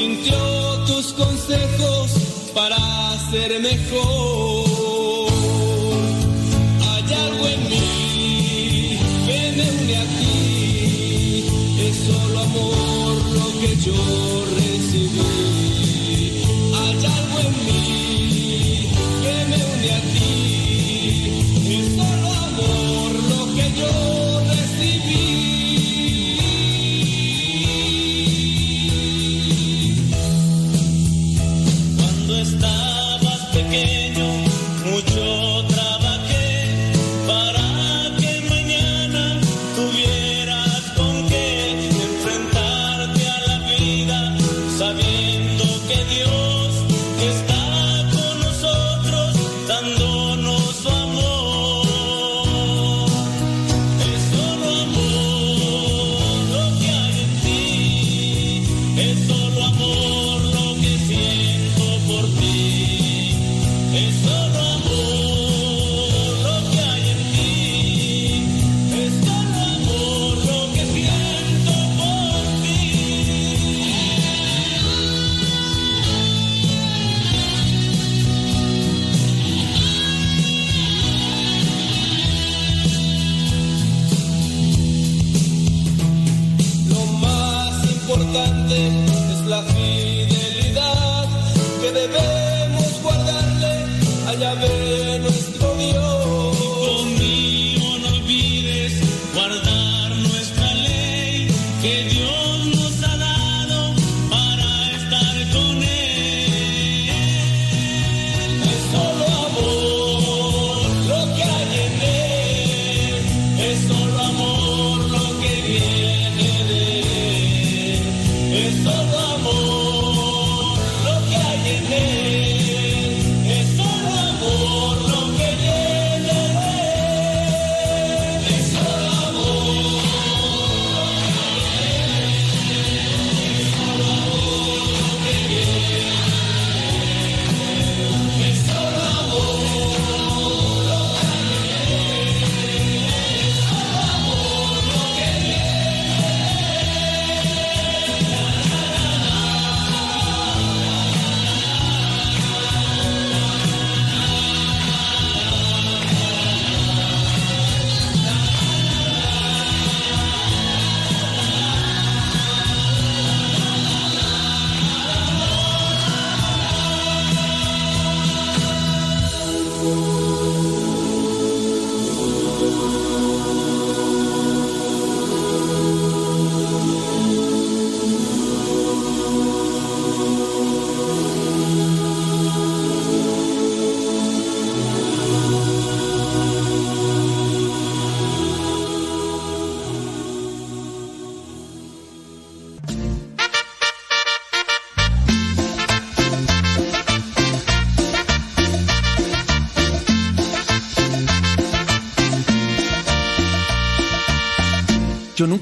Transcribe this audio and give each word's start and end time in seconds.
sintió 0.00 0.38
tus 0.86 1.12
consejos 1.12 2.10
para 2.54 2.78
ser 3.30 3.60
mejor. 3.60 5.28
Hay 6.88 7.06
algo 7.26 7.46
en 7.54 7.60
mí 7.68 8.98
que 9.26 9.40
me 9.56 9.68
es 11.88 11.96
solo 12.08 12.40
amor 12.40 13.14
lo 13.38 13.46
que 13.60 13.76
yo 13.86 14.19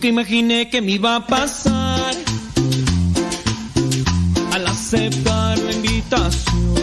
imaginé 0.08 0.68
que 0.70 0.80
me 0.80 0.92
iba 0.92 1.16
a 1.16 1.26
pasar 1.26 2.14
al 4.52 4.66
aceptar 4.66 5.58
la 5.58 5.72
invitación. 5.72 6.74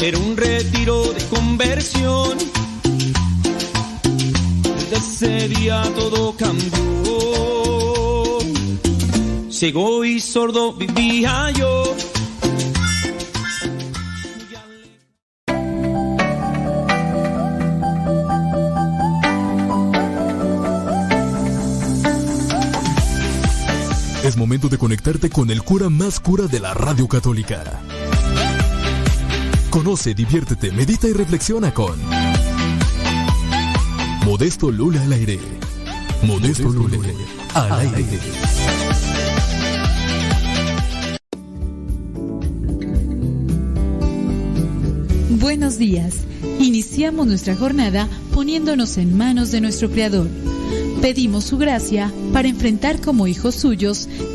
Era 0.00 0.18
un 0.18 0.36
retiro 0.36 1.12
de 1.12 1.24
conversión. 1.26 2.38
Desde 4.90 4.96
ese 4.96 5.48
día 5.48 5.82
todo 5.94 6.36
cambió. 6.36 6.78
Ciego 9.50 10.04
y 10.04 10.20
sordo 10.20 10.74
vivía 10.74 11.50
yo. 11.52 11.96
Conectarte 25.06 25.30
con 25.32 25.50
el 25.52 25.62
cura 25.62 25.88
más 25.88 26.18
cura 26.18 26.48
de 26.48 26.58
la 26.58 26.74
radio 26.74 27.06
católica. 27.06 27.62
Conoce, 29.70 30.14
diviértete, 30.14 30.72
medita 30.72 31.06
y 31.06 31.12
reflexiona 31.12 31.72
con 31.72 31.96
Modesto 34.24 34.72
Lula 34.72 35.00
al 35.02 35.12
aire. 35.12 35.38
Modesto 36.24 36.70
Lula 36.70 36.98
al 37.54 37.86
aire. 37.86 38.04
Buenos 45.38 45.78
días. 45.78 46.16
Iniciamos 46.58 47.28
nuestra 47.28 47.54
jornada 47.54 48.08
poniéndonos 48.34 48.98
en 48.98 49.16
manos 49.16 49.52
de 49.52 49.60
nuestro 49.60 49.88
Creador. 49.88 50.26
Pedimos 51.00 51.44
su 51.44 51.58
gracia 51.58 52.12
para 52.32 52.48
enfrentar 52.48 53.00
como 53.00 53.28
hijos 53.28 53.54
suyos 53.54 54.08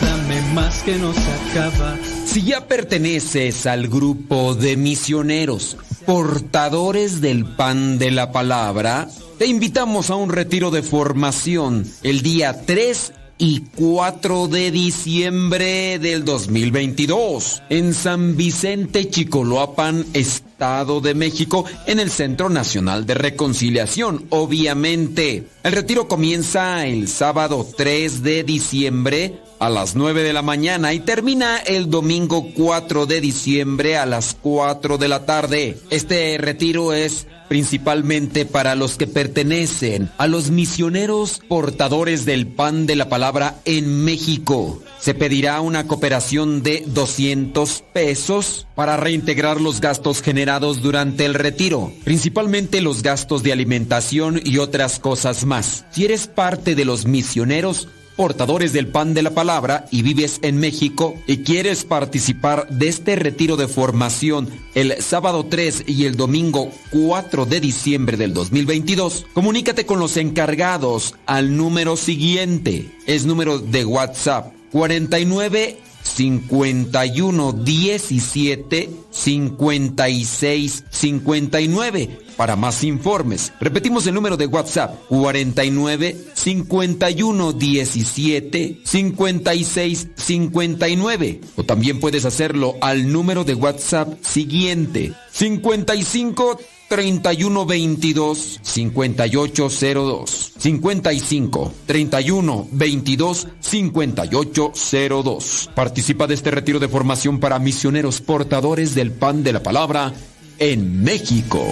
Dame 0.00 0.40
más 0.54 0.82
que 0.82 0.94
acaba. 0.94 1.96
Si 2.24 2.42
ya 2.42 2.66
perteneces 2.66 3.66
al 3.66 3.88
grupo 3.88 4.54
de 4.54 4.76
misioneros, 4.76 5.76
portadores 6.04 7.20
del 7.20 7.44
pan 7.44 7.98
de 7.98 8.10
la 8.10 8.32
palabra, 8.32 9.08
te 9.38 9.46
invitamos 9.46 10.10
a 10.10 10.16
un 10.16 10.30
retiro 10.30 10.70
de 10.70 10.82
formación 10.82 11.84
el 12.02 12.22
día 12.22 12.64
3 12.64 13.12
y 13.38 13.60
4 13.76 14.48
de 14.48 14.70
diciembre 14.70 15.98
del 15.98 16.24
2022 16.24 17.62
en 17.68 17.92
San 17.92 18.36
Vicente 18.36 19.10
Chicoloapan, 19.10 20.06
Estado 20.14 21.00
de 21.00 21.14
México, 21.14 21.64
en 21.86 22.00
el 22.00 22.10
Centro 22.10 22.48
Nacional 22.48 23.04
de 23.04 23.14
Reconciliación, 23.14 24.26
obviamente. 24.30 25.46
El 25.62 25.72
retiro 25.72 26.08
comienza 26.08 26.86
el 26.86 27.08
sábado 27.08 27.66
3 27.76 28.22
de 28.22 28.44
diciembre 28.44 29.45
a 29.58 29.70
las 29.70 29.94
9 29.94 30.22
de 30.22 30.32
la 30.32 30.42
mañana 30.42 30.92
y 30.92 31.00
termina 31.00 31.58
el 31.58 31.90
domingo 31.90 32.50
4 32.54 33.06
de 33.06 33.20
diciembre 33.20 33.96
a 33.96 34.06
las 34.06 34.36
4 34.40 34.98
de 34.98 35.08
la 35.08 35.24
tarde. 35.26 35.78
Este 35.90 36.36
retiro 36.38 36.92
es 36.92 37.26
principalmente 37.48 38.44
para 38.44 38.74
los 38.74 38.96
que 38.96 39.06
pertenecen 39.06 40.10
a 40.18 40.26
los 40.26 40.50
misioneros 40.50 41.40
portadores 41.48 42.24
del 42.24 42.46
pan 42.46 42.86
de 42.86 42.96
la 42.96 43.08
palabra 43.08 43.60
en 43.64 44.04
México. 44.04 44.82
Se 45.00 45.14
pedirá 45.14 45.60
una 45.60 45.86
cooperación 45.86 46.62
de 46.62 46.82
200 46.86 47.84
pesos 47.92 48.66
para 48.74 48.96
reintegrar 48.96 49.60
los 49.60 49.80
gastos 49.80 50.22
generados 50.22 50.82
durante 50.82 51.24
el 51.24 51.34
retiro, 51.34 51.92
principalmente 52.04 52.80
los 52.80 53.02
gastos 53.02 53.42
de 53.42 53.52
alimentación 53.52 54.40
y 54.42 54.58
otras 54.58 54.98
cosas 54.98 55.44
más. 55.44 55.84
Si 55.92 56.04
eres 56.04 56.26
parte 56.26 56.74
de 56.74 56.84
los 56.84 57.06
misioneros, 57.06 57.88
portadores 58.16 58.72
del 58.72 58.88
pan 58.88 59.14
de 59.14 59.22
la 59.22 59.30
palabra 59.30 59.86
y 59.90 60.02
vives 60.02 60.38
en 60.42 60.56
México 60.56 61.14
y 61.26 61.38
quieres 61.38 61.84
participar 61.84 62.66
de 62.68 62.88
este 62.88 63.14
retiro 63.16 63.56
de 63.56 63.68
formación 63.68 64.48
el 64.74 65.00
sábado 65.02 65.46
3 65.46 65.84
y 65.86 66.06
el 66.06 66.16
domingo 66.16 66.70
4 66.90 67.46
de 67.46 67.60
diciembre 67.60 68.16
del 68.16 68.34
2022, 68.34 69.26
comunícate 69.32 69.86
con 69.86 69.98
los 69.98 70.16
encargados 70.16 71.14
al 71.26 71.56
número 71.56 71.96
siguiente. 71.96 72.90
Es 73.06 73.26
número 73.26 73.58
de 73.58 73.84
WhatsApp 73.84 74.52
49 74.72 75.78
51 76.06 77.52
17 77.52 78.90
56 79.10 80.84
59 80.90 82.18
para 82.36 82.56
más 82.56 82.84
informes. 82.84 83.52
Repetimos 83.60 84.06
el 84.06 84.14
número 84.14 84.36
de 84.36 84.46
WhatsApp 84.46 84.94
49 85.08 86.16
51 86.34 87.52
17 87.52 88.80
56 88.84 90.08
59 90.14 91.40
o 91.56 91.64
también 91.64 91.98
puedes 92.00 92.24
hacerlo 92.24 92.76
al 92.80 93.10
número 93.10 93.44
de 93.44 93.54
WhatsApp 93.54 94.22
siguiente 94.22 95.12
55 95.32 96.58
31 96.88 97.66
22 97.66 98.60
5802 98.62 100.52
55 100.58 101.72
31 101.86 102.68
22 102.70 103.48
5802 103.60 105.70
Participa 105.74 106.26
de 106.26 106.34
este 106.34 106.50
retiro 106.50 106.78
de 106.78 106.88
formación 106.88 107.40
para 107.40 107.58
misioneros 107.58 108.20
portadores 108.20 108.94
del 108.94 109.12
pan 109.12 109.42
de 109.42 109.52
la 109.52 109.62
palabra 109.62 110.12
en 110.58 111.02
México. 111.02 111.66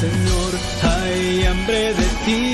Señor, 0.00 0.52
hay 0.82 1.44
hambre 1.44 1.94
de 1.94 2.06
ti. 2.24 2.53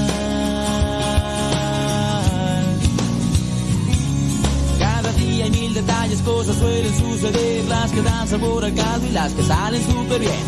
detalles, 5.81 6.21
cosas 6.21 6.55
suelen 6.57 6.97
suceder, 6.97 7.65
las 7.65 7.91
que 7.91 8.01
dan 8.01 8.27
sabor 8.27 8.65
al 8.65 8.73
caldo 8.73 9.07
y 9.07 9.11
las 9.11 9.33
que 9.33 9.43
salen 9.43 9.83
súper 9.83 10.19
bien. 10.19 10.45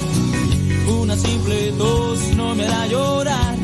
Una 1.01 1.15
simple 1.15 1.71
tos 1.77 2.19
no 2.35 2.55
me 2.55 2.65
hará 2.65 2.87
llorar. 2.87 3.55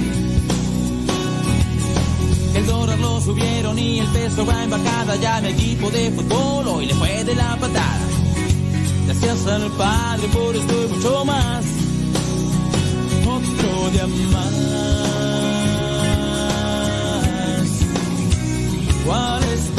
El 2.55 2.65
dólar 2.65 3.00
lo 3.00 3.22
subieron 3.22 3.77
y 3.77 4.00
el 4.00 4.08
peso 4.08 4.46
va 4.46 4.63
en 4.63 4.70
bajada. 4.70 5.15
Ya 5.17 5.41
mi 5.41 5.50
equipo 5.50 5.89
de 5.91 6.12
fútbol 6.12 6.67
hoy 6.67 6.86
le 6.88 6.94
fue 6.96 7.24
de 7.24 7.36
la 7.36 7.55
patada. 7.58 8.08
Gracias 9.05 9.48
al 9.48 9.72
Padre 9.72 10.27
por 10.29 10.55
esto 10.55 10.86
y 10.86 10.88
mucho 10.94 11.25
más. 11.25 11.65
Otro 13.25 13.89
día 13.91 14.08
más. 14.32 14.53
Cuál 19.05 19.44
especial. 19.44 19.78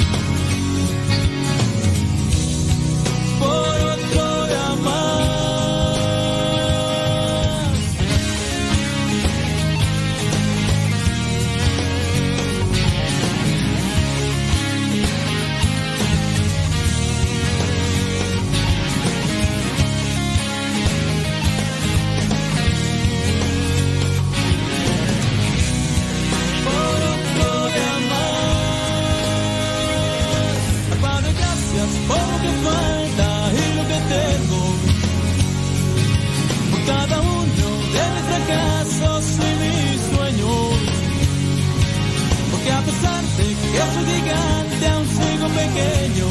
Gigante, 44.05 44.87
aún 44.87 45.07
sigo 45.07 45.47
pequeño. 45.47 46.27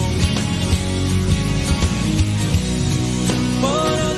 Por 3.60 4.09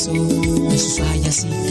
beso 0.00 0.12
de 0.12 0.78
sus 0.78 0.98
fallas 0.98 1.44
y 1.44 1.68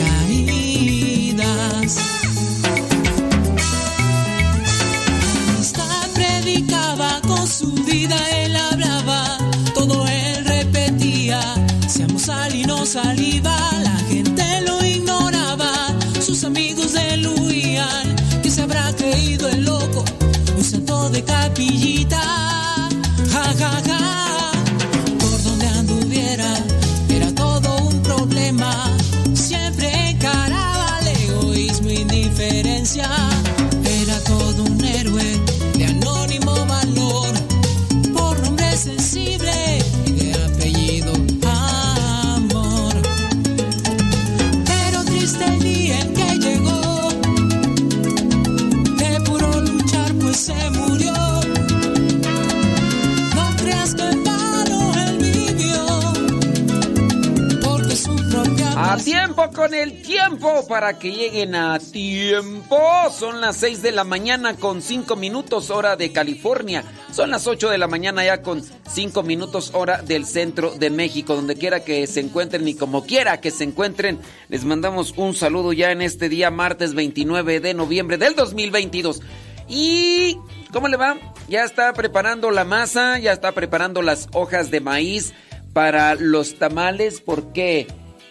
para 60.68 61.00
que 61.00 61.12
lleguen 61.12 61.56
a 61.56 61.80
tiempo. 61.80 62.78
Son 63.12 63.42
las 63.42 63.58
6 63.58 63.82
de 63.82 63.92
la 63.92 64.04
mañana 64.04 64.56
con 64.56 64.82
5 64.82 65.16
minutos 65.16 65.70
hora 65.70 65.96
de 65.96 66.12
California. 66.12 66.84
Son 67.12 67.32
las 67.32 67.48
8 67.48 67.70
de 67.70 67.78
la 67.78 67.88
mañana 67.88 68.24
ya 68.24 68.42
con 68.42 68.64
5 68.64 69.24
minutos 69.24 69.72
hora 69.74 70.02
del 70.02 70.26
centro 70.26 70.72
de 70.72 70.90
México. 70.92 71.36
Donde 71.36 71.56
quiera 71.56 71.84
que 71.84 72.06
se 72.06 72.20
encuentren 72.20 72.68
y 72.68 72.76
como 72.76 73.06
quiera 73.06 73.42
que 73.42 73.50
se 73.50 73.64
encuentren, 73.64 74.20
les 74.50 74.66
mandamos 74.66 75.14
un 75.18 75.34
saludo 75.34 75.74
ya 75.74 75.92
en 75.92 76.02
este 76.02 76.30
día 76.30 76.52
martes 76.52 76.94
29 76.94 77.60
de 77.60 77.74
noviembre 77.74 78.18
del 78.18 78.36
2022. 78.36 79.22
Y... 79.68 80.38
¿Cómo 80.72 80.88
le 80.88 80.98
va? 80.98 81.18
Ya 81.48 81.64
está 81.64 81.92
preparando 81.94 82.52
la 82.52 82.64
masa, 82.64 83.18
ya 83.18 83.32
está 83.32 83.54
preparando 83.54 84.04
las 84.04 84.28
hojas 84.34 84.70
de 84.70 84.82
maíz 84.82 85.34
para 85.74 86.14
los 86.14 86.60
tamales 86.60 87.22
porque 87.22 87.88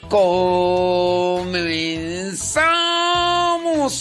comenzamos 0.08 1.68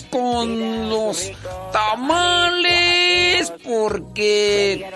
con 0.09 0.89
los 0.89 1.31
tamales 1.71 3.53
porque 3.63 4.89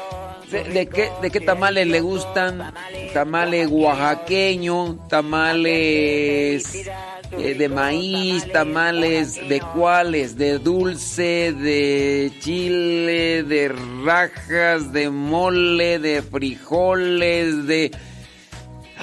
¿de, 0.52 0.88
qué, 0.88 1.12
de 1.22 1.32
qué 1.32 1.40
tamales 1.42 1.88
le 1.88 2.02
gustan? 2.02 2.74
Tamales 3.14 3.68
oaxaqueño, 3.70 5.08
tamales 5.08 6.90
eh, 7.38 7.56
de 7.56 7.70
maíz, 7.70 8.52
tamales 8.52 9.48
de 9.48 9.62
cuáles, 9.62 10.36
de 10.38 10.60
dulce, 10.60 11.54
de 11.54 12.32
chile, 12.40 13.44
de 13.44 13.74
rajas, 14.04 14.92
de 14.92 15.10
mole, 15.10 16.00
de 16.00 16.22
frijoles, 16.22 17.68
de... 17.68 17.92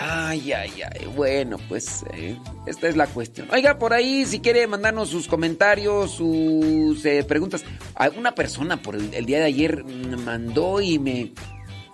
Ay, 0.00 0.52
ay, 0.52 0.70
ay. 0.82 1.06
Bueno, 1.16 1.56
pues 1.68 2.04
eh, 2.14 2.36
esta 2.66 2.88
es 2.88 2.96
la 2.96 3.08
cuestión. 3.08 3.48
Oiga, 3.50 3.78
por 3.78 3.92
ahí, 3.92 4.24
si 4.26 4.38
quiere 4.38 4.66
mandarnos 4.68 5.08
sus 5.08 5.26
comentarios, 5.26 6.12
sus 6.12 7.04
eh, 7.04 7.24
preguntas. 7.24 7.64
Alguna 7.96 8.34
persona 8.34 8.80
por 8.80 8.94
el, 8.94 9.12
el 9.12 9.26
día 9.26 9.38
de 9.38 9.46
ayer 9.46 9.84
mm, 9.84 10.22
mandó 10.24 10.80
y 10.80 11.00
me 11.00 11.32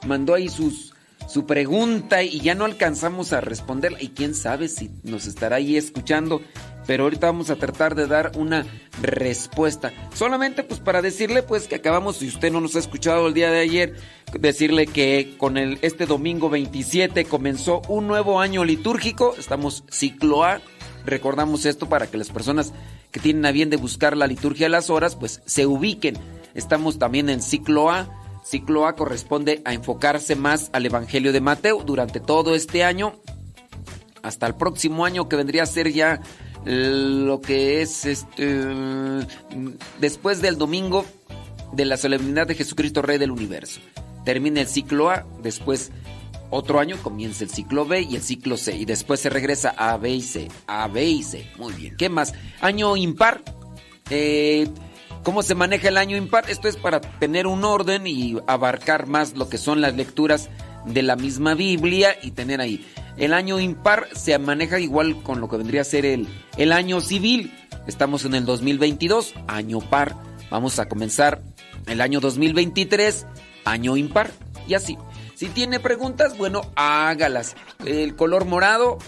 mandó 0.06 0.34
ahí 0.34 0.50
sus 0.50 0.93
su 1.26 1.47
pregunta 1.47 2.23
y 2.23 2.40
ya 2.40 2.54
no 2.54 2.64
alcanzamos 2.64 3.33
a 3.33 3.40
responderla. 3.40 4.02
Y 4.02 4.09
quién 4.09 4.35
sabe 4.35 4.69
si 4.69 4.90
nos 5.02 5.26
estará 5.26 5.57
ahí 5.57 5.76
escuchando. 5.76 6.40
Pero 6.87 7.04
ahorita 7.04 7.28
vamos 7.28 7.49
a 7.49 7.57
tratar 7.57 7.95
de 7.95 8.07
dar 8.07 8.33
una 8.37 8.66
respuesta. 9.00 9.93
Solamente 10.12 10.64
pues 10.64 10.81
para 10.81 11.00
decirle 11.00 11.43
pues 11.43 11.66
que 11.66 11.76
acabamos, 11.76 12.19
si 12.19 12.28
usted 12.28 12.52
no 12.52 12.61
nos 12.61 12.76
ha 12.76 12.78
escuchado 12.78 13.26
el 13.26 13.35
día 13.35 13.50
de 13.50 13.61
ayer, 13.61 13.97
decirle 14.38 14.87
que 14.87 15.35
con 15.38 15.57
el 15.57 15.78
este 15.81 16.04
domingo 16.04 16.50
27 16.50 17.25
comenzó 17.25 17.81
un 17.88 18.07
nuevo 18.07 18.40
año 18.40 18.64
litúrgico. 18.64 19.35
Estamos 19.38 19.85
ciclo 19.90 20.45
A. 20.45 20.61
Recordamos 21.07 21.64
esto 21.64 21.88
para 21.88 22.07
que 22.07 22.19
las 22.19 22.31
personas 22.31 22.73
que 23.11 23.21
tienen 23.21 23.47
a 23.47 23.52
bien 23.52 23.71
de 23.71 23.76
buscar 23.76 24.16
la 24.16 24.26
liturgia 24.26 24.66
de 24.66 24.71
las 24.71 24.90
horas 24.90 25.16
pues 25.16 25.40
se 25.47 25.66
ubiquen. 25.66 26.16
Estamos 26.54 26.99
también 26.99 27.31
en 27.31 27.40
ciclo 27.40 27.90
A. 27.90 28.24
Ciclo 28.44 28.86
A 28.86 28.94
corresponde 28.94 29.62
a 29.64 29.72
enfocarse 29.72 30.36
más 30.36 30.70
al 30.72 30.86
Evangelio 30.86 31.32
de 31.32 31.40
Mateo 31.40 31.82
durante 31.82 32.20
todo 32.20 32.54
este 32.54 32.84
año 32.84 33.14
hasta 34.22 34.46
el 34.46 34.54
próximo 34.54 35.04
año 35.04 35.28
que 35.28 35.36
vendría 35.36 35.62
a 35.64 35.66
ser 35.66 35.92
ya 35.92 36.20
lo 36.64 37.40
que 37.40 37.82
es 37.82 38.06
este 38.06 38.60
después 40.00 40.40
del 40.40 40.56
domingo 40.56 41.04
de 41.72 41.84
la 41.84 41.96
solemnidad 41.96 42.46
de 42.46 42.54
Jesucristo 42.54 43.02
Rey 43.02 43.18
del 43.18 43.30
Universo. 43.30 43.80
Termina 44.24 44.60
el 44.60 44.66
ciclo 44.66 45.10
A, 45.10 45.26
después 45.42 45.90
otro 46.50 46.80
año 46.80 46.96
comienza 47.02 47.44
el 47.44 47.50
ciclo 47.50 47.84
B 47.84 48.02
y 48.02 48.16
el 48.16 48.22
ciclo 48.22 48.56
C 48.56 48.76
y 48.76 48.84
después 48.84 49.20
se 49.20 49.28
regresa 49.28 49.74
a 49.76 49.96
B 49.96 50.10
y 50.10 50.22
C, 50.22 50.48
a 50.66 50.86
B 50.88 51.04
y 51.04 51.22
C. 51.22 51.50
Muy 51.58 51.72
bien. 51.74 51.96
¿Qué 51.96 52.08
más? 52.08 52.32
Año 52.60 52.96
impar. 52.96 53.42
Eh, 54.10 54.68
¿Cómo 55.25 55.43
se 55.43 55.54
maneja 55.54 55.88
el 55.88 55.97
año 55.97 56.19
impar? 56.19 56.50
Esto 56.50 56.69
es 56.69 56.76
para 56.76 57.00
tener 57.00 57.47
un 57.47 57.64
orden 57.64 58.07
y 58.07 58.37
abarcar 58.47 59.07
más 59.07 59.33
lo 59.35 59.49
que 59.49 59.57
son 59.57 59.81
las 59.81 59.97
lecturas 59.97 60.50
de 60.85 61.02
la 61.02 61.16
misma 61.16 61.54
Biblia 61.54 62.14
y 62.21 62.33
tener 62.33 62.61
ahí. 62.61 62.87
El 63.16 63.33
año 63.33 63.59
impar 63.59 64.07
se 64.14 64.38
maneja 64.38 64.78
igual 64.81 65.23
con 65.23 65.40
lo 65.40 65.49
que 65.49 65.57
vendría 65.57 65.81
a 65.81 65.85
ser 65.85 66.04
el, 66.04 66.28
el 66.59 66.73
año 66.73 67.00
civil. 67.00 67.54
Estamos 67.87 68.26
en 68.26 68.35
el 68.35 68.45
2022, 68.45 69.33
año 69.49 69.81
par. 69.81 70.14
Vamos 70.50 70.78
a 70.78 70.90
comenzar 70.90 71.43
el 71.87 72.02
año 72.02 72.21
2023, 72.21 73.26
año 73.64 73.97
impar. 73.97 74.31
Y 74.69 74.75
así. 74.75 74.99
Si 75.37 75.49
tiene 75.49 75.81
preguntas, 75.81 76.37
bueno, 76.37 76.71
hágalas. 76.76 77.57
El 77.87 78.14
color 78.14 78.45
morado 78.45 78.99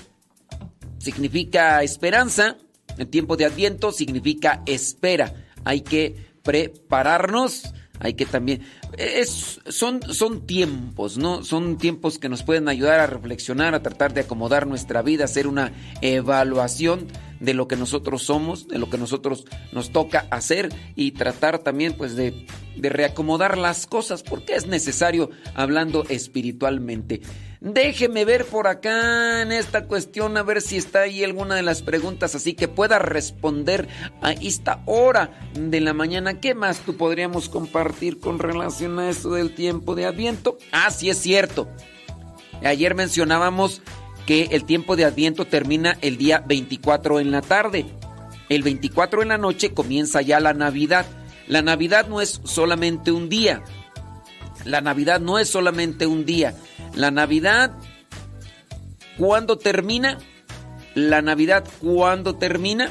significa 0.97 1.83
esperanza. 1.83 2.57
El 2.97 3.09
tiempo 3.09 3.37
de 3.37 3.45
Adviento 3.45 3.93
significa 3.93 4.63
espera. 4.65 5.46
Hay 5.67 5.81
que 5.81 6.15
prepararnos. 6.45 7.75
Hay 7.99 8.15
que 8.15 8.25
también... 8.25 8.63
Es, 8.97 9.61
son, 9.69 10.01
son 10.15 10.47
tiempos, 10.47 11.19
¿no? 11.19 11.43
Son 11.43 11.77
tiempos 11.77 12.19
que 12.19 12.29
nos 12.29 12.45
pueden 12.45 12.69
ayudar 12.69 13.01
a 13.01 13.07
reflexionar, 13.07 13.75
a 13.75 13.83
tratar 13.83 14.15
de 14.15 14.21
acomodar 14.21 14.67
nuestra 14.67 15.03
vida, 15.03 15.25
hacer 15.25 15.47
una 15.47 15.73
evaluación 16.03 17.09
de 17.41 17.53
lo 17.53 17.67
que 17.69 17.77
nosotros 17.77 18.23
somos, 18.23 18.69
de 18.69 18.79
lo 18.79 18.89
que 18.89 18.97
nosotros 18.97 19.45
nos 19.73 19.91
toca 19.91 20.27
hacer 20.31 20.69
y 20.95 21.13
tratar 21.13 21.59
también 21.59 21.95
pues 21.95 22.15
de, 22.17 22.47
de 22.77 22.89
reacomodar 22.89 23.59
las 23.59 23.87
cosas 23.87 24.23
porque 24.23 24.55
es 24.55 24.67
necesario 24.67 25.31
hablando 25.55 26.05
espiritualmente. 26.09 27.23
Déjeme 27.69 28.25
ver 28.25 28.47
por 28.47 28.69
acá 28.69 29.43
en 29.43 29.51
esta 29.51 29.87
cuestión 29.87 30.37
a 30.37 30.45
ver 30.45 30.63
si 30.63 30.77
está 30.77 31.01
ahí 31.01 31.25
alguna 31.25 31.57
de 31.57 31.65
las 31.65 31.83
preguntas 31.83 32.37
así 32.37 32.55
que 32.55 32.69
pueda 32.69 33.01
responder 33.01 33.89
a 34.23 34.31
esta 34.31 34.85
hora 34.87 35.33
de 35.53 35.81
la 35.81 35.93
mañana. 35.93 36.39
¿Qué 36.39 36.55
más 36.55 36.79
tú 36.79 36.97
podríamos 36.97 37.49
compartir 37.49 38.21
con 38.21 38.39
relación 38.39 39.01
a 39.01 39.11
eso 39.11 39.33
del 39.33 39.53
tiempo 39.53 39.97
de 39.97 40.07
Adviento? 40.07 40.59
Ah, 40.71 40.93
sí 40.93 41.11
es 41.11 41.19
cierto. 41.19 41.69
Ayer 42.63 42.95
mencionábamos 42.95 43.83
que 44.27 44.45
el 44.53 44.65
tiempo 44.65 44.95
de 44.95 45.05
Adviento 45.05 45.45
termina 45.45 45.99
el 46.03 46.19
día 46.19 46.45
24 46.47 47.19
en 47.19 47.33
la 47.33 47.43
tarde. 47.43 47.85
El 48.49 48.63
24 48.63 49.23
en 49.23 49.29
la 49.29 49.39
noche 49.39 49.75
comienza 49.75 50.23
ya 50.23 50.39
la 50.39 50.55
Navidad. 50.55 51.05
La 51.49 51.63
Navidad 51.63 52.07
no 52.07 52.21
es 52.21 52.41
solamente 52.45 53.11
un 53.11 53.29
día. 53.29 53.65
La 54.67 54.81
Navidad 54.81 55.21
no 55.21 55.39
es 55.39 55.49
solamente 55.49 56.07
un 56.07 56.27
día. 56.27 56.55
La 56.95 57.11
Navidad, 57.11 57.73
¿cuándo 59.17 59.57
termina? 59.57 60.19
La 60.95 61.23
Navidad, 61.23 61.65
¿cuándo 61.81 62.35
termina? 62.37 62.91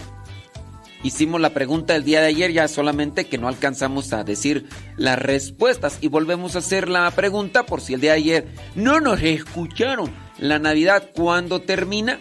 Hicimos 1.04 1.40
la 1.42 1.52
pregunta 1.52 1.96
el 1.96 2.04
día 2.04 2.22
de 2.22 2.28
ayer, 2.28 2.52
ya 2.52 2.68
solamente 2.68 3.26
que 3.26 3.38
no 3.38 3.48
alcanzamos 3.48 4.14
a 4.14 4.24
decir 4.24 4.68
las 4.96 5.20
respuestas. 5.20 6.00
Y 6.02 6.08
volvemos 6.08 6.56
a 6.56 6.60
hacer 6.60 6.90
la 6.90 7.12
pregunta 7.12 7.66
por 7.66 7.82
si 7.82 7.94
el 7.94 8.02
día 8.02 8.14
de 8.14 8.18
ayer 8.18 8.48
no 8.76 9.02
nos 9.02 9.22
escucharon. 9.22 10.12
La 10.40 10.60
Navidad, 10.60 11.12
¿cuándo 11.14 11.62
termina? 11.62 12.20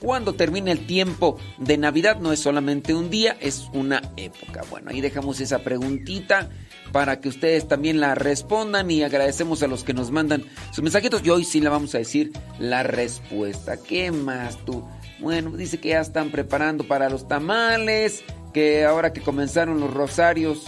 cuando 0.00 0.34
termina 0.34 0.70
el 0.70 0.86
tiempo 0.86 1.38
de 1.58 1.76
Navidad. 1.76 2.20
No 2.20 2.32
es 2.32 2.40
solamente 2.40 2.94
un 2.94 3.10
día, 3.10 3.36
es 3.40 3.68
una 3.72 4.00
época. 4.16 4.62
Bueno, 4.70 4.90
ahí 4.90 5.00
dejamos 5.00 5.40
esa 5.40 5.60
preguntita 5.60 6.50
para 6.92 7.20
que 7.20 7.28
ustedes 7.28 7.68
también 7.68 8.00
la 8.00 8.14
respondan 8.14 8.90
y 8.90 9.02
agradecemos 9.02 9.62
a 9.62 9.66
los 9.66 9.84
que 9.84 9.94
nos 9.94 10.10
mandan 10.10 10.44
sus 10.72 10.82
mensajitos 10.82 11.24
y 11.24 11.30
hoy 11.30 11.44
sí 11.44 11.60
le 11.60 11.68
vamos 11.68 11.94
a 11.94 11.98
decir 11.98 12.32
la 12.58 12.82
respuesta. 12.82 13.76
¿Qué 13.76 14.10
más 14.10 14.56
tú? 14.64 14.84
Bueno, 15.20 15.50
dice 15.50 15.78
que 15.78 15.90
ya 15.90 16.00
están 16.00 16.30
preparando 16.30 16.84
para 16.84 17.10
los 17.10 17.26
tamales, 17.26 18.24
que 18.52 18.84
ahora 18.84 19.12
que 19.12 19.20
comenzaron 19.20 19.80
los 19.80 19.92
rosarios, 19.92 20.64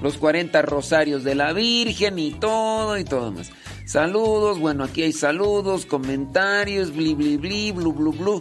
los 0.00 0.18
40 0.18 0.60
rosarios 0.62 1.24
de 1.24 1.34
la 1.34 1.52
Virgen 1.52 2.18
y 2.18 2.32
todo 2.32 2.98
y 2.98 3.04
todo 3.04 3.30
más. 3.30 3.50
Saludos, 3.84 4.58
bueno, 4.58 4.84
aquí 4.84 5.02
hay 5.02 5.12
saludos, 5.12 5.86
comentarios, 5.86 6.94
bli 6.94 7.14
bli 7.14 7.36
bli, 7.36 7.72
blu 7.72 7.92
blu 7.92 8.12
blu. 8.12 8.40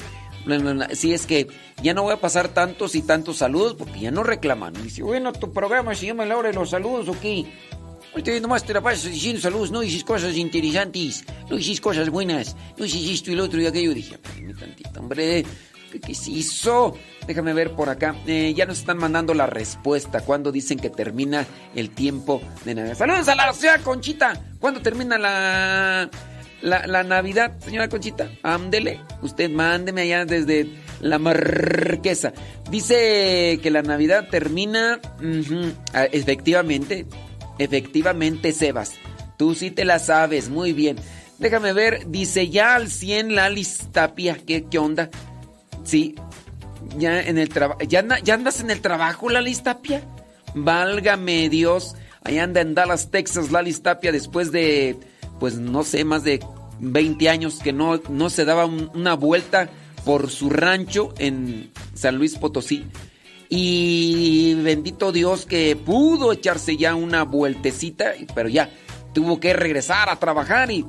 Si 0.93 1.13
es 1.13 1.25
que 1.25 1.47
ya 1.83 1.93
no 1.93 2.03
voy 2.03 2.13
a 2.13 2.21
pasar 2.21 2.49
tantos 2.49 2.95
y 2.95 3.01
tantos 3.01 3.37
saludos 3.37 3.75
porque 3.77 3.99
ya 3.99 4.11
no 4.11 4.23
reclaman. 4.23 4.73
Dice, 4.81 5.03
bueno, 5.03 5.33
tu 5.33 5.51
programa 5.51 5.95
se 5.95 6.07
llama 6.07 6.25
La 6.25 6.37
Hora 6.37 6.49
de 6.49 6.55
los 6.55 6.69
Saludos, 6.69 7.07
¿o 7.09 7.19
qué? 7.19 7.45
Ahorita 8.11 8.37
nomás 8.41 8.65
te 8.65 8.73
la 8.73 8.81
pasas 8.81 9.05
diciendo 9.05 9.39
saludos, 9.39 9.71
no 9.71 9.79
dices 9.79 10.03
cosas 10.03 10.35
interesantes, 10.35 11.23
no 11.49 11.55
dices 11.55 11.79
cosas 11.79 12.09
buenas, 12.09 12.57
no 12.77 12.83
dices 12.83 13.09
esto 13.09 13.31
y 13.31 13.35
lo 13.35 13.45
otro 13.45 13.61
y 13.61 13.67
aquello. 13.67 13.93
Dije, 13.93 14.15
espérame 14.15 14.53
tantito, 14.53 14.99
hombre, 14.99 15.45
¿qué, 16.05 16.13
se 16.13 16.31
hizo? 16.31 16.93
Déjame 17.25 17.53
ver 17.53 17.71
por 17.71 17.87
acá. 17.87 18.13
Eh, 18.27 18.53
ya 18.53 18.65
nos 18.65 18.79
están 18.79 18.97
mandando 18.97 19.33
la 19.33 19.45
respuesta. 19.45 20.19
cuando 20.19 20.51
dicen 20.51 20.77
que 20.77 20.89
termina 20.89 21.47
el 21.73 21.91
tiempo 21.91 22.41
de 22.65 22.75
Navidad? 22.75 22.97
Saludos 22.97 23.29
a 23.29 23.35
la 23.35 23.53
señora 23.53 23.77
Conchita. 23.79 24.33
¿Cuándo 24.59 24.81
termina 24.81 25.17
la, 25.17 26.09
la, 26.61 27.03
Navidad, 27.03 27.59
señora 27.59 27.89
Conchita? 27.89 28.29
Ándele. 28.43 28.99
Usted 29.21 29.49
mándeme 29.49 30.01
allá 30.01 30.25
desde 30.25 30.67
la 30.99 31.19
marquesa. 31.19 32.33
Dice 32.69 33.59
que 33.61 33.71
la 33.71 33.81
Navidad 33.81 34.27
termina. 34.29 34.99
Ah, 35.93 36.05
efectivamente. 36.05 37.05
Efectivamente, 37.57 38.53
Sebas. 38.53 38.93
Tú 39.37 39.55
sí 39.55 39.71
te 39.71 39.85
la 39.85 39.99
sabes. 39.99 40.49
Muy 40.49 40.73
bien. 40.73 40.97
Déjame 41.39 41.73
ver. 41.73 42.07
Dice 42.07 42.49
ya 42.49 42.75
al 42.75 42.89
100 42.89 43.35
la 43.35 43.49
Tapia. 43.91 44.37
¿Qué, 44.45 44.65
¿Qué 44.65 44.77
onda? 44.77 45.09
Sí, 45.83 46.15
ya 46.97 47.21
en 47.21 47.37
el 47.37 47.49
trabajo. 47.49 47.79
¿Ya, 47.87 48.05
¿Ya, 48.23 48.33
andas 48.33 48.59
en 48.59 48.69
el 48.69 48.81
trabajo, 48.81 49.29
Lali 49.29 49.55
Tapia? 49.55 50.01
Válgame 50.53 51.49
Dios. 51.49 51.95
Ahí 52.23 52.37
anda 52.37 52.61
en 52.61 52.75
Dallas, 52.75 53.09
Texas, 53.09 53.51
Lali 53.51 53.73
Tapia, 53.73 54.11
después 54.11 54.51
de, 54.51 54.97
pues 55.41 55.55
no 55.55 55.83
sé, 55.83 56.05
más 56.05 56.23
de 56.23 56.39
20 56.81 57.27
años 57.27 57.59
que 57.63 57.73
no, 57.73 57.99
no 58.09 58.29
se 58.29 58.45
daba 58.45 58.65
una 58.65 59.15
vuelta 59.15 59.71
por 60.05 60.29
su 60.29 60.51
rancho 60.51 61.15
en 61.17 61.71
San 61.95 62.17
Luis 62.17 62.37
Potosí. 62.37 62.85
Y 63.49 64.53
bendito 64.61 65.11
Dios 65.11 65.47
que 65.47 65.75
pudo 65.75 66.31
echarse 66.31 66.77
ya 66.77 66.93
una 66.93 67.23
vueltecita, 67.23 68.13
pero 68.35 68.49
ya 68.49 68.69
tuvo 69.13 69.39
que 69.39 69.53
regresar 69.53 70.09
a 70.09 70.17
trabajar 70.17 70.69
y 70.69 70.85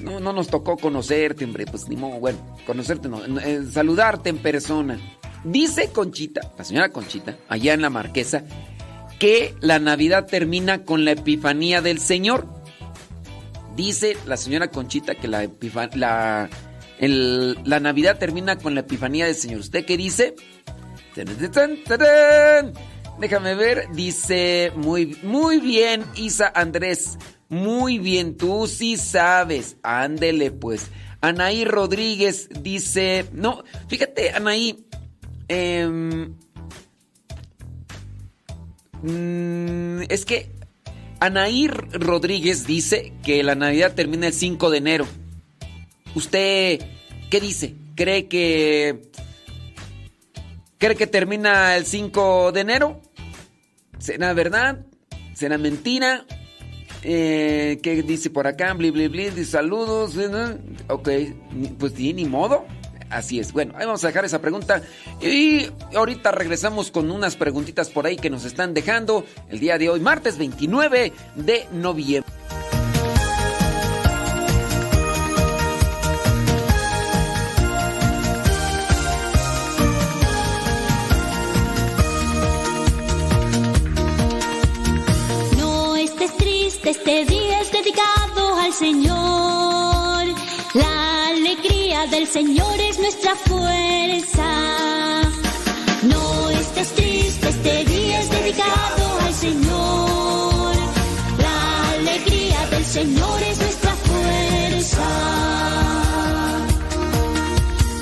no, 0.00 0.20
no 0.20 0.34
nos 0.34 0.48
tocó 0.48 0.76
conocerte, 0.76 1.46
hombre. 1.46 1.64
Pues 1.64 1.88
ni 1.88 1.96
modo, 1.96 2.20
bueno, 2.20 2.38
conocerte 2.66 3.08
no, 3.08 3.24
eh, 3.40 3.62
saludarte 3.72 4.28
en 4.28 4.36
persona. 4.36 5.00
Dice 5.44 5.88
Conchita, 5.92 6.52
la 6.58 6.64
señora 6.64 6.90
Conchita, 6.90 7.38
allá 7.48 7.72
en 7.72 7.80
la 7.80 7.88
Marquesa, 7.88 8.44
que 9.18 9.54
la 9.60 9.78
Navidad 9.78 10.26
termina 10.26 10.84
con 10.84 11.06
la 11.06 11.12
Epifanía 11.12 11.80
del 11.80 12.00
Señor. 12.00 12.63
Dice 13.76 14.16
la 14.26 14.36
señora 14.36 14.70
Conchita 14.70 15.14
que 15.14 15.28
la, 15.28 15.48
la, 16.98 17.80
Navidad 17.80 18.18
termina 18.18 18.56
con 18.56 18.74
la 18.74 18.80
Epifanía 18.80 19.26
del 19.26 19.34
Señor. 19.34 19.60
¿Usted 19.60 19.84
qué 19.84 19.96
dice? 19.96 20.34
Déjame 23.20 23.54
ver, 23.54 23.86
dice 23.92 24.72
muy, 24.76 25.18
muy 25.22 25.60
bien, 25.60 26.04
Isa 26.16 26.52
Andrés. 26.54 27.18
Muy 27.48 27.98
bien, 27.98 28.36
tú 28.36 28.66
sí 28.66 28.96
sabes. 28.96 29.76
Ándele 29.82 30.50
pues. 30.50 30.88
Anaí 31.20 31.64
Rodríguez 31.64 32.48
dice, 32.60 33.26
no, 33.32 33.64
fíjate, 33.88 34.30
Anaí, 34.32 34.84
Em, 35.48 36.36
mm, 39.02 40.02
es 40.08 40.24
que 40.24 40.53
Anaí 41.24 41.68
Rodríguez 41.68 42.66
dice 42.66 43.14
que 43.22 43.42
la 43.42 43.54
Navidad 43.54 43.94
termina 43.94 44.26
el 44.26 44.34
5 44.34 44.68
de 44.68 44.76
enero. 44.76 45.06
¿Usted 46.14 46.82
qué 47.30 47.40
dice? 47.40 47.74
¿Cree 47.94 48.28
que... 48.28 49.10
¿Cree 50.76 50.96
que 50.96 51.06
termina 51.06 51.76
el 51.76 51.86
5 51.86 52.52
de 52.52 52.60
enero? 52.60 53.00
¿Será 53.98 54.34
verdad? 54.34 54.84
¿Será 55.32 55.56
mentira? 55.56 56.26
Eh, 57.02 57.78
¿Qué 57.82 58.02
dice 58.02 58.28
por 58.28 58.46
acá? 58.46 58.74
Bli, 58.74 58.90
bli, 58.90 59.08
bli, 59.08 59.46
saludos. 59.46 60.16
Ok, 60.88 61.08
pues 61.78 61.94
ni 61.94 62.26
modo. 62.26 62.66
Así 63.14 63.38
es. 63.38 63.52
Bueno, 63.52 63.74
ahí 63.76 63.86
vamos 63.86 64.02
a 64.02 64.08
dejar 64.08 64.24
esa 64.24 64.40
pregunta. 64.40 64.82
Y 65.20 65.66
ahorita 65.94 66.32
regresamos 66.32 66.90
con 66.90 67.12
unas 67.12 67.36
preguntitas 67.36 67.88
por 67.88 68.06
ahí 68.06 68.16
que 68.16 68.28
nos 68.28 68.44
están 68.44 68.74
dejando 68.74 69.24
el 69.48 69.60
día 69.60 69.78
de 69.78 69.88
hoy, 69.88 70.00
martes 70.00 70.36
29 70.36 71.12
de 71.36 71.68
noviembre. 71.72 72.32
No 85.56 85.94
estés 85.94 86.36
triste, 86.36 86.90
este 86.90 87.24
día 87.26 87.60
es 87.60 87.70
dedicado 87.70 88.58
al 88.58 88.72
Señor. 88.72 90.26
La 90.74 91.23
del 92.10 92.26
Señor 92.26 92.80
es 92.80 92.98
nuestra 92.98 93.34
fuerza. 93.34 94.44
No 96.02 96.50
estés 96.50 96.92
triste, 96.94 97.48
este 97.48 97.84
día 97.84 98.20
es 98.20 98.30
dedicado 98.30 99.18
al 99.20 99.34
Señor. 99.34 100.74
La 101.38 101.90
alegría 101.90 102.66
del 102.66 102.84
Señor 102.84 103.42
es 103.42 103.58
nuestra 103.58 103.94
fuerza. 103.94 105.06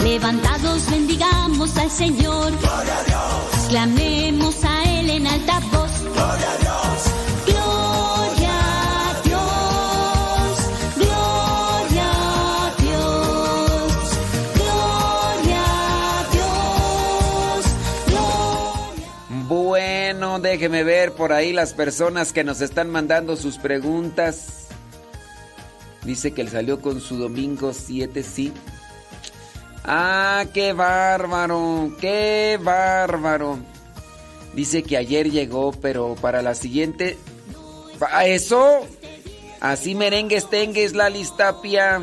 Levantados 0.03 0.91
bendigamos 0.91 1.77
al 1.77 1.91
Señor. 1.91 2.53
Clamemos 3.69 4.65
a 4.65 4.85
Él 4.85 5.11
en 5.11 5.27
alta 5.27 5.61
voz. 5.73 6.72
Déjeme 20.53 20.85
ver 20.85 21.13
por 21.13 21.33
ahí 21.33 21.55
las 21.55 21.73
personas 21.73 22.35
que 22.35 22.45
nos 22.45 22.61
están 22.61 22.91
mandando 22.91 23.37
sus 23.37 23.57
preguntas. 23.57 24.69
Dice 26.05 26.33
que 26.33 26.43
él 26.43 26.51
salió 26.51 26.83
con 26.83 27.01
su 27.01 27.17
domingo 27.17 27.73
7, 27.73 28.23
sí. 28.23 28.53
Ah, 29.83 30.45
qué 30.53 30.75
bárbaro, 30.75 31.97
qué 31.99 32.61
bárbaro. 32.63 33.61
Dice 34.53 34.83
que 34.83 34.99
ayer 34.99 35.31
llegó, 35.31 35.73
pero 35.73 36.17
para 36.17 36.43
la 36.43 36.55
siguiente... 36.55 37.17
¿A 38.11 38.27
eso? 38.27 38.87
Así 39.59 39.95
merengues 39.95 40.51
tengues 40.51 40.93
la 40.95 41.09
listapia. 41.09 42.03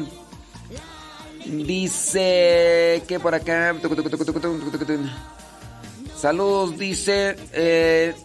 Dice 1.45 3.03
que 3.07 3.19
por 3.19 3.35
acá... 3.35 3.75
Saludos, 6.17 6.77
dice... 6.79 7.35
Eh, 7.53 8.15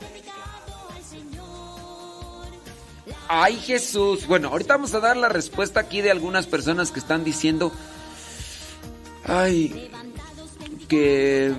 Ay 3.28 3.56
Jesús. 3.56 4.26
Bueno, 4.26 4.48
ahorita 4.48 4.74
vamos 4.74 4.94
a 4.94 5.00
dar 5.00 5.16
la 5.16 5.28
respuesta 5.28 5.80
aquí 5.80 6.02
de 6.02 6.10
algunas 6.10 6.46
personas 6.46 6.90
que 6.90 7.00
están 7.00 7.24
diciendo... 7.24 7.72
Ay, 9.24 9.90
que... 10.88 11.54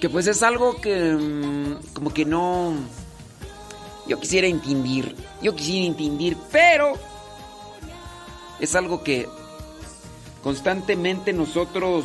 Que 0.00 0.08
pues 0.08 0.26
es 0.26 0.42
algo 0.42 0.80
que... 0.80 1.12
Mm, 1.12 1.76
como 1.92 2.12
que 2.12 2.24
no... 2.24 2.74
Yo 4.06 4.20
quisiera 4.20 4.46
entender. 4.46 5.14
Yo 5.42 5.54
quisiera 5.54 5.86
entender, 5.86 6.36
pero... 6.50 6.94
Es 8.60 8.74
algo 8.74 9.02
que 9.02 9.28
constantemente 10.42 11.32
nosotros 11.32 12.04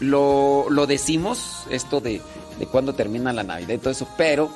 lo, 0.00 0.66
lo 0.68 0.86
decimos, 0.86 1.64
esto 1.70 2.00
de, 2.00 2.20
de 2.58 2.66
cuándo 2.66 2.94
termina 2.94 3.32
la 3.32 3.42
Navidad 3.42 3.74
y 3.74 3.78
todo 3.78 3.90
eso, 3.90 4.08
pero 4.16 4.50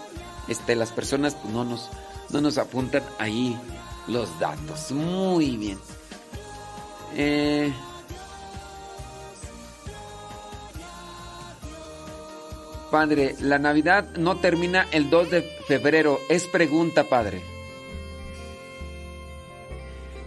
este, 0.49 0.75
las 0.75 0.93
personas 0.93 1.35
pues, 1.35 1.53
no, 1.53 1.65
nos, 1.65 1.89
no 2.31 2.41
nos 2.41 2.59
apuntan 2.59 3.03
ahí 3.19 3.59
los 4.07 4.39
datos. 4.39 4.91
Muy 4.93 5.57
bien. 5.57 5.79
Eh... 7.15 7.73
Padre, 12.91 13.37
la 13.41 13.59
Navidad 13.59 14.09
no 14.17 14.39
termina 14.39 14.87
el 14.93 15.11
2 15.11 15.31
de 15.31 15.43
febrero. 15.67 16.19
Es 16.31 16.47
pregunta, 16.47 17.05
padre. 17.05 17.43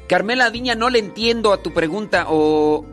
Carmela 0.07 0.49
Viña, 0.49 0.75
no 0.75 0.89
le 0.89 0.99
entiendo 0.99 1.53
a 1.53 1.63
tu 1.63 1.73
pregunta 1.73 2.25
o... 2.29 2.85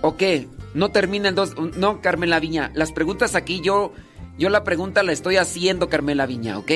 ¿O 0.00 0.16
qué? 0.16 0.48
No 0.72 0.90
termina 0.90 1.28
el 1.28 1.34
2... 1.34 1.76
No, 1.76 2.00
Carmela 2.00 2.40
Viña, 2.40 2.70
las 2.74 2.92
preguntas 2.92 3.34
aquí 3.34 3.60
yo 3.60 3.92
yo 4.36 4.48
la 4.48 4.64
pregunta 4.64 5.02
la 5.02 5.12
estoy 5.12 5.36
haciendo, 5.36 5.88
Carmela 5.88 6.26
Viña, 6.26 6.58
¿ok? 6.58 6.70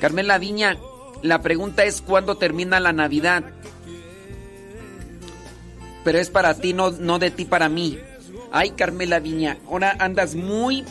Carmela 0.00 0.38
Viña, 0.38 0.78
la 1.22 1.42
pregunta 1.42 1.84
es 1.84 2.00
cuándo 2.00 2.36
termina 2.36 2.80
la 2.80 2.92
Navidad. 2.92 3.44
Pero 6.04 6.18
es 6.18 6.30
para 6.30 6.54
ti, 6.54 6.72
no, 6.72 6.92
no 6.92 7.18
de 7.18 7.30
ti 7.30 7.44
para 7.44 7.68
mí. 7.68 7.98
Ay, 8.50 8.70
Carmela 8.70 9.20
Viña, 9.20 9.58
ahora 9.66 9.94
andas 9.98 10.34
muy, 10.34 10.84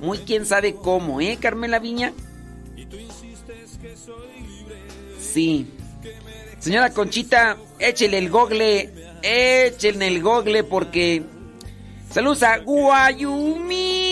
muy 0.00 0.18
quién 0.18 0.46
sabe 0.46 0.74
cómo, 0.74 1.20
¿eh, 1.20 1.38
Carmela 1.40 1.80
Viña? 1.80 2.12
Sí. 5.18 5.66
Señora 6.60 6.90
Conchita, 6.90 7.56
échele 7.78 8.18
el 8.18 8.30
gogle, 8.30 8.90
échele 9.22 10.06
el 10.06 10.22
gogle 10.22 10.62
porque... 10.62 11.24
Saludos 12.10 12.42
a 12.42 12.58
Guayumín. 12.58 14.09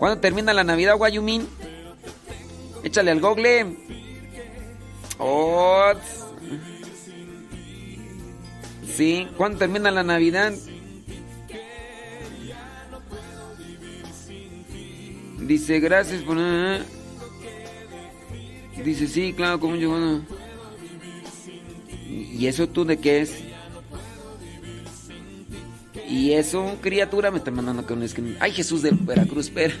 ¿Cuándo 0.00 0.18
termina 0.18 0.54
la 0.54 0.64
Navidad, 0.64 0.96
Guayumín? 0.96 1.46
Échale 2.82 3.10
al 3.10 3.20
gogle. 3.20 3.76
Oh, 5.18 5.92
Sí, 8.96 9.28
¿cuándo 9.36 9.58
termina 9.58 9.90
la 9.90 10.02
Navidad? 10.02 10.54
Dice, 15.40 15.80
gracias 15.80 16.22
por... 16.22 16.38
Dice, 18.82 19.06
sí, 19.06 19.34
claro, 19.34 19.60
como 19.60 19.76
yo... 19.76 19.90
Bueno. 19.90 20.24
¿Y 22.08 22.46
eso 22.46 22.66
tú 22.66 22.86
de 22.86 22.96
qué 22.96 23.20
es? 23.20 23.49
Y 26.08 26.32
eso, 26.32 26.78
criatura, 26.80 27.30
me 27.30 27.38
está 27.38 27.50
mandando 27.50 27.86
que 27.86 27.92
un 27.92 28.02
esquema. 28.02 28.30
Ay, 28.40 28.52
Jesús 28.52 28.82
de 28.82 28.90
Veracruz, 28.92 29.46
espera. 29.46 29.74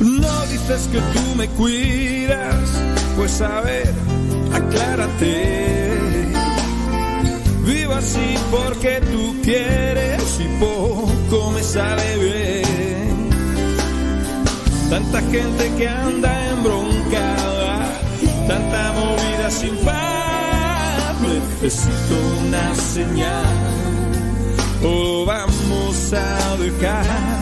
No 0.00 0.46
dices 0.46 0.88
que 0.92 0.98
tú 0.98 1.34
me 1.36 1.48
cuidas, 1.48 2.70
pues 3.16 3.40
a 3.40 3.60
ver 3.62 3.92
aclárate. 4.52 5.98
Vivo 7.64 7.92
así 7.94 8.34
porque 8.50 9.00
tú 9.12 9.36
quieres 9.42 10.40
y 10.40 10.48
poco 10.58 11.50
me 11.50 11.62
sale 11.62 12.18
bien. 12.18 13.30
Tanta 14.90 15.20
gente 15.20 15.70
que 15.76 15.88
anda 15.88 16.50
embroncada, 16.50 18.00
tanta 18.46 18.92
movida 18.92 19.50
sin 19.50 19.76
paz. 19.84 20.57
Necesito 21.20 22.14
una 22.46 22.74
señal, 22.74 23.46
o 24.82 25.24
vamos 25.24 26.12
a 26.12 26.56
dejar. 26.56 27.38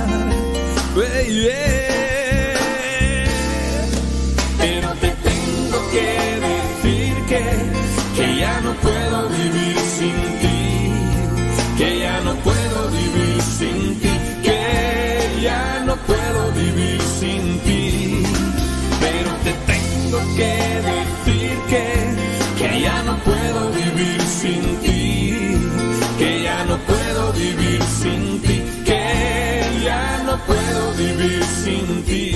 Pero 4.58 4.88
te 4.94 5.08
tengo 5.08 5.90
que 5.90 6.35
que 26.18 26.42
ya 26.42 26.64
no 26.64 26.76
puedo 26.78 27.32
vivir 27.32 27.82
sin 27.82 28.40
ti, 28.40 28.62
que 28.84 29.82
ya 29.84 30.22
no 30.24 30.38
puedo 30.46 30.92
vivir 30.94 31.44
sin 31.44 32.04
ti. 32.04 32.35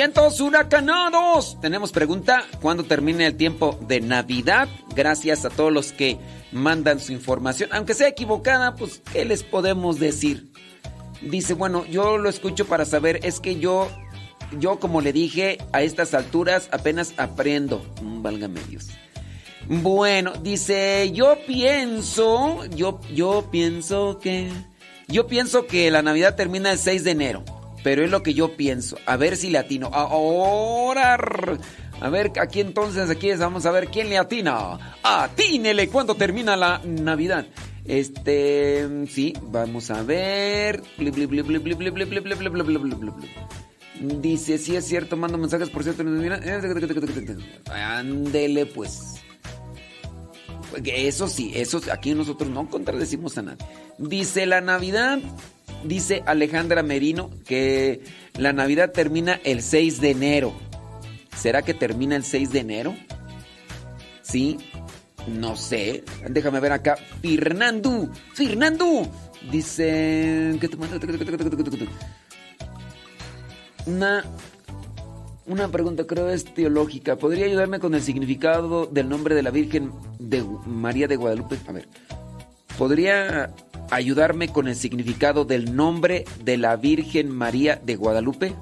Vientos 0.00 0.40
huracanados. 0.40 1.60
Tenemos 1.60 1.92
pregunta, 1.92 2.46
¿cuándo 2.62 2.84
termina 2.84 3.26
el 3.26 3.36
tiempo 3.36 3.78
de 3.86 4.00
Navidad? 4.00 4.66
Gracias 4.96 5.44
a 5.44 5.50
todos 5.50 5.70
los 5.70 5.92
que 5.92 6.16
mandan 6.52 7.00
su 7.00 7.12
información. 7.12 7.68
Aunque 7.70 7.92
sea 7.92 8.08
equivocada, 8.08 8.76
pues, 8.76 9.02
¿qué 9.12 9.26
les 9.26 9.42
podemos 9.42 10.00
decir? 10.00 10.52
Dice, 11.20 11.52
bueno, 11.52 11.84
yo 11.84 12.16
lo 12.16 12.30
escucho 12.30 12.64
para 12.64 12.86
saber, 12.86 13.20
es 13.24 13.40
que 13.40 13.58
yo, 13.60 13.90
yo 14.58 14.80
como 14.80 15.02
le 15.02 15.12
dije, 15.12 15.58
a 15.74 15.82
estas 15.82 16.14
alturas 16.14 16.70
apenas 16.72 17.12
aprendo. 17.18 17.84
Mm, 18.00 18.22
válgame 18.22 18.60
Dios. 18.70 18.88
Bueno, 19.68 20.32
dice, 20.42 21.10
yo 21.12 21.36
pienso, 21.46 22.64
yo, 22.74 23.02
yo 23.14 23.50
pienso 23.50 24.18
que, 24.18 24.50
yo 25.08 25.26
pienso 25.26 25.66
que 25.66 25.90
la 25.90 26.00
Navidad 26.00 26.36
termina 26.36 26.72
el 26.72 26.78
6 26.78 27.04
de 27.04 27.10
enero. 27.10 27.59
Pero 27.82 28.04
es 28.04 28.10
lo 28.10 28.22
que 28.22 28.34
yo 28.34 28.56
pienso. 28.56 28.98
A 29.06 29.16
ver 29.16 29.36
si 29.36 29.50
le 29.50 29.58
atino. 29.58 29.88
Ahora. 29.88 31.18
A 32.00 32.08
ver, 32.08 32.32
aquí 32.40 32.60
entonces, 32.60 33.10
aquí 33.10 33.32
vamos 33.34 33.66
a 33.66 33.70
ver 33.70 33.88
quién 33.88 34.08
le 34.08 34.18
atina. 34.18 34.96
Atínele 35.02 35.88
cuando 35.88 36.14
termina 36.14 36.56
la 36.56 36.80
Navidad. 36.84 37.46
Este, 37.84 38.88
sí, 39.08 39.34
vamos 39.42 39.90
a 39.90 40.02
ver. 40.02 40.82
Dice, 44.00 44.58
sí 44.58 44.76
es 44.76 44.86
cierto, 44.86 45.16
mando 45.16 45.36
mensajes 45.36 45.68
por 45.68 45.82
cierto. 45.82 46.02
Ándele 47.70 48.66
pues. 48.66 49.16
Eso 50.84 51.28
sí, 51.28 51.52
eso 51.54 51.80
aquí 51.92 52.14
nosotros 52.14 52.48
no 52.48 52.68
contradecimos 52.68 53.36
a 53.38 53.42
nadie. 53.42 53.66
Dice 53.98 54.46
la 54.46 54.60
Navidad 54.60 55.18
dice 55.84 56.22
Alejandra 56.26 56.82
Merino 56.82 57.30
que 57.46 58.02
la 58.38 58.52
Navidad 58.52 58.92
termina 58.92 59.40
el 59.44 59.62
6 59.62 60.00
de 60.00 60.10
enero. 60.10 60.52
¿Será 61.36 61.62
que 61.62 61.74
termina 61.74 62.16
el 62.16 62.24
6 62.24 62.52
de 62.52 62.58
enero? 62.60 62.94
Sí, 64.22 64.58
no 65.26 65.56
sé. 65.56 66.04
Déjame 66.28 66.60
ver 66.60 66.72
acá. 66.72 66.96
Fernando, 67.22 68.10
Fernando. 68.34 69.08
Dice... 69.50 70.58
Una, 73.86 74.24
una 75.46 75.68
pregunta, 75.68 76.06
creo 76.06 76.28
es 76.28 76.44
teológica. 76.44 77.16
¿Podría 77.16 77.46
ayudarme 77.46 77.80
con 77.80 77.94
el 77.94 78.02
significado 78.02 78.86
del 78.86 79.08
nombre 79.08 79.34
de 79.34 79.42
la 79.42 79.50
Virgen 79.50 79.92
de 80.18 80.44
María 80.66 81.08
de 81.08 81.16
Guadalupe? 81.16 81.56
A 81.66 81.72
ver. 81.72 81.88
¿Podría 82.76 83.54
ayudarme 83.90 84.48
con 84.48 84.68
el 84.68 84.76
significado 84.76 85.44
del 85.44 85.74
nombre 85.76 86.24
de 86.44 86.56
la 86.56 86.76
Virgen 86.76 87.30
María 87.30 87.76
de 87.76 87.96
Guadalupe? 87.96 88.54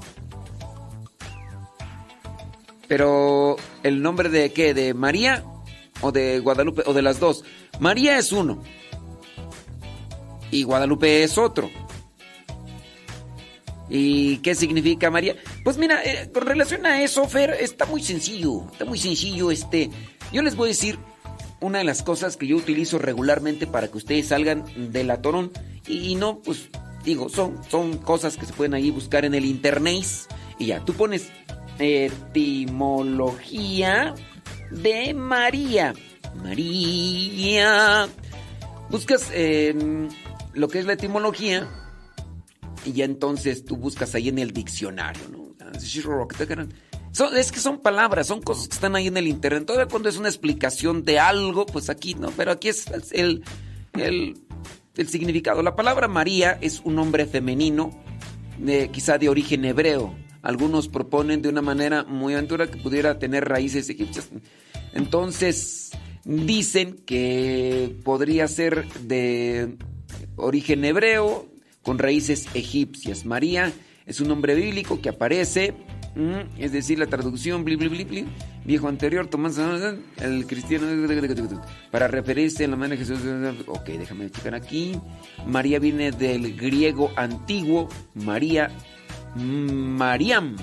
Pero, 2.88 3.56
¿el 3.82 4.02
nombre 4.02 4.30
de 4.30 4.52
qué? 4.52 4.72
¿De 4.72 4.94
María 4.94 5.44
o 6.00 6.10
de 6.10 6.38
Guadalupe? 6.40 6.82
¿O 6.86 6.94
de 6.94 7.02
las 7.02 7.20
dos? 7.20 7.44
María 7.78 8.18
es 8.18 8.32
uno. 8.32 8.62
Y 10.50 10.62
Guadalupe 10.62 11.22
es 11.22 11.36
otro. 11.36 11.70
¿Y 13.90 14.38
qué 14.38 14.54
significa 14.54 15.10
María? 15.10 15.36
Pues 15.64 15.78
mira, 15.78 16.02
eh, 16.02 16.30
con 16.32 16.46
relación 16.46 16.84
a 16.86 17.02
eso, 17.02 17.26
Fer, 17.28 17.56
está 17.60 17.86
muy 17.86 18.02
sencillo. 18.02 18.64
Está 18.72 18.84
muy 18.84 18.98
sencillo. 18.98 19.50
Este, 19.50 19.90
yo 20.32 20.42
les 20.42 20.56
voy 20.56 20.68
a 20.68 20.72
decir 20.72 20.98
una 21.60 21.78
de 21.78 21.84
las 21.84 22.02
cosas 22.02 22.36
que 22.36 22.46
yo 22.46 22.56
utilizo 22.56 22.98
regularmente 22.98 23.66
para 23.66 23.88
que 23.88 23.96
ustedes 23.98 24.28
salgan 24.28 24.64
del 24.92 25.10
atorón. 25.10 25.50
Y, 25.86 26.14
no, 26.14 26.40
pues 26.40 26.68
digo, 27.04 27.28
son, 27.28 27.60
son 27.68 27.98
cosas 27.98 28.36
que 28.36 28.46
se 28.46 28.52
pueden 28.52 28.74
ahí 28.74 28.90
buscar 28.90 29.24
en 29.24 29.34
el 29.34 29.44
internet. 29.44 30.04
Y 30.58 30.66
ya, 30.66 30.84
tú 30.84 30.94
pones 30.94 31.28
etimología 31.78 34.14
de 34.70 35.14
María. 35.14 35.94
María. 36.42 38.08
Buscas 38.90 39.30
lo 40.54 40.68
que 40.68 40.78
es 40.78 40.86
la 40.86 40.92
etimología 40.94 41.68
y 42.84 42.92
ya 42.92 43.04
entonces 43.04 43.64
tú 43.64 43.76
buscas 43.76 44.14
ahí 44.14 44.28
en 44.28 44.38
el 44.38 44.52
diccionario, 44.52 45.28
¿no? 45.30 45.48
Es 47.34 47.52
que 47.52 47.60
son 47.60 47.78
palabras, 47.78 48.26
son 48.26 48.40
cosas 48.42 48.68
que 48.68 48.74
están 48.74 48.96
ahí 48.96 49.06
en 49.06 49.16
el 49.16 49.26
internet. 49.26 49.66
Todavía 49.66 49.88
cuando 49.88 50.08
es 50.08 50.16
una 50.16 50.28
explicación 50.28 51.04
de 51.04 51.18
algo, 51.18 51.66
pues 51.66 51.90
aquí 51.90 52.14
no, 52.14 52.30
pero 52.30 52.52
aquí 52.52 52.68
es 52.68 52.86
el, 53.12 53.42
el, 53.94 54.36
el 54.96 55.08
significado. 55.08 55.62
La 55.62 55.76
palabra 55.76 56.08
María 56.08 56.58
es 56.60 56.80
un 56.84 56.94
nombre 56.94 57.26
femenino, 57.26 57.90
de, 58.58 58.90
quizá 58.90 59.18
de 59.18 59.28
origen 59.28 59.64
hebreo. 59.64 60.14
Algunos 60.42 60.88
proponen 60.88 61.42
de 61.42 61.48
una 61.48 61.62
manera 61.62 62.04
muy 62.04 62.34
aventura 62.34 62.70
que 62.70 62.78
pudiera 62.78 63.18
tener 63.18 63.48
raíces 63.48 63.88
egipcias. 63.88 64.30
Entonces, 64.92 65.90
dicen 66.24 66.94
que 67.06 67.96
podría 68.04 68.46
ser 68.48 68.86
de 69.02 69.76
origen 70.36 70.84
hebreo 70.84 71.46
con 71.82 71.98
raíces 71.98 72.46
egipcias. 72.54 73.24
María 73.24 73.72
es 74.06 74.20
un 74.20 74.28
nombre 74.28 74.54
bíblico 74.54 75.00
que 75.00 75.08
aparece 75.08 75.74
es 76.58 76.72
decir, 76.72 76.98
la 76.98 77.06
traducción, 77.06 77.64
viejo 77.64 78.88
anterior, 78.88 79.28
Tomás, 79.28 79.58
el 80.20 80.46
cristiano, 80.46 80.86
para 81.90 82.08
referirse 82.08 82.64
a 82.64 82.68
la 82.68 82.76
manera 82.76 83.00
de 83.00 83.06
Jesús. 83.06 83.20
Ok, 83.66 83.86
déjame 83.86 84.30
checar 84.30 84.54
aquí. 84.54 84.98
María 85.46 85.78
viene 85.78 86.10
del 86.10 86.56
griego 86.56 87.12
antiguo, 87.16 87.88
María, 88.14 88.70
Mariam, 89.36 90.56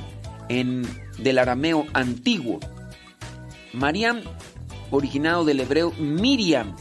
en, 0.50 0.84
del 1.20 1.38
arameo 1.38 1.86
antiguo. 1.94 2.60
Mariam, 3.74 4.22
originado 4.92 5.46
del 5.46 5.62
hebreo 5.62 5.92
Miriam, 5.94 6.76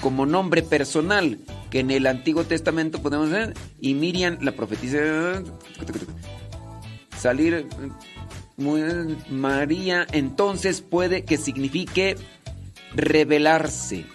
como 0.00 0.26
nombre 0.26 0.62
personal, 0.62 1.38
que 1.70 1.80
en 1.80 1.90
el 1.90 2.06
Antiguo 2.06 2.44
Testamento 2.44 3.02
podemos 3.02 3.30
ver, 3.30 3.54
y 3.80 3.94
Miriam, 3.94 4.38
la 4.40 4.52
profetisa 4.52 5.42
salir 7.18 7.66
María 9.30 10.06
entonces 10.12 10.80
puede 10.80 11.24
que 11.24 11.36
signifique 11.36 12.16
revelarse 12.94 14.06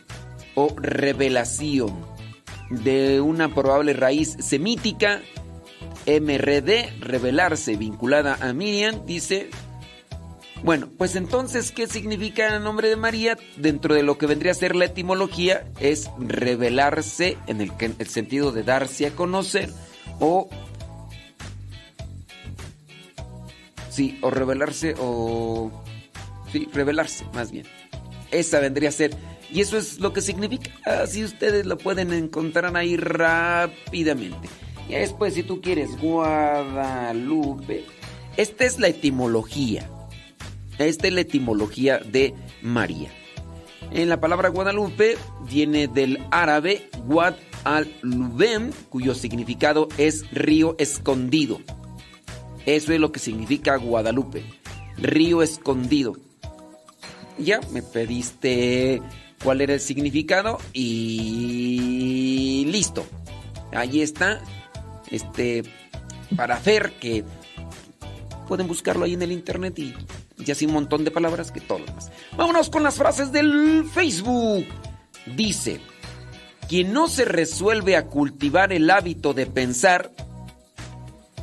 o 0.56 0.74
revelación 0.76 2.06
de 2.70 3.22
una 3.22 3.54
probable 3.54 3.94
raíz 3.94 4.36
semítica 4.40 5.22
MRD, 6.06 7.00
revelarse 7.00 7.78
vinculada 7.78 8.38
a 8.42 8.52
Miriam, 8.54 9.06
dice 9.06 9.50
bueno, 10.64 10.90
pues 10.98 11.18
entonces, 11.18 11.74
¿qué 11.74 11.88
significa 11.88 12.56
el 12.56 12.64
nombre 12.64 12.88
de 12.88 12.96
María? 12.96 13.38
Dentro 13.58 13.96
de 13.96 14.02
lo 14.02 14.18
que 14.18 14.28
vendría 14.28 14.54
a 14.54 14.56
ser 14.56 14.78
la 14.78 14.86
etimología, 14.86 15.70
es 15.82 16.10
revelarse 16.18 17.38
en 17.48 17.60
el, 17.60 17.74
el, 17.80 18.08
sentido 18.08 18.54
de 18.54 18.64
darse 18.64 19.08
a 19.08 19.12
conocer 19.12 19.70
o 20.22 20.48
Sí, 23.94 24.18
o 24.22 24.32
revelarse 24.32 24.96
o... 24.98 25.72
Sí, 26.52 26.68
revelarse, 26.74 27.26
más 27.36 27.52
bien. 27.52 27.68
Esa 28.32 28.60
vendría 28.60 28.90
a 28.90 28.92
ser. 28.92 29.16
Y 29.52 29.62
eso 29.62 29.78
es 29.78 30.00
lo 30.00 30.14
que 30.14 30.22
significa. 30.22 30.72
Así 30.84 31.24
ustedes 31.24 31.68
lo 31.68 31.78
pueden 31.78 32.12
encontrar 32.12 32.76
ahí 32.76 32.98
rápidamente. 32.98 34.50
Y 34.90 34.94
después, 34.94 35.36
si 35.36 35.44
tú 35.44 35.62
quieres, 35.62 35.96
Guadalupe. 36.02 37.86
Esta 38.36 38.66
es 38.66 38.80
la 38.80 38.88
etimología. 38.88 39.88
Esta 40.80 41.08
es 41.08 41.14
la 41.14 41.22
etimología 41.22 42.00
de 42.00 42.34
María. 42.64 43.12
En 43.92 44.10
la 44.10 44.20
palabra 44.20 44.50
Guadalupe 44.50 45.18
viene 45.48 45.88
del 45.88 46.18
árabe 46.32 46.90
Guad 47.06 47.36
al-Lubem, 47.64 48.72
cuyo 48.90 49.14
significado 49.14 49.88
es 50.00 50.26
río 50.32 50.76
escondido. 50.80 51.60
Eso 52.66 52.94
es 52.94 53.00
lo 53.00 53.12
que 53.12 53.20
significa 53.20 53.76
Guadalupe, 53.78 54.44
río 54.98 55.42
escondido. 55.42 56.16
Ya 57.38 57.60
me 57.72 57.82
pediste 57.82 59.02
cuál 59.44 59.62
era 59.62 59.74
el 59.74 59.80
significado 59.80 60.60
y 60.74 62.66
listo. 62.68 63.06
Ahí 63.74 64.02
está. 64.02 64.42
Este 65.12 65.64
para 66.36 66.60
ver 66.60 66.94
que 67.00 67.24
pueden 68.48 68.68
buscarlo 68.68 69.06
ahí 69.06 69.14
en 69.14 69.22
el 69.22 69.32
internet 69.32 69.78
y 69.80 69.94
ya 70.38 70.54
así 70.54 70.66
un 70.66 70.74
montón 70.74 71.04
de 71.04 71.12
palabras 71.12 71.52
que 71.52 71.62
todo 71.62 71.80
lo 71.80 71.86
demás. 71.86 72.12
Vámonos 72.36 72.70
con 72.70 72.84
las 72.84 72.96
frases 72.96 73.32
del 73.32 73.86
Facebook. 73.94 74.66
Dice, 75.36 75.80
quien 76.68 76.94
no 76.94 77.08
se 77.08 77.26
resuelve 77.26 77.96
a 77.96 78.08
cultivar 78.08 78.74
el 78.74 78.90
hábito 78.90 79.34
de 79.34 79.46
pensar, 79.46 80.12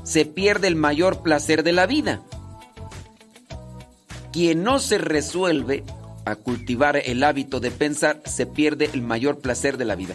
se 0.02 0.24
pierde 0.24 0.68
el 0.68 0.76
mayor 0.76 1.22
placer 1.22 1.62
de 1.62 1.72
la 1.72 1.86
vida. 1.86 2.22
Quien 4.32 4.62
no 4.62 4.78
se 4.78 4.98
resuelve 4.98 5.84
a 6.24 6.36
cultivar 6.36 6.96
el 6.96 7.24
hábito 7.24 7.60
de 7.60 7.70
pensar, 7.70 8.22
se 8.24 8.46
pierde 8.46 8.90
el 8.92 9.02
mayor 9.02 9.38
placer 9.38 9.76
de 9.76 9.84
la 9.84 9.96
vida. 9.96 10.14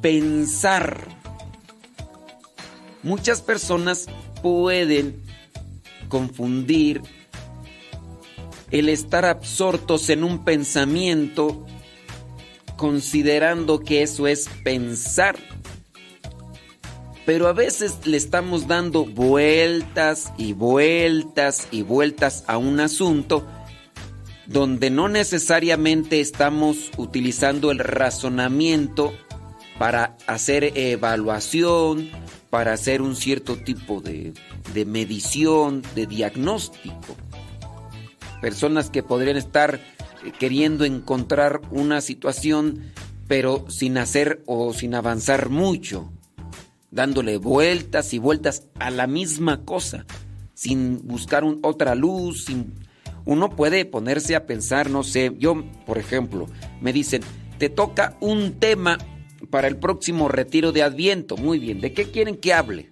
Pensar. 0.00 1.06
Muchas 3.02 3.42
personas 3.42 4.06
pueden 4.42 5.22
confundir 6.08 7.02
el 8.70 8.88
estar 8.88 9.24
absortos 9.24 10.10
en 10.10 10.24
un 10.24 10.44
pensamiento 10.44 11.66
considerando 12.76 13.80
que 13.80 14.02
eso 14.02 14.26
es 14.26 14.48
pensar 14.62 15.36
pero 17.28 17.46
a 17.46 17.52
veces 17.52 18.06
le 18.06 18.16
estamos 18.16 18.68
dando 18.68 19.04
vueltas 19.04 20.32
y 20.38 20.54
vueltas 20.54 21.68
y 21.70 21.82
vueltas 21.82 22.42
a 22.46 22.56
un 22.56 22.80
asunto 22.80 23.46
donde 24.46 24.88
no 24.88 25.10
necesariamente 25.10 26.20
estamos 26.20 26.90
utilizando 26.96 27.70
el 27.70 27.80
razonamiento 27.80 29.12
para 29.78 30.16
hacer 30.26 30.72
evaluación, 30.74 32.08
para 32.48 32.72
hacer 32.72 33.02
un 33.02 33.14
cierto 33.14 33.56
tipo 33.56 34.00
de, 34.00 34.32
medición, 34.86 35.82
de 35.94 36.06
diagnóstico. 36.06 37.14
Personas 38.40 38.88
que 38.88 39.02
podrían 39.02 39.36
estar 39.36 39.80
queriendo 40.38 40.86
encontrar 40.86 41.60
una 41.72 42.00
situación 42.00 42.90
pero 43.26 43.66
sin 43.68 43.98
hacer 43.98 44.42
o 44.46 44.72
sin 44.72 44.94
avanzar 44.94 45.50
mucho 45.50 46.10
dándole 46.90 47.36
vueltas 47.38 48.14
y 48.14 48.18
vueltas 48.18 48.66
a 48.78 48.90
la 48.90 49.06
misma 49.06 49.64
cosa, 49.64 50.06
sin 50.54 51.06
buscar 51.06 51.44
otra 51.62 51.94
luz, 51.94 52.44
sin... 52.44 52.74
Uno 53.24 53.50
puede 53.50 53.84
ponerse 53.84 54.36
a 54.36 54.46
pensar, 54.46 54.88
no 54.88 55.02
sé, 55.02 55.32
yo, 55.38 55.62
por 55.84 55.98
ejemplo, 55.98 56.46
me 56.80 56.94
dicen, 56.94 57.20
te 57.58 57.68
toca 57.68 58.16
un 58.20 58.54
tema 58.54 58.96
para 59.50 59.68
el 59.68 59.76
próximo 59.76 60.28
retiro 60.28 60.72
de 60.72 60.82
Adviento. 60.82 61.36
Muy 61.36 61.58
bien, 61.58 61.80
¿de 61.80 61.92
qué 61.92 62.10
quieren 62.10 62.36
que 62.36 62.54
hable? 62.54 62.90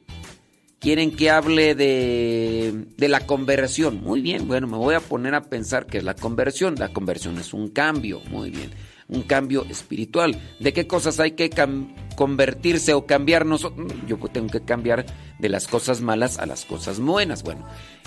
Quieren 0.79 1.17
que 1.17 1.31
hable 1.31 1.75
de, 1.75 2.85
de 2.99 3.09
la 3.09 3.21
conversión. 3.21 4.03
Muy 4.03 4.21
bien, 4.21 4.47
bueno, 4.47 4.67
me 4.67 4.77
voy 4.77 4.95
a 4.95 5.01
poner 5.01 5.35
a 5.35 5.45
pensar 5.45 5.87
qué 5.87 5.99
es 5.99 6.05
la 6.05 6.15
conversión. 6.15 6.75
La 6.75 6.93
conversión 6.93 7.39
es 7.39 7.55
un 7.55 7.69
cambio, 7.69 8.21
muy 8.29 8.51
bien 8.51 8.71
un 9.09 9.23
cambio 9.23 9.65
espiritual. 9.69 10.41
¿De 10.59 10.73
qué 10.73 10.87
cosas 10.87 11.21
hay 11.21 11.33
que 11.33 11.51
convertirse 12.17 12.95
o 12.95 13.07
cambiar 13.07 13.47
nosotros? 13.47 13.93
Yo 14.07 14.19
tengo 14.33 14.49
que 14.49 14.63
cambiar 14.63 15.07
de 15.39 15.49
las 15.49 15.69
cosas 15.69 16.01
malas 16.01 16.39
a 16.39 16.47
las 16.47 16.65
cosas 16.65 16.99
buenas. 16.99 17.43
Bueno, 17.43 17.67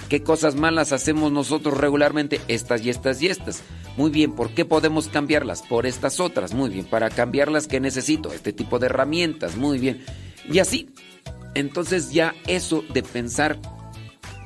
¿qué 0.09 0.23
cosas 0.23 0.55
malas 0.55 0.91
hacemos 0.91 1.31
nosotros 1.31 1.77
regularmente? 1.77 2.41
Estas 2.47 2.83
y 2.83 2.89
estas 2.89 3.21
y 3.21 3.27
estas. 3.27 3.63
Muy 3.97 4.11
bien, 4.11 4.33
¿por 4.33 4.49
qué 4.51 4.65
podemos 4.65 5.07
cambiarlas? 5.07 5.61
Por 5.61 5.85
estas 5.85 6.19
otras. 6.19 6.53
Muy 6.53 6.69
bien, 6.69 6.85
para 6.85 7.09
cambiarlas, 7.09 7.67
¿qué 7.67 7.79
necesito? 7.79 8.33
Este 8.33 8.53
tipo 8.53 8.79
de 8.79 8.87
herramientas. 8.87 9.55
Muy 9.55 9.79
bien. 9.79 10.03
Y 10.51 10.59
así, 10.59 10.89
entonces 11.55 12.11
ya 12.11 12.35
eso 12.47 12.83
de 12.93 13.03
pensar, 13.03 13.57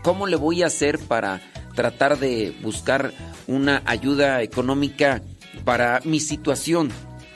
¿cómo 0.04 0.28
le 0.28 0.36
voy 0.36 0.64
a 0.64 0.68
hacer 0.68 1.00
para 1.00 1.42
tratar 1.76 2.20
de 2.20 2.56
buscar 2.62 3.14
una 3.48 3.82
ayuda 3.86 4.42
económica? 4.42 5.22
Para 5.64 6.02
mi 6.04 6.20
situación. 6.20 6.90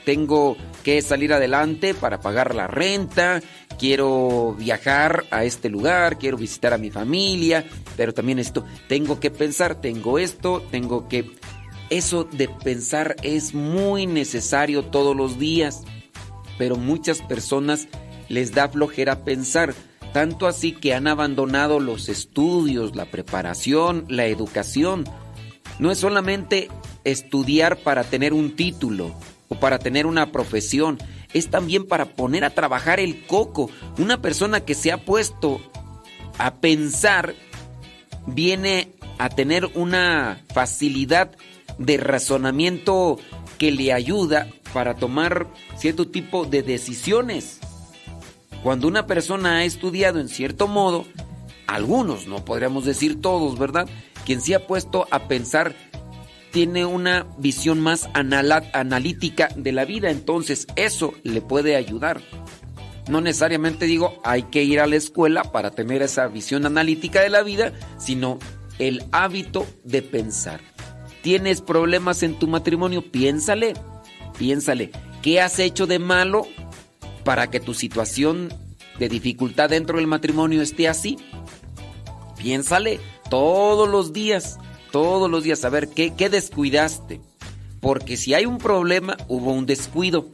Tengo 0.04 0.56
que 0.84 1.02
salir 1.02 1.32
adelante 1.32 1.94
para 1.94 2.20
pagar 2.20 2.54
la 2.54 2.66
renta, 2.66 3.42
quiero 3.78 4.54
viajar 4.58 5.24
a 5.30 5.44
este 5.44 5.68
lugar, 5.68 6.18
quiero 6.18 6.36
visitar 6.36 6.72
a 6.72 6.78
mi 6.78 6.90
familia, 6.90 7.64
pero 7.96 8.14
también 8.14 8.38
esto, 8.38 8.64
tengo 8.88 9.20
que 9.20 9.30
pensar, 9.30 9.80
tengo 9.80 10.18
esto, 10.18 10.62
tengo 10.70 11.08
que... 11.08 11.30
Eso 11.90 12.24
de 12.24 12.48
pensar 12.48 13.16
es 13.22 13.54
muy 13.54 14.06
necesario 14.06 14.84
todos 14.84 15.16
los 15.16 15.38
días, 15.38 15.84
pero 16.58 16.76
muchas 16.76 17.22
personas 17.22 17.88
les 18.28 18.52
da 18.52 18.68
flojera 18.68 19.24
pensar, 19.24 19.74
tanto 20.12 20.46
así 20.46 20.72
que 20.72 20.92
han 20.92 21.06
abandonado 21.06 21.80
los 21.80 22.10
estudios, 22.10 22.94
la 22.94 23.06
preparación, 23.06 24.04
la 24.08 24.26
educación, 24.26 25.04
No 25.78 25.90
es 25.90 25.98
solamente 25.98 26.68
estudiar 27.04 27.78
para 27.78 28.04
tener 28.04 28.32
un 28.32 28.56
título 28.56 29.14
o 29.48 29.54
para 29.56 29.78
tener 29.78 30.06
una 30.06 30.30
profesión, 30.32 30.98
es 31.32 31.50
también 31.50 31.86
para 31.86 32.06
poner 32.06 32.44
a 32.44 32.50
trabajar 32.50 33.00
el 33.00 33.26
coco. 33.26 33.70
Una 33.98 34.20
persona 34.20 34.60
que 34.60 34.74
se 34.74 34.92
ha 34.92 34.98
puesto 34.98 35.60
a 36.38 36.54
pensar 36.56 37.34
viene 38.26 38.92
a 39.18 39.28
tener 39.28 39.66
una 39.74 40.42
facilidad 40.52 41.36
de 41.78 41.96
razonamiento 41.96 43.18
que 43.58 43.72
le 43.72 43.92
ayuda 43.92 44.48
para 44.72 44.94
tomar 44.94 45.48
cierto 45.76 46.08
tipo 46.08 46.44
de 46.44 46.62
decisiones. 46.62 47.58
Cuando 48.62 48.88
una 48.88 49.06
persona 49.06 49.58
ha 49.58 49.64
estudiado 49.64 50.20
en 50.20 50.28
cierto 50.28 50.66
modo, 50.68 51.06
algunos, 51.66 52.26
no 52.26 52.44
podríamos 52.44 52.84
decir 52.84 53.20
todos, 53.20 53.58
¿verdad? 53.58 53.88
Quien 54.24 54.40
se 54.40 54.54
ha 54.54 54.66
puesto 54.66 55.06
a 55.10 55.28
pensar 55.28 55.74
tiene 56.50 56.86
una 56.86 57.26
visión 57.38 57.80
más 57.80 58.08
analítica 58.14 59.48
de 59.56 59.72
la 59.72 59.84
vida, 59.84 60.10
entonces 60.10 60.66
eso 60.76 61.14
le 61.22 61.40
puede 61.40 61.76
ayudar. 61.76 62.20
No 63.08 63.20
necesariamente 63.20 63.86
digo 63.86 64.20
hay 64.24 64.44
que 64.44 64.64
ir 64.64 64.80
a 64.80 64.86
la 64.86 64.96
escuela 64.96 65.42
para 65.42 65.70
tener 65.70 66.02
esa 66.02 66.26
visión 66.28 66.66
analítica 66.66 67.22
de 67.22 67.30
la 67.30 67.42
vida, 67.42 67.72
sino 67.98 68.38
el 68.78 69.04
hábito 69.12 69.66
de 69.84 70.02
pensar. 70.02 70.60
¿Tienes 71.22 71.60
problemas 71.60 72.22
en 72.22 72.38
tu 72.38 72.46
matrimonio? 72.46 73.02
Piénsale, 73.10 73.74
piénsale. 74.38 74.90
¿Qué 75.22 75.40
has 75.40 75.58
hecho 75.58 75.86
de 75.86 75.98
malo 75.98 76.46
para 77.24 77.50
que 77.50 77.60
tu 77.60 77.74
situación 77.74 78.48
de 78.98 79.08
dificultad 79.08 79.70
dentro 79.70 79.96
del 79.98 80.06
matrimonio 80.06 80.62
esté 80.62 80.88
así? 80.88 81.18
Piénsale 82.36 83.00
todos 83.30 83.88
los 83.88 84.12
días, 84.12 84.58
todos 84.90 85.30
los 85.30 85.42
días, 85.42 85.64
a 85.64 85.68
ver 85.68 85.88
qué, 85.88 86.14
qué 86.14 86.28
descuidaste. 86.28 87.20
Porque 87.80 88.16
si 88.16 88.34
hay 88.34 88.46
un 88.46 88.58
problema, 88.58 89.16
hubo 89.28 89.52
un 89.52 89.66
descuido 89.66 90.26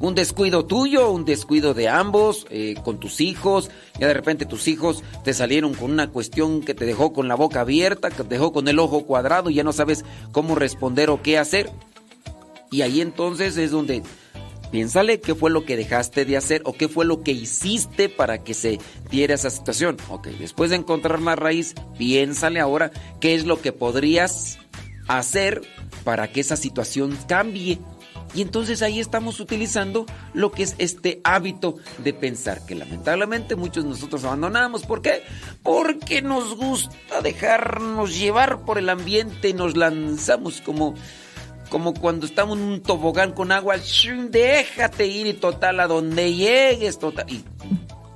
un 0.00 0.14
descuido 0.14 0.64
tuyo, 0.64 1.10
un 1.10 1.26
descuido 1.26 1.74
de 1.74 1.88
ambos, 1.88 2.46
eh, 2.50 2.74
con 2.82 2.98
tus 2.98 3.20
hijos, 3.20 3.70
ya 3.98 4.08
de 4.08 4.14
repente 4.14 4.46
tus 4.46 4.66
hijos 4.66 5.04
te 5.24 5.34
salieron 5.34 5.74
con 5.74 5.90
una 5.90 6.08
cuestión 6.08 6.62
que 6.62 6.74
te 6.74 6.86
dejó 6.86 7.12
con 7.12 7.28
la 7.28 7.34
boca 7.34 7.60
abierta, 7.60 8.08
que 8.10 8.24
te 8.24 8.30
dejó 8.30 8.52
con 8.52 8.66
el 8.68 8.78
ojo 8.78 9.04
cuadrado 9.04 9.50
y 9.50 9.54
ya 9.54 9.62
no 9.62 9.72
sabes 9.72 10.04
cómo 10.32 10.54
responder 10.54 11.10
o 11.10 11.22
qué 11.22 11.38
hacer. 11.38 11.70
Y 12.70 12.80
ahí 12.80 13.02
entonces 13.02 13.58
es 13.58 13.72
donde 13.72 14.02
piénsale 14.70 15.20
qué 15.20 15.34
fue 15.34 15.50
lo 15.50 15.64
que 15.64 15.76
dejaste 15.76 16.24
de 16.24 16.36
hacer 16.36 16.62
o 16.64 16.72
qué 16.72 16.88
fue 16.88 17.04
lo 17.04 17.22
que 17.22 17.32
hiciste 17.32 18.08
para 18.08 18.42
que 18.42 18.54
se 18.54 18.78
diera 19.10 19.34
esa 19.34 19.50
situación. 19.50 19.96
Ok, 20.08 20.28
después 20.28 20.70
de 20.70 20.76
encontrar 20.76 21.20
la 21.20 21.36
raíz, 21.36 21.74
piénsale 21.98 22.60
ahora 22.60 22.90
qué 23.20 23.34
es 23.34 23.44
lo 23.44 23.60
que 23.60 23.72
podrías 23.72 24.58
hacer 25.08 25.62
para 26.04 26.28
que 26.28 26.40
esa 26.40 26.56
situación 26.56 27.18
cambie. 27.26 27.78
Y 28.32 28.42
entonces 28.42 28.80
ahí 28.82 29.00
estamos 29.00 29.40
utilizando 29.40 30.06
lo 30.34 30.52
que 30.52 30.62
es 30.62 30.76
este 30.78 31.20
hábito 31.24 31.76
de 31.98 32.12
pensar, 32.12 32.64
que 32.64 32.76
lamentablemente 32.76 33.56
muchos 33.56 33.82
de 33.82 33.90
nosotros 33.90 34.22
abandonamos. 34.24 34.86
¿Por 34.86 35.02
qué? 35.02 35.24
Porque 35.64 36.22
nos 36.22 36.54
gusta 36.54 37.22
dejarnos 37.22 38.16
llevar 38.16 38.60
por 38.64 38.78
el 38.78 38.88
ambiente 38.88 39.48
y 39.48 39.52
nos 39.52 39.76
lanzamos 39.76 40.60
como, 40.60 40.94
como 41.70 41.94
cuando 41.94 42.26
estamos 42.26 42.58
en 42.58 42.64
un 42.64 42.82
tobogán 42.82 43.32
con 43.32 43.52
agua. 43.52 43.76
Déjate 44.28 45.06
ir 45.06 45.26
y 45.28 45.34
total 45.34 45.80
a 45.80 45.86
donde 45.86 46.34
llegues, 46.34 46.98
total. 46.98 47.26
Y 47.30 47.42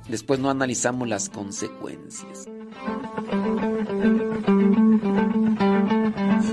después 0.07 0.39
no 0.39 0.49
analizamos 0.49 1.07
las 1.07 1.29
consecuencias. 1.29 2.47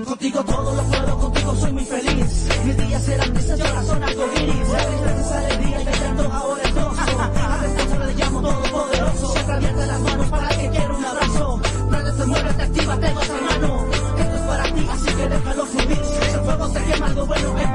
Contigo 0.07 0.45
todo 0.45 0.75
lo 0.75 0.83
puedo, 0.85 1.19
contigo 1.19 1.55
soy 1.57 1.73
muy 1.73 1.85
feliz. 1.85 2.49
Mis 2.65 2.77
días 2.77 3.05
serán 3.05 3.35
grises, 3.35 3.61
corazón 3.61 4.03
arcoíris. 4.03 4.69
La 4.69 4.87
tristeza 4.87 5.38
alegría, 5.38 5.81
intentando 5.81 6.33
ahora 6.33 6.62
el 6.62 6.73
gozo. 6.73 7.01
A 7.01 7.59
responsable 7.62 8.07
le 8.07 8.15
llamo 8.15 8.41
todopoderoso. 8.43 9.33
Siempre 9.33 9.55
abierta 9.55 9.87
las 9.87 10.01
manos 10.01 10.27
para 10.29 10.49
que 10.49 10.71
quiera 10.71 10.95
un 10.95 11.05
abrazo. 11.05 11.61
Prende, 11.91 12.12
te 12.12 12.25
mueve, 12.25 12.55
te 12.55 12.62
activa, 12.62 13.01
tengo 13.01 13.21
esa 13.21 13.41
mano. 13.41 13.87
Esto 14.19 14.35
es 14.37 14.43
para 14.43 14.65
ti, 14.65 14.87
así 14.88 15.07
que 15.07 15.29
déjalo 15.29 15.67
subir. 15.67 16.22
Es. 16.53 17.73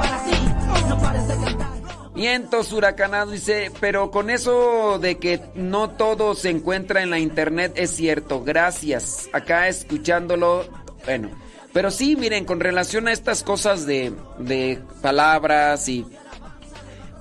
Vientos 2.18 2.74
huracanados 2.74 3.32
dice, 3.32 3.72
pero 3.80 4.10
con 4.10 4.32
eso 4.32 4.98
de 5.00 5.20
que 5.20 5.40
no 5.54 5.92
todo 5.92 6.34
se 6.34 6.50
encuentra 6.50 7.04
en 7.04 7.12
la 7.12 7.20
internet 7.20 7.74
es 7.76 7.92
cierto. 7.92 8.44
Gracias. 8.44 9.30
Acá 9.34 9.68
escuchándolo, 9.68 10.66
bueno. 11.06 11.30
Pero 11.74 11.92
sí, 11.92 12.16
miren, 12.16 12.46
con 12.46 12.60
relación 12.60 13.08
a 13.08 13.12
estas 13.12 13.44
cosas 13.44 13.86
de, 13.86 14.14
de 14.40 14.82
palabras 15.02 15.88
y 15.90 16.08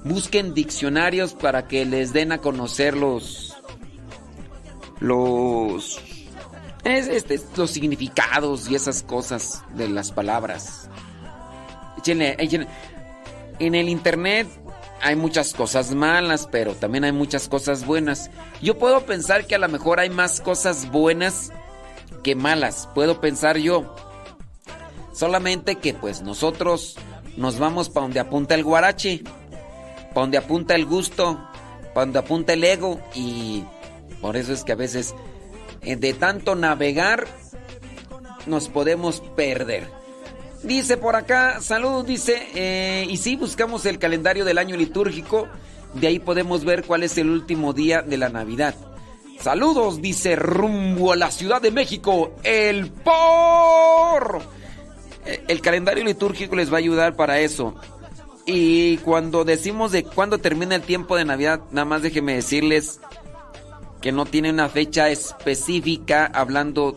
busquen 0.03 0.55
diccionarios 0.55 1.35
para 1.35 1.69
que 1.69 1.85
les 1.85 2.14
den 2.14 2.33
a 2.33 2.38
conocer 2.38 2.97
los 2.97 3.55
los 5.01 6.01
este, 6.85 7.40
los 7.57 7.71
significados 7.71 8.71
y 8.71 8.77
esas 8.77 9.03
cosas 9.03 9.62
de 9.75 9.88
las 9.88 10.12
palabras. 10.12 10.88
En 12.09 13.75
el 13.75 13.88
internet 13.88 14.47
hay 15.03 15.16
muchas 15.16 15.53
cosas 15.53 15.95
malas, 15.95 16.49
pero 16.51 16.75
también 16.75 17.05
hay 17.05 17.12
muchas 17.12 17.49
cosas 17.49 17.87
buenas. 17.87 18.31
Yo 18.62 18.79
puedo 18.79 19.07
pensar 19.07 19.47
que 19.47 19.55
a 19.55 19.59
lo 19.59 19.69
mejor 19.69 20.01
hay 20.01 20.11
más 20.11 20.40
cosas 20.40 20.91
buenas 20.91 21.53
que 22.22 22.35
malas. 22.35 22.89
Puedo 22.95 23.20
pensar 23.20 23.57
yo. 23.59 23.95
Solamente 25.12 25.76
que 25.76 25.95
pues 25.95 26.22
nosotros 26.22 26.97
nos 27.37 27.59
vamos 27.59 27.89
para 27.89 28.05
donde 28.05 28.20
apunta 28.20 28.55
el 28.55 28.64
guarache, 28.64 29.22
para 30.09 30.22
donde 30.22 30.39
apunta 30.39 30.74
el 30.74 30.87
gusto, 30.87 31.39
para 31.95 32.07
donde 32.07 32.18
apunta 32.18 32.53
el 32.53 32.64
ego 32.64 33.01
y 33.14 33.64
por 34.20 34.37
eso 34.37 34.53
es 34.53 34.64
que 34.64 34.72
a 34.72 34.76
veces 34.76 35.14
eh, 35.83 35.97
de 35.97 36.14
tanto 36.14 36.55
navegar 36.55 37.26
nos 38.47 38.68
podemos 38.68 39.20
perder. 39.37 39.89
Dice 40.62 40.96
por 40.96 41.16
acá, 41.16 41.61
saludos, 41.61 42.07
dice, 42.07 42.48
eh, 42.54 43.07
y 43.09 43.16
si 43.18 43.36
buscamos 43.36 43.86
el 43.86 43.98
calendario 43.98 44.44
del 44.44 44.59
año 44.59 44.76
litúrgico, 44.76 45.48
de 45.94 46.07
ahí 46.07 46.18
podemos 46.18 46.64
ver 46.64 46.84
cuál 46.84 47.02
es 47.02 47.16
el 47.18 47.30
último 47.30 47.72
día 47.72 48.02
de 48.02 48.16
la 48.16 48.28
Navidad. 48.28 48.74
Saludos, 49.40 50.00
dice, 50.00 50.34
rumbo 50.34 51.12
a 51.12 51.16
la 51.16 51.30
Ciudad 51.30 51.61
de 51.61 51.70
México, 51.70 52.32
el 52.42 52.90
por. 52.90 54.42
Eh, 55.26 55.44
el 55.48 55.61
calendario 55.61 56.04
litúrgico 56.04 56.57
les 56.57 56.70
va 56.70 56.76
a 56.76 56.78
ayudar 56.78 57.16
para 57.16 57.38
eso. 57.40 57.74
Y 58.46 58.98
cuando 58.98 59.44
decimos 59.44 59.92
de 59.92 60.04
cuándo 60.04 60.38
termina 60.38 60.74
el 60.74 60.82
tiempo 60.82 61.16
de 61.16 61.24
Navidad, 61.24 61.61
nada 61.70 61.84
más 61.84 62.02
déjenme 62.02 62.34
decirles 62.34 63.00
que 64.00 64.12
no 64.12 64.24
tiene 64.24 64.50
una 64.50 64.68
fecha 64.68 65.11
específica 65.11 66.26
hablando 66.26 66.94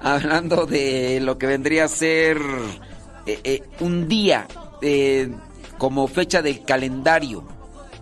hablando 0.00 0.66
de 0.66 1.20
lo 1.20 1.38
que 1.38 1.46
vendría 1.46 1.84
a 1.84 1.88
ser 1.88 2.38
eh, 3.26 3.40
eh, 3.44 3.62
un 3.80 4.08
día 4.08 4.46
como 5.78 6.08
fecha 6.08 6.42
del 6.42 6.64
calendario. 6.64 7.44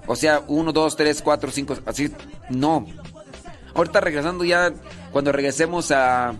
O 0.07 0.16
sea, 0.16 0.42
1, 0.46 0.72
2, 0.72 0.96
3, 0.96 1.22
4, 1.22 1.51
5, 1.51 1.76
así. 1.86 2.11
No. 2.51 2.86
Ahorita 3.74 4.01
regresando 4.01 4.44
ya, 4.44 4.72
cuando 5.12 5.32
regresemos 5.32 5.90
a, 5.90 6.34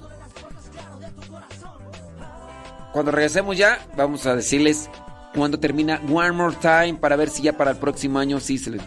cuando 2.93 3.13
regresemos 3.13 3.57
ya, 3.57 3.79
vamos 3.97 4.27
a 4.27 4.35
decirles 4.35 4.91
cuando 5.35 5.61
termina 5.61 6.01
One 6.11 6.33
More 6.33 6.57
Time 6.61 6.95
para 6.95 7.17
ver 7.17 7.29
si 7.29 7.43
ya 7.43 7.57
para 7.57 7.73
el 7.73 7.77
próximo 7.77 8.19
año 8.19 8.41
sí 8.41 8.59
se 8.59 8.71
le... 8.71 8.81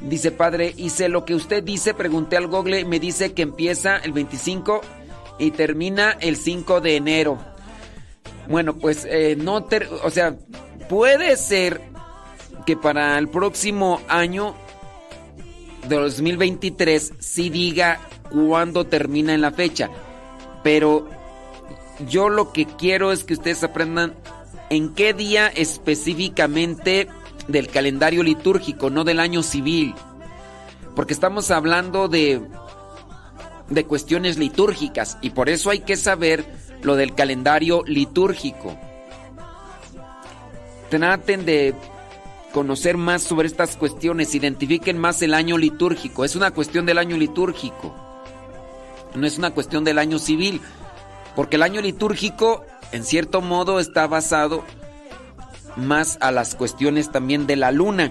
Dice 0.00 0.30
padre, 0.30 0.72
hice 0.78 1.10
lo 1.10 1.26
que 1.26 1.34
usted 1.34 1.62
dice, 1.62 1.92
pregunté 1.92 2.38
al 2.38 2.46
Google, 2.46 2.86
me 2.86 2.98
dice 2.98 3.34
que 3.34 3.42
empieza 3.42 3.98
el 3.98 4.12
25 4.12 4.80
y 5.40 5.50
termina 5.50 6.16
el 6.20 6.36
5 6.36 6.80
de 6.80 6.96
enero. 6.96 7.38
Bueno, 8.48 8.76
pues 8.76 9.06
eh, 9.08 9.36
no, 9.36 9.66
o 10.04 10.10
sea, 10.10 10.36
puede 10.88 11.36
ser 11.36 11.80
que 12.66 12.76
para 12.76 13.18
el 13.18 13.28
próximo 13.28 14.00
año 14.06 14.54
de 15.88 15.96
2023 15.96 17.14
sí 17.18 17.48
diga 17.48 18.00
cuándo 18.30 18.86
termina 18.86 19.34
en 19.34 19.40
la 19.40 19.50
fecha, 19.50 19.90
pero 20.62 21.08
yo 22.08 22.28
lo 22.28 22.52
que 22.52 22.66
quiero 22.66 23.12
es 23.12 23.24
que 23.24 23.34
ustedes 23.34 23.64
aprendan 23.64 24.14
en 24.68 24.94
qué 24.94 25.14
día 25.14 25.48
específicamente 25.48 27.08
del 27.48 27.68
calendario 27.68 28.22
litúrgico, 28.22 28.90
no 28.90 29.04
del 29.04 29.20
año 29.20 29.42
civil. 29.42 29.94
Porque 30.94 31.14
estamos 31.14 31.50
hablando 31.50 32.08
de, 32.08 32.42
de 33.70 33.86
cuestiones 33.86 34.38
litúrgicas 34.38 35.18
y 35.22 35.30
por 35.30 35.48
eso 35.48 35.70
hay 35.70 35.80
que 35.80 35.96
saber 35.96 36.44
lo 36.82 36.96
del 36.96 37.14
calendario 37.14 37.82
litúrgico. 37.86 38.76
Traten 40.90 41.46
de 41.46 41.74
conocer 42.52 42.96
más 42.96 43.22
sobre 43.22 43.46
estas 43.46 43.76
cuestiones, 43.76 44.34
identifiquen 44.34 44.98
más 44.98 45.22
el 45.22 45.34
año 45.34 45.56
litúrgico. 45.56 46.24
Es 46.24 46.34
una 46.36 46.50
cuestión 46.50 46.84
del 46.84 46.98
año 46.98 47.16
litúrgico, 47.16 47.94
no 49.14 49.26
es 49.26 49.38
una 49.38 49.50
cuestión 49.50 49.84
del 49.84 49.98
año 49.98 50.18
civil. 50.18 50.60
Porque 51.36 51.56
el 51.56 51.62
año 51.62 51.80
litúrgico, 51.80 52.64
en 52.92 53.04
cierto 53.04 53.40
modo, 53.40 53.80
está 53.80 54.06
basado 54.06 54.64
más 55.76 56.18
a 56.20 56.32
las 56.32 56.54
cuestiones 56.54 57.10
también 57.10 57.46
de 57.46 57.56
la 57.56 57.70
luna. 57.70 58.10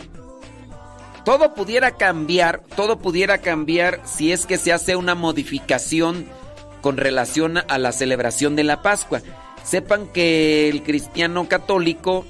Todo 1.25 1.53
pudiera 1.53 1.91
cambiar, 1.91 2.61
todo 2.75 2.99
pudiera 2.99 3.39
cambiar 3.39 4.01
si 4.05 4.31
es 4.31 4.45
que 4.45 4.57
se 4.57 4.73
hace 4.73 4.95
una 4.95 5.15
modificación 5.15 6.25
con 6.81 6.97
relación 6.97 7.57
a 7.57 7.77
la 7.77 7.91
celebración 7.91 8.55
de 8.55 8.63
la 8.63 8.81
Pascua. 8.81 9.21
Sepan 9.63 10.07
que 10.07 10.69
el 10.69 10.83
cristiano 10.83 11.47
católico, 11.47 12.25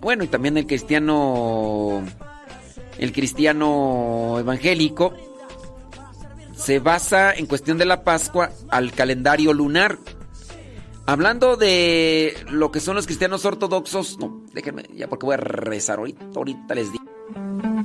bueno, 0.00 0.24
y 0.24 0.28
también 0.28 0.56
el 0.56 0.66
cristiano 0.66 2.02
el 2.98 3.12
cristiano 3.12 4.36
evangélico 4.38 5.14
se 6.54 6.78
basa 6.78 7.32
en 7.32 7.46
cuestión 7.46 7.78
de 7.78 7.86
la 7.86 8.04
Pascua 8.04 8.50
al 8.68 8.92
calendario 8.92 9.54
lunar. 9.54 9.98
Hablando 11.06 11.56
de 11.56 12.36
lo 12.50 12.70
que 12.70 12.80
son 12.80 12.96
los 12.96 13.06
cristianos 13.06 13.44
ortodoxos, 13.44 14.18
no, 14.18 14.42
déjenme, 14.52 14.84
ya 14.94 15.08
porque 15.08 15.26
voy 15.26 15.34
a 15.34 15.38
rezar 15.38 15.98
ahorita, 15.98 16.26
ahorita 16.36 16.74
les 16.74 16.92
digo. 16.92 17.09
Hoy 17.32 17.80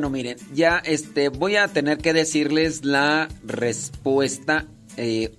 Bueno, 0.00 0.16
miren, 0.16 0.38
ya 0.54 0.78
este 0.78 1.28
voy 1.28 1.56
a 1.56 1.68
tener 1.68 1.98
que 1.98 2.14
decirles 2.14 2.86
la 2.86 3.28
respuesta. 3.44 4.66
eh, 4.96 5.36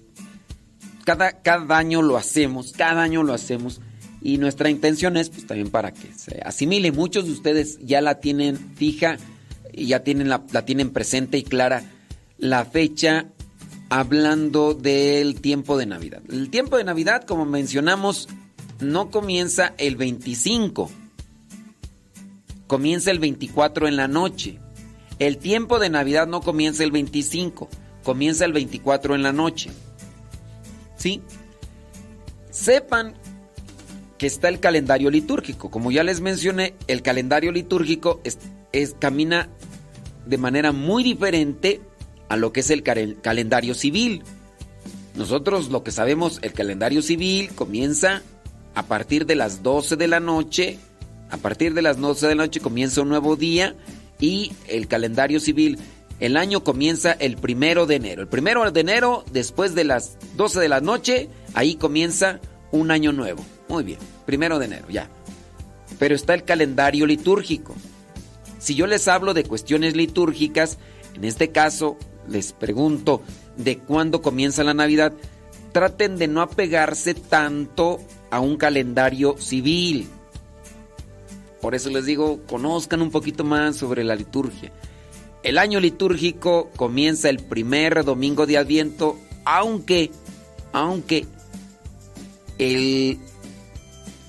cada, 1.03 1.41
cada 1.41 1.79
año 1.79 2.03
lo 2.03 2.15
hacemos, 2.15 2.71
cada 2.71 3.01
año 3.01 3.23
lo 3.23 3.33
hacemos. 3.33 3.81
Y 4.21 4.37
nuestra 4.37 4.69
intención 4.69 5.17
es 5.17 5.31
pues 5.31 5.47
también 5.47 5.71
para 5.71 5.91
que 5.91 6.13
se 6.13 6.43
asimile. 6.45 6.91
Muchos 6.91 7.25
de 7.25 7.31
ustedes 7.31 7.79
ya 7.81 8.01
la 8.01 8.19
tienen 8.19 8.75
fija 8.75 9.17
y 9.73 9.87
ya 9.87 10.03
tienen 10.03 10.29
la, 10.29 10.43
la 10.51 10.63
tienen 10.63 10.91
presente 10.91 11.39
y 11.39 11.43
clara 11.43 11.81
la 12.37 12.63
fecha 12.63 13.29
hablando 13.89 14.75
del 14.75 15.41
tiempo 15.41 15.75
de 15.75 15.87
Navidad. 15.87 16.21
El 16.29 16.51
tiempo 16.51 16.77
de 16.77 16.83
Navidad, 16.83 17.23
como 17.23 17.45
mencionamos, 17.45 18.29
no 18.79 19.09
comienza 19.09 19.73
el 19.79 19.95
25 19.95 20.91
comienza 22.71 23.11
el 23.11 23.19
24 23.19 23.89
en 23.89 23.97
la 23.97 24.07
noche. 24.07 24.57
El 25.19 25.39
tiempo 25.39 25.77
de 25.77 25.89
Navidad 25.89 26.25
no 26.25 26.39
comienza 26.39 26.85
el 26.85 26.91
25, 26.91 27.67
comienza 28.01 28.45
el 28.45 28.53
24 28.53 29.13
en 29.13 29.23
la 29.23 29.33
noche. 29.33 29.71
¿Sí? 30.95 31.21
Sepan 32.49 33.13
que 34.17 34.25
está 34.25 34.47
el 34.47 34.61
calendario 34.61 35.11
litúrgico. 35.11 35.69
Como 35.69 35.91
ya 35.91 36.05
les 36.05 36.21
mencioné, 36.21 36.73
el 36.87 37.01
calendario 37.01 37.51
litúrgico 37.51 38.21
es, 38.23 38.37
camina 38.99 39.49
de 40.25 40.37
manera 40.37 40.71
muy 40.71 41.03
diferente 41.03 41.81
a 42.29 42.37
lo 42.37 42.53
que 42.53 42.61
es 42.61 42.69
el 42.69 42.83
calendario 42.83 43.75
civil. 43.75 44.23
Nosotros 45.15 45.71
lo 45.71 45.83
que 45.83 45.91
sabemos, 45.91 46.39
el 46.41 46.53
calendario 46.53 47.01
civil 47.01 47.49
comienza 47.53 48.21
a 48.75 48.83
partir 48.83 49.25
de 49.25 49.35
las 49.35 49.61
12 49.61 49.97
de 49.97 50.07
la 50.07 50.21
noche. 50.21 50.79
A 51.31 51.37
partir 51.37 51.73
de 51.73 51.81
las 51.81 51.97
12 51.97 52.27
de 52.27 52.35
la 52.35 52.43
noche 52.45 52.59
comienza 52.59 53.01
un 53.01 53.09
nuevo 53.09 53.37
día 53.37 53.75
y 54.19 54.51
el 54.67 54.87
calendario 54.87 55.39
civil, 55.39 55.79
el 56.19 56.37
año 56.37 56.63
comienza 56.63 57.13
el 57.13 57.37
primero 57.37 57.87
de 57.87 57.95
enero. 57.95 58.21
El 58.21 58.27
primero 58.27 58.69
de 58.69 58.79
enero, 58.79 59.23
después 59.31 59.73
de 59.73 59.85
las 59.85 60.17
12 60.35 60.59
de 60.59 60.69
la 60.69 60.81
noche, 60.81 61.29
ahí 61.53 61.75
comienza 61.75 62.39
un 62.71 62.91
año 62.91 63.13
nuevo. 63.13 63.43
Muy 63.69 63.83
bien, 63.83 63.97
primero 64.25 64.59
de 64.59 64.65
enero, 64.65 64.87
ya. 64.89 65.09
Pero 65.97 66.13
está 66.13 66.33
el 66.33 66.43
calendario 66.43 67.07
litúrgico. 67.07 67.73
Si 68.59 68.75
yo 68.75 68.85
les 68.85 69.07
hablo 69.07 69.33
de 69.33 69.45
cuestiones 69.45 69.95
litúrgicas, 69.95 70.77
en 71.15 71.23
este 71.23 71.51
caso 71.51 71.97
les 72.27 72.51
pregunto 72.51 73.21
de 73.55 73.77
cuándo 73.77 74.21
comienza 74.21 74.63
la 74.63 74.73
Navidad, 74.73 75.13
traten 75.71 76.17
de 76.17 76.27
no 76.27 76.41
apegarse 76.41 77.13
tanto 77.13 77.99
a 78.29 78.41
un 78.41 78.57
calendario 78.57 79.37
civil. 79.37 80.09
Por 81.61 81.75
eso 81.75 81.89
les 81.89 82.05
digo, 82.05 82.41
conozcan 82.47 83.01
un 83.01 83.11
poquito 83.11 83.43
más 83.43 83.75
sobre 83.75 84.03
la 84.03 84.15
liturgia. 84.15 84.71
El 85.43 85.57
año 85.57 85.79
litúrgico 85.79 86.69
comienza 86.75 87.29
el 87.29 87.37
primer 87.37 88.03
domingo 88.03 88.45
de 88.45 88.57
Adviento, 88.57 89.17
aunque, 89.45 90.11
aunque 90.71 91.25
el 92.57 93.19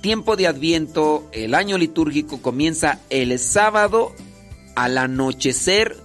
tiempo 0.00 0.36
de 0.36 0.46
Adviento, 0.46 1.28
el 1.32 1.54
año 1.54 1.78
litúrgico 1.78 2.40
comienza 2.40 3.00
el 3.10 3.38
sábado 3.38 4.12
al 4.74 4.98
anochecer, 4.98 5.96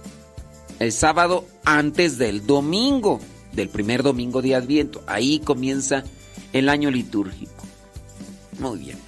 el 0.78 0.92
sábado 0.92 1.46
antes 1.64 2.18
del 2.18 2.46
domingo, 2.46 3.20
del 3.52 3.68
primer 3.68 4.02
domingo 4.02 4.40
de 4.40 4.54
Adviento. 4.54 5.02
Ahí 5.06 5.40
comienza 5.40 6.04
el 6.52 6.68
año 6.68 6.90
litúrgico. 6.90 7.64
Muy 8.58 8.78
bien. 8.78 8.98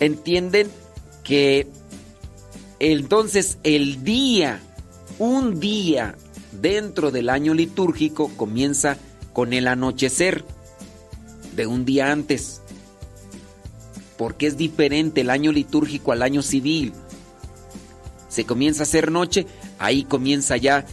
Entienden 0.00 0.70
que 1.28 1.68
Entonces, 2.80 3.58
el 3.64 4.02
día, 4.02 4.60
un 5.18 5.60
día 5.60 6.16
dentro 6.52 7.10
del 7.10 7.28
año 7.28 7.52
litúrgico 7.52 8.30
comienza 8.36 8.96
con 9.32 9.52
el 9.52 9.68
anochecer 9.68 10.44
de 11.54 11.66
un 11.66 11.84
día 11.84 12.10
antes. 12.10 12.62
Porque 14.16 14.46
es 14.46 14.56
diferente 14.56 15.20
el 15.20 15.30
año 15.30 15.52
litúrgico 15.52 16.12
al 16.12 16.22
año 16.22 16.40
civil. 16.40 16.92
Se 18.28 18.44
comienza 18.44 18.82
a 18.82 18.84
hacer 18.84 19.10
noche, 19.10 19.46
ahí 19.78 20.04
comienza 20.04 20.56
ya 20.56 20.86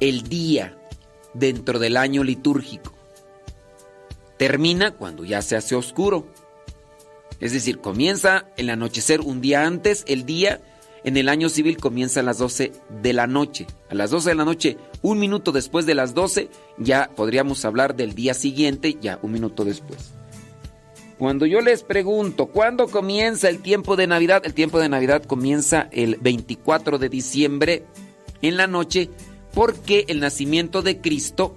el 0.00 0.22
día 0.22 0.78
dentro 1.34 1.78
del 1.78 1.96
año 1.96 2.24
litúrgico. 2.24 2.94
Termina 4.38 4.92
cuando 4.92 5.24
ya 5.24 5.42
se 5.42 5.56
hace 5.56 5.74
oscuro. 5.74 6.32
Es 7.40 7.52
decir, 7.52 7.78
comienza 7.78 8.46
el 8.56 8.70
anochecer 8.70 9.20
un 9.20 9.40
día 9.40 9.66
antes, 9.66 10.04
el 10.08 10.26
día 10.26 10.60
en 11.04 11.16
el 11.16 11.28
año 11.28 11.48
civil 11.48 11.76
comienza 11.78 12.20
a 12.20 12.22
las 12.24 12.38
12 12.38 12.72
de 13.02 13.12
la 13.12 13.26
noche. 13.26 13.66
A 13.88 13.94
las 13.94 14.10
12 14.10 14.30
de 14.30 14.34
la 14.34 14.44
noche, 14.44 14.76
un 15.02 15.18
minuto 15.18 15.52
después 15.52 15.86
de 15.86 15.94
las 15.94 16.14
12, 16.14 16.48
ya 16.78 17.10
podríamos 17.14 17.64
hablar 17.64 17.94
del 17.94 18.14
día 18.14 18.34
siguiente, 18.34 18.96
ya 19.00 19.18
un 19.22 19.32
minuto 19.32 19.64
después. 19.64 20.12
Cuando 21.18 21.46
yo 21.46 21.60
les 21.60 21.82
pregunto, 21.82 22.46
¿cuándo 22.46 22.86
comienza 22.86 23.48
el 23.48 23.60
tiempo 23.60 23.96
de 23.96 24.06
Navidad? 24.06 24.42
El 24.44 24.54
tiempo 24.54 24.78
de 24.78 24.88
Navidad 24.88 25.24
comienza 25.24 25.88
el 25.92 26.16
24 26.20 26.98
de 26.98 27.08
diciembre 27.08 27.84
en 28.40 28.56
la 28.56 28.66
noche 28.66 29.10
porque 29.52 30.04
el 30.08 30.20
nacimiento 30.20 30.82
de 30.82 31.00
Cristo 31.00 31.56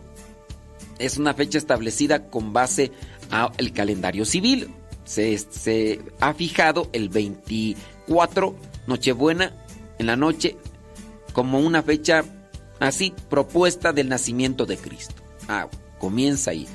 es 0.98 1.18
una 1.18 1.34
fecha 1.34 1.58
establecida 1.58 2.30
con 2.30 2.54
base 2.54 2.92
al 3.30 3.72
calendario 3.74 4.26
civil. 4.26 4.70
Se, 5.12 5.38
se 5.38 6.00
ha 6.22 6.34
fijado 6.34 6.88
el 6.94 7.10
24 7.10 8.56
Nochebuena 8.88 9.54
en 10.00 10.06
la 10.08 10.16
noche 10.16 10.56
como 11.34 11.60
una 11.60 11.84
fecha 11.84 12.24
así 12.80 13.14
propuesta 13.30 13.92
del 13.92 14.08
nacimiento 14.08 14.66
de 14.66 14.78
Cristo. 14.78 15.16
Ah, 15.50 15.68
comienza 16.00 16.52
ahí. 16.52 16.66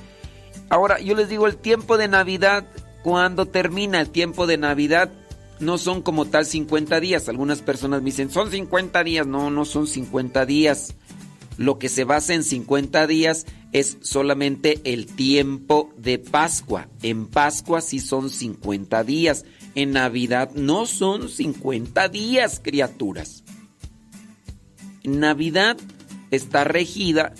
Ahora, 0.68 1.00
yo 1.00 1.14
les 1.14 1.30
digo, 1.30 1.46
el 1.46 1.56
tiempo 1.56 1.96
de 1.96 2.08
Navidad, 2.08 2.66
cuando 3.02 3.46
termina 3.46 4.02
el 4.02 4.10
tiempo 4.10 4.46
de 4.46 4.58
Navidad, 4.58 5.10
no 5.58 5.78
son 5.78 6.02
como 6.02 6.26
tal 6.26 6.44
50 6.44 7.00
días. 7.00 7.30
Algunas 7.30 7.62
personas 7.62 8.02
me 8.02 8.06
dicen, 8.06 8.30
son 8.30 8.50
50 8.50 9.02
días. 9.02 9.26
No, 9.26 9.50
no 9.50 9.64
son 9.64 9.86
50 9.86 10.44
días. 10.44 10.94
Lo 11.56 11.78
que 11.78 11.88
se 11.88 12.04
basa 12.04 12.34
en 12.34 12.44
50 12.44 13.06
días 13.06 13.46
es 13.72 13.98
solamente 14.02 14.80
el 14.84 15.06
tiempo 15.06 15.92
de 15.96 16.18
Pascua. 16.18 16.88
En 17.02 17.26
Pascua 17.26 17.80
sí 17.80 17.98
son 18.00 18.30
50 18.30 19.04
días. 19.04 19.44
En 19.74 19.92
Navidad 19.92 20.50
no 20.54 20.86
son 20.86 21.28
50 21.28 22.08
días, 22.08 22.60
criaturas. 22.62 23.42
Navidad 25.04 25.76
está 26.30 26.64
regida 26.64 27.32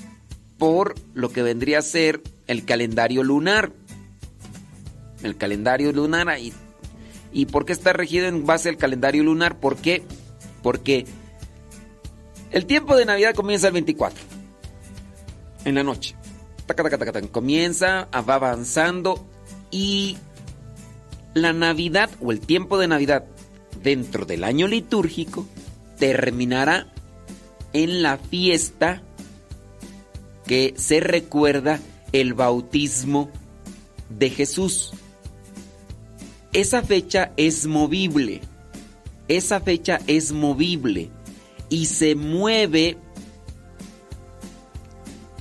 por 0.58 0.94
lo 1.14 1.30
que 1.30 1.42
vendría 1.42 1.80
a 1.80 1.82
ser 1.82 2.22
el 2.46 2.64
calendario 2.64 3.22
lunar. 3.22 3.72
El 5.22 5.36
calendario 5.36 5.92
lunar. 5.92 6.38
¿Y, 6.38 6.52
¿Y 7.32 7.46
por 7.46 7.66
qué 7.66 7.72
está 7.72 7.92
regido 7.92 8.28
en 8.28 8.46
base 8.46 8.68
al 8.70 8.76
calendario 8.78 9.24
lunar? 9.24 9.58
¿Por 9.58 9.76
qué? 9.76 10.02
Porque 10.62 11.04
el 12.50 12.66
tiempo 12.66 12.96
de 12.96 13.04
Navidad 13.04 13.34
comienza 13.34 13.68
el 13.68 13.74
24. 13.74 14.18
En 15.64 15.74
la 15.74 15.82
noche. 15.82 16.14
Comienza, 17.30 18.08
va 18.12 18.34
avanzando 18.34 19.26
y 19.70 20.16
la 21.34 21.52
Navidad 21.52 22.10
o 22.20 22.32
el 22.32 22.40
tiempo 22.40 22.78
de 22.78 22.88
Navidad 22.88 23.24
dentro 23.82 24.24
del 24.24 24.42
año 24.42 24.66
litúrgico 24.66 25.46
terminará 25.98 26.92
en 27.72 28.02
la 28.02 28.18
fiesta 28.18 29.02
que 30.46 30.74
se 30.76 31.00
recuerda 31.00 31.80
el 32.12 32.34
bautismo 32.34 33.30
de 34.08 34.30
Jesús. 34.30 34.92
Esa 36.52 36.82
fecha 36.82 37.32
es 37.36 37.66
movible. 37.66 38.40
Esa 39.28 39.60
fecha 39.60 40.00
es 40.06 40.32
movible 40.32 41.10
y 41.68 41.86
se 41.86 42.14
mueve 42.14 42.96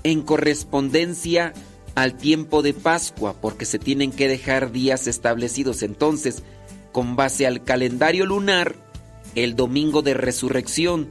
en 0.03 0.21
correspondencia 0.21 1.53
al 1.95 2.17
tiempo 2.17 2.61
de 2.61 2.73
Pascua, 2.73 3.35
porque 3.41 3.65
se 3.65 3.79
tienen 3.79 4.11
que 4.11 4.27
dejar 4.27 4.71
días 4.71 5.07
establecidos. 5.07 5.81
Entonces, 5.81 6.43
con 6.91 7.15
base 7.15 7.47
al 7.47 7.63
calendario 7.63 8.25
lunar, 8.25 8.75
el 9.35 9.55
domingo 9.55 10.01
de 10.01 10.13
resurrección. 10.13 11.09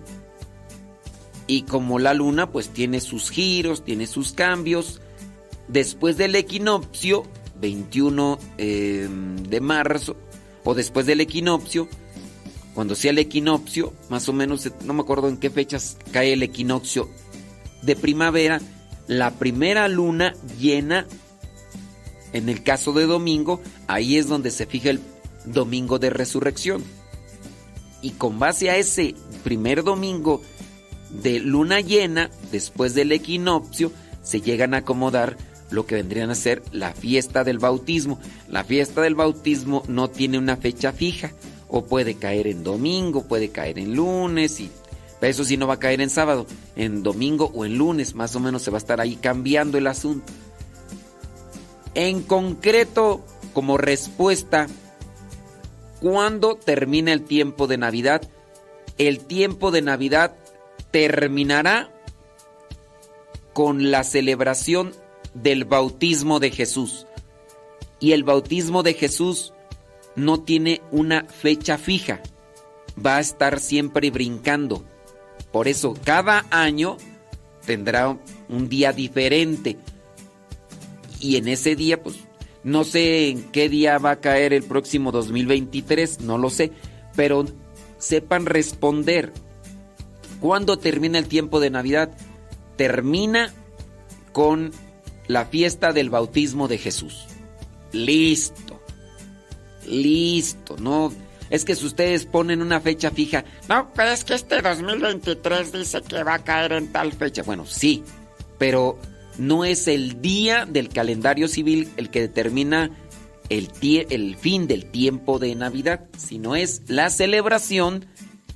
Y 1.47 1.62
como 1.62 1.99
la 1.99 2.15
luna 2.15 2.51
pues 2.51 2.71
tiene 2.71 3.01
sus 3.01 3.31
giros, 3.31 3.85
tiene 3.85 4.07
sus 4.07 4.33
cambios, 4.33 5.01
después 5.69 6.17
del 6.17 6.35
equinoccio, 6.37 7.25
21 7.61 8.39
eh, 8.57 9.09
de 9.49 9.61
marzo, 9.61 10.17
o 10.65 10.75
después 10.75 11.05
del 11.07 11.21
equinoccio, 11.21 11.89
cuando 12.75 12.95
sea 12.95 13.12
el 13.12 13.18
equinoccio, 13.18 13.93
más 14.09 14.29
o 14.29 14.33
menos, 14.33 14.68
no 14.85 14.95
me 14.95 15.03
acuerdo 15.03 15.29
en 15.29 15.37
qué 15.37 15.49
fechas 15.49 15.97
cae 16.12 16.33
el 16.33 16.43
equinoccio 16.43 17.09
de 17.83 17.95
primavera, 17.95 18.61
la 19.07 19.33
primera 19.33 19.87
luna 19.89 20.35
llena, 20.59 21.07
en 22.33 22.49
el 22.49 22.62
caso 22.62 22.93
de 22.93 23.07
domingo, 23.07 23.61
ahí 23.87 24.16
es 24.16 24.27
donde 24.27 24.51
se 24.51 24.66
fija 24.66 24.91
el 24.91 25.01
domingo 25.45 25.99
de 25.99 26.11
resurrección. 26.11 26.83
Y 28.03 28.11
con 28.11 28.39
base 28.39 28.70
a 28.70 28.77
ese 28.77 29.14
primer 29.45 29.85
domingo 29.85 30.43
de 31.11 31.39
luna 31.39 31.81
llena, 31.81 32.31
después 32.51 32.95
del 32.95 33.12
equinoccio, 33.12 33.93
se 34.22 34.41
llegan 34.41 34.75
a 34.75 34.79
acomodar 34.79 35.37
lo 35.70 35.87
que 35.87 35.95
vendrían 35.95 36.31
a 36.31 36.35
ser 36.35 36.62
la 36.72 36.93
fiesta 36.93 37.45
del 37.45 37.59
bautismo. 37.59 38.18
La 38.49 38.64
fiesta 38.64 39.01
del 39.01 39.14
bautismo 39.14 39.83
no 39.87 40.09
tiene 40.09 40.39
una 40.39 40.57
fecha 40.57 40.93
fija, 40.93 41.33
o 41.69 41.85
puede 41.85 42.15
caer 42.15 42.47
en 42.47 42.62
domingo, 42.62 43.25
puede 43.25 43.51
caer 43.51 43.79
en 43.79 43.95
lunes, 43.95 44.61
y 44.61 44.71
eso 45.21 45.45
sí 45.45 45.57
no 45.57 45.67
va 45.67 45.75
a 45.75 45.79
caer 45.79 46.01
en 46.01 46.11
sábado, 46.11 46.47
en 46.77 47.03
domingo 47.03 47.51
o 47.55 47.65
en 47.65 47.79
lunes, 47.79 48.15
más 48.15 48.37
o 48.37 48.41
menos 48.41 48.62
se 48.62 48.71
va 48.71 48.77
a 48.77 48.79
estar 48.79 49.01
ahí 49.01 49.17
cambiando 49.17 49.79
el 49.79 49.87
asunto. 49.87 50.33
En 51.95 52.23
concreto, 52.23 53.25
como 53.53 53.79
respuesta, 53.79 54.67
¿cuándo 56.01 56.57
termina 56.57 57.12
el 57.12 57.23
tiempo 57.23 57.67
de 57.67 57.79
Navidad? 57.79 58.23
El 58.99 59.21
tiempo 59.21 59.71
de 59.71 59.83
Navidad 59.83 60.37
terminará 60.91 61.91
con 63.53 63.91
la 63.91 64.05
celebración 64.05 64.93
del 65.33 65.65
bautismo 65.65 66.41
de 66.41 66.51
Jesús. 66.51 67.07
Y 68.01 68.12
el 68.12 68.25
bautismo 68.25 68.83
de 68.83 68.95
Jesús 68.95 69.54
no 70.17 70.41
tiene 70.41 70.81
una 70.91 71.25
fecha 71.25 71.79
fija. 71.79 72.21
Va 73.05 73.17
a 73.17 73.21
estar 73.21 73.61
siempre 73.61 74.11
brincando. 74.11 74.85
Por 75.53 75.69
eso 75.69 75.95
cada 76.05 76.47
año 76.51 76.97
tendrá 77.67 78.19
un 78.49 78.69
día 78.69 78.93
diferente. 78.93 79.77
Y 81.21 81.37
en 81.37 81.49
ese 81.49 81.75
día, 81.77 82.03
pues, 82.03 82.17
no 82.62 82.85
sé 82.85 83.29
en 83.29 83.51
qué 83.51 83.69
día 83.69 83.99
va 83.99 84.12
a 84.12 84.21
caer 84.21 84.53
el 84.53 84.62
próximo 84.62 85.12
2023, 85.12 86.21
no 86.21 86.39
lo 86.39 86.51
sé. 86.51 86.73
Pero 87.17 87.45
sepan 87.99 88.47
responder. 88.47 89.33
¿Cuándo 90.41 90.79
termina 90.79 91.19
el 91.19 91.27
tiempo 91.27 91.61
de 91.61 91.71
Navidad? 91.71 92.15
Termina 92.77 93.53
con 94.33 94.73
la 95.27 95.47
fiesta 95.47 95.93
del 95.93 96.11
bautismo 96.11 96.69
de 96.69 96.79
Jesús. 96.79 97.27
Listo. 97.93 98.84
Listo, 99.87 100.76
no. 100.78 101.12
Es 101.51 101.64
que 101.64 101.74
si 101.74 101.87
ustedes 101.87 102.24
ponen 102.24 102.62
una 102.62 102.80
fecha 102.80 103.11
fija, 103.11 103.45
no, 103.68 103.93
pero 103.95 104.11
es 104.11 104.24
que 104.24 104.35
este 104.35 104.62
2023 104.62 105.72
dice 105.72 106.03
que 106.03 106.22
va 106.22 106.35
a 106.35 106.45
caer 106.45 106.72
en 106.72 106.91
tal 106.91 107.12
fecha. 107.12 107.43
Bueno, 107.43 107.66
sí, 107.66 108.03
pero 108.59 108.99
no 109.39 109.64
es 109.64 109.89
el 109.89 110.20
día 110.22 110.66
del 110.66 110.89
calendario 110.89 111.49
civil 111.49 111.91
el 111.97 112.11
que 112.11 112.22
determina 112.22 112.91
el, 113.51 113.70
el 113.82 114.37
fin 114.37 114.66
del 114.66 114.87
tiempo 114.87 115.39
de 115.39 115.55
Navidad, 115.55 116.07
sino 116.16 116.57
es 116.57 116.82
la 116.89 117.11
celebración, 117.11 118.07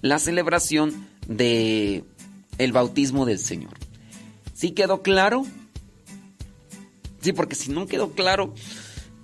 la 0.00 0.18
celebración 0.18 1.06
de 1.26 2.04
el 2.58 2.72
bautismo 2.72 3.26
del 3.26 3.38
Señor. 3.38 3.74
¿Sí 4.54 4.72
quedó 4.72 5.02
claro? 5.02 5.44
Sí, 7.20 7.32
porque 7.32 7.54
si 7.54 7.70
no 7.70 7.86
quedó 7.86 8.12
claro, 8.12 8.54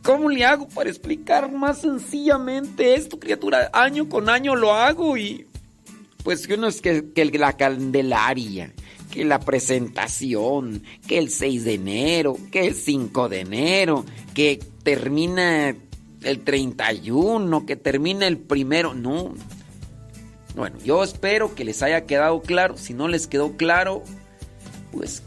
¿cómo 0.05 0.29
le 0.29 0.45
hago 0.45 0.69
para 0.69 0.91
explicar 0.91 1.51
más 1.51 1.81
sencillamente 1.81 2.95
esto, 2.95 3.19
criatura? 3.19 3.71
Año 3.73 4.09
con 4.09 4.29
año 4.29 4.55
lo 4.55 4.73
hago 4.73 5.17
y 5.17 5.49
pues 6.23 6.47
que 6.47 6.55
uno 6.55 6.69
es 6.69 6.81
que, 6.81 7.13
que 7.13 7.25
la 7.39 7.55
candelaria, 7.55 8.73
que 9.11 9.25
la 9.25 9.41
presentación, 9.41 10.83
que 11.07 11.19
el 11.19 11.31
6 11.31 11.65
de 11.65 11.75
enero, 11.75 12.37
que 12.53 12.67
el 12.67 12.75
5 12.75 13.29
de 13.29 13.41
enero, 13.41 14.05
que 14.33 14.61
termina 14.83 15.77
el 16.23 16.41
31, 16.45 17.67
que 17.67 17.77
termina 17.77 18.27
el 18.27 18.39
primero. 18.39 18.95
No. 18.95 19.35
Bueno, 20.55 20.79
yo 20.83 21.03
espero 21.05 21.55
que 21.55 21.65
les 21.65 21.83
haya 21.83 22.07
quedado 22.07 22.41
claro. 22.41 22.79
Si 22.79 22.95
no 22.95 23.09
les 23.09 23.27
quedó 23.27 23.57
claro, 23.57 24.03
pues, 24.93 25.23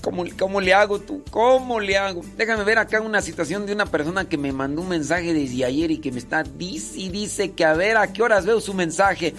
¿cómo, 0.00 0.24
cómo 0.38 0.60
le 0.60 0.74
hago 0.74 1.00
tú? 1.00 1.22
¿Cómo 1.30 1.80
le 1.80 1.96
hago? 1.96 2.22
Déjame 2.36 2.64
ver 2.64 2.78
acá 2.78 3.00
una 3.00 3.22
situación 3.22 3.66
de 3.66 3.72
una 3.72 3.86
persona 3.86 4.28
que 4.28 4.38
me 4.38 4.52
mandó 4.52 4.82
un 4.82 4.88
mensaje 4.88 5.32
desde 5.32 5.64
ayer 5.64 5.90
y 5.90 5.98
que 5.98 6.12
me 6.12 6.18
está 6.18 6.42
dice 6.42 6.98
y 6.98 7.08
dice 7.08 7.52
que 7.52 7.64
a 7.64 7.74
ver 7.74 7.96
a 7.96 8.12
qué 8.12 8.22
horas 8.22 8.46
veo 8.46 8.60
su 8.60 8.74
mensaje. 8.74 9.34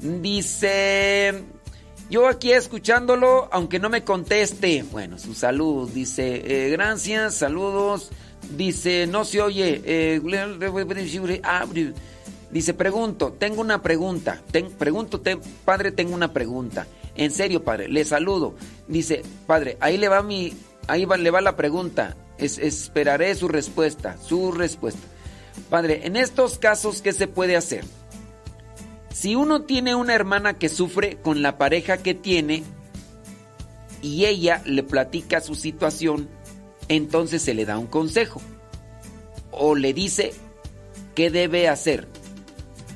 Dice, 0.00 1.44
yo 2.10 2.28
aquí 2.28 2.52
escuchándolo, 2.52 3.48
aunque 3.52 3.78
no 3.78 3.88
me 3.88 4.04
conteste. 4.04 4.84
Bueno, 4.90 5.18
su 5.18 5.32
salud. 5.32 5.88
Dice, 5.90 6.42
eh, 6.44 6.70
gracias, 6.70 7.36
saludos. 7.36 8.10
Dice, 8.56 9.06
no 9.06 9.24
se 9.24 9.40
oye. 9.40 9.80
Eh, 9.84 10.20
dice, 12.50 12.74
pregunto, 12.74 13.32
tengo 13.38 13.60
una 13.60 13.80
pregunta. 13.80 14.42
pregunto, 14.78 15.22
padre, 15.64 15.92
tengo 15.92 16.14
una 16.14 16.32
pregunta. 16.32 16.86
En 17.16 17.30
serio, 17.30 17.62
padre, 17.62 17.88
le 17.88 18.04
saludo. 18.04 18.54
Dice, 18.88 19.22
padre, 19.46 19.76
ahí 19.80 19.98
le 19.98 20.08
va 20.08 20.22
mi, 20.22 20.52
ahí 20.88 21.04
va, 21.04 21.16
le 21.16 21.30
va 21.30 21.40
la 21.40 21.56
pregunta. 21.56 22.16
Es, 22.38 22.58
esperaré 22.58 23.34
su 23.34 23.48
respuesta, 23.48 24.16
su 24.18 24.52
respuesta. 24.52 25.00
Padre, 25.68 26.06
en 26.06 26.16
estos 26.16 26.58
casos, 26.58 27.02
¿qué 27.02 27.12
se 27.12 27.28
puede 27.28 27.56
hacer? 27.56 27.84
Si 29.12 29.34
uno 29.34 29.62
tiene 29.62 29.94
una 29.94 30.14
hermana 30.14 30.54
que 30.54 30.68
sufre 30.68 31.18
con 31.18 31.42
la 31.42 31.58
pareja 31.58 31.98
que 31.98 32.14
tiene 32.14 32.62
y 34.00 34.24
ella 34.24 34.62
le 34.64 34.82
platica 34.82 35.40
su 35.40 35.54
situación, 35.54 36.28
entonces 36.88 37.42
se 37.42 37.54
le 37.54 37.66
da 37.66 37.78
un 37.78 37.86
consejo 37.86 38.40
o 39.50 39.74
le 39.74 39.92
dice 39.92 40.32
qué 41.14 41.30
debe 41.30 41.68
hacer, 41.68 42.08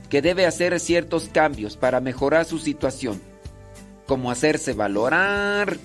que 0.09 0.23
debe 0.23 0.47
hacer 0.47 0.81
ciertos 0.81 1.29
cambios 1.33 1.77
para 1.77 2.01
mejorar 2.01 2.47
su 2.47 2.59
situación, 2.59 3.21
como 4.07 4.31
hacerse 4.31 4.73
valorar 4.73 5.79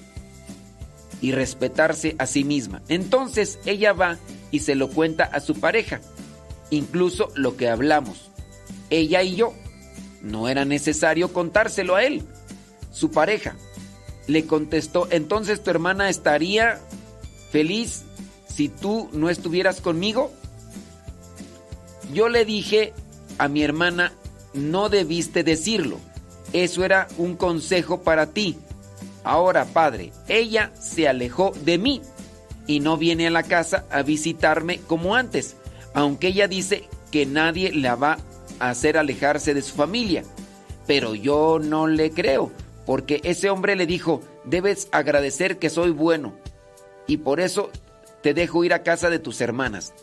y 1.22 1.32
respetarse 1.32 2.16
a 2.18 2.26
sí 2.26 2.44
misma. 2.44 2.82
Entonces 2.88 3.60
ella 3.66 3.94
va 3.94 4.18
y 4.52 4.60
se 4.60 4.76
lo 4.76 4.90
cuenta 4.90 5.24
a 5.24 5.40
su 5.40 5.60
pareja, 5.60 6.02
incluso 6.70 7.30
lo 7.36 7.58
que 7.58 7.70
hablamos, 7.70 8.32
ella 8.90 9.24
y 9.24 9.36
yo. 9.36 9.54
No 10.22 10.50
era 10.50 10.66
necesario 10.66 11.34
contárselo 11.34 11.96
a 11.96 12.04
él. 12.04 12.24
Su 12.92 13.10
pareja 13.10 13.56
le 14.28 14.46
contestó, 14.46 15.08
entonces 15.10 15.64
tu 15.64 15.72
hermana 15.72 16.10
estaría 16.10 16.80
feliz 17.52 18.04
si 18.48 18.70
tú 18.70 19.10
no 19.14 19.30
estuvieras 19.30 19.82
conmigo. 19.82 20.32
Yo 22.14 22.30
le 22.30 22.46
dije 22.46 22.94
a 23.38 23.48
mi 23.48 23.64
hermana, 23.64 24.14
no 24.54 24.90
debiste 24.90 25.44
decirlo. 25.44 25.98
Eso 26.54 26.84
era 26.84 27.08
un 27.18 27.36
consejo 27.36 28.02
para 28.02 28.28
ti. 28.28 28.58
Ahora, 29.24 29.66
padre, 29.66 30.12
ella 30.28 30.72
se 30.80 31.08
alejó 31.08 31.52
de 31.64 31.78
mí 31.78 32.02
y 32.68 32.80
no 32.80 32.98
viene 32.98 33.28
a 33.28 33.32
la 33.32 33.44
casa 33.44 33.86
a 33.90 34.02
visitarme 34.02 34.80
como 34.88 35.16
antes, 35.16 35.56
aunque 35.94 36.28
ella 36.28 36.48
dice 36.48 36.88
que 37.12 37.26
nadie 37.26 37.72
la 37.72 37.96
va 37.96 38.18
hacer 38.62 38.98
alejarse 38.98 39.54
de 39.54 39.62
su 39.62 39.76
familia. 39.76 40.24
Pero 40.88 41.16
yo 41.16 41.60
no 41.60 41.88
le 41.88 42.12
creo, 42.12 42.52
porque 42.86 43.22
ese 43.24 43.50
hombre 43.50 43.76
le 43.76 43.86
dijo, 43.86 44.22
debes 44.46 44.88
agradecer 44.92 45.58
que 45.58 45.70
soy 45.70 45.92
bueno, 45.92 46.34
y 47.08 47.18
por 47.18 47.40
eso 47.40 47.72
te 48.22 48.34
dejo 48.34 48.64
ir 48.64 48.74
a 48.74 48.84
casa 48.84 49.10
de 49.10 49.20
tus 49.20 49.42
hermanas. 49.42 49.94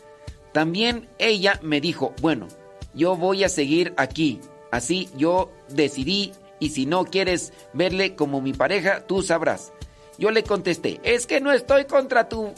También 0.51 1.07
ella 1.17 1.59
me 1.61 1.79
dijo, 1.79 2.13
bueno, 2.21 2.47
yo 2.93 3.15
voy 3.15 3.43
a 3.43 3.49
seguir 3.49 3.93
aquí, 3.97 4.39
así 4.71 5.09
yo 5.15 5.51
decidí, 5.69 6.33
y 6.59 6.69
si 6.69 6.85
no 6.85 7.05
quieres 7.05 7.53
verle 7.73 8.15
como 8.15 8.41
mi 8.41 8.53
pareja, 8.53 9.05
tú 9.07 9.21
sabrás. 9.21 9.71
Yo 10.17 10.31
le 10.31 10.43
contesté, 10.43 10.99
es 11.03 11.25
que 11.25 11.39
no 11.39 11.51
estoy 11.51 11.85
contra 11.85 12.27
tu, 12.27 12.53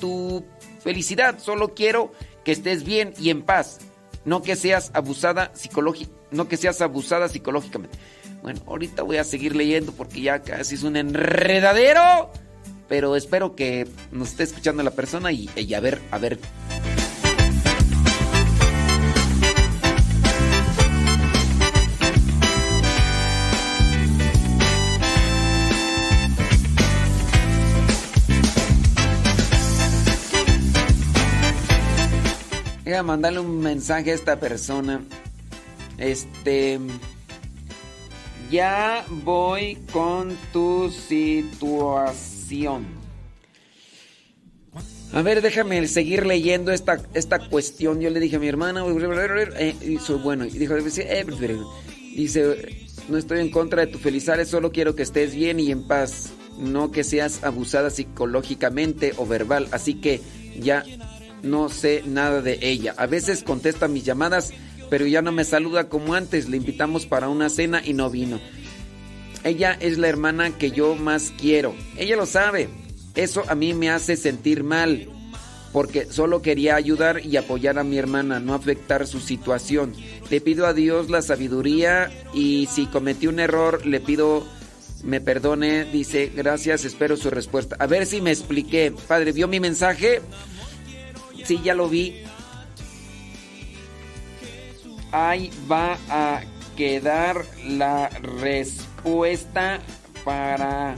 tu 0.00 0.44
felicidad, 0.80 1.38
solo 1.38 1.74
quiero 1.74 2.12
que 2.44 2.52
estés 2.52 2.84
bien 2.84 3.12
y 3.18 3.30
en 3.30 3.42
paz 3.42 3.78
no 4.24 4.42
que 4.42 4.56
seas 4.56 4.90
abusada 4.94 5.52
no 6.30 6.48
que 6.48 6.56
seas 6.56 6.80
abusada 6.80 7.28
psicológicamente. 7.28 7.98
Bueno, 8.42 8.60
ahorita 8.66 9.02
voy 9.02 9.16
a 9.16 9.24
seguir 9.24 9.56
leyendo 9.56 9.92
porque 9.92 10.20
ya 10.20 10.42
casi 10.42 10.74
es 10.76 10.82
un 10.82 10.96
enredadero, 10.96 12.30
pero 12.88 13.16
espero 13.16 13.56
que 13.56 13.88
nos 14.12 14.30
esté 14.30 14.44
escuchando 14.44 14.82
la 14.82 14.90
persona 14.90 15.32
y, 15.32 15.50
y 15.56 15.74
a 15.74 15.80
ver, 15.80 16.00
a 16.10 16.18
ver 16.18 16.38
a 32.98 33.02
mandarle 33.02 33.40
un 33.40 33.60
mensaje 33.60 34.12
a 34.12 34.14
esta 34.14 34.38
persona. 34.38 35.00
Este. 35.96 36.78
Ya 38.50 39.04
voy 39.24 39.78
con 39.92 40.36
tu 40.52 40.90
situación. 40.90 42.86
A 45.12 45.22
ver, 45.22 45.40
déjame 45.40 45.86
seguir 45.86 46.26
leyendo 46.26 46.70
esta, 46.70 47.00
esta 47.14 47.38
cuestión. 47.48 48.00
Yo 48.00 48.10
le 48.10 48.20
dije 48.20 48.36
a 48.36 48.38
mi 48.38 48.48
hermana, 48.48 48.84
eh, 48.86 49.74
y 49.80 49.98
soy 49.98 50.18
bueno. 50.18 50.44
Y 50.44 50.50
dijo, 50.50 50.74
eh, 50.76 51.26
dice, 52.14 52.86
no 53.08 53.16
estoy 53.16 53.40
en 53.40 53.50
contra 53.50 53.86
de 53.86 53.92
tu 53.92 53.98
felizares, 53.98 54.48
solo 54.48 54.70
quiero 54.70 54.94
que 54.94 55.02
estés 55.02 55.34
bien 55.34 55.60
y 55.60 55.70
en 55.70 55.86
paz. 55.86 56.30
No 56.58 56.90
que 56.90 57.04
seas 57.04 57.42
abusada 57.44 57.90
psicológicamente 57.90 59.14
o 59.16 59.26
verbal. 59.26 59.68
Así 59.72 59.94
que 59.94 60.20
ya 60.58 60.84
no 61.42 61.68
sé 61.68 62.02
nada 62.04 62.42
de 62.42 62.58
ella. 62.62 62.94
A 62.96 63.06
veces 63.06 63.42
contesta 63.42 63.88
mis 63.88 64.04
llamadas, 64.04 64.52
pero 64.90 65.06
ya 65.06 65.22
no 65.22 65.32
me 65.32 65.44
saluda 65.44 65.88
como 65.88 66.14
antes. 66.14 66.48
Le 66.48 66.56
invitamos 66.56 67.06
para 67.06 67.28
una 67.28 67.48
cena 67.48 67.82
y 67.84 67.94
no 67.94 68.10
vino. 68.10 68.40
Ella 69.44 69.76
es 69.80 69.98
la 69.98 70.08
hermana 70.08 70.56
que 70.58 70.70
yo 70.70 70.94
más 70.94 71.32
quiero. 71.38 71.74
Ella 71.96 72.16
lo 72.16 72.26
sabe. 72.26 72.68
Eso 73.14 73.44
a 73.48 73.54
mí 73.54 73.74
me 73.74 73.90
hace 73.90 74.16
sentir 74.16 74.62
mal, 74.62 75.08
porque 75.72 76.06
solo 76.06 76.42
quería 76.42 76.76
ayudar 76.76 77.24
y 77.24 77.36
apoyar 77.36 77.78
a 77.78 77.84
mi 77.84 77.98
hermana, 77.98 78.38
no 78.38 78.54
afectar 78.54 79.06
su 79.06 79.20
situación. 79.20 79.94
Le 80.30 80.40
pido 80.40 80.66
a 80.66 80.72
Dios 80.72 81.10
la 81.10 81.22
sabiduría 81.22 82.10
y 82.32 82.68
si 82.70 82.86
cometí 82.86 83.26
un 83.26 83.40
error, 83.40 83.84
le 83.86 84.00
pido 84.00 84.46
me 85.02 85.20
perdone. 85.20 85.84
Dice, 85.84 86.32
gracias, 86.34 86.84
espero 86.84 87.16
su 87.16 87.30
respuesta. 87.30 87.76
A 87.78 87.86
ver 87.86 88.06
si 88.06 88.20
me 88.20 88.30
expliqué. 88.30 88.92
Padre, 89.06 89.32
¿vio 89.32 89.48
mi 89.48 89.60
mensaje? 89.60 90.20
Sí, 91.48 91.60
ya 91.64 91.72
lo 91.72 91.88
vi. 91.88 92.22
Ahí 95.12 95.50
va 95.66 95.96
a 96.10 96.42
quedar 96.76 97.42
la 97.64 98.10
respuesta 98.10 99.80
para 100.26 100.94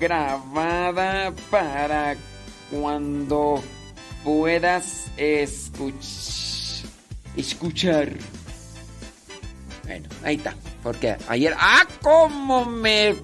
grabada 0.00 1.34
para 1.50 2.16
cuando 2.70 3.62
puedas 4.24 5.08
escuchar. 7.36 8.14
Bueno, 9.84 10.08
ahí 10.24 10.36
está. 10.36 10.54
Porque 10.82 11.18
ayer, 11.28 11.54
ah, 11.58 11.86
cómo 12.00 12.64
me 12.64 13.14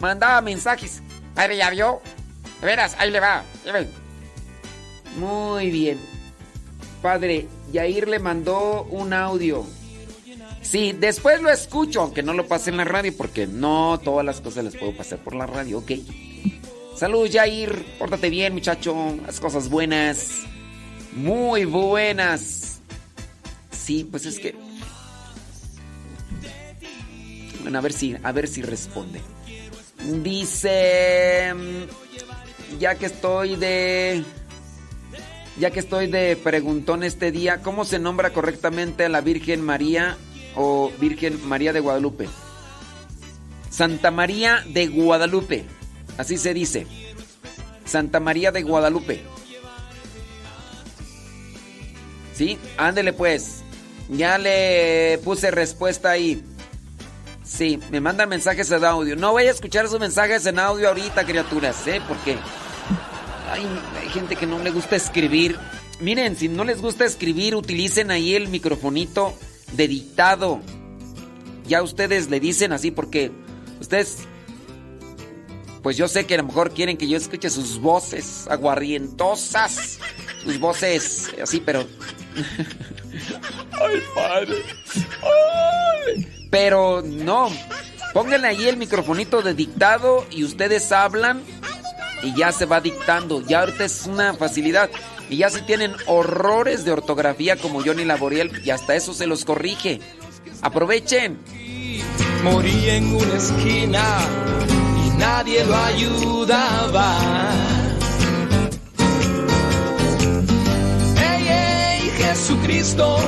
mandaba 0.00 0.42
mensajes. 0.42 1.00
Padre, 1.34 1.56
ya 1.56 1.70
vio. 1.70 2.02
Veras, 2.62 2.94
ahí 2.98 3.10
le 3.10 3.20
va. 3.20 3.44
Muy 5.16 5.70
bien. 5.70 5.98
Padre, 7.02 7.48
Yair 7.72 8.08
le 8.08 8.20
mandó 8.20 8.84
un 8.84 9.12
audio. 9.12 9.66
Sí, 10.62 10.92
después 10.92 11.42
lo 11.42 11.50
escucho, 11.50 12.00
aunque 12.00 12.22
no 12.22 12.32
lo 12.32 12.46
pase 12.46 12.70
en 12.70 12.76
la 12.76 12.84
radio, 12.84 13.12
porque 13.16 13.48
no 13.48 14.00
todas 14.02 14.24
las 14.24 14.40
cosas 14.40 14.64
las 14.64 14.76
puedo 14.76 14.96
pasar 14.96 15.18
por 15.18 15.34
la 15.34 15.46
radio, 15.46 15.78
ok. 15.78 15.90
Salud, 16.96 17.26
Yair. 17.26 17.84
Pórtate 17.98 18.30
bien, 18.30 18.54
muchacho. 18.54 19.16
Las 19.26 19.40
cosas 19.40 19.68
buenas. 19.68 20.42
Muy 21.14 21.64
buenas. 21.64 22.80
Sí, 23.72 24.06
pues 24.08 24.24
es 24.24 24.38
que. 24.38 24.54
Bueno, 27.62 27.78
a 27.78 27.80
ver 27.80 27.92
si, 27.92 28.16
a 28.22 28.32
ver 28.32 28.46
si 28.46 28.62
responde. 28.62 29.20
Dice 30.22 31.52
ya 32.78 32.94
que 32.94 33.06
estoy 33.06 33.56
de. 33.56 34.24
Ya 35.58 35.70
que 35.70 35.80
estoy 35.80 36.06
de 36.06 36.36
preguntón 36.36 37.02
este 37.02 37.30
día, 37.30 37.62
¿cómo 37.62 37.84
se 37.84 37.98
nombra 37.98 38.30
correctamente 38.30 39.04
a 39.04 39.08
la 39.08 39.20
Virgen 39.20 39.60
María 39.62 40.16
o 40.56 40.90
Virgen 40.98 41.46
María 41.46 41.72
de 41.72 41.80
Guadalupe? 41.80 42.28
Santa 43.68 44.10
María 44.10 44.64
de 44.66 44.86
Guadalupe, 44.86 45.64
así 46.16 46.38
se 46.38 46.54
dice. 46.54 46.86
Santa 47.84 48.20
María 48.20 48.50
de 48.50 48.62
Guadalupe. 48.62 49.22
¿Sí? 52.34 52.58
Ándele 52.76 53.12
pues. 53.12 53.62
Ya 54.08 54.38
le 54.38 55.18
puse 55.24 55.50
respuesta 55.50 56.10
ahí. 56.10 56.42
Sí, 57.44 57.78
me 57.90 58.00
mandan 58.00 58.28
mensajes 58.28 58.70
en 58.70 58.84
audio. 58.84 59.16
No 59.16 59.32
voy 59.32 59.44
a 59.44 59.50
escuchar 59.50 59.88
sus 59.88 60.00
mensajes 60.00 60.46
en 60.46 60.58
audio 60.58 60.88
ahorita, 60.88 61.24
criaturas, 61.24 61.86
¿eh? 61.86 62.00
Porque 62.08 62.36
hay, 63.52 63.66
hay 64.00 64.08
gente 64.08 64.36
que 64.36 64.46
no 64.46 64.58
le 64.58 64.70
gusta 64.70 64.96
escribir. 64.96 65.58
Miren, 66.00 66.36
si 66.36 66.48
no 66.48 66.64
les 66.64 66.80
gusta 66.80 67.04
escribir, 67.04 67.54
utilicen 67.54 68.10
ahí 68.10 68.34
el 68.34 68.48
microfonito 68.48 69.34
de 69.72 69.88
dictado. 69.88 70.60
Ya 71.66 71.82
ustedes 71.82 72.28
le 72.30 72.40
dicen 72.40 72.72
así 72.72 72.90
porque 72.90 73.30
ustedes 73.80 74.26
pues 75.82 75.96
yo 75.96 76.06
sé 76.06 76.26
que 76.26 76.34
a 76.34 76.38
lo 76.38 76.44
mejor 76.44 76.72
quieren 76.72 76.96
que 76.96 77.08
yo 77.08 77.16
escuche 77.16 77.50
sus 77.50 77.80
voces 77.80 78.46
aguarrientosas, 78.48 79.98
sus 80.44 80.60
voces 80.60 81.30
así, 81.42 81.60
pero 81.60 81.84
Ay, 83.72 84.02
padre. 84.14 84.56
pero 86.50 87.02
no. 87.02 87.50
Pónganle 88.12 88.48
ahí 88.48 88.68
el 88.68 88.76
microfonito 88.76 89.42
de 89.42 89.54
dictado 89.54 90.24
y 90.30 90.44
ustedes 90.44 90.92
hablan 90.92 91.42
y 92.22 92.34
ya 92.34 92.52
se 92.52 92.66
va 92.66 92.80
dictando. 92.80 93.40
Ya 93.42 93.60
ahorita 93.60 93.84
es 93.84 94.06
una 94.06 94.34
facilidad. 94.34 94.90
Y 95.28 95.38
ya 95.38 95.50
si 95.50 95.62
tienen 95.62 95.92
horrores 96.06 96.84
de 96.84 96.92
ortografía 96.92 97.56
como 97.56 97.82
Johnny 97.82 98.04
Laboriel, 98.04 98.62
y 98.64 98.70
hasta 98.70 98.94
eso 98.94 99.14
se 99.14 99.26
los 99.26 99.44
corrige. 99.44 100.00
Aprovechen. 100.60 101.38
Morí 102.44 102.88
en 102.88 103.14
una 103.14 103.36
esquina 103.36 104.02
y 105.06 105.10
nadie 105.18 105.64
lo 105.64 105.76
ayudaba. 105.76 107.16
Ey, 111.16 111.48
ey, 111.48 112.10
Jesucristo, 112.18 113.18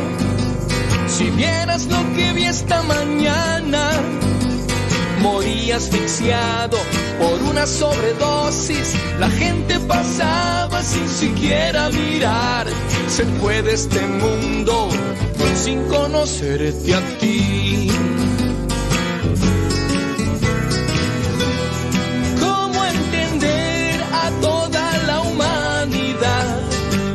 si 1.07 1.31
vieras 1.31 1.87
lo 1.87 1.99
que 2.17 2.33
vi 2.33 2.45
esta 2.45 2.83
mañana, 2.83 3.91
morí 5.25 5.73
asfixiado 5.73 6.79
por 7.19 7.43
una 7.51 7.67
sobredosis. 7.67 8.95
La 9.19 9.31
gente 9.31 9.81
pasaba 9.81 10.83
sin 10.83 11.09
siquiera 11.09 11.89
mirar. 11.91 12.67
Se 13.09 13.25
fue 13.41 13.63
de 13.63 13.73
este 13.73 14.01
mundo 14.01 14.91
sin 15.57 15.83
conocerte 15.85 16.95
a 16.95 17.01
ti. 17.19 17.89
¿Cómo 22.41 22.85
entender 22.85 24.01
a 24.13 24.31
toda 24.43 24.99
la 25.07 25.21
humanidad 25.23 26.61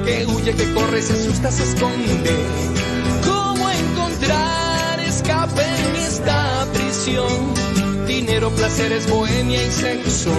que 0.05 0.25
huye, 0.25 0.55
que 0.55 0.73
corre, 0.73 1.01
se 1.01 1.13
asusta, 1.13 1.51
se 1.51 1.63
esconde? 1.63 2.35
¿Cómo 3.23 3.69
encontrar 3.69 4.99
escape 5.01 5.61
en 5.61 5.95
esta 5.97 6.65
prisión? 6.73 7.68
Dinero, 8.09 8.49
placeres, 8.49 9.07
bohemia 9.07 9.63
y 9.63 9.69
sexo. 9.69 10.31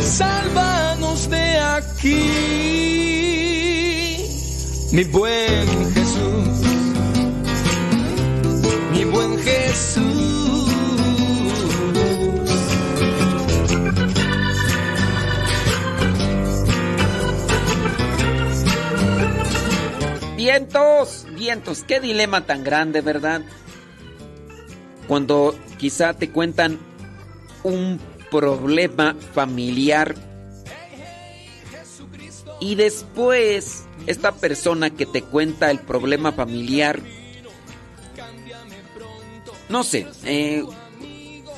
Sálvanos 0.00 1.28
de 1.28 1.58
aquí, 1.58 2.30
mi 4.92 5.02
buen 5.02 5.92
Jesús, 5.94 6.48
mi 8.92 9.04
buen 9.04 9.36
Jesús. 9.36 10.70
Vientos, 20.36 21.26
vientos, 21.36 21.82
qué 21.82 21.98
dilema 21.98 22.46
tan 22.46 22.62
grande, 22.62 23.00
¿verdad? 23.00 23.42
Cuando 25.08 25.58
quizá 25.78 26.14
te 26.14 26.30
cuentan 26.30 26.91
un 27.62 28.00
problema 28.30 29.16
familiar 29.34 30.14
y 32.62 32.76
después 32.76 33.84
esta 34.06 34.32
persona 34.32 34.90
que 34.90 35.04
te 35.04 35.22
cuenta 35.22 35.70
el 35.70 35.80
problema 35.80 36.30
familiar, 36.30 37.00
no 39.68 39.82
sé, 39.82 40.06
eh, 40.24 40.64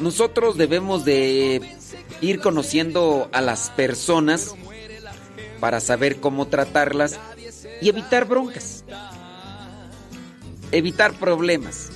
nosotros 0.00 0.57
debemos 0.57 1.05
de 1.05 1.61
ir 2.22 2.40
conociendo 2.40 3.28
a 3.32 3.42
las 3.42 3.68
personas 3.70 4.55
para 5.61 5.80
saber 5.80 6.20
cómo 6.20 6.46
tratarlas 6.46 7.18
y 7.82 7.90
evitar 7.90 8.24
broncas, 8.24 8.84
evitar 10.72 11.12
problemas. 11.14 11.90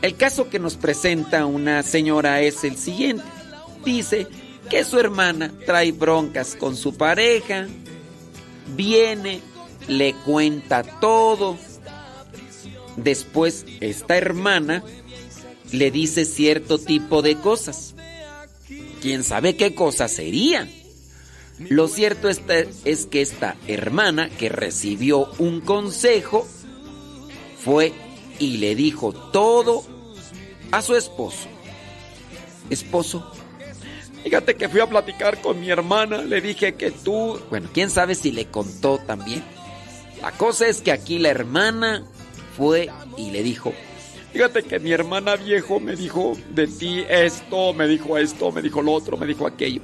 El 0.00 0.16
caso 0.16 0.48
que 0.48 0.58
nos 0.58 0.76
presenta 0.76 1.46
una 1.46 1.82
señora 1.82 2.40
es 2.42 2.62
el 2.64 2.76
siguiente. 2.76 3.24
Dice 3.84 4.28
que 4.70 4.84
su 4.84 4.98
hermana 4.98 5.52
trae 5.66 5.92
broncas 5.92 6.54
con 6.54 6.76
su 6.76 6.96
pareja, 6.96 7.66
viene, 8.76 9.40
le 9.88 10.14
cuenta 10.14 10.82
todo. 10.82 11.58
Después 12.96 13.64
esta 13.80 14.16
hermana 14.16 14.84
le 15.72 15.90
dice 15.90 16.24
cierto 16.24 16.78
tipo 16.78 17.22
de 17.22 17.36
cosas. 17.36 17.94
¿Quién 19.00 19.24
sabe 19.24 19.56
qué 19.56 19.74
cosas 19.74 20.12
serían? 20.12 20.70
Lo 21.58 21.88
cierto 21.88 22.28
es 22.28 23.06
que 23.06 23.20
esta 23.20 23.56
hermana 23.66 24.30
que 24.30 24.48
recibió 24.48 25.28
un 25.38 25.60
consejo 25.60 26.46
fue 27.64 27.92
y 28.38 28.58
le 28.58 28.74
dijo 28.74 29.12
todo 29.12 29.84
a 30.70 30.82
su 30.82 30.94
esposo. 30.94 31.48
Esposo, 32.70 33.32
fíjate 34.22 34.54
que 34.54 34.68
fui 34.68 34.80
a 34.80 34.86
platicar 34.86 35.40
con 35.40 35.60
mi 35.60 35.70
hermana, 35.70 36.18
le 36.18 36.40
dije 36.40 36.74
que 36.74 36.90
tú, 36.90 37.40
bueno, 37.50 37.68
quién 37.72 37.90
sabe 37.90 38.14
si 38.14 38.30
le 38.30 38.46
contó 38.46 38.98
también. 38.98 39.42
La 40.20 40.32
cosa 40.32 40.66
es 40.66 40.82
que 40.82 40.92
aquí 40.92 41.18
la 41.18 41.30
hermana 41.30 42.04
fue 42.56 42.90
y 43.16 43.30
le 43.30 43.42
dijo, 43.42 43.72
Fíjate 44.32 44.62
que 44.62 44.78
mi 44.78 44.92
hermana 44.92 45.36
viejo 45.36 45.80
me 45.80 45.96
dijo 45.96 46.36
de 46.50 46.66
ti 46.66 47.04
esto, 47.08 47.72
me 47.72 47.88
dijo 47.88 48.18
esto, 48.18 48.52
me 48.52 48.60
dijo 48.60 48.82
lo 48.82 48.92
otro, 48.92 49.16
me 49.16 49.26
dijo 49.26 49.46
aquello. 49.46 49.80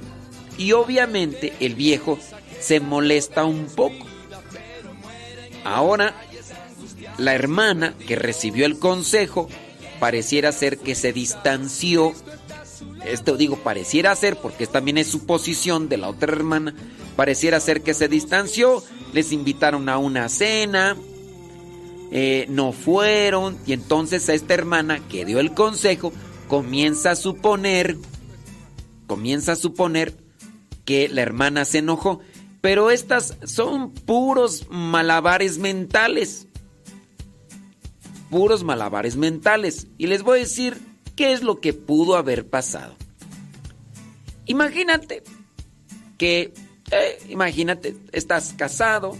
Y 0.57 0.71
obviamente 0.71 1.53
el 1.59 1.75
viejo 1.75 2.19
se 2.59 2.79
molesta 2.79 3.43
un 3.43 3.65
poco. 3.65 4.05
Ahora, 5.63 6.15
la 7.17 7.33
hermana 7.33 7.93
que 8.07 8.15
recibió 8.15 8.65
el 8.65 8.79
consejo 8.79 9.47
pareciera 9.99 10.51
ser 10.51 10.77
que 10.77 10.95
se 10.95 11.13
distanció. 11.13 12.13
Esto 13.05 13.37
digo, 13.37 13.57
pareciera 13.57 14.15
ser, 14.15 14.37
porque 14.37 14.67
también 14.67 14.97
es 14.97 15.07
suposición 15.07 15.89
de 15.89 15.97
la 15.97 16.09
otra 16.09 16.33
hermana. 16.33 16.75
Pareciera 17.15 17.59
ser 17.59 17.81
que 17.81 17.93
se 17.93 18.07
distanció. 18.07 18.83
Les 19.13 19.31
invitaron 19.31 19.87
a 19.89 19.97
una 19.97 20.27
cena. 20.29 20.97
eh, 22.11 22.45
no 22.49 22.71
fueron. 22.71 23.57
Y 23.65 23.73
entonces 23.73 24.29
esta 24.29 24.53
hermana 24.53 24.99
que 25.09 25.25
dio 25.25 25.39
el 25.39 25.53
consejo 25.53 26.13
comienza 26.47 27.11
a 27.11 27.15
suponer. 27.15 27.97
Comienza 29.07 29.53
a 29.53 29.55
suponer 29.55 30.15
que 30.83 31.09
la 31.09 31.21
hermana 31.21 31.65
se 31.65 31.79
enojó. 31.79 32.19
Pero 32.61 32.89
estas 32.89 33.37
son 33.45 33.91
puros 33.91 34.65
malabares 34.69 35.57
mentales. 35.57 36.47
Puros 38.35 38.65
malabares 38.65 39.15
mentales. 39.15 39.87
Y 39.97 40.07
les 40.07 40.21
voy 40.21 40.39
a 40.39 40.41
decir 40.41 40.77
qué 41.15 41.31
es 41.31 41.41
lo 41.41 41.61
que 41.61 41.71
pudo 41.71 42.17
haber 42.17 42.49
pasado. 42.49 42.93
Imagínate 44.45 45.23
que, 46.17 46.53
eh, 46.91 47.17
imagínate, 47.29 47.95
estás 48.11 48.51
casado, 48.51 49.17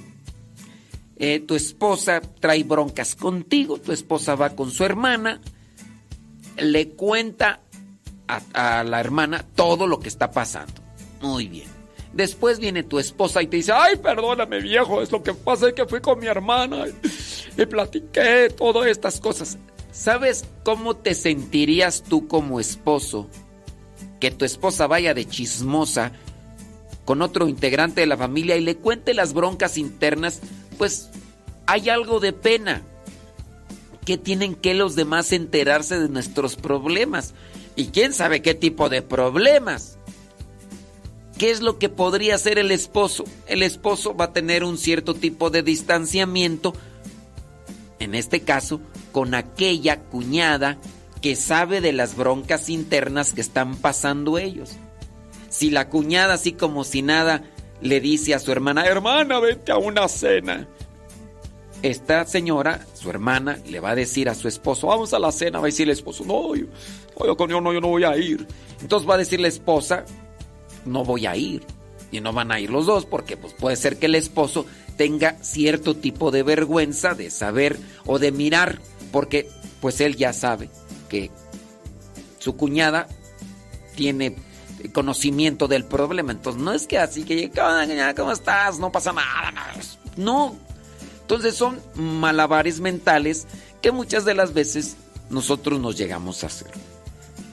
eh, 1.16 1.40
tu 1.40 1.56
esposa 1.56 2.20
trae 2.42 2.66
broncas 2.66 3.16
contigo, 3.16 3.80
tu 3.80 3.94
esposa 3.94 4.36
va 4.36 4.50
con 4.50 4.70
su 4.70 4.84
hermana, 4.84 5.40
le 6.58 6.90
cuenta 6.90 7.62
a, 8.28 8.80
a 8.80 8.84
la 8.84 9.00
hermana 9.00 9.46
todo 9.56 9.88
lo 9.88 9.98
que 10.02 10.10
está 10.10 10.32
pasando. 10.32 10.74
Muy 11.22 11.48
bien. 11.48 11.75
Después 12.16 12.60
viene 12.60 12.82
tu 12.82 12.98
esposa 12.98 13.44
y 13.44 13.48
te 13.48 13.58
dice, 13.58 13.74
Ay, 13.74 13.98
perdóname 13.98 14.62
viejo, 14.62 15.02
es 15.02 15.12
lo 15.12 15.22
que 15.22 15.34
pasa 15.34 15.74
que 15.74 15.86
fui 15.86 16.00
con 16.00 16.18
mi 16.18 16.28
hermana 16.28 16.86
y, 17.58 17.66
platiqué 17.66 18.50
todas 18.58 18.88
estas 18.88 19.20
cosas. 19.20 19.58
¿sabes 19.96 20.44
cómo 20.64 20.96
te 20.98 21.16
sentirías 21.16 22.04
tú 22.04 22.28
como 22.28 22.60
esposo 22.60 23.30
que 24.20 24.30
tu 24.30 24.44
esposa 24.44 24.88
vaya 24.88 25.14
de 25.14 25.26
chismosa 25.26 26.12
con 27.06 27.22
otro 27.22 27.48
integrante 27.48 28.02
de 28.02 28.08
la 28.08 28.18
familia 28.18 28.58
y 28.58 28.62
le 28.62 28.76
cuente 28.76 29.14
las 29.14 29.34
broncas 29.34 29.78
internas? 29.78 30.42
Pues 30.78 31.10
hay 31.66 31.90
algo 31.90 32.20
de 32.20 32.34
pena. 32.34 32.82
que 34.06 34.18
tienen 34.20 34.54
que 34.54 34.76
los 34.76 34.96
demás 34.96 35.32
enterarse 35.32 36.00
de 36.00 36.10
nuestros 36.10 36.56
problemas? 36.56 37.34
Y 37.76 37.88
quién 37.88 38.14
sabe 38.14 38.44
qué 38.44 38.54
tipo 38.54 38.88
de 38.88 39.02
problemas. 39.02 39.95
¿Qué 41.38 41.52
es 41.52 41.62
lo 41.62 41.80
que 41.80 41.90
podría 41.90 42.36
hacer 42.36 42.58
el 42.58 42.72
esposo? 42.72 43.26
El 43.48 43.62
esposo 43.62 44.16
va 44.16 44.26
a 44.26 44.34
tener 44.34 44.64
un 44.64 44.78
cierto 44.78 45.14
tipo 45.14 45.50
de 45.50 45.64
distanciamiento, 45.64 46.74
en 48.00 48.16
este 48.16 48.42
caso, 48.42 48.80
con 49.12 49.34
aquella 49.34 50.02
cuñada 50.02 50.78
que 51.22 51.36
sabe 51.36 51.82
de 51.82 51.92
las 51.92 52.16
broncas 52.16 52.70
internas 52.70 53.34
que 53.34 53.42
están 53.42 53.76
pasando 53.76 54.38
ellos. 54.38 54.78
Si 55.50 55.72
la 55.72 55.90
cuñada, 55.90 56.36
así 56.36 56.54
como 56.54 56.84
si 56.84 57.02
nada, 57.02 57.44
le 57.82 58.00
dice 58.00 58.34
a 58.34 58.40
su 58.40 58.52
hermana, 58.52 58.86
hermana, 58.86 59.40
vete 59.40 59.72
a 59.72 59.78
una 59.78 60.08
cena. 60.08 60.68
Esta 61.82 62.26
señora, 62.26 62.86
su 62.94 63.10
hermana, 63.10 63.60
le 63.68 63.80
va 63.80 63.92
a 63.92 63.96
decir 63.96 64.30
a 64.30 64.36
su 64.36 64.48
esposo, 64.48 64.88
vamos 64.88 65.14
a 65.14 65.20
la 65.20 65.32
cena, 65.32 65.60
va 65.60 65.66
a 65.66 65.68
decir 65.68 65.88
el 65.88 65.94
esposo, 65.94 66.24
no, 66.26 66.56
yo, 66.56 66.66
yo, 67.20 67.62
no, 67.62 67.74
yo 67.74 67.82
no 67.82 67.90
voy 67.90 68.06
a 68.06 68.16
ir. 68.18 68.48
Entonces 68.82 69.10
va 69.10 69.16
a 69.16 69.18
decir 69.18 69.40
la 69.40 69.48
esposa, 69.48 70.06
no 70.86 71.04
voy 71.04 71.26
a 71.26 71.36
ir. 71.36 71.64
Y 72.12 72.22
no 72.22 72.32
van 72.34 72.52
a 72.52 72.60
ir 72.60 72.70
los 72.70 72.86
dos 72.86 73.06
porque 73.06 73.36
pues, 73.36 73.54
puede 73.54 73.76
ser 73.76 73.98
que 73.98 74.06
el 74.06 74.16
esposo 74.16 74.66
tenga 74.96 75.38
cierto 75.42 75.96
tipo 75.96 76.32
de 76.32 76.44
vergüenza 76.44 77.14
de 77.14 77.30
saber 77.30 77.78
o 78.06 78.20
de 78.20 78.32
mirar, 78.32 78.80
porque 79.12 79.50
pues 79.82 80.00
él 80.02 80.16
ya 80.16 80.32
sabe 80.32 80.70
que 81.10 81.32
su 82.40 82.56
cuñada 82.56 83.08
tiene 83.96 84.36
conocimiento 84.94 85.68
del 85.68 85.86
problema. 85.86 86.32
Entonces 86.32 86.62
no 86.62 86.74
es 86.74 86.88
que 86.88 87.00
así 87.00 87.24
que, 87.24 87.52
¿cómo 88.16 88.32
estás? 88.32 88.80
No 88.80 88.92
pasa 88.92 89.12
nada. 89.12 89.54
No. 90.16 90.56
Entonces 91.22 91.56
son 91.56 91.82
malabares 91.96 92.80
mentales 92.80 93.48
que 93.82 93.92
muchas 93.92 94.26
de 94.26 94.36
las 94.36 94.54
veces 94.54 94.96
nosotros 95.30 95.80
nos 95.80 95.98
llegamos 95.98 96.44
a 96.44 96.48
hacer. 96.48 96.72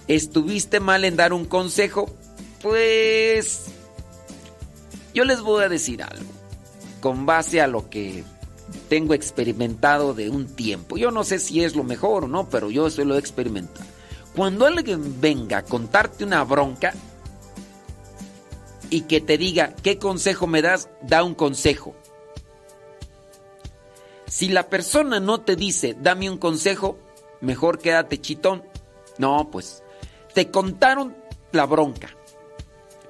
¿Estuviste 0.09 0.79
mal 0.81 1.05
en 1.05 1.17
dar 1.17 1.33
un 1.33 1.47
consejo? 1.47 2.15
Pues 2.63 3.67
yo 5.15 5.25
les 5.25 5.41
voy 5.41 5.65
a 5.65 5.69
decir 5.69 6.03
algo, 6.03 6.31
con 7.01 7.27
base 7.27 7.61
a 7.61 7.67
lo 7.67 7.91
que 7.91 8.25
tengo 8.89 9.15
experimentado 9.15 10.15
de 10.15 10.31
un 10.31 10.47
tiempo. 10.47 10.97
Yo 10.97 11.11
no 11.11 11.25
sé 11.25 11.39
si 11.39 11.65
es 11.65 11.75
lo 11.75 11.85
mejor 11.85 12.25
o 12.25 12.29
no, 12.29 12.49
pero 12.49 12.71
yo 12.71 12.87
eso 12.87 13.05
lo 13.05 13.17
he 13.17 13.19
experimentado. 13.19 13.85
Cuando 14.37 14.67
alguien 14.67 15.21
venga 15.21 15.59
a 15.59 15.65
contarte 15.65 16.25
una 16.25 16.43
bronca 16.45 16.95
y 18.89 19.03
que 19.03 19.21
te 19.21 19.37
diga, 19.37 19.75
¿qué 19.83 19.99
consejo 19.99 20.47
me 20.47 20.63
das? 20.63 20.89
Da 21.03 21.23
un 21.23 21.35
consejo. 21.35 21.95
Si 24.27 24.49
la 24.49 24.71
persona 24.71 25.21
no 25.21 25.43
te 25.43 25.57
dice, 25.57 25.95
dame 26.01 26.31
un 26.31 26.39
consejo, 26.39 26.99
mejor 27.43 27.79
quédate 27.79 28.21
chitón. 28.21 28.63
No, 29.19 29.51
pues, 29.51 29.83
te 30.33 30.51
contaron 30.51 31.15
la 31.53 31.67
bronca, 31.67 32.17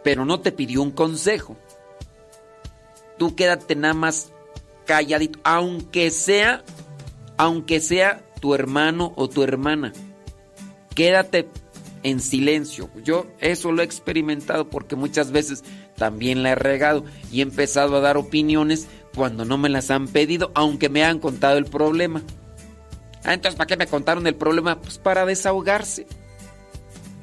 pero 0.03 0.25
no 0.25 0.41
te 0.41 0.53
pidió 0.53 0.83
un 0.83 0.91
consejo. 0.91 1.57
Tú 3.19 3.35
quédate 3.35 3.77
nada 3.77 3.95
más 3.95 4.33
calladito, 4.87 5.39
aunque 5.45 6.11
sea, 6.11 6.65
aunque 7.37 7.81
sea 7.81 8.23
tu 8.41 8.55
hermano 8.55 9.13
o 9.17 9.29
tu 9.29 9.43
hermana. 9.43 9.93
Quédate 10.95 11.49
en 12.03 12.21
silencio. 12.21 12.91
Yo 13.05 13.27
eso 13.41 13.73
lo 13.73 13.83
he 13.83 13.85
experimentado 13.85 14.69
porque 14.69 14.97
muchas 14.97 15.31
veces 15.31 15.63
también 15.97 16.43
la 16.43 16.51
he 16.51 16.55
regado 16.55 17.05
y 17.31 17.41
he 17.41 17.43
empezado 17.43 17.97
a 17.97 18.01
dar 18.01 18.17
opiniones 18.17 18.89
cuando 19.15 19.45
no 19.45 19.59
me 19.59 19.69
las 19.69 19.91
han 19.91 20.09
pedido, 20.09 20.51
aunque 20.55 20.89
me 20.89 21.05
han 21.05 21.19
contado 21.19 21.59
el 21.59 21.67
problema. 21.67 22.23
Ah, 23.25 23.35
entonces, 23.35 23.57
¿para 23.57 23.69
qué 23.69 23.77
me 23.77 23.87
contaron 23.87 24.27
el 24.27 24.35
problema? 24.35 24.81
Pues 24.81 24.99
para 24.99 25.25
desahogarse. 25.25 26.07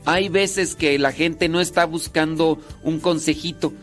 Hay 0.10 0.28
veces 0.28 0.74
que 0.74 0.98
la 0.98 1.12
gente 1.12 1.50
no 1.50 1.62
está 1.62 1.86
buscando 1.86 2.58
un 2.82 3.00
consejito, 3.00 3.74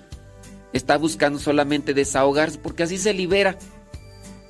está 0.72 0.98
buscando 0.98 1.38
solamente 1.38 1.94
desahogarse 1.94 2.58
porque 2.58 2.82
así 2.82 2.98
se 2.98 3.14
libera. 3.14 3.56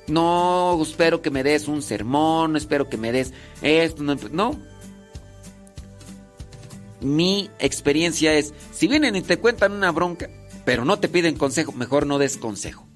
No 0.07 0.79
espero 0.81 1.21
que 1.21 1.29
me 1.29 1.43
des 1.43 1.67
un 1.67 1.83
sermón, 1.83 2.55
espero 2.55 2.89
que 2.89 2.97
me 2.97 3.11
des 3.11 3.31
esto, 3.61 4.01
no. 4.01 4.15
no. 4.31 4.59
Mi 6.99 7.51
experiencia 7.59 8.33
es, 8.33 8.55
si 8.71 8.87
vienen 8.87 9.15
y 9.15 9.21
te 9.21 9.37
cuentan 9.37 9.73
una 9.73 9.91
bronca, 9.91 10.31
pero 10.65 10.83
no 10.83 10.97
te 10.97 11.09
piden 11.09 11.37
consejo, 11.37 11.73
mejor 11.73 12.07
no 12.07 12.17
des 12.17 12.37
consejo. 12.37 12.87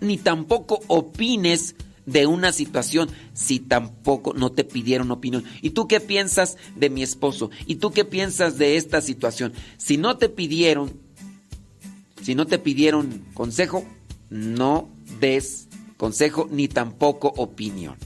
Ni 0.00 0.16
tampoco 0.16 0.80
opines 0.86 1.74
de 2.06 2.26
una 2.26 2.52
situación 2.52 3.08
si 3.32 3.60
tampoco 3.60 4.34
no 4.34 4.52
te 4.52 4.64
pidieron 4.64 5.10
opinión. 5.10 5.44
¿Y 5.60 5.70
tú 5.70 5.86
qué 5.88 6.00
piensas 6.00 6.56
de 6.76 6.90
mi 6.90 7.02
esposo? 7.02 7.50
¿Y 7.66 7.76
tú 7.76 7.92
qué 7.92 8.04
piensas 8.04 8.58
de 8.58 8.76
esta 8.76 9.00
situación? 9.00 9.52
Si 9.76 9.96
no 9.96 10.16
te 10.16 10.28
pidieron 10.28 11.00
si 12.22 12.34
no 12.36 12.46
te 12.46 12.58
pidieron 12.58 13.24
consejo, 13.34 13.84
no 14.30 14.88
des 15.20 15.68
consejo 15.96 16.48
ni 16.50 16.68
tampoco 16.68 17.32
opinión. 17.36 17.96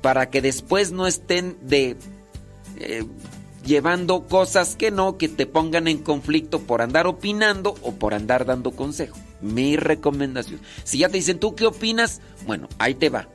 Para 0.00 0.30
que 0.30 0.40
después 0.40 0.92
no 0.92 1.06
estén 1.06 1.56
de 1.62 1.96
eh, 2.76 3.04
llevando 3.68 4.26
cosas 4.26 4.74
que 4.74 4.90
no, 4.90 5.16
que 5.16 5.28
te 5.28 5.46
pongan 5.46 5.86
en 5.86 5.98
conflicto 5.98 6.60
por 6.60 6.82
andar 6.82 7.06
opinando 7.06 7.76
o 7.82 7.92
por 7.92 8.14
andar 8.14 8.44
dando 8.44 8.72
consejo. 8.72 9.16
Mi 9.40 9.76
recomendación. 9.76 10.60
Si 10.82 10.98
ya 10.98 11.08
te 11.08 11.18
dicen, 11.18 11.38
¿tú 11.38 11.54
qué 11.54 11.66
opinas? 11.66 12.20
Bueno, 12.46 12.68
ahí 12.78 12.94
te 12.94 13.10
va. 13.10 13.28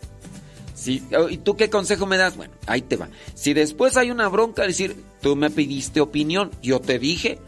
Si, 0.75 1.01
¿Y 1.29 1.37
tú 1.37 1.55
qué 1.55 1.69
consejo 1.69 2.05
me 2.05 2.17
das? 2.17 2.35
Bueno, 2.35 2.53
ahí 2.65 2.81
te 2.81 2.97
va. 2.97 3.07
Si 3.35 3.53
después 3.53 3.95
hay 3.95 4.11
una 4.11 4.27
bronca, 4.27 4.67
decir, 4.67 5.01
tú 5.21 5.37
me 5.37 5.49
pidiste 5.49 6.01
opinión, 6.01 6.51
yo 6.61 6.81
te 6.81 6.99
dije, 6.99 7.39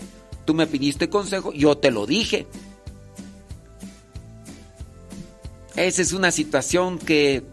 Tú 0.46 0.54
me 0.54 0.68
pidiste 0.68 1.10
consejo, 1.10 1.52
yo 1.52 1.78
te 1.78 1.90
lo 1.90 2.06
dije. 2.06 2.48
Esa 5.76 6.02
es 6.02 6.14
una 6.14 6.32
situación 6.32 7.00
que 7.00 7.44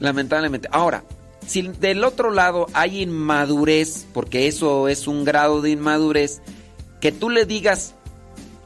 lamentablemente. 0.00 0.66
Ahora, 0.72 1.04
si 1.46 1.62
del 1.62 2.04
otro 2.04 2.30
lado 2.30 2.66
hay 2.72 3.02
inmadurez, 3.02 4.06
porque 4.12 4.46
eso 4.46 4.88
es 4.88 5.06
un 5.06 5.24
grado 5.24 5.60
de 5.60 5.70
inmadurez, 5.70 6.40
que 7.00 7.12
tú 7.12 7.30
le 7.30 7.44
digas 7.44 7.94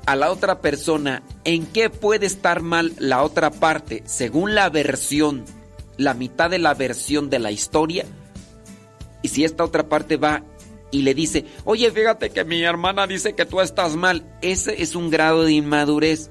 a 0.07 0.16
la 0.16 0.31
otra 0.31 0.61
persona 0.61 1.22
en 1.45 1.66
qué 1.66 1.91
puede 1.91 2.26
estar 2.26 2.62
mal 2.62 2.93
la 2.99 3.22
otra 3.22 3.51
parte 3.51 4.03
según 4.07 4.55
la 4.55 4.70
versión, 4.70 5.45
la 5.97 6.14
mitad 6.14 6.49
de 6.49 6.59
la 6.59 6.74
versión 6.74 7.31
de 7.31 7.39
la 7.41 7.51
historia, 7.51 8.07
y 9.22 9.29
si 9.29 9.45
esta 9.45 9.64
otra 9.64 9.89
parte 9.89 10.16
va 10.16 10.45
y 10.91 11.03
le 11.03 11.14
dice, 11.14 11.45
oye, 11.64 11.91
fíjate 11.91 12.31
que 12.31 12.45
mi 12.45 12.62
hermana 12.62 13.07
dice 13.07 13.35
que 13.35 13.45
tú 13.45 13.61
estás 13.61 13.97
mal. 13.97 14.24
Ese 14.41 14.83
es 14.83 14.95
un 14.95 15.11
grado 15.11 15.45
de 15.45 15.53
inmadurez. 15.53 16.31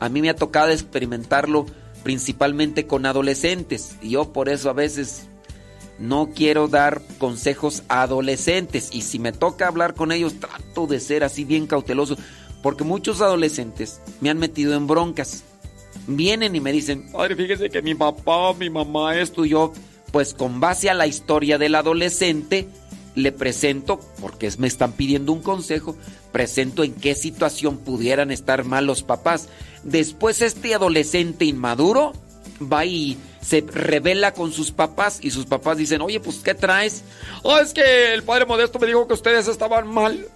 A 0.00 0.08
mí 0.08 0.22
me 0.22 0.30
ha 0.30 0.36
tocado 0.36 0.70
experimentarlo 0.70 1.66
principalmente 2.02 2.86
con 2.86 3.04
adolescentes. 3.06 3.96
Y 4.00 4.10
yo 4.10 4.32
por 4.32 4.48
eso 4.48 4.70
a 4.70 4.74
veces 4.74 5.28
no 6.02 6.30
quiero 6.34 6.66
dar 6.66 7.00
consejos 7.18 7.84
a 7.88 8.02
adolescentes. 8.02 8.90
Y 8.92 9.02
si 9.02 9.20
me 9.20 9.32
toca 9.32 9.68
hablar 9.68 9.94
con 9.94 10.10
ellos, 10.10 10.34
trato 10.40 10.88
de 10.88 10.98
ser 10.98 11.22
así 11.22 11.44
bien 11.44 11.68
cauteloso. 11.68 12.16
Porque 12.60 12.82
muchos 12.82 13.20
adolescentes 13.20 14.00
me 14.20 14.28
han 14.28 14.38
metido 14.38 14.74
en 14.74 14.88
broncas. 14.88 15.44
Vienen 16.08 16.56
y 16.56 16.60
me 16.60 16.72
dicen, 16.72 17.08
ay, 17.16 17.34
fíjese 17.36 17.70
que 17.70 17.82
mi 17.82 17.94
papá, 17.94 18.52
mi 18.54 18.68
mamá, 18.68 19.16
esto 19.16 19.44
y 19.44 19.50
yo. 19.50 19.72
Pues 20.10 20.34
con 20.34 20.58
base 20.58 20.90
a 20.90 20.94
la 20.94 21.06
historia 21.06 21.56
del 21.56 21.76
adolescente, 21.76 22.68
le 23.14 23.30
presento, 23.30 24.00
porque 24.20 24.50
me 24.58 24.66
están 24.66 24.92
pidiendo 24.92 25.32
un 25.32 25.40
consejo, 25.40 25.96
presento 26.32 26.82
en 26.82 26.94
qué 26.94 27.14
situación 27.14 27.78
pudieran 27.78 28.32
estar 28.32 28.64
mal 28.64 28.86
los 28.86 29.04
papás. 29.04 29.48
Después 29.84 30.42
este 30.42 30.74
adolescente 30.74 31.44
inmaduro 31.44 32.12
va 32.70 32.84
y 32.84 33.18
se 33.40 33.64
revela 33.66 34.32
con 34.34 34.52
sus 34.52 34.72
papás 34.72 35.18
y 35.22 35.30
sus 35.30 35.46
papás 35.46 35.78
dicen, 35.78 36.00
oye, 36.02 36.20
pues 36.20 36.38
¿qué 36.38 36.54
traes? 36.54 37.04
Oh, 37.42 37.58
es 37.58 37.72
que 37.72 38.14
el 38.14 38.22
padre 38.22 38.46
Modesto 38.46 38.78
me 38.78 38.86
dijo 38.86 39.06
que 39.06 39.14
ustedes 39.14 39.48
estaban 39.48 39.88
mal 39.88 40.26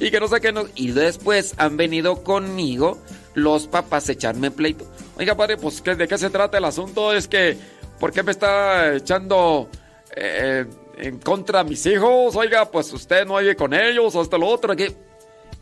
y 0.00 0.10
que 0.10 0.20
no 0.20 0.28
sé 0.28 0.40
qué 0.40 0.52
no... 0.52 0.66
Y 0.74 0.92
después 0.92 1.54
han 1.58 1.76
venido 1.76 2.22
conmigo 2.22 2.98
los 3.34 3.66
papás 3.66 4.08
a 4.08 4.12
echarme 4.12 4.50
pleito. 4.50 4.86
Oiga, 5.16 5.36
padre, 5.36 5.56
pues 5.56 5.82
¿de 5.82 6.08
qué 6.08 6.18
se 6.18 6.30
trata 6.30 6.58
el 6.58 6.64
asunto? 6.64 7.12
Es 7.12 7.28
que, 7.28 7.56
¿por 7.98 8.12
qué 8.12 8.22
me 8.22 8.32
está 8.32 8.94
echando... 8.94 9.68
Eh, 10.14 10.64
en 10.98 11.18
contra 11.18 11.62
de 11.62 11.68
mis 11.68 11.84
hijos, 11.84 12.34
oiga, 12.36 12.70
pues 12.70 12.90
usted 12.90 13.26
no 13.26 13.36
vive 13.36 13.54
con 13.54 13.74
ellos 13.74 14.14
o 14.14 14.22
esto 14.22 14.38
lo 14.38 14.46
otro, 14.46 14.74
que 14.74 14.96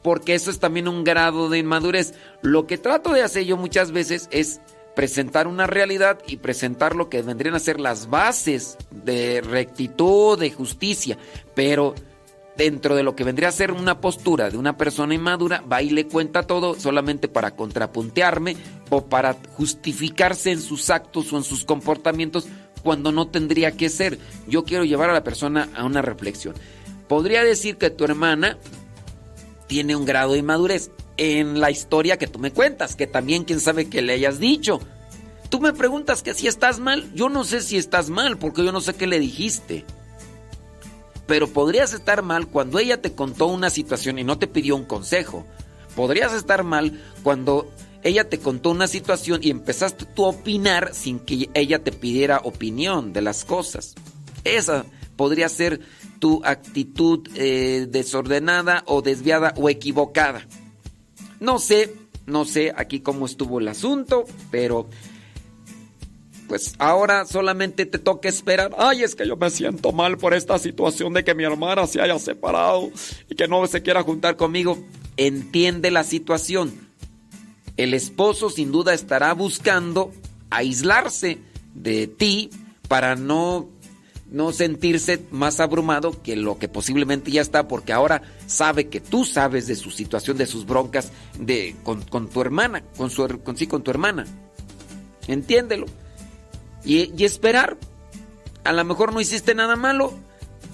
porque 0.04 0.34
eso 0.34 0.50
es 0.50 0.60
también 0.60 0.86
un 0.86 1.02
grado 1.02 1.48
de 1.48 1.58
inmadurez. 1.58 2.12
Lo 2.42 2.66
que 2.66 2.76
trato 2.76 3.12
de 3.14 3.22
hacer 3.22 3.46
yo 3.46 3.56
muchas 3.56 3.90
veces 3.90 4.28
es 4.30 4.60
presentar 4.94 5.46
una 5.46 5.66
realidad 5.66 6.20
y 6.26 6.36
presentar 6.36 6.94
lo 6.94 7.08
que 7.08 7.22
vendrían 7.22 7.54
a 7.54 7.60
ser 7.60 7.80
las 7.80 8.08
bases 8.08 8.76
de 8.90 9.40
rectitud, 9.40 10.38
de 10.38 10.50
justicia, 10.50 11.18
pero 11.54 11.94
dentro 12.56 12.94
de 12.94 13.02
lo 13.02 13.16
que 13.16 13.24
vendría 13.24 13.48
a 13.48 13.52
ser 13.52 13.72
una 13.72 14.00
postura 14.00 14.50
de 14.50 14.56
una 14.56 14.76
persona 14.76 15.14
inmadura, 15.14 15.62
va 15.70 15.82
y 15.82 15.90
le 15.90 16.06
cuenta 16.06 16.44
todo 16.44 16.78
solamente 16.78 17.28
para 17.28 17.56
contrapuntearme 17.56 18.56
o 18.90 19.06
para 19.06 19.36
justificarse 19.56 20.52
en 20.52 20.60
sus 20.60 20.90
actos 20.90 21.32
o 21.32 21.36
en 21.36 21.44
sus 21.44 21.64
comportamientos 21.64 22.46
cuando 22.82 23.12
no 23.12 23.28
tendría 23.28 23.72
que 23.72 23.88
ser. 23.88 24.18
Yo 24.46 24.64
quiero 24.64 24.84
llevar 24.84 25.10
a 25.10 25.14
la 25.14 25.24
persona 25.24 25.68
a 25.74 25.84
una 25.84 26.02
reflexión. 26.02 26.54
Podría 27.08 27.42
decir 27.42 27.76
que 27.76 27.90
tu 27.90 28.04
hermana 28.04 28.58
tiene 29.66 29.96
un 29.96 30.04
grado 30.04 30.32
de 30.32 30.38
inmadurez 30.38 30.90
en 31.16 31.60
la 31.60 31.70
historia 31.70 32.18
que 32.18 32.26
tú 32.26 32.38
me 32.38 32.52
cuentas, 32.52 32.96
que 32.96 33.06
también 33.06 33.44
quién 33.44 33.60
sabe 33.60 33.88
que 33.88 34.02
le 34.02 34.14
hayas 34.14 34.38
dicho. 34.38 34.80
tú 35.48 35.60
me 35.60 35.72
preguntas 35.72 36.22
que 36.22 36.34
si 36.34 36.48
estás 36.48 36.80
mal, 36.80 37.12
yo 37.14 37.28
no 37.28 37.44
sé 37.44 37.60
si 37.60 37.76
estás 37.76 38.10
mal, 38.10 38.38
porque 38.38 38.64
yo 38.64 38.72
no 38.72 38.80
sé 38.80 38.94
qué 38.94 39.06
le 39.06 39.20
dijiste. 39.20 39.84
Pero 41.26 41.48
podrías 41.48 41.92
estar 41.92 42.22
mal 42.22 42.48
cuando 42.48 42.78
ella 42.78 43.00
te 43.00 43.12
contó 43.12 43.46
una 43.46 43.70
situación 43.70 44.18
y 44.18 44.24
no 44.24 44.38
te 44.38 44.48
pidió 44.48 44.74
un 44.76 44.84
consejo. 44.84 45.46
Podrías 45.94 46.32
estar 46.32 46.64
mal 46.64 47.00
cuando 47.22 47.70
ella 48.02 48.28
te 48.28 48.38
contó 48.38 48.70
una 48.70 48.86
situación 48.86 49.40
y 49.42 49.50
empezaste 49.50 50.04
tú 50.04 50.26
a 50.26 50.30
opinar 50.30 50.90
sin 50.92 51.18
que 51.20 51.48
ella 51.54 51.82
te 51.82 51.92
pidiera 51.92 52.40
opinión 52.44 53.12
de 53.12 53.22
las 53.22 53.44
cosas. 53.44 53.94
Esa 54.44 54.84
podría 55.16 55.48
ser 55.48 55.80
tu 56.18 56.42
actitud 56.44 57.26
eh, 57.34 57.86
desordenada 57.88 58.82
o 58.86 59.02
desviada 59.02 59.54
o 59.56 59.70
equivocada. 59.70 60.46
No 61.40 61.58
sé, 61.58 61.94
no 62.26 62.44
sé 62.44 62.72
aquí 62.76 63.00
cómo 63.00 63.26
estuvo 63.26 63.60
el 63.60 63.68
asunto, 63.68 64.24
pero 64.50 64.88
pues 66.48 66.74
ahora 66.78 67.24
solamente 67.26 67.86
te 67.86 67.98
toca 67.98 68.28
esperar. 68.28 68.72
Ay, 68.78 69.02
es 69.02 69.14
que 69.14 69.26
yo 69.26 69.36
me 69.36 69.50
siento 69.50 69.92
mal 69.92 70.18
por 70.18 70.34
esta 70.34 70.58
situación 70.58 71.14
de 71.14 71.24
que 71.24 71.34
mi 71.34 71.44
hermana 71.44 71.86
se 71.86 72.00
haya 72.00 72.18
separado 72.18 72.90
y 73.28 73.34
que 73.34 73.48
no 73.48 73.66
se 73.66 73.82
quiera 73.82 74.02
juntar 74.02 74.36
conmigo. 74.36 74.78
Entiende 75.16 75.90
la 75.90 76.04
situación. 76.04 76.72
El 77.76 77.94
esposo 77.94 78.50
sin 78.50 78.72
duda 78.72 78.94
estará 78.94 79.32
buscando 79.32 80.12
aislarse 80.50 81.38
de 81.74 82.06
ti 82.06 82.50
para 82.88 83.16
no, 83.16 83.68
no 84.30 84.52
sentirse 84.52 85.22
más 85.30 85.60
abrumado 85.60 86.22
que 86.22 86.36
lo 86.36 86.58
que 86.58 86.68
posiblemente 86.68 87.30
ya 87.30 87.42
está, 87.42 87.68
porque 87.68 87.92
ahora 87.92 88.22
sabe 88.46 88.88
que 88.88 89.00
tú 89.00 89.24
sabes 89.24 89.66
de 89.66 89.76
su 89.76 89.90
situación, 89.90 90.36
de 90.36 90.46
sus 90.46 90.66
broncas 90.66 91.12
de, 91.38 91.76
con, 91.84 92.02
con 92.02 92.28
tu 92.28 92.40
hermana, 92.40 92.82
con, 92.96 93.10
su, 93.10 93.26
con, 93.44 93.56
sí, 93.56 93.66
con 93.66 93.82
tu 93.82 93.90
hermana. 93.90 94.26
Entiéndelo 95.26 95.86
y, 96.84 97.24
esperar. 97.24 97.76
A 98.64 98.72
lo 98.72 98.84
mejor 98.84 99.12
no 99.12 99.20
hiciste 99.20 99.54
nada 99.54 99.76
malo, 99.76 100.14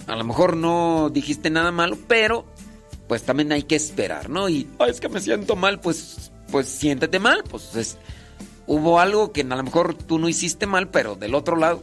a 0.07 0.15
lo 0.15 0.25
mejor 0.25 0.57
no 0.57 1.11
dijiste 1.11 1.51
nada 1.51 1.73
malo, 1.73 1.99
pero 2.07 2.45
pues 3.09 3.23
también 3.25 3.51
hay 3.51 3.65
que 3.65 3.75
esperar, 3.75 4.31
¿no? 4.31 4.49
Y 4.49 4.69
es 4.87 5.01
que 5.01 5.09
me 5.09 5.21
siento 5.21 5.57
mal, 5.57 5.81
pues, 5.81 6.31
pues 6.53 6.69
siéntete 6.69 7.19
mal, 7.19 7.43
pues 7.51 7.99
hubo 8.69 9.01
algo 9.01 9.33
que 9.33 9.41
a 9.41 9.45
lo 9.57 9.63
mejor 9.65 9.95
tú 9.95 10.21
no 10.21 10.29
hiciste 10.29 10.67
mal, 10.67 10.89
pero 10.89 11.17
del 11.17 11.35
otro 11.35 11.57
lado. 11.57 11.83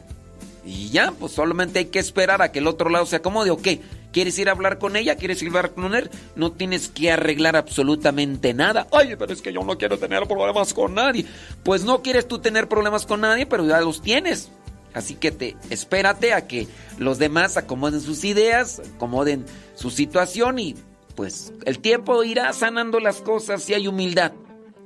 Y 0.68 0.90
ya, 0.90 1.14
pues 1.18 1.32
solamente 1.32 1.80
hay 1.80 1.86
que 1.86 2.00
esperar 2.00 2.42
a 2.42 2.52
que 2.52 2.60
el 2.60 2.68
otro 2.68 2.90
lado 2.90 3.06
se 3.06 3.16
acomode. 3.16 3.52
¿O 3.52 3.58
qué? 3.58 3.80
¿Quieres 4.12 4.38
ir 4.38 4.50
a 4.50 4.52
hablar 4.52 4.80
con 4.80 4.98
ella? 4.98 5.16
¿Quieres 5.16 5.42
ir 5.42 5.48
a 5.48 5.52
hablar 5.52 5.74
con 5.74 5.96
él? 5.96 6.10
No 6.36 6.52
tienes 6.52 6.90
que 6.90 7.10
arreglar 7.10 7.56
absolutamente 7.56 8.54
nada. 8.54 8.86
Ay, 8.92 9.16
pero 9.18 9.32
es 9.32 9.42
que 9.42 9.54
yo 9.54 9.64
no 9.64 9.78
quiero 9.78 9.98
tener 9.98 10.28
problemas 10.28 10.74
con 10.74 10.96
nadie. 10.96 11.26
Pues 11.64 11.86
no 11.86 12.02
quieres 12.02 12.28
tú 12.28 12.40
tener 12.40 12.68
problemas 12.68 13.06
con 13.06 13.22
nadie, 13.22 13.46
pero 13.46 13.66
ya 13.66 13.80
los 13.80 14.02
tienes. 14.02 14.52
Así 14.94 15.16
que 15.16 15.32
te 15.32 15.56
espérate 15.70 16.34
a 16.34 16.48
que 16.48 16.68
los 16.98 17.18
demás 17.18 17.56
acomoden 17.56 18.02
sus 18.02 18.26
ideas, 18.26 18.82
acomoden 18.96 19.46
su 19.76 19.90
situación 19.90 20.60
y 20.60 20.76
pues 21.16 21.54
el 21.66 21.80
tiempo 21.80 22.24
irá 22.24 22.52
sanando 22.52 23.00
las 23.00 23.22
cosas 23.22 23.64
si 23.64 23.74
hay 23.74 23.88
humildad. 23.88 24.34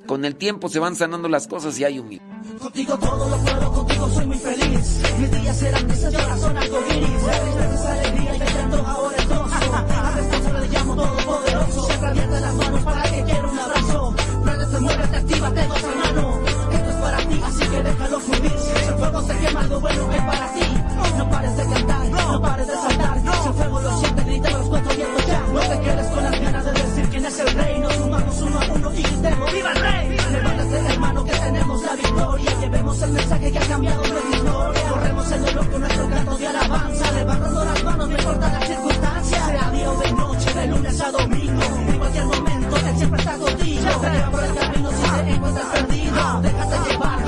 Con 0.05 0.25
el 0.25 0.35
tiempo 0.35 0.69
se 0.69 0.79
van 0.79 0.95
sanando 0.95 1.27
las 1.27 1.47
cosas 1.47 1.79
y 1.79 1.85
hay 1.85 1.97
humildad. 1.97 2.30
Contigo 2.41 2.97
todo 2.97 3.29
lo 3.29 3.37
puedo, 3.37 3.71
contigo 3.71 4.09
soy 4.09 4.25
muy 4.25 4.37
feliz. 4.37 5.01
Mis 5.19 5.31
días 5.31 5.57
serán 5.57 5.87
grises, 5.87 6.15
ahora 6.15 6.37
son 6.37 6.57
arcoíris. 6.57 7.23
Veces 7.23 7.85
alegría 7.85 8.35
y 8.35 8.39
me 8.39 8.77
ahora 8.77 9.17
el 9.17 9.27
gozo. 9.27 9.43
A 9.43 10.11
responsable 10.15 10.61
le 10.61 10.67
llamo 10.69 10.95
todopoderoso. 10.95 11.85
Siempre 11.85 12.07
abierta 12.09 12.39
las 12.39 12.55
manos 12.55 12.81
para 12.83 13.03
que 13.03 13.23
quiera 13.23 13.47
un 13.47 13.59
abrazo. 13.59 14.15
Prendete, 14.43 14.79
muévete, 14.79 15.17
actívate, 15.17 15.67
dos 15.67 15.83
hermano. 15.83 16.39
Esto 16.71 16.89
es 16.89 16.95
para 16.95 17.17
ti, 17.17 17.41
así 17.45 17.67
que 17.67 17.83
déjalo 17.83 18.19
fluir. 18.19 18.59
Si 18.59 18.87
el 18.87 18.95
fuego 18.95 19.21
se 19.21 19.37
quema, 19.37 19.59
algo 19.59 19.79
bueno 19.79 20.11
es 20.11 20.21
para 20.21 20.53
ti. 20.53 20.61
No 21.17 21.29
pares 21.29 21.57
de 21.57 21.63
cantar, 21.63 22.09
no 22.09 22.41
pares 22.41 22.67
de 22.67 22.73
saltar. 22.73 23.21
Si 23.21 23.47
el 23.47 23.53
fuego 23.53 23.81
lo 23.81 23.99
siente, 23.99 24.23
grita 24.23 24.49
los 24.49 24.67
cuatro 24.67 24.95
vientos 24.95 25.27
ya. 25.27 25.39
No 25.53 25.59
te 25.59 25.79
quedes 25.79 26.07
con 26.07 26.23
las 26.23 26.41
ganas 26.41 26.65
de 26.65 26.71
decir 26.71 27.09
quién 27.11 27.25
es 27.25 27.39
el 27.39 27.53
rey. 27.53 27.79
Nos 27.79 27.93
sumamos 27.93 28.41
uno 28.41 28.59
a 28.59 28.65
uno 28.73 28.93
y 28.93 29.03
gritemos, 29.03 29.53
¡Viva 29.53 29.71
el 29.73 29.79
rey! 29.79 30.00
Llevemos 32.61 33.01
el 33.01 33.11
mensaje 33.11 33.51
que 33.51 33.57
ha 33.57 33.67
cambiado 33.67 34.03
nuestra 34.05 34.37
historia. 34.37 34.89
Corremos 34.89 35.31
el 35.31 35.45
dolor 35.45 35.69
con 35.69 35.81
nuestro 35.81 36.09
canto 36.09 36.37
de 36.37 36.47
alabanza. 36.47 37.11
Levantando 37.11 37.65
las 37.65 37.83
manos, 37.83 38.09
no 38.09 38.17
importa 38.17 38.51
la 38.51 38.65
circunstancia. 38.65 39.45
Sea 39.45 39.71
día 39.71 39.91
o 39.91 39.97
de 39.97 40.11
noche, 40.11 40.53
de 40.53 40.67
lunes 40.67 41.01
a 41.01 41.11
domingo. 41.11 41.63
En 41.87 41.97
cualquier 41.97 42.25
momento, 42.25 42.77
Él 42.77 42.97
siempre 42.97 43.19
está 43.19 43.37
contigo. 43.37 43.81
Lleva 43.81 44.31
por 44.31 44.43
el 44.43 44.53
camino 44.55 44.89
si 44.91 45.23
te 45.23 45.31
encuentras 45.31 45.65
perdido. 45.67 46.41
Déjate 46.41 46.91
llevar, 46.91 47.19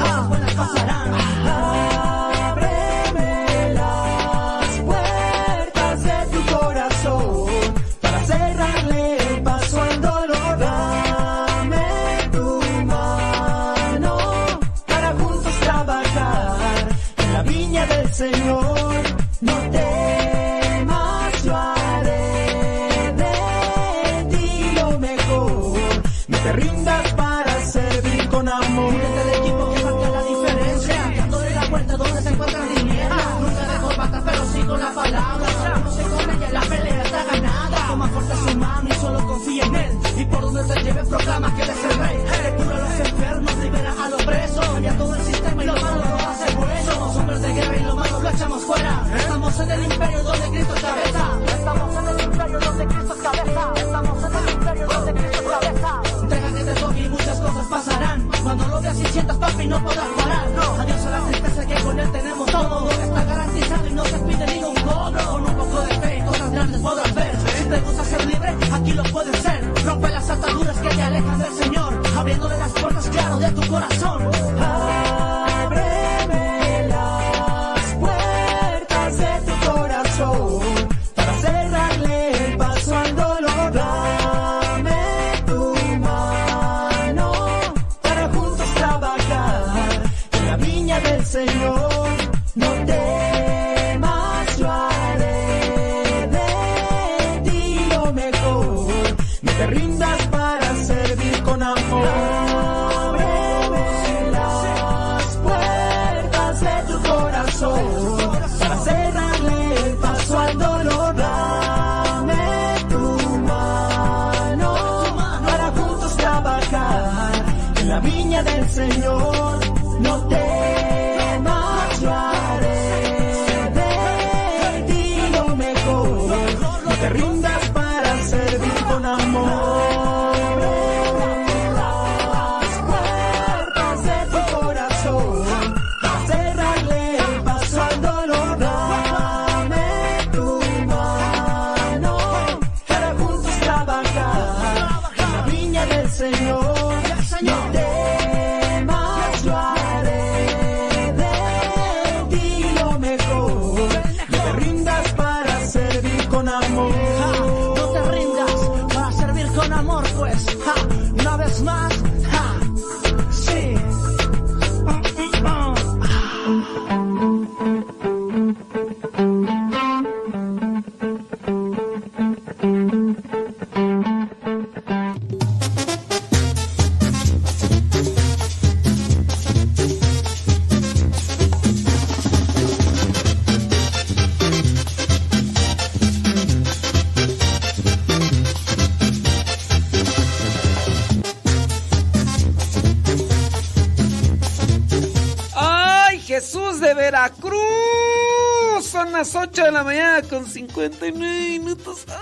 con 200.34 200.48
59 200.48 201.60
minutos. 201.60 202.06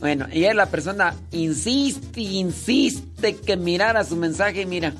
Bueno, 0.00 0.26
y 0.32 0.52
la 0.52 0.66
persona 0.66 1.14
insiste, 1.30 2.22
insiste 2.22 3.36
que 3.36 3.56
mirara 3.56 4.02
su 4.02 4.16
mensaje 4.16 4.62
y 4.62 4.66
mira. 4.66 4.92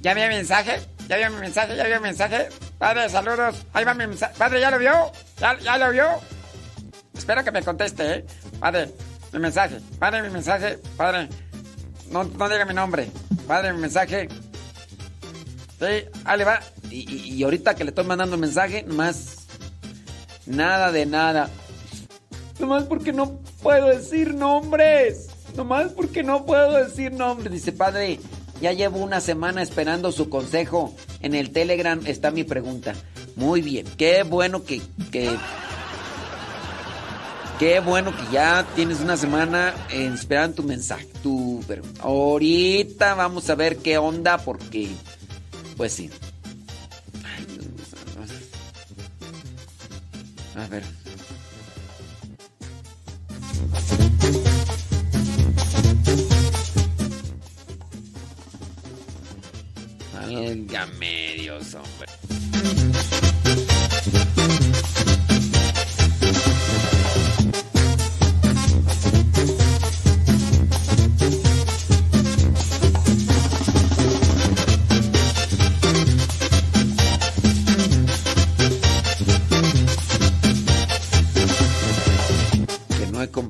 ¿Ya 0.00 0.12
vio 0.12 0.24
mi 0.24 0.34
mensaje? 0.34 0.80
¿Ya 1.06 1.18
vio 1.18 1.30
mi 1.30 1.36
mensaje? 1.36 1.76
¿Ya 1.76 1.84
vio 1.84 2.00
mi 2.00 2.08
mensaje? 2.08 2.48
Padre, 2.78 3.08
saludos. 3.08 3.64
Ahí 3.72 3.84
va 3.84 3.94
mi 3.94 4.08
mensaje. 4.08 4.34
Padre, 4.36 4.60
¿ya 4.60 4.72
lo 4.72 4.78
vio? 4.80 5.12
¿Ya, 5.38 5.56
ya 5.60 5.78
lo 5.78 5.92
vio? 5.92 6.06
Espero 7.16 7.44
que 7.44 7.52
me 7.52 7.62
conteste, 7.62 8.12
¿eh? 8.12 8.26
Padre, 8.58 8.90
mi 9.32 9.38
mensaje. 9.38 9.78
Padre, 10.00 10.22
mi 10.22 10.30
mensaje. 10.30 10.80
Padre, 10.96 11.28
no, 12.10 12.24
no 12.24 12.48
diga 12.48 12.64
mi 12.64 12.74
nombre. 12.74 13.08
Padre, 13.46 13.72
mi 13.72 13.82
mensaje. 13.82 14.28
Va. 15.82 16.60
Y, 16.90 17.42
ahorita 17.42 17.74
que 17.74 17.84
le 17.84 17.90
estoy 17.90 18.04
mandando 18.04 18.38
mensaje, 18.38 18.82
nomás. 18.82 19.46
Nada 20.46 20.92
de 20.92 21.06
nada. 21.06 21.50
Nomás 22.58 22.84
porque 22.84 23.12
no 23.12 23.38
puedo 23.62 23.88
decir 23.88 24.34
nombres. 24.34 25.28
Nomás 25.56 25.92
porque 25.92 26.22
no 26.22 26.44
puedo 26.44 26.72
decir 26.72 27.12
nombres. 27.12 27.52
Dice, 27.52 27.72
padre, 27.72 28.18
ya 28.60 28.72
llevo 28.72 28.98
una 28.98 29.20
semana 29.20 29.62
esperando 29.62 30.12
su 30.12 30.28
consejo. 30.28 30.94
En 31.20 31.34
el 31.34 31.50
Telegram 31.50 32.00
está 32.06 32.30
mi 32.30 32.44
pregunta. 32.44 32.94
Muy 33.36 33.62
bien, 33.62 33.86
qué 33.96 34.22
bueno 34.22 34.64
que... 34.64 34.80
Qué 37.58 37.78
bueno 37.78 38.10
que 38.10 38.32
ya 38.32 38.66
tienes 38.74 38.98
una 39.00 39.16
semana 39.16 39.72
esperando 39.90 40.56
tu 40.56 40.62
mensaje. 40.64 41.06
Tu, 41.22 41.62
pero 41.68 41.84
ahorita 42.00 43.14
vamos 43.14 43.48
a 43.50 43.54
ver 43.54 43.76
qué 43.76 43.98
onda 43.98 44.38
porque... 44.38 44.88
Pues 45.82 45.94
sí. 45.94 46.08
A 50.54 50.68
ver. 50.68 50.84
Válgame 60.14 61.34
Dios, 61.36 61.74
hombre. 61.74 62.11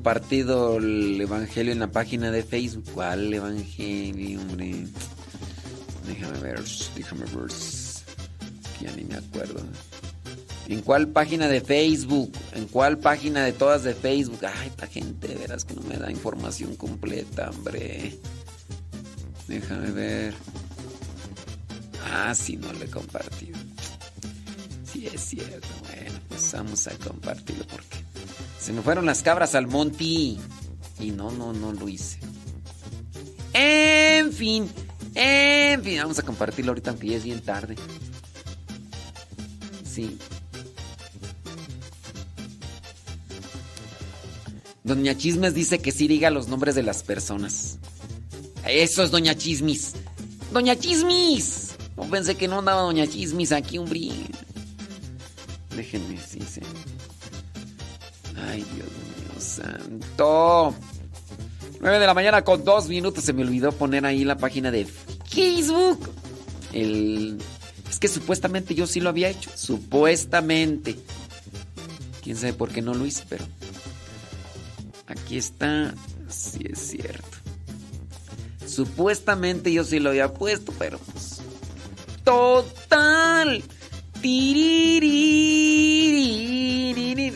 Compartido 0.03 0.79
el 0.79 1.21
evangelio 1.21 1.71
en 1.71 1.79
la 1.79 1.87
página 1.87 2.29
de 2.29 2.43
Facebook. 2.43 2.83
¿Cuál 2.93 3.33
evangelio, 3.33 4.41
hombre? 4.41 4.85
Déjame 6.05 6.39
ver, 6.39 6.61
déjame 6.93 7.21
ver. 7.21 7.47
Que 8.77 8.85
ya 8.85 8.91
ni 8.97 9.05
me 9.05 9.15
acuerdo. 9.15 9.61
¿En 10.67 10.81
cuál 10.81 11.07
página 11.07 11.47
de 11.47 11.61
Facebook? 11.61 12.33
¿En 12.53 12.65
cuál 12.67 12.97
página 12.97 13.45
de 13.45 13.53
todas 13.53 13.85
de 13.85 13.93
Facebook? 13.93 14.39
Ay, 14.43 14.67
esta 14.67 14.87
gente 14.87 15.29
de 15.29 15.35
veras 15.35 15.63
que 15.63 15.73
no 15.73 15.81
me 15.83 15.95
da 15.95 16.11
información 16.11 16.75
completa, 16.75 17.49
hombre. 17.51 18.19
Déjame 19.47 19.91
ver. 19.91 20.33
Ah, 22.11 22.35
sí, 22.35 22.57
no 22.57 22.73
lo 22.73 22.83
he 22.83 22.89
compartido. 22.89 23.57
Sí, 24.83 25.07
es 25.07 25.21
cierto. 25.21 25.67
Bueno, 25.87 26.19
pues 26.27 26.51
vamos 26.51 26.87
a 26.87 26.91
compartirlo 26.97 27.65
porque 27.67 28.02
se 28.63 28.71
me 28.71 28.81
fueron 28.81 29.05
las 29.05 29.21
cabras 29.23 29.55
al 29.55 29.67
monte. 29.67 30.05
Y 30.05 31.11
no, 31.13 31.31
no, 31.31 31.51
no 31.51 31.73
lo 31.73 31.89
hice. 31.89 32.17
En 33.51 34.31
fin, 34.31 34.69
en 35.15 35.83
fin, 35.83 35.97
vamos 35.97 36.17
a 36.17 36.23
compartirlo 36.23 36.71
ahorita 36.71 36.91
aunque 36.91 37.07
ya 37.07 37.17
es 37.17 37.23
bien 37.25 37.41
tarde. 37.41 37.75
Sí. 39.83 40.17
Doña 44.83 45.15
Chismes 45.17 45.53
dice 45.53 45.79
que 45.79 45.91
sí 45.91 46.07
diga 46.07 46.29
los 46.29 46.47
nombres 46.47 46.73
de 46.75 46.83
las 46.83 47.03
personas. 47.03 47.79
Eso 48.65 49.03
es 49.03 49.11
Doña 49.11 49.35
Chismis. 49.35 49.93
Doña 50.53 50.77
Chismis. 50.77 51.75
No 51.97 52.03
pensé 52.03 52.35
que 52.35 52.47
no 52.47 52.59
andaba 52.59 52.81
Doña 52.81 53.07
Chismis 53.07 53.51
aquí, 53.51 53.77
hombre. 53.77 54.11
Déjenme, 55.75 56.17
sí, 56.17 56.39
sí. 56.49 56.61
Ay, 58.37 58.65
Dios 58.73 58.87
mío 58.87 59.39
santo. 59.39 60.75
9 61.79 61.99
de 61.99 62.07
la 62.07 62.13
mañana 62.13 62.43
con 62.43 62.63
dos 62.63 62.87
minutos. 62.87 63.23
Se 63.23 63.33
me 63.33 63.43
olvidó 63.43 63.71
poner 63.71 64.05
ahí 64.05 64.23
la 64.23 64.37
página 64.37 64.71
de 64.71 64.85
Facebook. 64.85 66.09
El... 66.71 67.37
Es 67.89 67.99
que 67.99 68.07
supuestamente 68.07 68.73
yo 68.73 68.87
sí 68.87 68.99
lo 68.99 69.09
había 69.09 69.29
hecho. 69.29 69.51
Supuestamente. 69.55 70.97
Quién 72.23 72.37
sabe 72.37 72.53
por 72.53 72.69
qué 72.69 72.81
no 72.81 72.93
lo 72.93 73.05
hice, 73.05 73.23
pero. 73.27 73.45
Aquí 75.07 75.37
está. 75.37 75.93
Sí 76.29 76.65
es 76.71 76.79
cierto. 76.79 77.37
Supuestamente 78.65 79.71
yo 79.71 79.83
sí 79.83 79.99
lo 79.99 80.09
había 80.09 80.33
puesto, 80.33 80.73
pero 80.79 80.97
pues. 80.97 81.41
Total. 82.23 83.61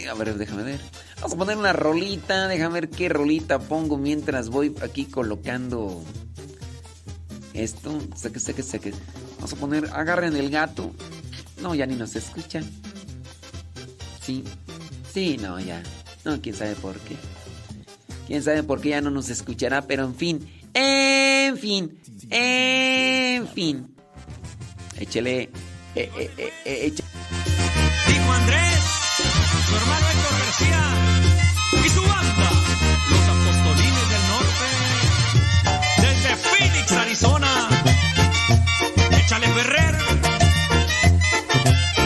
A 0.09 0.13
ver, 0.13 0.37
déjame 0.37 0.63
ver. 0.63 0.79
Vamos 1.17 1.33
a 1.33 1.37
poner 1.37 1.57
una 1.57 1.73
rolita. 1.73 2.47
Déjame 2.47 2.75
ver 2.75 2.89
qué 2.89 3.09
rolita 3.09 3.59
pongo 3.59 3.97
mientras 3.97 4.47
voy 4.47 4.73
aquí 4.81 5.05
colocando 5.05 6.01
esto. 7.53 7.99
Saque, 8.15 8.39
saque, 8.39 8.63
saque. 8.63 8.93
Vamos 9.35 9.51
a 9.51 9.55
poner. 9.57 9.89
Agarren 9.93 10.35
el 10.37 10.49
gato. 10.49 10.93
No, 11.61 11.75
ya 11.75 11.85
ni 11.85 11.95
nos 11.95 12.15
escuchan. 12.15 12.63
Sí. 14.21 14.45
Sí, 15.13 15.37
no, 15.37 15.59
ya. 15.59 15.83
No, 16.23 16.41
quién 16.41 16.55
sabe 16.55 16.75
por 16.75 16.97
qué. 16.99 17.17
Quién 18.27 18.43
sabe 18.43 18.63
por 18.63 18.79
qué 18.79 18.89
ya 18.89 19.01
no 19.01 19.09
nos 19.09 19.29
escuchará, 19.29 19.81
pero 19.81 20.05
en 20.05 20.15
fin. 20.15 20.47
En 20.73 21.57
fin. 21.57 21.99
En 22.29 23.47
fin. 23.49 23.93
Échele. 24.97 25.49
Eh, 25.99 26.11
eh, 26.15 26.29
eh, 26.37 26.53
eh, 26.63 26.93
Dijo 28.07 28.31
Andrés, 28.31 28.83
su 29.67 29.75
hermano 29.77 30.07
Héctor 30.07 30.39
García 30.45 30.83
y 31.83 31.89
su 31.89 32.03
banda, 32.03 32.51
los 33.09 33.23
apostolines 33.27 34.09
del 34.11 34.27
norte, 34.29 34.67
desde 36.03 36.35
Phoenix, 36.35 36.91
Arizona. 36.91 37.69
Échale 39.09 39.47
Ferrer. 39.47 39.97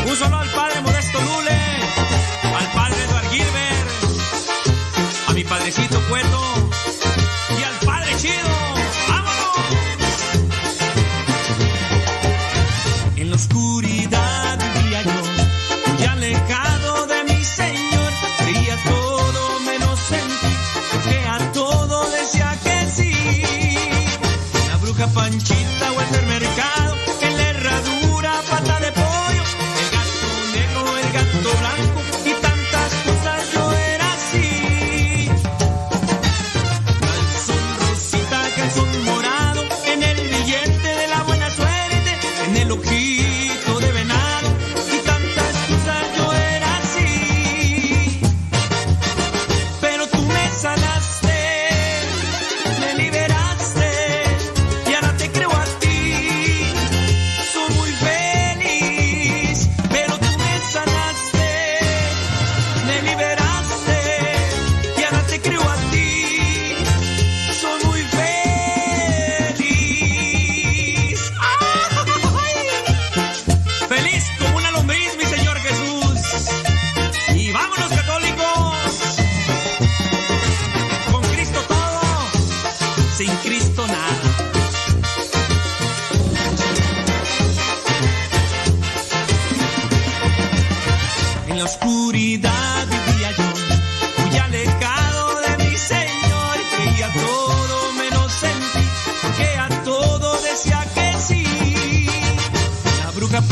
Un 0.08 0.16
solo 0.16 0.38
al 0.38 0.51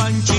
Panchi 0.09 0.38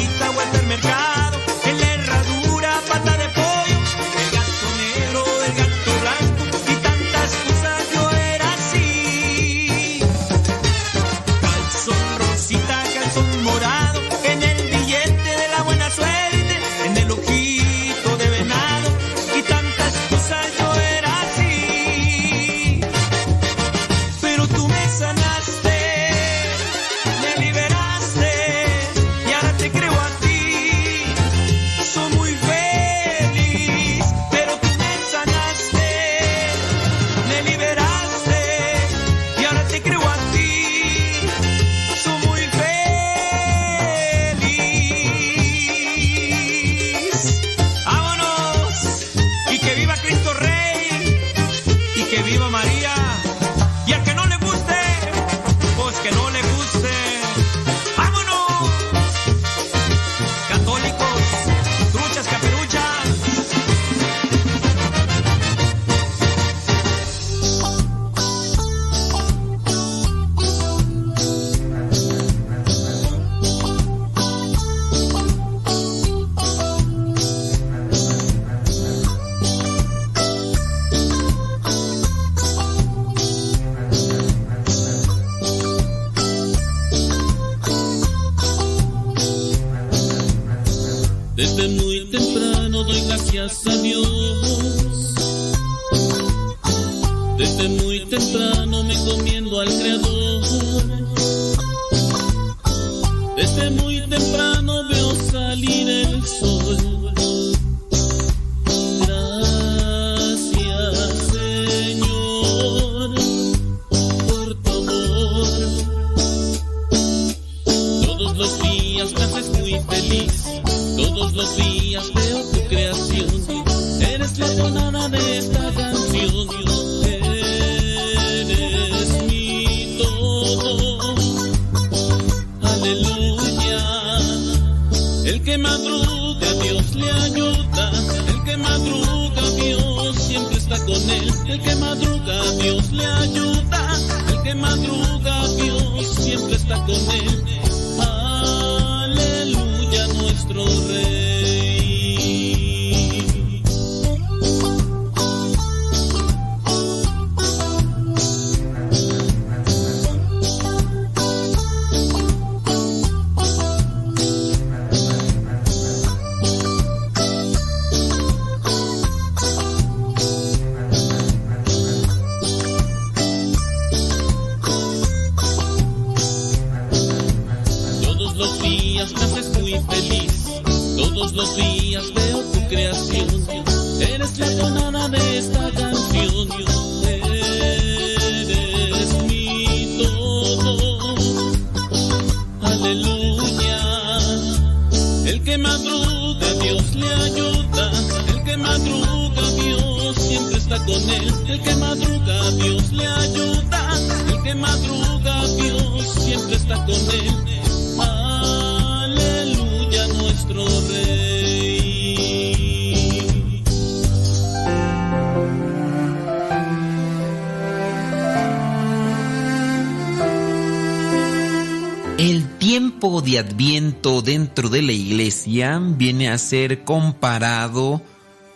Viene 225.96 226.28
a 226.28 226.38
ser 226.38 226.84
comparado 226.84 228.00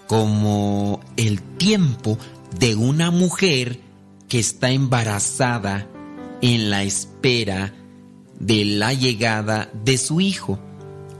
como 0.06 1.00
el 1.16 1.42
tiempo 1.42 2.18
de 2.60 2.76
una 2.76 3.10
mujer 3.10 3.80
que 4.28 4.38
está 4.38 4.70
embarazada 4.70 5.88
en 6.40 6.70
la 6.70 6.84
espera 6.84 7.74
de 8.38 8.64
la 8.64 8.94
llegada 8.94 9.72
de 9.84 9.98
su 9.98 10.20
hijo. 10.20 10.60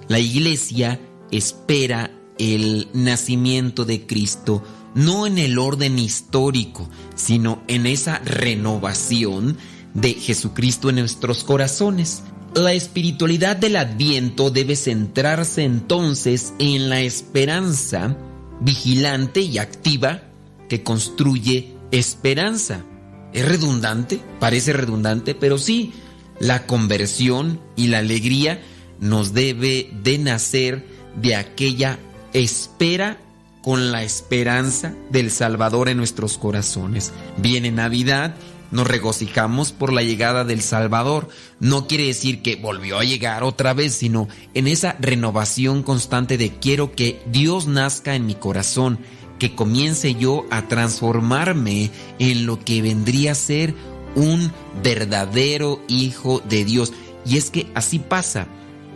La 0.06 0.20
iglesia 0.20 1.00
espera 1.32 2.12
el 2.38 2.88
nacimiento 2.92 3.84
de 3.84 4.06
Cristo 4.06 4.62
no 4.94 5.26
en 5.26 5.38
el 5.38 5.58
orden 5.58 5.98
histórico, 5.98 6.88
sino 7.16 7.62
en 7.66 7.86
esa 7.86 8.20
renovación 8.20 9.58
de 9.92 10.14
Jesucristo 10.14 10.88
en 10.88 10.96
nuestros 10.96 11.42
corazones. 11.42 12.22
La 12.54 12.72
espiritualidad 12.72 13.56
del 13.56 13.74
adviento 13.74 14.50
debe 14.50 14.76
centrarse 14.76 15.64
entonces 15.64 16.54
en 16.60 16.88
la 16.88 17.00
esperanza 17.00 18.16
vigilante 18.60 19.40
y 19.40 19.58
activa 19.58 20.22
que 20.68 20.84
construye 20.84 21.74
esperanza. 21.90 22.84
Es 23.32 23.44
redundante, 23.44 24.20
parece 24.38 24.72
redundante, 24.72 25.34
pero 25.34 25.58
sí, 25.58 25.94
la 26.38 26.64
conversión 26.64 27.60
y 27.74 27.88
la 27.88 27.98
alegría 27.98 28.62
nos 29.00 29.32
debe 29.32 29.90
de 30.04 30.18
nacer 30.18 30.86
de 31.20 31.34
aquella 31.34 31.98
espera 32.32 33.18
con 33.62 33.90
la 33.90 34.04
esperanza 34.04 34.94
del 35.10 35.32
Salvador 35.32 35.88
en 35.88 35.96
nuestros 35.96 36.38
corazones. 36.38 37.12
Viene 37.36 37.72
Navidad 37.72 38.36
nos 38.74 38.88
regocijamos 38.88 39.70
por 39.70 39.92
la 39.92 40.02
llegada 40.02 40.44
del 40.44 40.60
Salvador. 40.60 41.28
No 41.60 41.86
quiere 41.86 42.06
decir 42.06 42.42
que 42.42 42.56
volvió 42.56 42.98
a 42.98 43.04
llegar 43.04 43.44
otra 43.44 43.72
vez, 43.72 43.94
sino 43.94 44.28
en 44.52 44.66
esa 44.66 44.96
renovación 44.98 45.84
constante 45.84 46.36
de 46.36 46.50
quiero 46.50 46.92
que 46.92 47.22
Dios 47.30 47.68
nazca 47.68 48.16
en 48.16 48.26
mi 48.26 48.34
corazón, 48.34 48.98
que 49.38 49.54
comience 49.54 50.16
yo 50.16 50.44
a 50.50 50.66
transformarme 50.66 51.92
en 52.18 52.46
lo 52.46 52.58
que 52.58 52.82
vendría 52.82 53.32
a 53.32 53.36
ser 53.36 53.74
un 54.16 54.52
verdadero 54.82 55.80
hijo 55.86 56.42
de 56.48 56.64
Dios. 56.64 56.92
Y 57.24 57.36
es 57.36 57.50
que 57.50 57.68
así 57.74 58.00
pasa. 58.00 58.48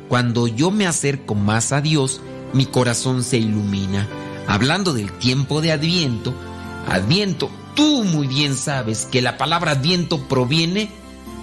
Cuando 0.09 0.48
yo 0.48 0.72
me 0.72 0.86
acerco 0.86 1.36
más 1.36 1.70
a 1.70 1.80
Dios, 1.80 2.20
mi 2.52 2.66
corazón 2.66 3.22
se 3.22 3.38
ilumina. 3.38 4.09
Hablando 4.48 4.92
del 4.92 5.12
tiempo 5.12 5.60
de 5.60 5.70
Adviento, 5.70 6.34
Adviento, 6.88 7.48
tú 7.78 8.02
muy 8.02 8.26
bien 8.26 8.56
sabes 8.56 9.06
que 9.09 9.22
la 9.22 9.38
palabra 9.38 9.70
Adviento 9.70 10.26
proviene 10.26 10.90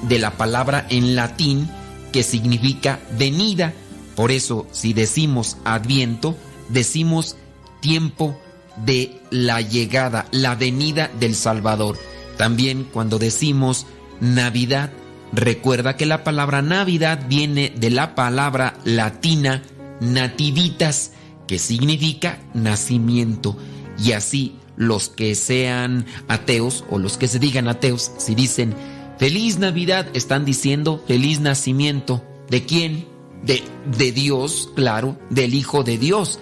de 0.01 0.19
la 0.19 0.31
palabra 0.31 0.85
en 0.89 1.15
latín 1.15 1.69
que 2.11 2.23
significa 2.23 2.99
venida. 3.17 3.73
Por 4.17 4.31
eso, 4.31 4.67
si 4.73 4.91
decimos 4.91 5.55
Adviento, 5.63 6.35
decimos 6.67 7.37
tiempo 7.79 8.37
de 8.85 9.21
la 9.31 9.61
llegada, 9.61 10.25
la 10.31 10.55
venida 10.55 11.09
del 11.21 11.35
Salvador. 11.35 11.97
También 12.35 12.83
cuando 12.83 13.17
decimos 13.17 13.85
Navidad, 14.19 14.91
recuerda 15.31 15.95
que 15.95 16.05
la 16.05 16.25
palabra 16.25 16.61
Navidad 16.61 17.27
viene 17.29 17.71
de 17.77 17.91
la 17.91 18.13
palabra 18.13 18.73
latina 18.83 19.63
nativitas, 20.01 21.13
que 21.47 21.59
significa 21.59 22.39
nacimiento. 22.53 23.55
Y 23.97 24.11
así 24.11 24.57
los 24.77 25.09
que 25.09 25.35
sean 25.35 26.05
ateos 26.27 26.83
o 26.89 26.99
los 26.99 27.17
que 27.17 27.27
se 27.27 27.39
digan 27.39 27.67
ateos, 27.67 28.11
si 28.17 28.35
dicen 28.35 28.75
feliz 29.17 29.57
Navidad, 29.59 30.07
están 30.13 30.45
diciendo 30.45 31.03
feliz 31.07 31.39
nacimiento. 31.39 32.23
¿De 32.49 32.65
quién? 32.65 33.07
De, 33.43 33.63
de 33.97 34.11
Dios, 34.11 34.69
claro, 34.75 35.17
del 35.29 35.53
Hijo 35.53 35.83
de 35.83 35.97
Dios. 35.97 36.39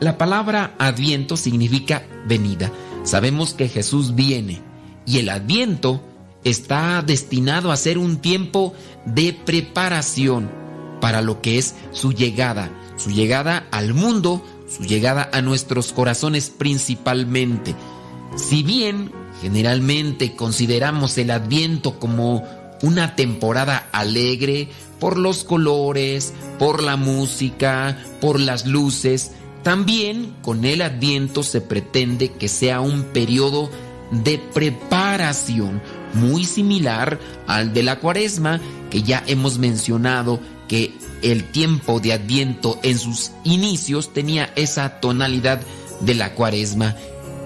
La 0.00 0.16
palabra 0.16 0.74
adviento 0.78 1.36
significa 1.36 2.02
venida. 2.26 2.72
Sabemos 3.04 3.54
que 3.54 3.68
Jesús 3.68 4.14
viene 4.14 4.60
y 5.06 5.18
el 5.18 5.28
adviento 5.28 6.02
está 6.44 7.02
destinado 7.02 7.70
a 7.70 7.76
ser 7.76 7.98
un 7.98 8.18
tiempo 8.18 8.74
de 9.04 9.32
preparación 9.32 10.50
para 11.00 11.22
lo 11.22 11.40
que 11.40 11.58
es 11.58 11.74
su 11.92 12.12
llegada, 12.12 12.70
su 12.96 13.10
llegada 13.10 13.66
al 13.70 13.94
mundo, 13.94 14.44
su 14.74 14.84
llegada 14.84 15.28
a 15.32 15.42
nuestros 15.42 15.92
corazones 15.92 16.50
principalmente. 16.50 17.74
Si 18.36 18.62
bien 18.62 19.12
generalmente 19.40 20.36
consideramos 20.36 21.18
el 21.18 21.30
adviento 21.30 21.98
como 21.98 22.44
una 22.82 23.16
temporada 23.16 23.88
alegre 23.92 24.68
por 24.98 25.18
los 25.18 25.44
colores, 25.44 26.32
por 26.58 26.82
la 26.82 26.96
música, 26.96 27.98
por 28.20 28.38
las 28.38 28.66
luces, 28.66 29.32
también 29.62 30.34
con 30.42 30.64
el 30.64 30.82
adviento 30.82 31.42
se 31.42 31.60
pretende 31.60 32.32
que 32.32 32.48
sea 32.48 32.80
un 32.80 33.04
periodo 33.04 33.70
de 34.10 34.38
preparación 34.38 35.82
muy 36.14 36.44
similar 36.44 37.18
al 37.46 37.72
de 37.72 37.82
la 37.82 38.00
cuaresma 38.00 38.60
que 38.90 39.02
ya 39.02 39.22
hemos 39.26 39.58
mencionado 39.58 40.40
que 40.70 40.92
el 41.20 41.50
tiempo 41.50 41.98
de 41.98 42.12
adviento 42.12 42.78
en 42.84 42.96
sus 42.96 43.32
inicios 43.42 44.12
tenía 44.12 44.52
esa 44.54 45.00
tonalidad 45.00 45.60
de 45.98 46.14
la 46.14 46.36
cuaresma. 46.36 46.94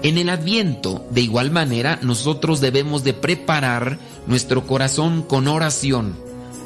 En 0.03 0.19
el 0.19 0.29
adviento, 0.29 1.03
de 1.09 1.21
igual 1.21 1.49
manera, 1.49 1.97
nosotros 2.03 2.61
debemos 2.61 3.03
de 3.03 3.15
preparar 3.15 3.97
nuestro 4.27 4.67
corazón 4.67 5.23
con 5.23 5.47
oración, 5.47 6.15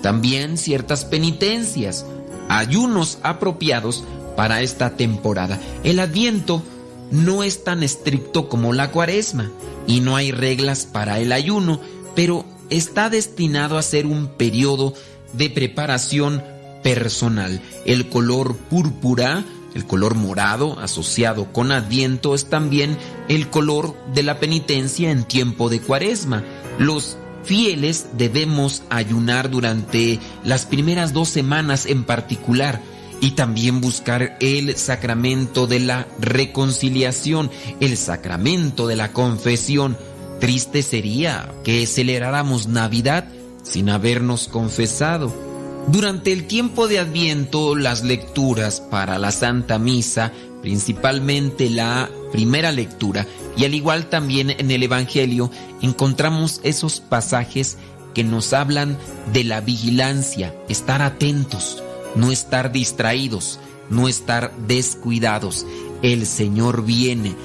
también 0.02 0.58
ciertas 0.58 1.06
penitencias, 1.06 2.06
ayunos 2.50 3.20
apropiados 3.24 4.04
para 4.36 4.62
esta 4.62 4.98
temporada. 4.98 5.62
El 5.86 6.02
adviento 6.02 6.62
no 7.10 7.44
es 7.44 7.64
tan 7.64 7.84
estricto 7.84 8.50
como 8.50 8.74
la 8.74 8.92
cuaresma 8.92 9.50
y 9.88 10.02
no 10.02 10.18
hay 10.18 10.34
reglas 10.34 10.86
para 10.86 11.22
el 11.22 11.32
ayuno, 11.32 11.80
pero 12.18 12.44
está 12.70 13.10
destinado 13.10 13.78
a 13.78 13.82
ser 13.82 14.06
un 14.06 14.28
periodo 14.28 14.94
de 15.34 15.50
preparación 15.50 16.44
personal. 16.84 17.62
El 17.86 18.10
color 18.10 18.56
púrpura, 18.56 19.44
el 19.76 19.86
color 19.86 20.16
morado 20.16 20.80
asociado 20.80 21.52
con 21.52 21.72
Adviento 21.72 22.36
es 22.36 22.46
también 22.46 22.98
el 23.28 23.50
color 23.50 23.96
de 24.14 24.24
la 24.24 24.40
penitencia 24.40 25.12
en 25.12 25.24
tiempo 25.24 25.70
de 25.70 25.80
Cuaresma. 25.80 26.44
Los 26.78 27.18
fieles 27.44 28.08
debemos 28.18 28.84
ayunar 28.90 29.50
durante 29.50 30.20
las 30.44 30.66
primeras 30.66 31.14
dos 31.14 31.30
semanas 31.30 31.86
en 31.86 32.04
particular 32.04 32.82
y 33.22 33.32
también 33.32 33.82
buscar 33.82 34.38
el 34.40 34.78
sacramento 34.78 35.68
de 35.68 35.80
la 35.80 36.08
reconciliación, 36.20 37.52
el 37.80 37.98
sacramento 37.98 38.88
de 38.88 38.96
la 38.96 39.12
confesión. 39.12 39.98
Triste 40.40 40.84
sería 40.84 41.52
que 41.66 41.86
celebráramos 41.86 42.68
Navidad 42.68 43.28
sin 43.64 43.90
habernos 43.90 44.48
confesado. 44.48 45.34
Durante 45.88 46.32
el 46.32 46.46
tiempo 46.46 46.88
de 46.88 47.00
Adviento, 47.00 47.76
las 47.76 48.04
lecturas 48.04 48.80
para 48.80 49.18
la 49.18 49.32
Santa 49.32 49.80
Misa, 49.80 50.32
principalmente 50.62 51.70
la 51.70 52.10
primera 52.32 52.72
lectura, 52.72 53.26
y 53.58 53.66
al 53.66 53.74
igual 53.74 54.08
también 54.08 54.52
en 54.52 54.72
el 54.72 54.84
Evangelio, 54.84 55.50
encontramos 55.82 56.62
esos 56.64 57.00
pasajes 57.00 57.78
que 58.14 58.24
nos 58.24 58.54
hablan 58.54 58.98
de 59.34 59.44
la 59.44 59.62
vigilancia, 59.62 60.56
estar 60.68 61.02
atentos, 61.02 61.82
no 62.16 62.32
estar 62.32 62.72
distraídos, 62.72 63.60
no 63.90 64.08
estar 64.08 64.54
descuidados. 64.68 65.66
El 66.02 66.26
Señor 66.26 66.86
viene. 66.86 67.36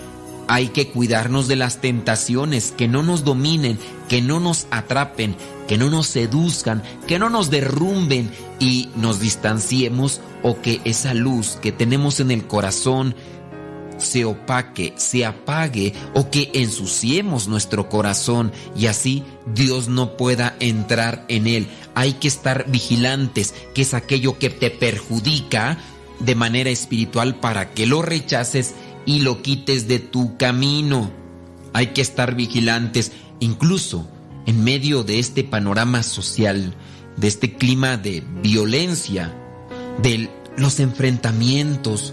Hay 0.46 0.68
que 0.68 0.88
cuidarnos 0.88 1.48
de 1.48 1.56
las 1.56 1.80
tentaciones, 1.80 2.72
que 2.72 2.88
no 2.88 3.02
nos 3.02 3.24
dominen, 3.24 3.78
que 4.08 4.20
no 4.20 4.40
nos 4.40 4.66
atrapen, 4.70 5.36
que 5.66 5.78
no 5.78 5.90
nos 5.90 6.06
seduzcan, 6.06 6.82
que 7.06 7.18
no 7.18 7.30
nos 7.30 7.50
derrumben 7.50 8.30
y 8.60 8.88
nos 8.96 9.20
distanciemos 9.20 10.20
o 10.42 10.60
que 10.60 10.80
esa 10.84 11.14
luz 11.14 11.58
que 11.60 11.72
tenemos 11.72 12.20
en 12.20 12.30
el 12.30 12.46
corazón 12.46 13.14
se 13.98 14.24
opaque, 14.24 14.92
se 14.96 15.24
apague 15.24 15.94
o 16.14 16.30
que 16.30 16.50
ensuciemos 16.54 17.48
nuestro 17.48 17.88
corazón 17.88 18.52
y 18.76 18.86
así 18.86 19.22
Dios 19.54 19.88
no 19.88 20.16
pueda 20.16 20.56
entrar 20.60 21.24
en 21.28 21.46
él. 21.46 21.68
Hay 21.94 22.14
que 22.14 22.28
estar 22.28 22.70
vigilantes, 22.70 23.54
que 23.74 23.82
es 23.82 23.94
aquello 23.94 24.38
que 24.38 24.50
te 24.50 24.70
perjudica 24.70 25.78
de 26.20 26.34
manera 26.34 26.70
espiritual 26.70 27.36
para 27.36 27.72
que 27.72 27.86
lo 27.86 28.02
rechaces 28.02 28.74
y 29.06 29.20
lo 29.20 29.42
quites 29.42 29.88
de 29.88 29.98
tu 29.98 30.36
camino. 30.36 31.10
Hay 31.72 31.88
que 31.88 32.02
estar 32.02 32.34
vigilantes, 32.34 33.12
incluso 33.40 34.08
en 34.46 34.64
medio 34.64 35.02
de 35.02 35.18
este 35.18 35.44
panorama 35.44 36.02
social, 36.02 36.74
de 37.16 37.28
este 37.28 37.54
clima 37.54 37.96
de 37.96 38.22
violencia, 38.42 39.34
de 40.02 40.28
los 40.56 40.80
enfrentamientos, 40.80 42.12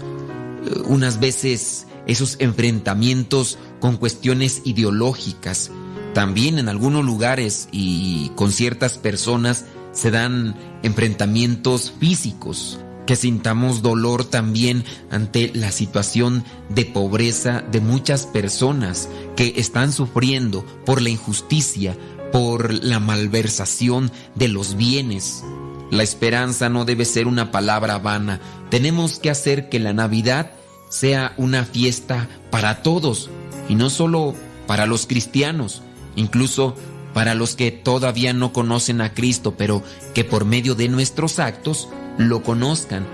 eh, 0.64 0.82
unas 0.86 1.20
veces 1.20 1.86
esos 2.06 2.36
enfrentamientos 2.40 3.58
con 3.80 3.96
cuestiones 3.96 4.62
ideológicas. 4.64 5.70
También 6.14 6.58
en 6.58 6.68
algunos 6.68 7.04
lugares 7.04 7.68
y 7.72 8.30
con 8.34 8.52
ciertas 8.52 8.98
personas 8.98 9.64
se 9.92 10.10
dan 10.10 10.56
enfrentamientos 10.82 11.92
físicos, 11.98 12.78
que 13.06 13.16
sintamos 13.16 13.82
dolor 13.82 14.24
también 14.24 14.84
ante 15.10 15.50
la 15.54 15.72
situación 15.72 16.44
de 16.68 16.84
pobreza 16.84 17.62
de 17.70 17.80
muchas 17.80 18.26
personas 18.26 19.08
que 19.36 19.54
están 19.56 19.92
sufriendo 19.92 20.64
por 20.84 21.02
la 21.02 21.10
injusticia, 21.10 21.96
por 22.32 22.72
la 22.72 22.98
malversación 22.98 24.10
de 24.34 24.48
los 24.48 24.76
bienes. 24.76 25.44
La 25.90 26.02
esperanza 26.02 26.68
no 26.68 26.84
debe 26.84 27.04
ser 27.04 27.26
una 27.26 27.52
palabra 27.52 27.98
vana. 27.98 28.40
Tenemos 28.70 29.18
que 29.18 29.30
hacer 29.30 29.68
que 29.68 29.78
la 29.78 29.92
Navidad 29.92 30.52
sea 30.88 31.34
una 31.36 31.64
fiesta 31.64 32.28
para 32.50 32.82
todos 32.82 33.30
y 33.68 33.74
no 33.74 33.90
solo 33.90 34.34
para 34.66 34.86
los 34.86 35.06
cristianos, 35.06 35.82
incluso 36.16 36.74
para 37.12 37.34
los 37.34 37.56
que 37.56 37.70
todavía 37.70 38.32
no 38.32 38.52
conocen 38.52 39.00
a 39.00 39.12
Cristo, 39.12 39.54
pero 39.56 39.82
que 40.14 40.24
por 40.24 40.44
medio 40.44 40.74
de 40.74 40.88
nuestros 40.88 41.38
actos 41.38 41.88
lo 42.18 42.42
conozcan. 42.42 43.06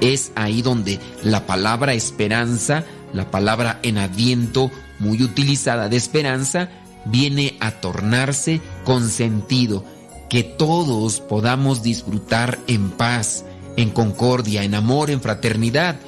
Es 0.00 0.32
ahí 0.36 0.62
donde 0.62 1.00
la 1.22 1.46
palabra 1.46 1.94
esperanza, 1.94 2.84
la 3.12 3.30
palabra 3.30 3.80
en 3.82 3.98
adviento, 3.98 4.70
muy 4.98 5.22
utilizada 5.22 5.88
de 5.88 5.96
esperanza, 5.96 6.70
viene 7.04 7.56
a 7.60 7.80
tornarse 7.80 8.60
con 8.84 9.08
sentido, 9.08 9.84
que 10.28 10.42
todos 10.42 11.20
podamos 11.20 11.82
disfrutar 11.82 12.58
en 12.66 12.90
paz, 12.90 13.44
en 13.76 13.90
concordia, 13.90 14.64
en 14.64 14.74
amor, 14.74 15.10
en 15.10 15.20
fraternidad, 15.20 16.00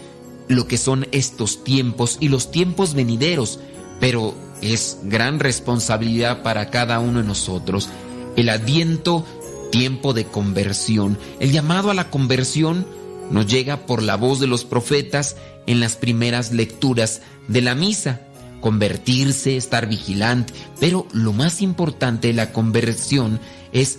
lo 0.49 0.67
que 0.67 0.79
son 0.79 1.07
estos 1.13 1.65
tiempos 1.65 2.19
y 2.21 2.29
los 2.29 2.51
tiempos 2.51 2.95
venideros, 2.95 3.61
pero 4.01 4.35
es 4.63 4.99
gran 5.05 5.41
responsabilidad 5.41 6.43
para 6.43 6.71
cada 6.71 7.01
uno 7.01 7.21
de 7.21 7.27
nosotros. 7.27 7.89
El 8.37 8.49
adviento, 8.49 9.25
tiempo 9.71 10.13
de 10.13 10.25
conversión. 10.25 11.19
El 11.41 11.53
llamado 11.53 11.91
a 11.91 11.95
la 11.95 12.11
conversión 12.11 12.87
nos 13.31 13.47
llega 13.47 13.87
por 13.87 14.03
la 14.03 14.17
voz 14.17 14.41
de 14.41 14.47
los 14.47 14.65
profetas 14.65 15.37
en 15.67 15.81
las 15.81 15.97
primeras 15.97 16.53
lecturas 16.53 17.23
de 17.49 17.61
la 17.61 17.75
misa. 17.75 18.21
Convertirse, 18.65 19.59
estar 19.59 19.87
vigilante, 19.87 20.55
pero 20.81 21.07
lo 21.13 21.35
más 21.35 21.61
importante 21.61 22.29
de 22.29 22.33
la 22.33 22.51
conversión 22.51 23.39
es 23.75 23.99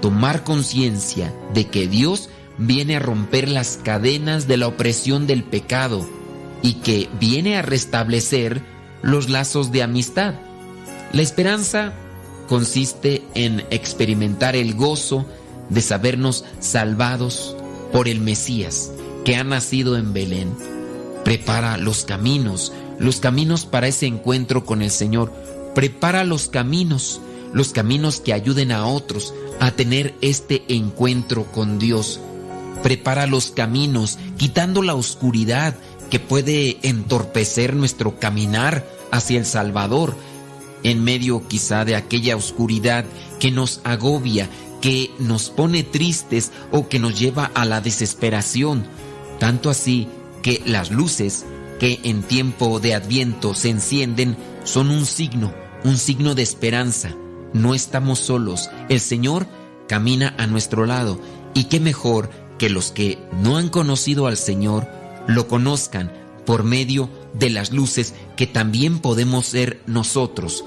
tomar 0.00 0.44
conciencia 0.44 1.34
de 1.52 1.66
que 1.66 1.88
Dios 1.88 2.28
viene 2.56 2.94
a 2.94 3.00
romper 3.00 3.48
las 3.48 3.80
cadenas 3.82 4.46
de 4.46 4.56
la 4.56 4.68
opresión 4.68 5.26
del 5.26 5.42
pecado 5.42 6.08
y 6.62 6.74
que 6.74 7.08
viene 7.18 7.56
a 7.56 7.62
restablecer 7.62 8.62
los 9.02 9.30
lazos 9.30 9.72
de 9.72 9.82
amistad. 9.82 10.34
La 11.12 11.22
esperanza 11.22 11.92
consiste 12.48 13.24
en 13.34 13.64
experimentar 13.70 14.54
el 14.54 14.74
gozo 14.74 15.26
de 15.70 15.80
sabernos 15.80 16.44
salvados 16.60 17.56
por 17.92 18.06
el 18.06 18.20
Mesías 18.20 18.92
que 19.24 19.34
ha 19.34 19.42
nacido 19.42 19.96
en 19.96 20.12
Belén. 20.12 20.54
Prepara 21.24 21.78
los 21.78 22.04
caminos, 22.04 22.72
los 23.04 23.20
caminos 23.20 23.66
para 23.66 23.86
ese 23.86 24.06
encuentro 24.06 24.64
con 24.64 24.80
el 24.80 24.90
Señor. 24.90 25.30
Prepara 25.74 26.24
los 26.24 26.48
caminos, 26.48 27.20
los 27.52 27.72
caminos 27.72 28.20
que 28.20 28.32
ayuden 28.32 28.72
a 28.72 28.86
otros 28.86 29.34
a 29.60 29.72
tener 29.72 30.14
este 30.22 30.64
encuentro 30.68 31.44
con 31.52 31.78
Dios. 31.78 32.18
Prepara 32.82 33.26
los 33.26 33.50
caminos, 33.50 34.18
quitando 34.38 34.82
la 34.82 34.94
oscuridad 34.94 35.74
que 36.10 36.18
puede 36.18 36.78
entorpecer 36.82 37.74
nuestro 37.76 38.18
caminar 38.18 38.86
hacia 39.10 39.38
el 39.38 39.46
Salvador, 39.46 40.16
en 40.82 41.04
medio 41.04 41.46
quizá 41.46 41.84
de 41.84 41.96
aquella 41.96 42.36
oscuridad 42.36 43.04
que 43.38 43.50
nos 43.50 43.82
agobia, 43.84 44.48
que 44.80 45.10
nos 45.18 45.50
pone 45.50 45.82
tristes 45.82 46.52
o 46.72 46.88
que 46.88 46.98
nos 46.98 47.18
lleva 47.18 47.50
a 47.54 47.66
la 47.66 47.82
desesperación. 47.82 48.86
Tanto 49.38 49.68
así 49.68 50.08
que 50.42 50.62
las 50.66 50.90
luces 50.90 51.44
que 51.78 52.00
en 52.04 52.22
tiempo 52.22 52.80
de 52.80 52.94
adviento 52.94 53.54
se 53.54 53.70
encienden 53.70 54.36
son 54.64 54.90
un 54.90 55.06
signo, 55.06 55.52
un 55.84 55.98
signo 55.98 56.34
de 56.34 56.42
esperanza. 56.42 57.14
No 57.52 57.74
estamos 57.74 58.18
solos, 58.18 58.70
el 58.88 59.00
Señor 59.00 59.46
camina 59.88 60.34
a 60.38 60.46
nuestro 60.46 60.86
lado 60.86 61.20
y 61.54 61.64
qué 61.64 61.80
mejor 61.80 62.30
que 62.58 62.68
los 62.68 62.92
que 62.92 63.18
no 63.42 63.56
han 63.56 63.68
conocido 63.68 64.26
al 64.26 64.36
Señor 64.36 64.88
lo 65.26 65.48
conozcan 65.48 66.12
por 66.46 66.64
medio 66.64 67.08
de 67.32 67.50
las 67.50 67.72
luces 67.72 68.14
que 68.36 68.46
también 68.46 68.98
podemos 68.98 69.46
ser 69.46 69.80
nosotros. 69.86 70.64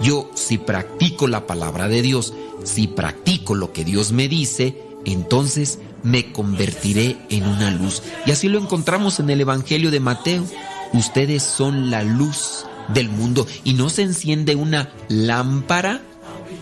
Yo 0.00 0.30
si 0.34 0.58
practico 0.58 1.28
la 1.28 1.46
palabra 1.46 1.88
de 1.88 2.02
Dios, 2.02 2.34
si 2.64 2.88
practico 2.88 3.54
lo 3.54 3.72
que 3.72 3.84
Dios 3.84 4.12
me 4.12 4.28
dice, 4.28 4.82
entonces 5.04 5.78
me 6.04 6.30
convertiré 6.30 7.16
en 7.30 7.48
una 7.48 7.72
luz. 7.72 8.02
Y 8.26 8.30
así 8.30 8.48
lo 8.48 8.60
encontramos 8.60 9.18
en 9.18 9.30
el 9.30 9.40
Evangelio 9.40 9.90
de 9.90 9.98
Mateo. 9.98 10.44
Ustedes 10.92 11.42
son 11.42 11.90
la 11.90 12.04
luz 12.04 12.66
del 12.88 13.08
mundo 13.08 13.46
y 13.64 13.72
no 13.72 13.88
se 13.88 14.02
enciende 14.02 14.54
una 14.54 14.90
lámpara 15.08 16.02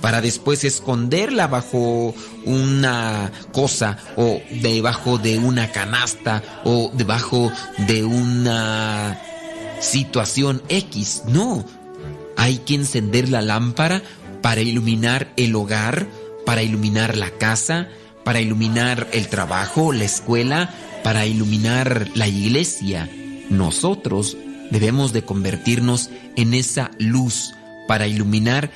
para 0.01 0.21
después 0.21 0.65
esconderla 0.65 1.49
bajo 1.49 2.15
una 2.45 3.31
cosa 3.53 3.99
o 4.17 4.41
debajo 4.63 5.19
de 5.19 5.39
una 5.39 5.71
canasta 5.71 6.43
o 6.65 6.91
debajo 6.95 7.53
de 7.87 8.05
una 8.05 9.21
situación 9.81 10.63
X. 10.69 11.25
No, 11.29 11.65
hay 12.37 12.59
que 12.59 12.75
encender 12.75 13.29
la 13.29 13.43
lámpara 13.43 14.03
para 14.41 14.61
iluminar 14.61 15.33
el 15.37 15.55
hogar, 15.55 16.07
para 16.47 16.63
iluminar 16.63 17.17
la 17.17 17.31
casa, 17.31 17.89
para 18.25 18.41
iluminar 18.41 19.09
el 19.13 19.29
trabajo, 19.29 19.93
la 19.93 20.05
escuela, 20.05 20.71
para 21.03 21.27
iluminar 21.27 22.09
la 22.15 22.29
iglesia. 22.29 23.09
Nosotros 23.51 24.37
debemos 24.71 25.13
de 25.13 25.25
convertirnos 25.25 26.11
en 26.37 26.55
esa 26.55 26.91
luz 26.99 27.55
para 27.89 28.07
iluminar 28.07 28.71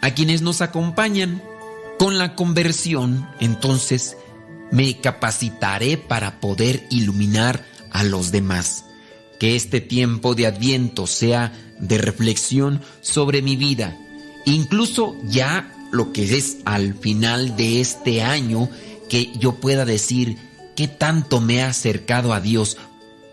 a 0.00 0.10
quienes 0.10 0.42
nos 0.42 0.60
acompañan. 0.60 1.42
Con 1.98 2.18
la 2.18 2.34
conversión, 2.34 3.28
entonces, 3.40 4.16
me 4.70 5.00
capacitaré 5.00 5.98
para 5.98 6.40
poder 6.40 6.86
iluminar 6.90 7.64
a 7.90 8.04
los 8.04 8.32
demás. 8.32 8.86
Que 9.38 9.56
este 9.56 9.80
tiempo 9.80 10.34
de 10.34 10.46
adviento 10.46 11.06
sea 11.06 11.52
de 11.78 11.98
reflexión 11.98 12.82
sobre 13.00 13.42
mi 13.42 13.56
vida, 13.56 13.96
incluso 14.44 15.16
ya 15.24 15.72
lo 15.90 16.12
que 16.12 16.36
es 16.36 16.58
al 16.64 16.94
final 16.94 17.56
de 17.56 17.80
este 17.80 18.22
año, 18.22 18.68
que 19.08 19.32
yo 19.38 19.56
pueda 19.56 19.84
decir 19.84 20.38
qué 20.76 20.88
tanto 20.88 21.40
me 21.40 21.62
ha 21.62 21.68
acercado 21.68 22.32
a 22.32 22.40
Dios. 22.40 22.76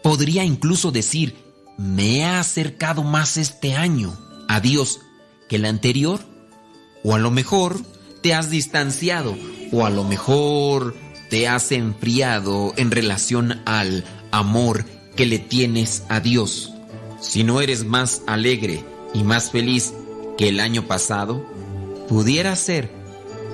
Podría 0.04 0.44
incluso 0.44 0.92
decir, 0.92 1.36
me 1.78 2.26
ha 2.26 2.40
acercado 2.40 3.04
más 3.04 3.38
este 3.38 3.76
año 3.76 4.18
a 4.48 4.60
Dios 4.60 5.02
que 5.48 5.58
el 5.58 5.66
anterior. 5.66 6.20
O 7.04 7.16
a 7.16 7.20
lo 7.20 7.32
mejor 7.32 7.80
te 8.22 8.34
has 8.34 8.50
distanciado, 8.50 9.38
o 9.72 9.86
a 9.86 9.90
lo 9.90 10.04
mejor 10.04 10.96
te 11.30 11.48
has 11.48 11.72
enfriado 11.72 12.74
en 12.78 12.92
relación 12.92 13.62
al 13.66 14.04
amor 14.32 14.86
que 15.16 15.26
le 15.26 15.40
tienes 15.40 16.04
a 16.10 16.20
Dios. 16.20 16.74
Si 17.22 17.44
no 17.44 17.62
eres 17.62 17.86
más 17.86 18.22
alegre 18.28 18.84
y 19.14 19.24
más 19.24 19.52
feliz 19.52 19.94
que 20.38 20.50
el 20.50 20.60
año 20.60 20.88
pasado, 20.88 21.46
pudiera 22.08 22.56
ser 22.56 22.90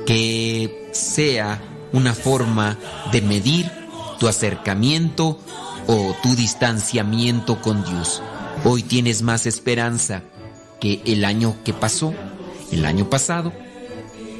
que 0.05 0.89
sea 0.91 1.61
una 1.91 2.13
forma 2.13 2.77
de 3.11 3.21
medir 3.21 3.71
tu 4.19 4.27
acercamiento 4.27 5.39
o 5.87 6.15
tu 6.21 6.35
distanciamiento 6.35 7.61
con 7.61 7.83
Dios. 7.83 8.21
Hoy 8.63 8.83
tienes 8.83 9.21
más 9.21 9.45
esperanza 9.45 10.23
que 10.79 11.01
el 11.05 11.25
año 11.25 11.55
que 11.63 11.73
pasó, 11.73 12.13
el 12.71 12.85
año 12.85 13.09
pasado. 13.09 13.53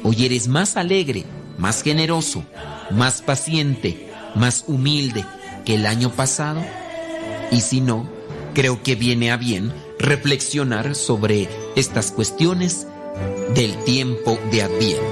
Hoy 0.02 0.24
eres 0.24 0.48
más 0.48 0.76
alegre, 0.76 1.24
más 1.58 1.82
generoso, 1.82 2.44
más 2.90 3.22
paciente, 3.22 4.10
más 4.34 4.64
humilde 4.66 5.24
que 5.64 5.74
el 5.76 5.86
año 5.86 6.10
pasado. 6.10 6.62
Y 7.50 7.60
si 7.60 7.80
no, 7.80 8.08
creo 8.54 8.82
que 8.82 8.94
viene 8.94 9.30
a 9.30 9.36
bien 9.36 9.72
reflexionar 9.98 10.94
sobre 10.94 11.48
estas 11.76 12.10
cuestiones 12.10 12.86
del 13.54 13.76
tiempo 13.84 14.38
de 14.50 14.62
Adviento. 14.62 15.02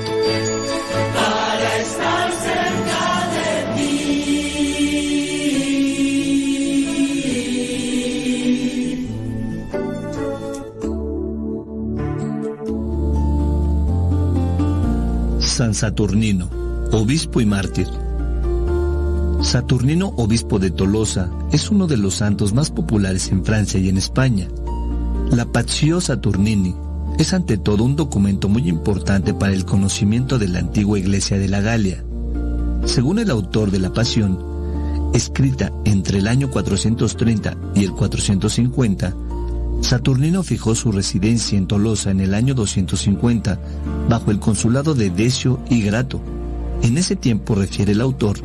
Para 1.15 1.77
estar 1.79 2.33
cerca 2.33 3.31
de 3.35 3.75
ti. 3.77 3.93
San 15.41 15.75
Saturnino, 15.75 16.51
obispo 16.93 17.41
y 17.41 17.47
mártir. 17.47 17.87
Saturnino, 19.43 20.15
obispo 20.17 20.59
de 20.59 20.71
Tolosa, 20.71 21.31
es 21.53 21.71
uno 21.71 21.87
de 21.87 21.97
los 21.97 22.15
santos 22.15 22.53
más 22.53 22.71
populares 22.71 23.31
en 23.31 23.45
Francia 23.45 23.79
y 23.81 23.89
en 23.89 23.99
España. 23.99 24.49
La 25.31 25.45
Patio 25.45 26.01
Saturnini 26.01 26.75
es 27.23 27.33
ante 27.33 27.57
todo 27.57 27.85
un 27.85 27.95
documento 27.95 28.49
muy 28.49 28.69
importante 28.69 29.33
para 29.33 29.53
el 29.53 29.65
conocimiento 29.65 30.41
de 30.41 30.49
la 30.49 30.59
antigua 30.59 30.99
iglesia 30.99 31.39
de 31.39 31.47
la 31.47 31.61
Galia. 31.61 32.05
Según 32.85 33.21
el 33.21 33.31
autor 33.31 33.71
de 33.71 33.79
la 33.79 33.93
Pasión, 33.93 34.45
escrita 35.15 35.73
entre 35.85 36.19
el 36.19 36.27
año 36.27 36.51
430 36.51 37.57
y 37.77 37.85
el 37.85 37.93
450, 37.93 39.15
Saturnino 39.83 40.43
fijó 40.43 40.75
su 40.75 40.91
residencia 40.91 41.57
en 41.57 41.69
Tolosa 41.69 42.11
en 42.11 42.19
el 42.19 42.35
año 42.35 42.55
250 42.55 43.57
bajo 44.09 44.33
el 44.33 44.41
consulado 44.41 44.93
de 44.95 45.11
Decio 45.11 45.61
y 45.71 45.83
Grato. 45.83 46.21
En 46.83 46.99
ese 46.99 47.15
tiempo, 47.15 47.55
refiere 47.55 47.93
el 47.93 48.01
autor, 48.01 48.41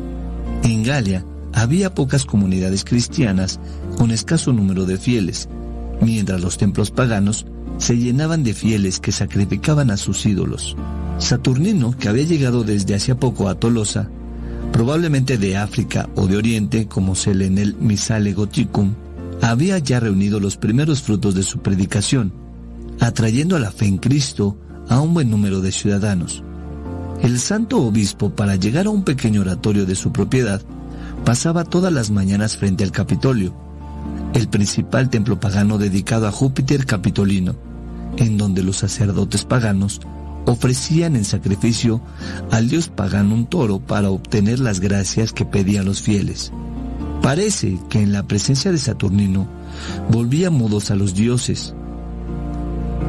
en 0.62 0.84
Galia 0.84 1.24
había 1.52 1.96
pocas 1.96 2.24
comunidades 2.24 2.84
cristianas 2.84 3.58
con 3.96 4.12
escaso 4.12 4.52
número 4.52 4.84
de 4.84 4.98
fieles, 4.98 5.48
mientras 6.00 6.40
los 6.40 6.58
templos 6.58 6.92
paganos 6.92 7.44
se 7.78 7.96
llenaban 7.96 8.42
de 8.42 8.54
fieles 8.54 9.00
que 9.00 9.12
sacrificaban 9.12 9.90
a 9.90 9.96
sus 9.96 10.26
ídolos. 10.26 10.76
Saturnino, 11.18 11.96
que 11.96 12.08
había 12.08 12.24
llegado 12.24 12.64
desde 12.64 12.94
hacía 12.94 13.18
poco 13.18 13.48
a 13.48 13.54
Tolosa, 13.54 14.10
probablemente 14.72 15.38
de 15.38 15.56
África 15.56 16.08
o 16.14 16.26
de 16.26 16.36
Oriente, 16.36 16.86
como 16.86 17.14
se 17.14 17.34
lee 17.34 17.46
en 17.46 17.58
el 17.58 17.74
Misale 17.76 18.32
Goticum, 18.32 18.94
había 19.40 19.78
ya 19.78 20.00
reunido 20.00 20.40
los 20.40 20.56
primeros 20.56 21.02
frutos 21.02 21.34
de 21.34 21.42
su 21.42 21.60
predicación, 21.60 22.32
atrayendo 23.00 23.56
a 23.56 23.60
la 23.60 23.70
fe 23.70 23.86
en 23.86 23.98
Cristo 23.98 24.58
a 24.88 25.00
un 25.00 25.14
buen 25.14 25.30
número 25.30 25.60
de 25.60 25.72
ciudadanos. 25.72 26.42
El 27.22 27.38
santo 27.38 27.78
obispo, 27.82 28.30
para 28.30 28.56
llegar 28.56 28.86
a 28.86 28.90
un 28.90 29.02
pequeño 29.02 29.40
oratorio 29.40 29.86
de 29.86 29.94
su 29.94 30.12
propiedad, 30.12 30.62
pasaba 31.24 31.64
todas 31.64 31.92
las 31.92 32.10
mañanas 32.10 32.56
frente 32.56 32.84
al 32.84 32.92
Capitolio, 32.92 33.54
el 34.34 34.48
principal 34.48 35.10
templo 35.10 35.40
pagano 35.40 35.78
dedicado 35.78 36.28
a 36.28 36.32
Júpiter 36.32 36.86
Capitolino, 36.86 37.56
en 38.18 38.36
donde 38.36 38.62
los 38.62 38.78
sacerdotes 38.78 39.44
paganos 39.44 40.00
ofrecían 40.44 41.14
en 41.14 41.24
sacrificio 41.24 42.00
al 42.50 42.68
dios 42.68 42.88
pagano 42.88 43.34
un 43.34 43.46
toro 43.46 43.78
para 43.78 44.10
obtener 44.10 44.58
las 44.58 44.80
gracias 44.80 45.32
que 45.32 45.44
pedían 45.44 45.84
los 45.84 46.02
fieles. 46.02 46.52
Parece 47.22 47.78
que 47.88 48.02
en 48.02 48.12
la 48.12 48.24
presencia 48.24 48.72
de 48.72 48.78
Saturnino 48.78 49.46
volvía 50.10 50.50
mudos 50.50 50.90
a 50.90 50.96
los 50.96 51.14
dioses. 51.14 51.74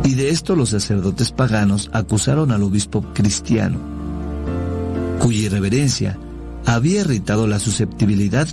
Y 0.03 0.15
de 0.15 0.29
esto 0.29 0.55
los 0.55 0.69
sacerdotes 0.69 1.31
paganos 1.31 1.89
acusaron 1.93 2.51
al 2.51 2.63
obispo 2.63 3.01
cristiano, 3.13 3.79
cuya 5.19 5.45
irreverencia 5.45 6.17
había 6.65 7.01
irritado 7.01 7.47
la 7.47 7.59
susceptibilidad 7.59 8.47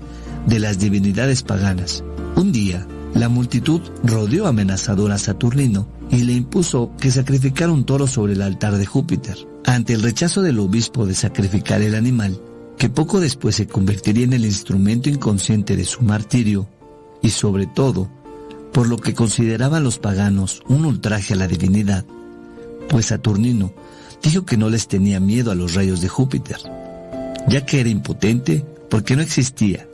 de 0.47 0.61
las 0.61 0.79
divinidades 0.79 1.43
paganas. 1.43 2.05
Un 2.37 2.53
día, 2.53 2.87
la 3.15 3.29
multitud 3.29 3.81
rodeó 4.05 4.47
amenazador 4.47 5.11
a 5.13 5.19
Saturnino 5.19 5.96
y 6.11 6.23
le 6.23 6.33
impuso 6.33 6.93
que 7.01 7.11
sacrificara 7.11 7.73
un 7.73 7.85
toro 7.85 8.07
sobre 8.07 8.35
el 8.35 8.43
altar 8.43 8.77
de 8.77 8.87
Júpiter. 8.87 9.37
Ante 9.65 9.93
el 9.93 10.03
rechazo 10.03 10.43
del 10.43 10.59
obispo 10.59 11.07
de 11.07 11.15
sacrificar 11.15 11.83
el 11.83 11.95
animal, 11.95 12.41
que 12.79 12.89
poco 12.89 13.21
después 13.21 13.57
se 13.57 13.67
convertiría 13.67 14.25
en 14.25 14.33
el 14.33 14.45
instrumento 14.45 15.09
inconsciente 15.09 15.77
de 15.77 15.85
su 15.85 16.03
martirio, 16.03 16.69
y 17.23 17.31
sobre 17.31 17.67
todo, 17.67 18.09
por 18.73 18.89
lo 18.89 18.99
que 18.99 19.15
consideraban 19.15 19.83
los 19.83 19.99
paganos 19.99 20.63
un 20.69 20.85
ultraje 20.85 21.35
a 21.35 21.37
la 21.37 21.49
divinidad, 21.49 22.05
pues 22.89 23.07
Saturnino 23.07 23.73
dijo 24.23 24.45
que 24.45 24.57
no 24.57 24.71
les 24.71 24.87
tenía 24.89 25.19
miedo 25.21 25.51
a 25.51 25.55
los 25.55 25.75
rayos 25.75 26.01
de 26.01 26.09
Júpiter, 26.09 26.59
ya 27.49 27.65
que 27.65 27.81
era 27.81 27.89
impotente 27.89 28.65
porque 28.91 29.17
no 29.17 29.23
existía. 29.23 29.89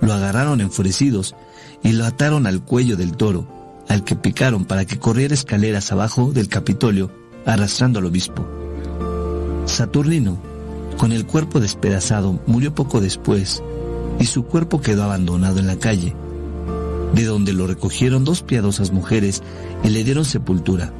Lo 0.00 0.12
agarraron 0.12 0.60
enfurecidos 0.60 1.36
y 1.82 1.92
lo 1.92 2.04
ataron 2.04 2.46
al 2.46 2.64
cuello 2.64 2.96
del 2.96 3.16
toro, 3.16 3.61
al 3.92 4.04
que 4.04 4.16
picaron 4.16 4.64
para 4.64 4.86
que 4.86 4.98
corriera 4.98 5.34
escaleras 5.34 5.92
abajo 5.92 6.32
del 6.32 6.48
Capitolio, 6.48 7.10
arrastrando 7.44 7.98
al 7.98 8.06
obispo. 8.06 8.46
Saturnino, 9.66 10.38
con 10.96 11.12
el 11.12 11.26
cuerpo 11.26 11.60
despedazado, 11.60 12.40
murió 12.46 12.74
poco 12.74 13.02
después, 13.02 13.62
y 14.18 14.24
su 14.24 14.44
cuerpo 14.44 14.80
quedó 14.80 15.02
abandonado 15.02 15.58
en 15.58 15.66
la 15.66 15.76
calle, 15.76 16.14
de 17.14 17.24
donde 17.24 17.52
lo 17.52 17.66
recogieron 17.66 18.24
dos 18.24 18.42
piadosas 18.42 18.92
mujeres 18.92 19.42
y 19.84 19.90
le 19.90 20.04
dieron 20.04 20.24
sepultura, 20.24 20.90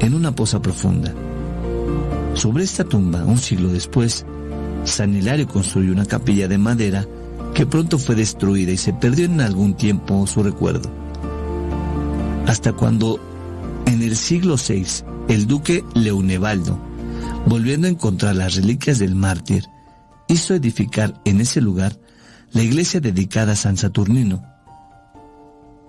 en 0.00 0.14
una 0.14 0.34
poza 0.34 0.62
profunda. 0.62 1.12
Sobre 2.32 2.64
esta 2.64 2.84
tumba, 2.84 3.22
un 3.22 3.36
siglo 3.36 3.68
después, 3.68 4.24
San 4.84 5.14
Hilario 5.14 5.46
construyó 5.46 5.92
una 5.92 6.06
capilla 6.06 6.48
de 6.48 6.56
madera 6.56 7.06
que 7.52 7.66
pronto 7.66 7.98
fue 7.98 8.14
destruida 8.14 8.72
y 8.72 8.78
se 8.78 8.94
perdió 8.94 9.26
en 9.26 9.42
algún 9.42 9.74
tiempo 9.74 10.26
su 10.26 10.42
recuerdo. 10.42 10.90
Hasta 12.46 12.72
cuando, 12.72 13.20
en 13.86 14.02
el 14.02 14.16
siglo 14.16 14.56
VI, 14.56 15.04
el 15.28 15.46
duque 15.46 15.84
Leonevaldo, 15.94 16.78
volviendo 17.46 17.86
a 17.86 17.90
encontrar 17.90 18.36
las 18.36 18.56
reliquias 18.56 18.98
del 18.98 19.14
mártir, 19.14 19.64
hizo 20.28 20.54
edificar 20.54 21.20
en 21.24 21.40
ese 21.40 21.60
lugar 21.60 21.98
la 22.52 22.62
iglesia 22.62 23.00
dedicada 23.00 23.52
a 23.52 23.56
San 23.56 23.76
Saturnino, 23.76 24.42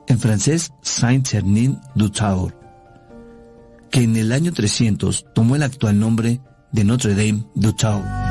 en 0.07 0.19
francés 0.19 0.71
Saint-Cernin 0.81 1.79
du 1.95 2.09
Tour, 2.09 2.53
que 3.89 4.03
en 4.03 4.15
el 4.15 4.31
año 4.31 4.51
300 4.51 5.25
tomó 5.33 5.55
el 5.55 5.63
actual 5.63 5.99
nombre 5.99 6.41
de 6.71 6.83
Notre 6.83 7.15
Dame 7.15 7.45
du 7.55 7.73
Tour. 7.73 8.30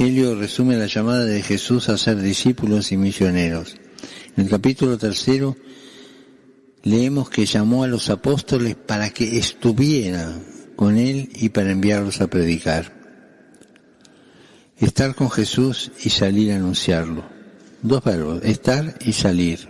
Evangelio 0.00 0.34
resume 0.34 0.78
la 0.78 0.86
llamada 0.86 1.26
de 1.26 1.42
Jesús 1.42 1.90
a 1.90 1.98
ser 1.98 2.22
discípulos 2.22 2.90
y 2.90 2.96
misioneros. 2.96 3.76
En 4.34 4.44
el 4.44 4.48
capítulo 4.48 4.96
tercero 4.96 5.58
leemos 6.82 7.28
que 7.28 7.44
llamó 7.44 7.84
a 7.84 7.86
los 7.86 8.08
apóstoles 8.08 8.76
para 8.76 9.10
que 9.10 9.36
estuvieran 9.36 10.42
con 10.74 10.96
él 10.96 11.28
y 11.34 11.50
para 11.50 11.70
enviarlos 11.70 12.22
a 12.22 12.28
predicar. 12.28 12.98
Estar 14.78 15.14
con 15.14 15.28
Jesús 15.30 15.92
y 16.02 16.08
salir 16.08 16.52
a 16.52 16.56
anunciarlo. 16.56 17.22
Dos 17.82 18.02
verbos, 18.02 18.42
estar 18.42 18.96
y 19.04 19.12
salir. 19.12 19.68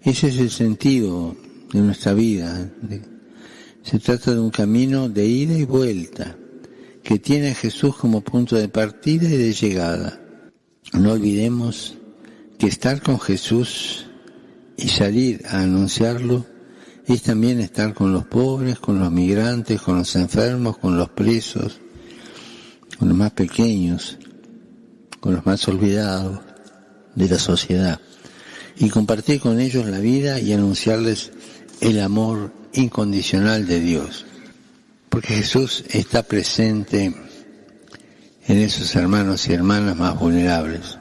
Ese 0.00 0.28
es 0.28 0.38
el 0.38 0.50
sentido 0.50 1.34
de 1.72 1.80
nuestra 1.80 2.14
vida. 2.14 2.70
Se 3.82 3.98
trata 3.98 4.30
de 4.30 4.38
un 4.38 4.50
camino 4.50 5.08
de 5.08 5.26
ida 5.26 5.58
y 5.58 5.64
vuelta 5.64 6.27
que 7.08 7.18
tiene 7.18 7.52
a 7.52 7.54
Jesús 7.54 7.96
como 7.96 8.20
punto 8.20 8.54
de 8.54 8.68
partida 8.68 9.26
y 9.30 9.38
de 9.38 9.54
llegada. 9.54 10.20
No 10.92 11.12
olvidemos 11.12 11.94
que 12.58 12.66
estar 12.66 13.00
con 13.00 13.18
Jesús 13.18 14.04
y 14.76 14.88
salir 14.88 15.40
a 15.46 15.62
anunciarlo 15.62 16.44
es 17.06 17.22
también 17.22 17.60
estar 17.60 17.94
con 17.94 18.12
los 18.12 18.26
pobres, 18.26 18.78
con 18.78 18.98
los 18.98 19.10
migrantes, 19.10 19.80
con 19.80 19.96
los 19.96 20.14
enfermos, 20.16 20.76
con 20.76 20.98
los 20.98 21.08
presos, 21.08 21.80
con 22.98 23.08
los 23.08 23.16
más 23.16 23.32
pequeños, 23.32 24.18
con 25.18 25.32
los 25.32 25.46
más 25.46 25.66
olvidados 25.66 26.40
de 27.14 27.26
la 27.26 27.38
sociedad 27.38 27.98
y 28.76 28.90
compartir 28.90 29.40
con 29.40 29.60
ellos 29.60 29.86
la 29.86 30.00
vida 30.00 30.40
y 30.40 30.52
anunciarles 30.52 31.32
el 31.80 32.00
amor 32.00 32.52
incondicional 32.74 33.66
de 33.66 33.80
Dios. 33.80 34.26
Porque 35.08 35.34
Jesús 35.34 35.84
está 35.90 36.22
presente 36.22 37.14
en 38.46 38.58
esos 38.58 38.94
hermanos 38.96 39.48
y 39.48 39.54
hermanas 39.54 39.96
más 39.96 40.18
vulnerables. 40.18 40.98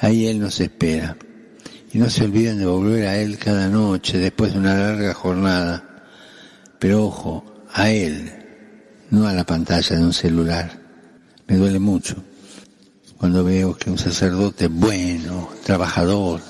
Ahí 0.00 0.26
Él 0.26 0.40
nos 0.40 0.60
espera. 0.60 1.16
Y 1.92 1.98
no 1.98 2.10
se 2.10 2.24
olviden 2.24 2.58
de 2.58 2.66
volver 2.66 3.06
a 3.06 3.18
Él 3.18 3.38
cada 3.38 3.68
noche 3.68 4.18
después 4.18 4.52
de 4.52 4.58
una 4.58 4.74
larga 4.74 5.14
jornada. 5.14 6.04
Pero 6.78 7.06
ojo, 7.06 7.64
a 7.72 7.90
Él, 7.90 8.32
no 9.10 9.26
a 9.26 9.32
la 9.32 9.44
pantalla 9.44 9.96
de 9.96 10.02
un 10.02 10.12
celular. 10.12 10.78
Me 11.46 11.56
duele 11.56 11.78
mucho 11.78 12.16
cuando 13.18 13.44
veo 13.44 13.76
que 13.76 13.90
un 13.90 13.98
sacerdote 13.98 14.68
bueno, 14.68 15.48
trabajador, 15.64 16.40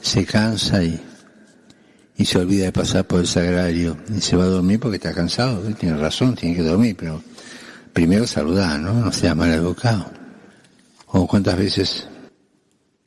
se 0.00 0.24
cansa 0.24 0.82
y, 0.82 1.00
y 2.18 2.24
se 2.24 2.36
olvida 2.36 2.64
de 2.64 2.72
pasar 2.72 3.06
por 3.06 3.20
el 3.20 3.28
sagrario 3.28 3.96
y 4.14 4.20
se 4.20 4.36
va 4.36 4.42
a 4.42 4.48
dormir 4.48 4.80
porque 4.80 4.96
está 4.96 5.14
cansado. 5.14 5.64
Él 5.66 5.76
tiene 5.76 5.96
razón, 5.96 6.34
tiene 6.34 6.56
que 6.56 6.64
dormir, 6.64 6.96
pero 6.98 7.22
primero 7.92 8.26
saludar, 8.26 8.80
¿no? 8.80 8.92
No 8.92 9.12
sea 9.12 9.36
mal 9.36 9.50
educado. 9.50 10.10
O 11.06 11.28
cuántas 11.28 11.56
veces 11.56 12.08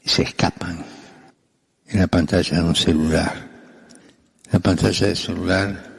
se 0.06 0.24
escapan 0.24 0.86
en 1.88 2.00
la 2.00 2.08
pantalla 2.08 2.58
de 2.58 2.64
un 2.64 2.76
celular. 2.76 3.50
La 4.50 4.60
pantalla 4.60 5.08
del 5.08 5.18
celular 5.18 5.92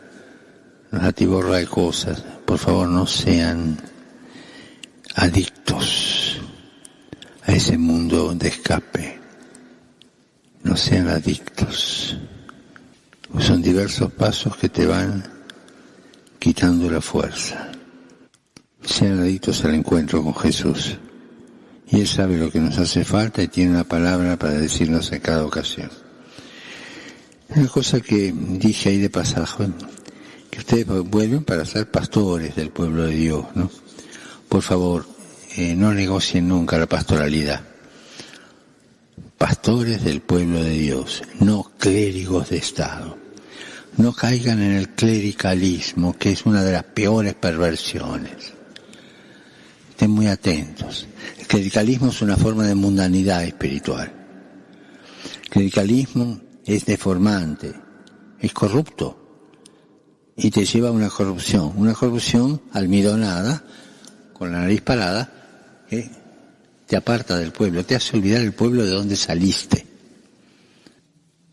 nos 0.91 1.03
atiborra 1.03 1.59
de 1.59 1.67
cosas. 1.67 2.25
Por 2.47 2.59
favor, 2.59 2.89
no 2.89 3.07
sean 3.07 3.77
adictos 5.17 6.41
a 7.43 7.53
ese 7.53 7.77
mundo 7.77 8.35
de 8.35 8.49
escape. 8.49 9.21
No 10.63 10.75
sean 10.79 11.09
adictos. 11.09 12.17
Son 13.39 13.63
diversos 13.63 14.13
pasos 14.13 14.57
que 14.57 14.69
te 14.69 14.87
van 14.87 15.25
quitando 16.39 16.91
la 16.91 17.01
fuerza. 17.01 17.71
Sean 18.85 19.21
adictos 19.21 19.65
al 19.65 19.75
encuentro 19.75 20.23
con 20.23 20.35
Jesús. 20.35 20.99
Y 21.89 22.01
Él 22.01 22.09
sabe 22.09 22.37
lo 22.37 22.51
que 22.51 22.59
nos 22.59 22.79
hace 22.79 23.05
falta 23.05 23.43
y 23.43 23.49
tiene 23.49 23.73
una 23.73 23.85
palabra 23.85 24.37
para 24.39 24.55
decirnos 24.55 25.13
en 25.13 25.21
cada 25.21 25.45
ocasión. 25.45 25.91
Una 27.55 27.69
cosa 27.69 28.01
que 28.01 28.33
dije 28.35 28.89
ahí 28.89 28.99
de 28.99 29.11
pasaje, 29.11 29.69
que 30.51 30.59
ustedes 30.59 30.87
vuelven 30.87 31.45
para 31.45 31.65
ser 31.65 31.91
pastores 31.91 32.57
del 32.57 32.71
pueblo 32.71 33.05
de 33.05 33.15
Dios, 33.15 33.47
¿no? 33.55 33.71
Por 34.49 34.63
favor, 34.63 35.07
eh, 35.57 35.75
no 35.75 35.95
negocien 35.95 36.49
nunca 36.49 36.79
la 36.79 36.87
pastoralidad. 36.87 37.63
Pastores 39.39 40.03
del 40.03 40.23
pueblo 40.23 40.63
de 40.63 40.71
Dios, 40.71 41.23
no 41.41 41.71
clérigos 41.79 42.51
de 42.51 42.57
Estado. 42.57 43.22
No 43.97 44.13
caigan 44.13 44.63
en 44.63 44.73
el 44.73 44.91
clericalismo, 44.91 46.17
que 46.17 46.33
es 46.33 46.47
una 46.47 46.63
de 46.65 46.73
las 46.73 46.85
peores 46.85 47.35
perversiones. 47.35 48.53
Estén 49.91 50.11
muy 50.11 50.27
atentos. 50.27 51.07
El 51.39 51.47
clericalismo 51.47 52.09
es 52.09 52.23
una 52.23 52.37
forma 52.37 52.67
de 52.67 52.75
mundanidad 52.75 53.45
espiritual. 53.45 54.13
El 55.45 55.49
clericalismo 55.51 56.41
es 56.65 56.85
deformante, 56.87 57.73
es 58.41 58.53
corrupto 58.53 59.23
y 60.37 60.51
te 60.51 60.65
lleva 60.65 60.89
a 60.89 60.93
una 60.93 61.11
corrupción, 61.11 61.73
una 61.77 61.95
corrupción 61.95 62.63
almidonada, 62.73 63.63
con 64.33 64.51
la 64.51 64.61
nariz 64.61 64.81
parada, 64.81 65.31
que 65.89 66.11
te 66.87 66.97
aparta 66.97 67.39
del 67.39 67.53
pueblo, 67.53 67.85
te 67.85 67.95
hace 67.95 68.17
olvidar 68.17 68.41
el 68.41 68.53
pueblo 68.53 68.85
de 68.85 68.91
donde 68.91 69.17
saliste. 69.17 69.87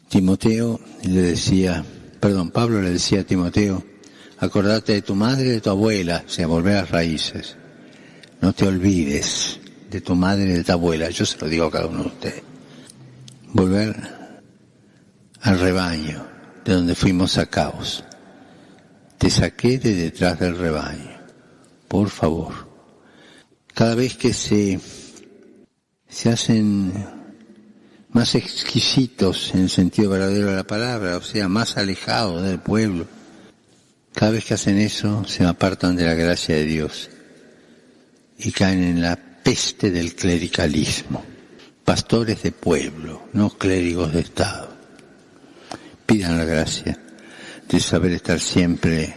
Timoteo 0.07 0.80
le 1.03 1.22
decía, 1.22 1.86
perdón, 2.19 2.51
Pablo 2.51 2.81
le 2.81 2.91
decía 2.91 3.21
a 3.21 3.23
Timoteo, 3.23 3.83
acordate 4.37 4.93
de 4.93 5.01
tu 5.01 5.15
madre 5.15 5.47
y 5.47 5.51
de 5.51 5.61
tu 5.61 5.69
abuela, 5.69 6.23
o 6.25 6.29
sea, 6.29 6.47
volver 6.47 6.77
a 6.77 6.81
las 6.81 6.91
raíces. 6.91 7.55
No 8.41 8.53
te 8.53 8.67
olvides 8.67 9.59
de 9.89 10.01
tu 10.01 10.15
madre 10.15 10.45
y 10.45 10.53
de 10.53 10.63
tu 10.63 10.71
abuela, 10.71 11.09
yo 11.09 11.25
se 11.25 11.37
lo 11.37 11.47
digo 11.47 11.65
a 11.65 11.71
cada 11.71 11.87
uno 11.87 12.03
de 12.03 12.07
ustedes. 12.07 12.43
Volver 13.51 13.95
al 15.41 15.59
rebaño 15.59 16.25
de 16.63 16.73
donde 16.73 16.95
fuimos 16.95 17.33
sacados. 17.33 18.03
Te 19.17 19.29
saqué 19.29 19.79
de 19.79 19.95
detrás 19.95 20.39
del 20.39 20.57
rebaño. 20.57 21.19
Por 21.87 22.09
favor. 22.09 22.69
Cada 23.73 23.95
vez 23.95 24.15
que 24.15 24.33
se 24.33 24.79
se 26.09 26.29
hacen 26.29 26.91
más 28.11 28.36
exquisitos 28.36 29.52
en 29.53 29.61
el 29.61 29.69
sentido 29.69 30.10
verdadero 30.10 30.48
de 30.48 30.56
la 30.56 30.64
palabra, 30.64 31.18
o 31.18 31.22
sea, 31.22 31.48
más 31.48 31.77
alejados 31.77 32.44
del 32.44 32.60
pueblo. 32.60 33.06
Cada 34.14 34.31
vez 34.31 34.45
que 34.45 34.56
hacen 34.56 34.80
eso, 34.80 35.23
se 35.26 35.45
apartan 35.45 35.95
de 35.95 36.06
la 36.06 36.15
gracia 36.15 36.56
de 36.56 36.65
Dios 36.65 37.10
y 38.38 38.52
caen 38.52 38.84
en 38.84 39.02
la 39.02 39.15
peste 39.44 39.91
del 39.91 40.15
clericalismo. 40.15 41.23
Pastores 41.86 42.44
de 42.44 42.52
pueblo, 42.52 43.30
no 43.34 43.49
clérigos 43.49 44.14
de 44.14 44.22
Estado. 44.22 44.69
Pidan 46.06 46.38
la 46.38 46.45
gracia 46.45 46.99
de 47.68 47.80
saber 47.80 48.11
estar 48.11 48.40
siempre 48.40 49.15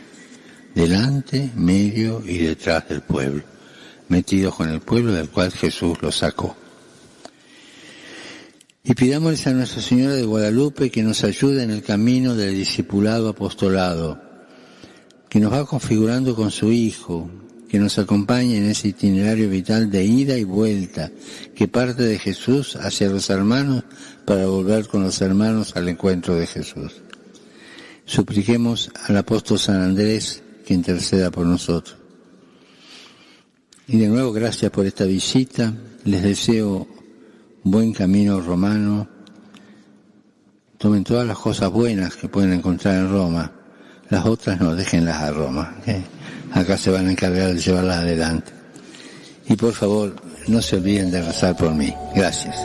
delante, 0.75 1.51
medio 1.55 2.23
y 2.25 2.39
detrás 2.39 2.89
del 2.89 3.03
pueblo, 3.03 3.43
metidos 4.09 4.55
con 4.55 4.69
el 4.69 4.81
pueblo 4.81 5.13
del 5.13 5.29
cual 5.29 5.53
Jesús 5.53 6.01
los 6.03 6.17
sacó. 6.17 6.57
Y 8.85 8.95
pidámosles 8.95 9.47
a 9.47 9.53
Nuestra 9.53 9.81
Señora 9.81 10.17
de 10.17 10.25
Guadalupe 10.25 10.91
que 10.91 11.05
nos 11.05 11.23
ayude 11.23 11.63
en 11.63 11.71
el 11.71 11.85
camino 11.85 12.35
del 12.35 12.57
discipulado 12.57 13.29
apostolado, 13.29 14.21
que 15.29 15.39
nos 15.39 15.53
va 15.53 15.65
configurando 15.65 16.35
con 16.35 16.51
su 16.51 16.73
Hijo, 16.73 17.31
que 17.69 17.79
nos 17.79 17.99
acompañe 17.99 18.59
en 18.59 18.65
ese 18.65 18.89
itinerario 18.89 19.49
vital 19.49 19.89
de 19.89 20.05
ida 20.05 20.37
y 20.37 20.43
vuelta, 20.43 21.13
que 21.55 21.69
parte 21.69 22.03
de 22.03 22.19
Jesús 22.19 22.75
hacia 22.75 23.09
los 23.09 23.31
hermanos 23.31 23.85
para 24.25 24.47
volver 24.47 24.89
con 24.89 25.05
los 25.05 25.21
hermanos 25.21 25.77
al 25.77 25.89
encuentro 25.89 26.35
de 26.35 26.49
Jesús. 26.49 26.93
Supliquemos 28.05 28.91
al 29.07 29.17
apóstol 29.17 29.61
San 29.61 29.81
Andrés 29.81 30.43
que 30.67 30.75
interceda 30.75 31.31
por 31.31 31.47
nosotros. 31.47 31.97
Y 33.87 33.97
de 33.99 34.09
nuevo, 34.09 34.33
gracias 34.33 34.73
por 34.73 34.87
esta 34.87 35.05
visita. 35.05 35.73
Les 36.05 36.23
deseo 36.23 36.89
buen 37.65 37.93
camino 37.93 38.41
romano. 38.41 39.09
Tomen 40.79 41.05
todas 41.05 41.27
las 41.27 41.39
cosas 41.39 41.71
buenas 41.71 42.17
que 42.17 42.29
pueden 42.29 42.53
encontrar 42.53 42.97
en 42.97 43.11
Roma. 43.11 43.53
Las 44.11 44.27
otras 44.27 44.61
no, 44.61 44.75
déjenlas 44.75 45.23
a 45.23 45.31
Roma. 45.31 45.75
Acá 46.53 46.77
se 46.77 46.91
van 46.91 47.09
a 47.09 47.13
encargar 47.13 47.55
de 47.55 47.61
llevarlas 47.61 47.99
adelante. 47.99 48.53
Y 49.49 49.57
por 49.57 49.73
favor, 49.73 50.15
no 50.49 50.61
se 50.61 50.77
olviden 50.77 51.11
de 51.11 51.23
rezar 51.23 51.57
por 51.57 51.75
mí. 51.75 51.95
Gracias. 52.15 52.57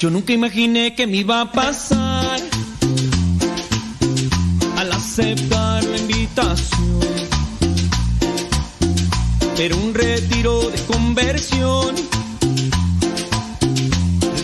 Yo 0.00 0.08
nunca 0.08 0.32
imaginé 0.32 0.94
que 0.94 1.06
me 1.06 1.18
iba 1.18 1.42
a 1.42 1.52
pasar 1.52 2.40
al 4.78 4.92
aceptar 4.92 5.84
la 5.84 5.98
invitación. 5.98 7.00
Pero 9.58 9.76
un 9.76 9.92
retiro 9.92 10.70
de 10.70 10.78
conversión, 10.84 11.94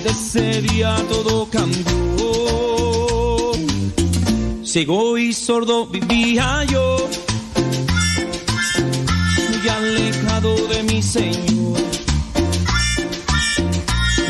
desde 0.04 0.10
ese 0.10 0.60
día 0.60 0.94
todo 1.08 1.48
cambió. 1.48 1.92
Ciego 4.62 5.16
y 5.16 5.32
sordo 5.32 5.86
vivía 5.86 6.64
yo, 6.64 7.08
muy 9.48 9.68
alejado 9.70 10.54
de 10.68 10.82
mi 10.82 11.02
Señor. 11.02 11.65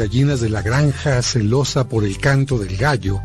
Gallinas 0.00 0.40
de 0.40 0.48
la 0.48 0.62
granja, 0.62 1.20
celosa 1.20 1.86
por 1.86 2.06
el 2.06 2.16
canto 2.16 2.58
del 2.58 2.74
gallo, 2.78 3.20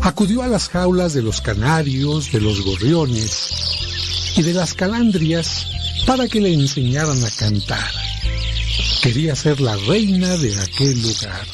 acudió 0.00 0.42
a 0.42 0.48
las 0.48 0.70
jaulas 0.70 1.12
de 1.12 1.20
los 1.20 1.42
canarios, 1.42 2.32
de 2.32 2.40
los 2.40 2.64
gorriones 2.64 4.32
y 4.34 4.42
de 4.42 4.54
las 4.54 4.72
calandrias 4.72 5.66
para 6.06 6.26
que 6.26 6.40
le 6.40 6.54
enseñaran 6.54 7.22
a 7.22 7.30
cantar. 7.30 7.92
Quería 9.02 9.36
ser 9.36 9.60
la 9.60 9.76
reina 9.76 10.38
de 10.38 10.58
aquel 10.58 11.02
lugar. 11.02 11.46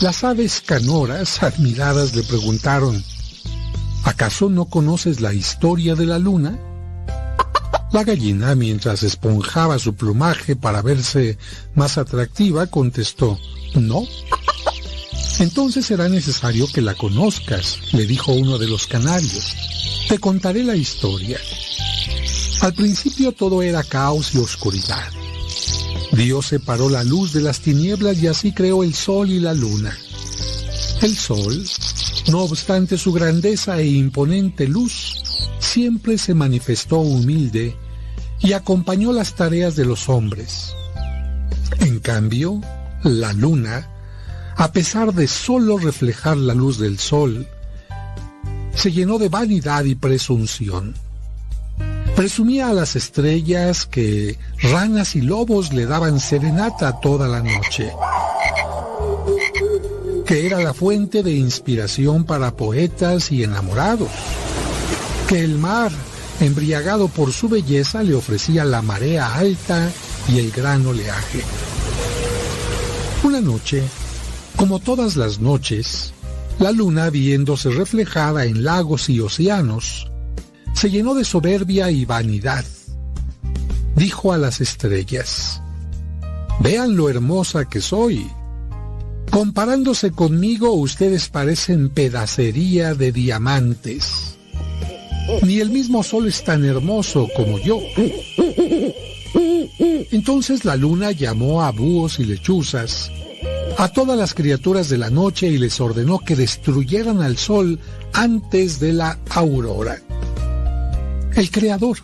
Las 0.00 0.22
aves 0.22 0.62
canoras, 0.64 1.42
admiradas, 1.42 2.14
le 2.14 2.22
preguntaron, 2.22 3.02
¿acaso 4.04 4.48
no 4.48 4.66
conoces 4.66 5.20
la 5.20 5.34
historia 5.34 5.96
de 5.96 6.06
la 6.06 6.20
luna? 6.20 6.56
La 7.92 8.04
gallina, 8.04 8.54
mientras 8.54 9.02
esponjaba 9.02 9.78
su 9.78 9.94
plumaje 9.94 10.56
para 10.56 10.82
verse 10.82 11.38
más 11.74 11.96
atractiva, 11.96 12.66
contestó, 12.66 13.38
no. 13.74 14.02
Entonces 15.38 15.86
será 15.86 16.08
necesario 16.08 16.66
que 16.72 16.82
la 16.82 16.94
conozcas, 16.94 17.78
le 17.92 18.04
dijo 18.04 18.32
uno 18.32 18.58
de 18.58 18.68
los 18.68 18.86
canarios. 18.86 19.54
Te 20.08 20.18
contaré 20.18 20.64
la 20.64 20.76
historia. 20.76 21.38
Al 22.60 22.74
principio 22.74 23.32
todo 23.32 23.62
era 23.62 23.82
caos 23.84 24.34
y 24.34 24.38
oscuridad. 24.38 25.10
Dios 26.12 26.46
separó 26.46 26.88
la 26.88 27.04
luz 27.04 27.32
de 27.32 27.40
las 27.40 27.60
tinieblas 27.60 28.20
y 28.22 28.26
así 28.26 28.52
creó 28.52 28.82
el 28.82 28.94
sol 28.94 29.30
y 29.30 29.38
la 29.38 29.54
luna. 29.54 29.96
El 31.00 31.16
sol, 31.16 31.64
no 32.30 32.40
obstante 32.40 32.98
su 32.98 33.12
grandeza 33.12 33.78
e 33.78 33.86
imponente 33.86 34.66
luz, 34.66 35.22
siempre 35.68 36.16
se 36.16 36.34
manifestó 36.34 37.00
humilde 37.00 37.76
y 38.40 38.52
acompañó 38.54 39.12
las 39.12 39.34
tareas 39.34 39.76
de 39.76 39.84
los 39.84 40.08
hombres. 40.08 40.72
En 41.80 42.00
cambio, 42.00 42.60
la 43.02 43.32
luna, 43.34 43.88
a 44.56 44.72
pesar 44.72 45.12
de 45.12 45.28
sólo 45.28 45.78
reflejar 45.78 46.36
la 46.38 46.54
luz 46.54 46.78
del 46.78 46.98
sol, 46.98 47.46
se 48.74 48.92
llenó 48.92 49.18
de 49.18 49.28
vanidad 49.28 49.84
y 49.84 49.94
presunción. 49.94 50.94
Presumía 52.16 52.70
a 52.70 52.72
las 52.72 52.96
estrellas 52.96 53.86
que 53.86 54.38
ranas 54.62 55.14
y 55.16 55.20
lobos 55.20 55.72
le 55.72 55.86
daban 55.86 56.18
serenata 56.18 56.98
toda 57.00 57.28
la 57.28 57.42
noche, 57.42 57.92
que 60.26 60.46
era 60.46 60.60
la 60.60 60.74
fuente 60.74 61.22
de 61.22 61.32
inspiración 61.32 62.24
para 62.24 62.56
poetas 62.56 63.30
y 63.30 63.44
enamorados, 63.44 64.10
que 65.28 65.44
el 65.44 65.58
mar, 65.58 65.92
embriagado 66.40 67.08
por 67.08 67.34
su 67.34 67.50
belleza, 67.50 68.02
le 68.02 68.14
ofrecía 68.14 68.64
la 68.64 68.80
marea 68.80 69.34
alta 69.34 69.90
y 70.26 70.38
el 70.38 70.50
gran 70.50 70.86
oleaje. 70.86 71.42
Una 73.22 73.42
noche, 73.42 73.82
como 74.56 74.78
todas 74.78 75.16
las 75.16 75.38
noches, 75.38 76.14
la 76.58 76.72
luna, 76.72 77.10
viéndose 77.10 77.68
reflejada 77.68 78.46
en 78.46 78.64
lagos 78.64 79.10
y 79.10 79.20
océanos, 79.20 80.10
se 80.72 80.90
llenó 80.90 81.14
de 81.14 81.26
soberbia 81.26 81.90
y 81.90 82.06
vanidad. 82.06 82.64
Dijo 83.96 84.32
a 84.32 84.38
las 84.38 84.62
estrellas, 84.62 85.60
Vean 86.60 86.96
lo 86.96 87.10
hermosa 87.10 87.66
que 87.66 87.82
soy. 87.82 88.26
Comparándose 89.30 90.10
conmigo, 90.10 90.72
ustedes 90.72 91.28
parecen 91.28 91.90
pedacería 91.90 92.94
de 92.94 93.12
diamantes. 93.12 94.37
Ni 95.42 95.60
el 95.60 95.70
mismo 95.70 96.02
sol 96.02 96.26
es 96.26 96.42
tan 96.42 96.64
hermoso 96.64 97.28
como 97.36 97.58
yo. 97.58 97.80
Entonces 100.10 100.64
la 100.64 100.76
luna 100.76 101.12
llamó 101.12 101.62
a 101.62 101.70
búhos 101.70 102.18
y 102.18 102.24
lechuzas, 102.24 103.10
a 103.76 103.88
todas 103.88 104.18
las 104.18 104.34
criaturas 104.34 104.88
de 104.88 104.98
la 104.98 105.10
noche 105.10 105.48
y 105.48 105.58
les 105.58 105.80
ordenó 105.80 106.18
que 106.18 106.34
destruyeran 106.34 107.20
al 107.20 107.36
sol 107.36 107.78
antes 108.12 108.80
de 108.80 108.92
la 108.92 109.18
aurora. 109.30 109.98
El 111.34 111.50
Creador, 111.50 111.98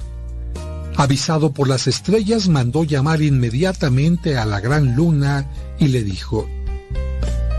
avisado 0.97 1.53
por 1.53 1.69
las 1.69 1.87
estrellas, 1.87 2.49
mandó 2.49 2.85
llamar 2.85 3.23
inmediatamente 3.23 4.37
a 4.37 4.45
la 4.45 4.61
gran 4.61 4.95
luna 4.95 5.51
y 5.79 5.89
le 5.89 6.05
dijo, 6.05 6.47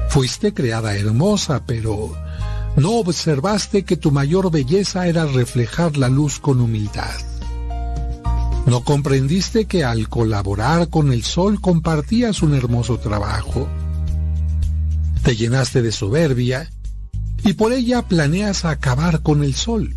Fuiste 0.10 0.54
creada 0.54 0.96
hermosa, 0.96 1.66
pero 1.66 2.16
no 2.76 2.92
observaste 2.98 3.84
que 3.84 3.96
tu 3.96 4.12
mayor 4.12 4.52
belleza 4.52 5.08
era 5.08 5.26
reflejar 5.26 5.98
la 5.98 6.10
luz 6.10 6.40
con 6.40 6.60
humildad. 6.60 7.14
No 8.66 8.84
comprendiste 8.84 9.66
que 9.66 9.84
al 9.84 10.10
colaborar 10.10 10.90
con 10.90 11.14
el 11.14 11.24
sol 11.24 11.62
compartías 11.62 12.42
un 12.42 12.56
hermoso 12.56 12.98
trabajo. 12.98 13.68
Te 15.24 15.36
llenaste 15.36 15.82
de 15.82 15.92
soberbia 15.92 16.70
y 17.44 17.54
por 17.54 17.72
ella 17.74 18.02
planeas 18.02 18.66
acabar 18.66 19.22
con 19.22 19.44
el 19.44 19.54
sol. 19.54 19.96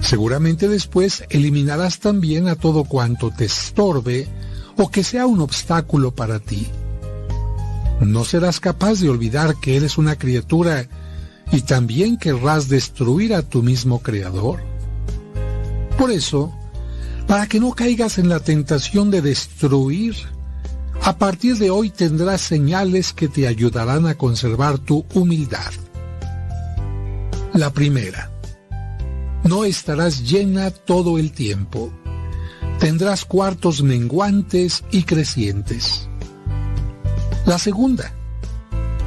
Seguramente 0.00 0.68
después 0.68 1.24
eliminarás 1.30 2.00
también 2.00 2.48
a 2.48 2.56
todo 2.56 2.84
cuanto 2.84 3.30
te 3.30 3.44
estorbe 3.44 4.26
o 4.76 4.90
que 4.90 5.04
sea 5.04 5.26
un 5.26 5.40
obstáculo 5.40 6.14
para 6.14 6.40
ti. 6.40 6.66
No 8.00 8.24
serás 8.24 8.58
capaz 8.58 9.00
de 9.00 9.08
olvidar 9.08 9.56
que 9.60 9.76
eres 9.76 9.98
una 9.98 10.16
criatura 10.16 10.88
y 11.52 11.62
también 11.62 12.16
querrás 12.16 12.68
destruir 12.68 13.34
a 13.34 13.42
tu 13.42 13.62
mismo 13.62 14.00
creador. 14.00 14.60
Por 15.98 16.10
eso, 16.10 16.52
para 17.26 17.46
que 17.46 17.60
no 17.60 17.72
caigas 17.72 18.18
en 18.18 18.28
la 18.28 18.40
tentación 18.40 19.10
de 19.10 19.22
destruir, 19.22 20.14
a 21.02 21.16
partir 21.16 21.56
de 21.58 21.70
hoy 21.70 21.90
tendrás 21.90 22.40
señales 22.40 23.12
que 23.12 23.28
te 23.28 23.46
ayudarán 23.46 24.06
a 24.06 24.14
conservar 24.14 24.78
tu 24.78 25.04
humildad. 25.14 25.72
La 27.52 27.70
primera, 27.70 28.30
no 29.44 29.64
estarás 29.64 30.28
llena 30.28 30.70
todo 30.70 31.18
el 31.18 31.32
tiempo. 31.32 31.92
Tendrás 32.78 33.24
cuartos 33.24 33.82
menguantes 33.82 34.82
y 34.90 35.04
crecientes. 35.04 36.08
La 37.46 37.58
segunda, 37.58 38.12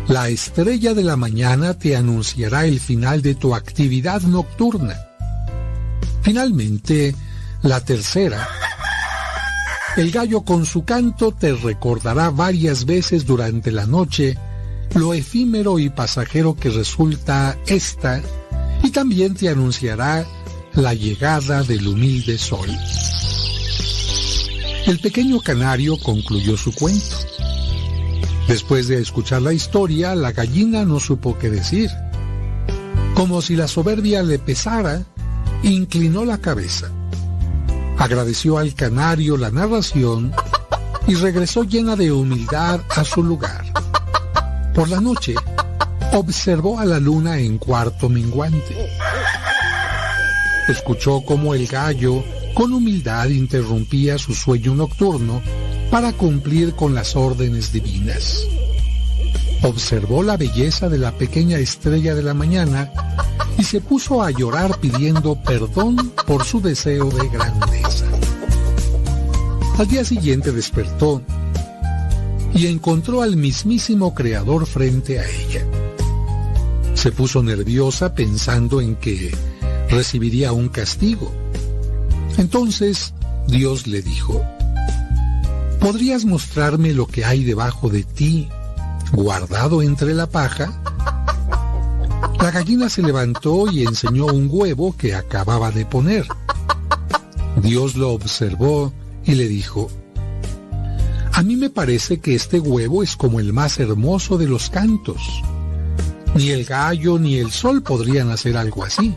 la 0.07 0.29
estrella 0.29 0.93
de 0.93 1.03
la 1.03 1.17
mañana 1.17 1.73
te 1.73 1.95
anunciará 1.95 2.65
el 2.65 2.79
final 2.79 3.21
de 3.21 3.35
tu 3.35 3.53
actividad 3.53 4.21
nocturna. 4.21 4.95
Finalmente, 6.21 7.13
la 7.61 7.83
tercera, 7.83 8.47
el 9.97 10.11
gallo 10.11 10.41
con 10.41 10.65
su 10.65 10.85
canto 10.85 11.31
te 11.31 11.53
recordará 11.53 12.29
varias 12.29 12.85
veces 12.85 13.25
durante 13.25 13.71
la 13.71 13.85
noche 13.85 14.37
lo 14.95 15.13
efímero 15.13 15.79
y 15.79 15.89
pasajero 15.89 16.55
que 16.55 16.69
resulta 16.69 17.57
esta 17.67 18.21
y 18.83 18.91
también 18.91 19.35
te 19.35 19.49
anunciará 19.49 20.25
la 20.73 20.93
llegada 20.93 21.63
del 21.63 21.87
humilde 21.87 22.37
sol. 22.37 22.69
El 24.85 24.99
pequeño 24.99 25.41
canario 25.41 25.97
concluyó 25.99 26.55
su 26.55 26.73
cuento. 26.73 27.36
Después 28.47 28.87
de 28.87 29.01
escuchar 29.01 29.41
la 29.41 29.51
historia, 29.51 30.15
la 30.15 30.31
gallina 30.31 30.85
no 30.85 31.01
supo 31.01 31.37
qué 31.37 31.49
decir. 31.49 31.91
Como 33.13 33.41
si 33.41 33.57
la 33.57 33.67
soberbia 33.67 34.23
le 34.23 34.39
pesara, 34.39 35.03
inclinó 35.63 36.23
la 36.23 36.37
cabeza. 36.37 36.89
Agradeció 37.97 38.57
al 38.57 38.73
canario 38.73 39.35
la 39.35 39.51
narración 39.51 40.31
y 41.07 41.15
regresó 41.15 41.63
llena 41.63 41.97
de 41.97 42.11
humildad 42.11 42.79
a 42.95 43.03
su 43.03 43.21
lugar. 43.21 43.65
Por 44.73 44.87
la 44.87 45.01
noche, 45.01 45.35
observó 46.13 46.79
a 46.79 46.85
la 46.85 47.01
luna 47.01 47.39
en 47.39 47.57
cuarto 47.57 48.07
minguante. 48.07 48.91
Escuchó 50.69 51.21
cómo 51.25 51.53
el 51.53 51.67
gallo, 51.67 52.23
con 52.53 52.71
humildad, 52.71 53.27
interrumpía 53.27 54.17
su 54.17 54.33
sueño 54.33 54.73
nocturno 54.73 55.41
para 55.91 56.13
cumplir 56.13 56.73
con 56.73 56.93
las 56.93 57.15
órdenes 57.15 57.71
divinas. 57.71 58.45
Observó 59.63 60.23
la 60.23 60.37
belleza 60.37 60.89
de 60.89 60.97
la 60.97 61.11
pequeña 61.11 61.57
estrella 61.57 62.13
de 62.13 62.23
la 62.23 62.33
mañana 62.33 62.91
y 63.57 63.63
se 63.63 63.81
puso 63.81 64.21
a 64.21 64.31
llorar 64.31 64.79
pidiendo 64.79 65.35
perdón 65.41 66.13
por 66.27 66.43
su 66.43 66.61
deseo 66.61 67.09
de 67.09 67.27
grandeza. 67.29 68.05
Al 69.77 69.87
día 69.87 70.03
siguiente 70.03 70.51
despertó 70.51 71.21
y 72.53 72.67
encontró 72.67 73.21
al 73.21 73.35
mismísimo 73.35 74.13
Creador 74.13 74.65
frente 74.65 75.19
a 75.19 75.25
ella. 75.25 75.65
Se 76.93 77.11
puso 77.11 77.43
nerviosa 77.43 78.13
pensando 78.13 78.81
en 78.81 78.95
que 78.95 79.31
recibiría 79.89 80.51
un 80.51 80.69
castigo. 80.69 81.31
Entonces 82.37 83.13
Dios 83.47 83.87
le 83.87 84.01
dijo, 84.01 84.43
¿podrías 85.87 86.25
mostrarme 86.25 86.93
lo 86.93 87.07
que 87.07 87.23
hay 87.23 87.45
debajo 87.45 87.87
de 87.87 88.03
ti, 88.03 88.49
guardado 89.13 89.81
entre 89.81 90.13
la 90.13 90.27
paja? 90.27 90.81
La 92.41 92.51
gallina 92.51 92.89
se 92.89 93.01
levantó 93.01 93.71
y 93.71 93.83
enseñó 93.83 94.25
un 94.25 94.49
huevo 94.51 94.93
que 94.97 95.15
acababa 95.15 95.71
de 95.71 95.85
poner. 95.85 96.27
Dios 97.61 97.95
lo 97.95 98.11
observó 98.11 98.91
y 99.23 99.35
le 99.35 99.47
dijo, 99.47 99.89
A 101.31 101.41
mí 101.41 101.55
me 101.55 101.69
parece 101.69 102.19
que 102.19 102.35
este 102.35 102.59
huevo 102.59 103.01
es 103.01 103.15
como 103.15 103.39
el 103.39 103.53
más 103.53 103.79
hermoso 103.79 104.37
de 104.37 104.47
los 104.47 104.69
cantos. 104.69 105.41
Ni 106.35 106.49
el 106.49 106.65
gallo 106.65 107.17
ni 107.17 107.37
el 107.37 107.49
sol 107.49 107.81
podrían 107.81 108.29
hacer 108.29 108.57
algo 108.57 108.83
así. 108.83 109.15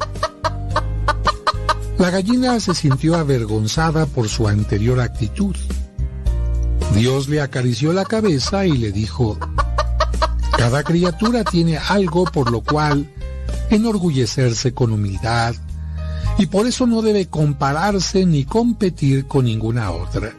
La 1.99 2.11
gallina 2.11 2.61
se 2.61 2.77
sintió 2.77 3.17
avergonzada 3.17 4.07
por 4.07 4.29
su 4.29 4.47
anterior 4.47 5.01
actitud. 5.01 5.57
Dios 6.95 7.29
le 7.29 7.41
acarició 7.41 7.93
la 7.93 8.05
cabeza 8.05 8.67
y 8.67 8.77
le 8.77 8.93
dijo, 8.93 9.39
cada 10.57 10.83
criatura 10.83 11.45
tiene 11.45 11.79
algo 11.79 12.25
por 12.25 12.51
lo 12.51 12.61
cual 12.61 13.09
enorgullecerse 13.71 14.75
con 14.75 14.93
humildad 14.93 15.55
y 16.39 16.47
por 16.47 16.67
eso 16.67 16.87
no 16.87 17.03
debe 17.03 17.27
compararse 17.27 18.27
ni 18.27 18.45
competir 18.45 19.27
con 19.27 19.45
ninguna 19.45 19.91
otra. 19.91 20.33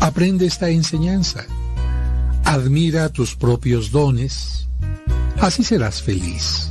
Aprende 0.00 0.46
esta 0.46 0.68
enseñanza. 0.68 1.46
Admira 2.44 3.08
tus 3.08 3.34
propios 3.34 3.90
dones. 3.90 4.68
Así 5.40 5.64
serás 5.64 6.02
feliz. 6.02 6.70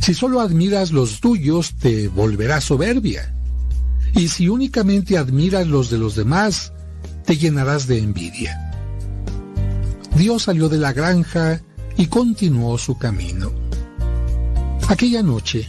Si 0.00 0.14
solo 0.14 0.40
admiras 0.40 0.90
los 0.90 1.20
tuyos, 1.20 1.74
te 1.74 2.08
volverás 2.08 2.64
soberbia. 2.64 3.32
Y 4.14 4.28
si 4.28 4.48
únicamente 4.48 5.16
admiras 5.16 5.66
los 5.66 5.90
de 5.90 5.98
los 5.98 6.14
demás, 6.16 6.72
te 7.24 7.36
llenarás 7.36 7.86
de 7.86 7.98
envidia. 7.98 8.72
Dios 10.16 10.44
salió 10.44 10.68
de 10.68 10.78
la 10.78 10.92
granja 10.92 11.60
y 11.96 12.06
continuó 12.06 12.78
su 12.78 12.98
camino. 12.98 13.52
Aquella 14.88 15.22
noche, 15.22 15.68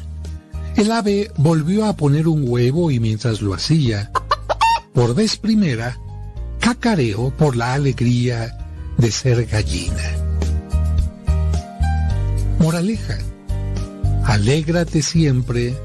el 0.75 0.91
ave 0.91 1.31
volvió 1.37 1.85
a 1.85 1.95
poner 1.95 2.27
un 2.27 2.43
huevo 2.47 2.91
y 2.91 2.99
mientras 2.99 3.41
lo 3.41 3.53
hacía, 3.53 4.11
por 4.93 5.15
vez 5.15 5.37
primera, 5.37 5.97
cacareó 6.59 7.29
por 7.35 7.55
la 7.55 7.73
alegría 7.73 8.57
de 8.97 9.11
ser 9.11 9.45
gallina. 9.45 10.03
Moraleja, 12.59 13.17
alégrate 14.25 15.01
siempre 15.01 15.75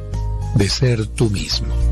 de 0.55 0.69
ser 0.69 1.07
tú 1.07 1.31
mismo. 1.31 1.90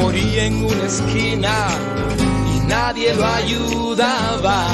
Moría 0.00 0.44
en 0.44 0.64
una 0.64 0.84
esquina 0.84 1.68
y 2.54 2.66
nadie 2.66 3.14
lo 3.14 3.26
ayudaba. 3.26 4.66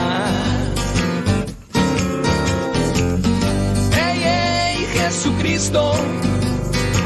Hey, 3.92 4.20
hey, 4.22 4.86
Jesucristo. 4.92 5.94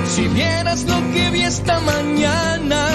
Si 0.09 0.27
vieras 0.29 0.85
lo 0.85 0.97
que 1.13 1.31
vi 1.31 1.43
esta 1.43 1.79
mañana, 1.81 2.89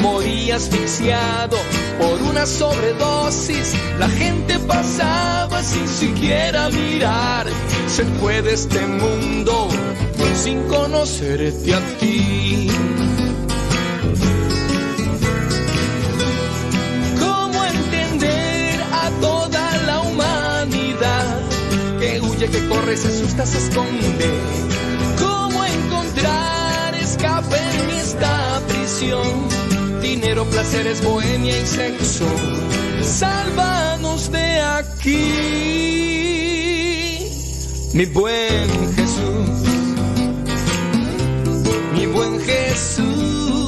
morí 0.00 0.50
asfixiado 0.50 1.58
por 1.98 2.22
una 2.22 2.46
sobredosis. 2.46 3.74
La 3.98 4.08
gente 4.08 4.58
pasaba 4.60 5.62
sin 5.62 5.86
siquiera 5.86 6.70
mirar. 6.70 7.46
Se 7.86 8.04
fue 8.18 8.40
de 8.40 8.54
este 8.54 8.80
mundo 8.86 9.68
sin 10.34 10.62
conocerte 10.68 11.74
a 11.74 11.80
ti. 11.98 12.70
Que 22.50 22.68
corre, 22.68 22.96
se 22.96 23.08
asusta, 23.08 23.46
se 23.46 23.58
esconde? 23.58 24.30
¿Cómo 25.18 25.64
encontrar 25.64 26.94
escape 26.94 27.56
en 27.56 27.90
esta 27.90 28.60
prisión? 28.68 29.48
Dinero, 30.02 30.44
placeres, 30.46 31.02
bohemia 31.02 31.60
y 31.60 31.66
sexo. 31.66 32.26
Sálvanos 33.02 34.30
de 34.30 34.60
aquí, 34.60 35.32
mi 37.94 38.06
buen 38.06 38.94
Jesús, 38.94 39.50
mi 41.94 42.06
buen 42.06 42.40
Jesús. 42.40 43.59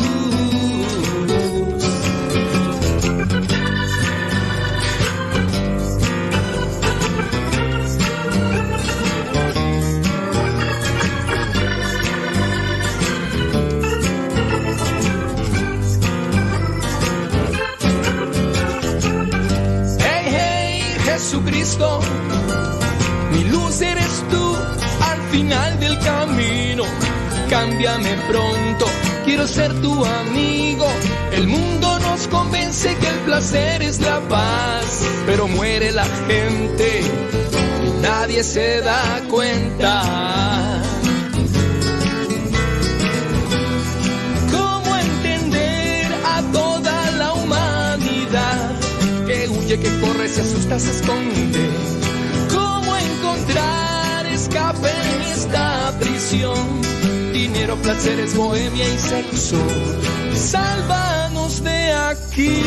Jesucristo, 21.52 22.00
mi 23.30 23.44
luz 23.44 23.82
eres 23.82 24.24
tú 24.30 24.56
al 25.02 25.20
final 25.30 25.78
del 25.78 25.98
camino. 25.98 26.84
Cámbiame 27.50 28.16
pronto, 28.26 28.86
quiero 29.26 29.46
ser 29.46 29.78
tu 29.82 30.02
amigo. 30.02 30.86
El 31.32 31.46
mundo 31.48 31.98
nos 32.00 32.26
convence 32.28 32.96
que 32.96 33.06
el 33.06 33.18
placer 33.26 33.82
es 33.82 34.00
la 34.00 34.20
paz, 34.30 35.06
pero 35.26 35.46
muere 35.46 35.92
la 35.92 36.06
gente 36.26 37.02
y 37.84 38.00
nadie 38.00 38.42
se 38.42 38.80
da 38.80 39.20
cuenta. 39.28 40.71
Que 49.82 50.00
corre, 50.00 50.28
se 50.28 50.40
asusta, 50.42 50.78
se 50.78 50.90
esconde? 50.92 51.70
¿Cómo 52.54 52.96
encontrar 52.96 54.26
escape 54.26 54.88
en 54.88 55.22
esta 55.32 55.92
prisión? 55.98 56.80
Dinero, 57.32 57.76
placeres, 57.76 58.36
bohemia 58.36 58.88
y 58.88 58.98
sexo. 58.98 59.56
Sálvanos 60.34 61.62
de 61.64 61.92
aquí, 61.92 62.62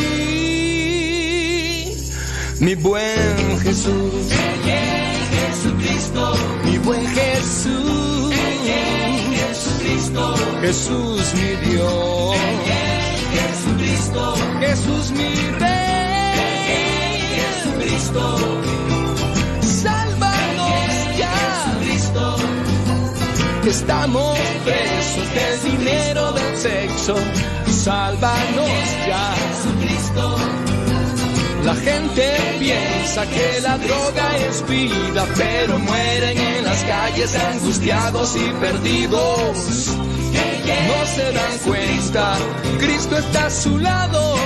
mi 2.60 2.74
buen 2.74 3.60
Jesús. 3.60 4.12
Jesucristo, 5.36 6.34
mi 6.64 6.78
buen 6.78 7.06
Jesús. 7.06 8.34
Jesucristo, 9.36 10.34
Jesús 10.60 11.34
mi 11.34 11.70
Dios. 11.70 12.36
Jesucristo, 13.32 14.34
Jesús 14.60 15.10
mi 15.12 15.34
Rey. 15.58 15.95
Jesucristo, 17.86 18.36
sálvanos 19.62 21.16
ya. 21.16 21.66
Jesucristo, 21.78 22.36
estamos 23.64 24.38
presos 24.64 25.34
del 25.34 25.78
dinero 25.78 26.32
del 26.32 26.56
sexo. 26.56 27.14
Sálvanos 27.68 29.06
ya. 29.06 29.34
Jesucristo. 29.36 30.36
La 31.64 31.74
gente 31.76 32.56
piensa 32.58 33.24
que 33.26 33.60
la 33.60 33.78
droga 33.78 34.36
es 34.48 34.66
vida, 34.68 35.24
pero 35.36 35.78
mueren 35.78 36.38
en 36.38 36.64
las 36.64 36.82
calles 36.82 37.36
angustiados 37.36 38.36
y 38.36 38.50
perdidos. 38.60 39.96
No 40.88 41.06
se 41.06 41.32
dan 41.32 41.58
cuenta, 41.64 42.36
Cristo 42.80 43.16
está 43.16 43.46
a 43.46 43.50
su 43.50 43.78
lado. 43.78 44.45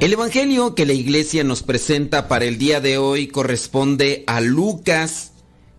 El 0.00 0.12
Evangelio 0.12 0.74
que 0.74 0.86
la 0.86 0.92
iglesia 0.92 1.44
nos 1.44 1.62
presenta 1.62 2.28
para 2.28 2.44
el 2.44 2.58
día 2.58 2.80
de 2.80 2.98
hoy 2.98 3.28
corresponde 3.28 4.24
a 4.26 4.40
Lucas 4.40 5.32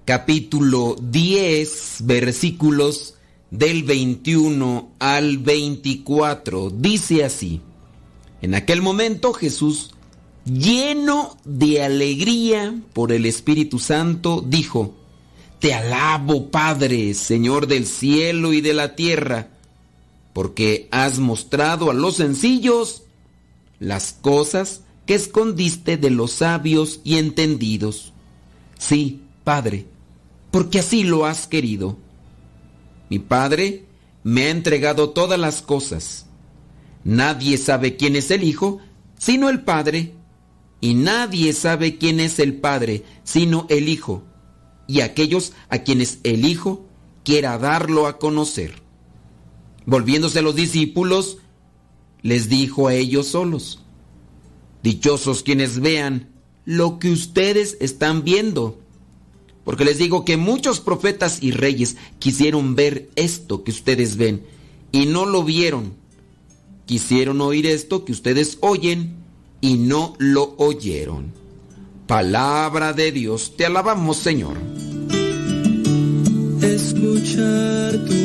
capítulo 0.05 0.95
10 0.99 1.97
versículos 2.05 3.15
del 3.51 3.83
21 3.83 4.89
al 4.99 5.37
24. 5.37 6.71
Dice 6.71 7.23
así, 7.23 7.61
en 8.41 8.55
aquel 8.55 8.81
momento 8.81 9.33
Jesús, 9.33 9.93
lleno 10.45 11.37
de 11.43 11.83
alegría 11.83 12.73
por 12.93 13.11
el 13.11 13.25
Espíritu 13.25 13.79
Santo, 13.79 14.43
dijo, 14.47 14.95
Te 15.59 15.73
alabo 15.73 16.49
Padre, 16.49 17.13
Señor 17.13 17.67
del 17.67 17.85
cielo 17.85 18.53
y 18.53 18.61
de 18.61 18.73
la 18.73 18.95
tierra, 18.95 19.49
porque 20.33 20.87
has 20.89 21.19
mostrado 21.19 21.91
a 21.91 21.93
los 21.93 22.15
sencillos 22.15 23.04
las 23.85 24.13
cosas 24.13 24.81
que 25.05 25.13
escondiste 25.13 25.97
de 25.97 26.09
los 26.09 26.31
sabios 26.31 27.01
y 27.03 27.17
entendidos. 27.17 28.13
Sí, 28.79 29.21
Padre, 29.43 29.85
porque 30.49 30.79
así 30.79 31.03
lo 31.03 31.27
has 31.27 31.45
querido. 31.45 31.95
Mi 33.11 33.19
Padre 33.19 33.85
me 34.23 34.45
ha 34.45 34.49
entregado 34.49 35.11
todas 35.11 35.39
las 35.39 35.61
cosas. 35.61 36.25
Nadie 37.03 37.59
sabe 37.59 37.95
quién 37.95 38.15
es 38.15 38.31
el 38.31 38.43
Hijo, 38.43 38.79
sino 39.19 39.49
el 39.49 39.61
Padre, 39.63 40.15
y 40.81 40.95
nadie 40.95 41.53
sabe 41.53 41.99
quién 41.99 42.19
es 42.19 42.39
el 42.39 42.55
Padre, 42.55 43.03
sino 43.23 43.67
el 43.69 43.87
Hijo, 43.87 44.23
y 44.87 45.01
aquellos 45.01 45.53
a 45.69 45.79
quienes 45.79 46.17
el 46.23 46.43
Hijo 46.43 46.87
quiera 47.23 47.59
darlo 47.59 48.07
a 48.07 48.17
conocer. 48.17 48.81
Volviéndose 49.85 50.39
a 50.39 50.41
los 50.41 50.55
discípulos, 50.55 51.37
les 52.25 52.49
dijo 52.49 52.87
a 52.87 52.95
ellos 52.95 53.27
solos, 53.27 53.81
Dichosos 54.81 55.43
quienes 55.43 55.79
vean 55.79 56.29
lo 56.65 56.97
que 56.97 57.11
ustedes 57.11 57.77
están 57.81 58.23
viendo. 58.23 58.79
Porque 59.63 59.85
les 59.85 59.99
digo 59.99 60.25
que 60.25 60.35
muchos 60.35 60.79
profetas 60.79 61.43
y 61.43 61.51
reyes 61.51 61.97
quisieron 62.17 62.73
ver 62.73 63.11
esto 63.15 63.63
que 63.63 63.69
ustedes 63.69 64.17
ven 64.17 64.41
y 64.91 65.05
no 65.05 65.27
lo 65.27 65.43
vieron. 65.43 65.93
Quisieron 66.87 67.41
oír 67.41 67.67
esto 67.67 68.05
que 68.05 68.11
ustedes 68.11 68.57
oyen 68.61 69.17
y 69.61 69.75
no 69.75 70.15
lo 70.17 70.55
oyeron. 70.57 71.31
Palabra 72.07 72.93
de 72.93 73.11
Dios, 73.11 73.55
te 73.55 73.67
alabamos 73.67 74.17
Señor. 74.17 74.57
Escuchar 76.59 78.03
tu 78.05 78.24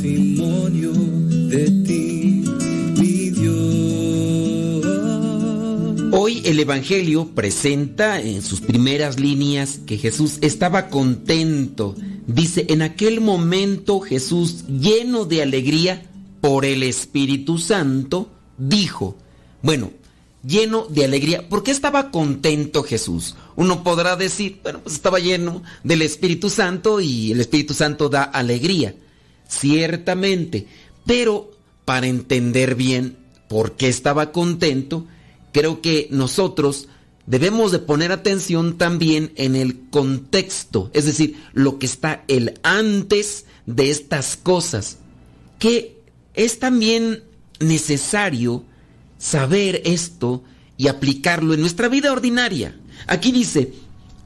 testimonio 0.00 0.92
de 0.92 1.70
ti, 1.84 2.44
mi 2.96 3.30
Dios. 3.30 4.84
Hoy 6.12 6.40
el 6.46 6.58
Evangelio 6.58 7.28
presenta 7.34 8.18
en 8.18 8.40
sus 8.40 8.62
primeras 8.62 9.20
líneas 9.20 9.80
que 9.86 9.98
Jesús 9.98 10.38
estaba 10.40 10.88
contento. 10.88 11.94
Dice, 12.26 12.64
en 12.70 12.80
aquel 12.80 13.20
momento 13.20 14.00
Jesús, 14.00 14.64
lleno 14.68 15.26
de 15.26 15.42
alegría 15.42 16.02
por 16.40 16.64
el 16.64 16.82
Espíritu 16.82 17.58
Santo, 17.58 18.30
dijo, 18.56 19.18
bueno, 19.60 19.90
lleno 20.42 20.86
de 20.88 21.04
alegría. 21.04 21.46
¿Por 21.46 21.62
qué 21.62 21.72
estaba 21.72 22.10
contento 22.10 22.82
Jesús? 22.84 23.36
Uno 23.54 23.84
podrá 23.84 24.16
decir, 24.16 24.60
bueno, 24.62 24.80
pues 24.82 24.94
estaba 24.94 25.18
lleno 25.18 25.62
del 25.84 26.00
Espíritu 26.00 26.48
Santo 26.48 27.02
y 27.02 27.32
el 27.32 27.40
Espíritu 27.40 27.74
Santo 27.74 28.08
da 28.08 28.22
alegría. 28.22 28.94
Ciertamente, 29.50 30.68
pero 31.04 31.50
para 31.84 32.06
entender 32.06 32.76
bien 32.76 33.16
por 33.48 33.72
qué 33.72 33.88
estaba 33.88 34.30
contento, 34.30 35.06
creo 35.52 35.82
que 35.82 36.06
nosotros 36.12 36.86
debemos 37.26 37.72
de 37.72 37.80
poner 37.80 38.12
atención 38.12 38.78
también 38.78 39.32
en 39.34 39.56
el 39.56 39.88
contexto, 39.90 40.88
es 40.94 41.04
decir, 41.04 41.36
lo 41.52 41.80
que 41.80 41.86
está 41.86 42.22
el 42.28 42.60
antes 42.62 43.46
de 43.66 43.90
estas 43.90 44.36
cosas, 44.36 44.98
que 45.58 45.98
es 46.34 46.60
también 46.60 47.24
necesario 47.58 48.64
saber 49.18 49.82
esto 49.84 50.44
y 50.76 50.86
aplicarlo 50.86 51.54
en 51.54 51.60
nuestra 51.60 51.88
vida 51.88 52.12
ordinaria. 52.12 52.78
Aquí 53.08 53.32
dice, 53.32 53.72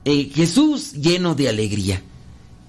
eh, 0.05 0.30
Jesús 0.34 0.92
lleno 0.92 1.34
de 1.34 1.48
alegría. 1.48 2.02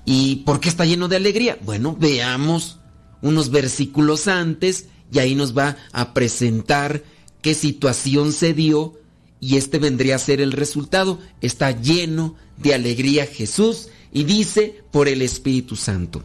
¿Y 0.05 0.37
por 0.37 0.59
qué 0.59 0.69
está 0.69 0.85
lleno 0.85 1.07
de 1.07 1.15
alegría? 1.15 1.57
Bueno, 1.63 1.95
veamos 1.99 2.79
unos 3.21 3.49
versículos 3.49 4.27
antes 4.27 4.87
y 5.11 5.19
ahí 5.19 5.35
nos 5.35 5.57
va 5.57 5.77
a 5.91 6.13
presentar 6.13 7.03
qué 7.41 7.53
situación 7.55 8.31
se 8.31 8.53
dio 8.53 8.99
y 9.39 9.57
este 9.57 9.79
vendría 9.79 10.15
a 10.15 10.19
ser 10.19 10.41
el 10.41 10.51
resultado. 10.51 11.19
Está 11.41 11.71
lleno 11.71 12.35
de 12.57 12.75
alegría 12.75 13.25
Jesús 13.25 13.89
y 14.11 14.23
dice 14.23 14.83
por 14.91 15.07
el 15.07 15.21
Espíritu 15.21 15.75
Santo. 15.75 16.23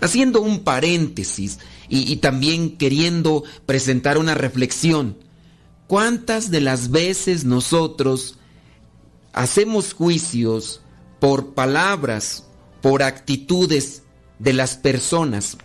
Haciendo 0.00 0.40
un 0.40 0.60
paréntesis 0.60 1.58
y, 1.88 2.12
y 2.12 2.16
también 2.16 2.76
queriendo 2.76 3.44
presentar 3.66 4.18
una 4.18 4.34
reflexión. 4.34 5.18
¿Cuántas 5.86 6.50
de 6.50 6.60
las 6.60 6.90
veces 6.90 7.44
nosotros 7.44 8.38
hacemos 9.32 9.92
juicios 9.92 10.80
por 11.20 11.54
palabras, 11.54 12.45
por 12.80 13.02
actitudes 13.02 14.02
de 14.38 14.52
las 14.52 14.76
personas 14.76 15.56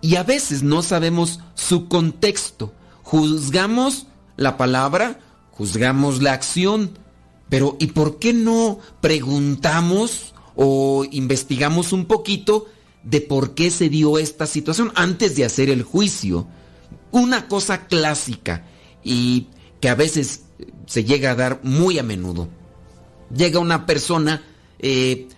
y 0.00 0.16
a 0.16 0.24
veces 0.24 0.62
no 0.62 0.82
sabemos 0.82 1.40
su 1.54 1.88
contexto? 1.88 2.72
Juzgamos 3.02 4.06
la 4.36 4.56
palabra, 4.56 5.20
juzgamos 5.52 6.20
la 6.20 6.32
acción, 6.32 6.98
pero 7.48 7.76
¿y 7.78 7.88
por 7.88 8.18
qué 8.18 8.32
no 8.32 8.78
preguntamos 9.00 10.34
o 10.56 11.04
investigamos 11.10 11.92
un 11.92 12.06
poquito 12.06 12.66
de 13.04 13.20
por 13.20 13.54
qué 13.54 13.70
se 13.70 13.88
dio 13.88 14.18
esta 14.18 14.46
situación 14.46 14.92
antes 14.94 15.36
de 15.36 15.44
hacer 15.44 15.70
el 15.70 15.82
juicio? 15.82 16.46
Una 17.12 17.46
cosa 17.46 17.86
clásica 17.86 18.66
y 19.04 19.48
que 19.80 19.88
a 19.88 19.94
veces 19.94 20.42
se 20.86 21.04
llega 21.04 21.32
a 21.32 21.36
dar 21.36 21.60
muy 21.62 21.98
a 21.98 22.02
menudo. 22.02 22.48
Llega 23.34 23.60
una 23.60 23.86
persona 23.86 24.42
eh, 24.78 25.28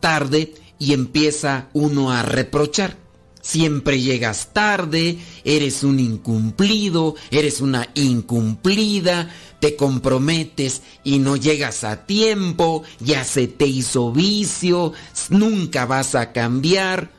tarde 0.00 0.54
y 0.78 0.92
empieza 0.94 1.68
uno 1.72 2.10
a 2.10 2.22
reprochar. 2.22 2.96
Siempre 3.42 4.00
llegas 4.00 4.52
tarde, 4.52 5.18
eres 5.44 5.82
un 5.82 5.98
incumplido, 5.98 7.14
eres 7.30 7.60
una 7.62 7.88
incumplida, 7.94 9.30
te 9.60 9.76
comprometes 9.76 10.82
y 11.04 11.18
no 11.20 11.36
llegas 11.36 11.84
a 11.84 12.04
tiempo, 12.04 12.82
ya 12.98 13.24
se 13.24 13.48
te 13.48 13.66
hizo 13.66 14.12
vicio, 14.12 14.92
nunca 15.30 15.86
vas 15.86 16.14
a 16.14 16.32
cambiar. 16.32 17.10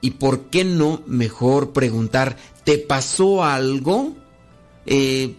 ¿Y 0.00 0.12
por 0.12 0.44
qué 0.44 0.64
no 0.64 1.02
mejor 1.06 1.72
preguntar, 1.72 2.36
¿te 2.64 2.78
pasó 2.78 3.42
algo? 3.42 4.14
Eh, 4.86 5.34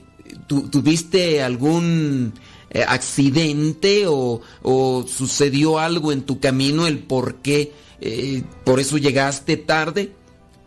¿tu- 0.47 0.67
¿Tuviste 0.67 1.41
algún 1.41 2.33
eh, 2.69 2.83
accidente 2.87 4.07
o, 4.07 4.41
o 4.61 5.05
sucedió 5.07 5.79
algo 5.79 6.11
en 6.11 6.23
tu 6.23 6.39
camino, 6.39 6.87
el 6.87 6.99
por 6.99 7.35
qué, 7.35 7.73
eh, 8.01 8.43
por 8.63 8.79
eso 8.79 8.97
llegaste 8.97 9.57
tarde? 9.57 10.13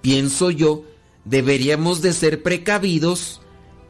Pienso 0.00 0.50
yo, 0.50 0.84
deberíamos 1.24 2.00
de 2.00 2.12
ser 2.12 2.42
precavidos 2.42 3.40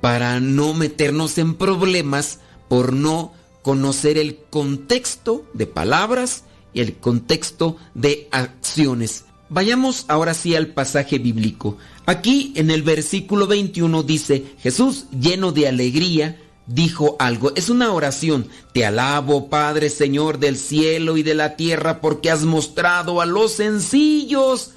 para 0.00 0.40
no 0.40 0.74
meternos 0.74 1.38
en 1.38 1.54
problemas 1.54 2.40
por 2.68 2.92
no 2.92 3.32
conocer 3.62 4.18
el 4.18 4.38
contexto 4.50 5.44
de 5.52 5.66
palabras 5.66 6.44
y 6.72 6.80
el 6.80 6.96
contexto 6.96 7.76
de 7.94 8.28
acciones. 8.30 9.24
Vayamos 9.48 10.04
ahora 10.08 10.34
sí 10.34 10.54
al 10.54 10.68
pasaje 10.68 11.18
bíblico. 11.18 11.76
Aquí 12.06 12.52
en 12.56 12.70
el 12.70 12.82
versículo 12.82 13.46
21 13.46 14.02
dice, 14.04 14.44
Jesús 14.60 15.06
lleno 15.10 15.52
de 15.52 15.68
alegría 15.68 16.40
dijo 16.66 17.16
algo. 17.18 17.52
Es 17.56 17.68
una 17.68 17.92
oración. 17.92 18.48
Te 18.72 18.84
alabo, 18.84 19.48
Padre, 19.48 19.90
Señor 19.90 20.38
del 20.38 20.56
cielo 20.56 21.16
y 21.16 21.22
de 21.22 21.34
la 21.34 21.56
tierra, 21.56 22.00
porque 22.00 22.30
has 22.30 22.44
mostrado 22.44 23.20
a 23.20 23.26
los 23.26 23.52
sencillos 23.52 24.72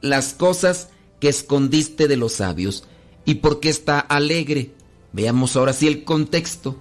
las 0.00 0.34
cosas 0.34 0.88
que 1.20 1.28
escondiste 1.28 2.08
de 2.08 2.16
los 2.16 2.34
sabios. 2.34 2.84
¿Y 3.24 3.36
porque 3.36 3.68
está 3.68 4.00
alegre? 4.00 4.72
Veamos 5.12 5.56
ahora 5.56 5.72
sí 5.72 5.86
el 5.86 6.04
contexto. 6.04 6.76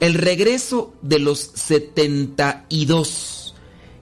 El 0.00 0.14
regreso 0.14 0.94
de 1.02 1.18
los 1.18 1.50
72, 1.54 3.54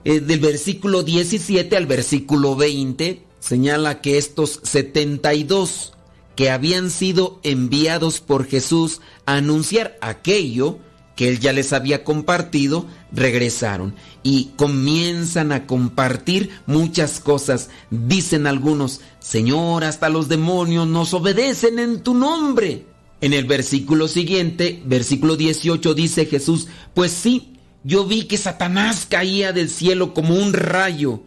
eh, 0.05 0.19
del 0.19 0.39
versículo 0.39 1.01
17 1.03 1.75
al 1.75 1.87
versículo 1.87 2.55
20, 2.55 3.23
señala 3.39 3.99
que 4.01 4.19
estos 4.19 4.59
72 4.63 5.93
que 6.37 6.51
habían 6.51 6.91
sido 6.91 7.39
enviados 7.41 8.21
por 8.21 8.45
Jesús 8.45 9.01
a 9.25 9.37
anunciar 9.37 9.97
aquello 10.01 10.77
que 11.15 11.29
él 11.29 11.39
ya 11.39 11.51
les 11.51 11.73
había 11.73 12.03
compartido, 12.03 12.85
regresaron 13.11 13.95
y 14.21 14.51
comienzan 14.55 15.51
a 15.51 15.65
compartir 15.65 16.51
muchas 16.67 17.19
cosas. 17.19 17.71
Dicen 17.89 18.45
algunos, 18.45 19.01
Señor, 19.19 19.83
hasta 19.83 20.09
los 20.09 20.29
demonios 20.29 20.87
nos 20.87 21.15
obedecen 21.15 21.79
en 21.79 22.03
tu 22.03 22.13
nombre. 22.13 22.85
En 23.19 23.33
el 23.33 23.45
versículo 23.45 24.07
siguiente, 24.07 24.83
versículo 24.85 25.37
18, 25.37 25.95
dice 25.95 26.27
Jesús, 26.27 26.67
pues 26.93 27.13
sí, 27.13 27.57
yo 27.83 28.05
vi 28.05 28.25
que 28.25 28.37
Satanás 28.37 29.07
caía 29.09 29.53
del 29.53 29.71
cielo 29.71 30.13
como 30.13 30.35
un 30.35 30.53
rayo. 30.53 31.23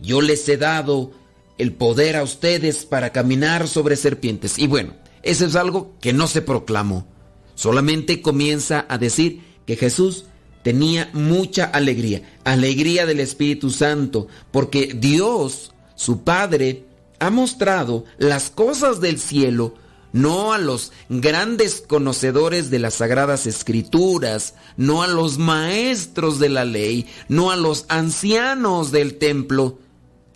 Yo 0.00 0.22
les 0.22 0.48
he 0.48 0.56
dado 0.56 1.12
el 1.58 1.72
poder 1.72 2.16
a 2.16 2.22
ustedes 2.22 2.86
para 2.86 3.12
caminar 3.12 3.68
sobre 3.68 3.96
serpientes. 3.96 4.58
Y 4.58 4.66
bueno, 4.66 4.94
eso 5.22 5.44
es 5.44 5.56
algo 5.56 5.94
que 6.00 6.12
no 6.12 6.26
se 6.26 6.42
proclamó. 6.42 7.06
Solamente 7.54 8.22
comienza 8.22 8.86
a 8.88 8.98
decir 8.98 9.42
que 9.66 9.76
Jesús 9.76 10.26
tenía 10.62 11.10
mucha 11.12 11.64
alegría, 11.64 12.22
alegría 12.44 13.04
del 13.06 13.20
Espíritu 13.20 13.70
Santo, 13.70 14.28
porque 14.50 14.94
Dios, 14.94 15.72
su 15.96 16.22
Padre, 16.22 16.84
ha 17.18 17.30
mostrado 17.30 18.04
las 18.18 18.50
cosas 18.50 19.00
del 19.00 19.18
cielo 19.18 19.74
no 20.12 20.52
a 20.52 20.58
los 20.58 20.92
grandes 21.08 21.82
conocedores 21.86 22.70
de 22.70 22.78
las 22.78 22.94
sagradas 22.94 23.46
escrituras, 23.46 24.54
no 24.76 25.02
a 25.02 25.06
los 25.06 25.38
maestros 25.38 26.38
de 26.38 26.48
la 26.48 26.64
ley, 26.64 27.06
no 27.28 27.50
a 27.50 27.56
los 27.56 27.84
ancianos 27.88 28.90
del 28.90 29.18
templo, 29.18 29.78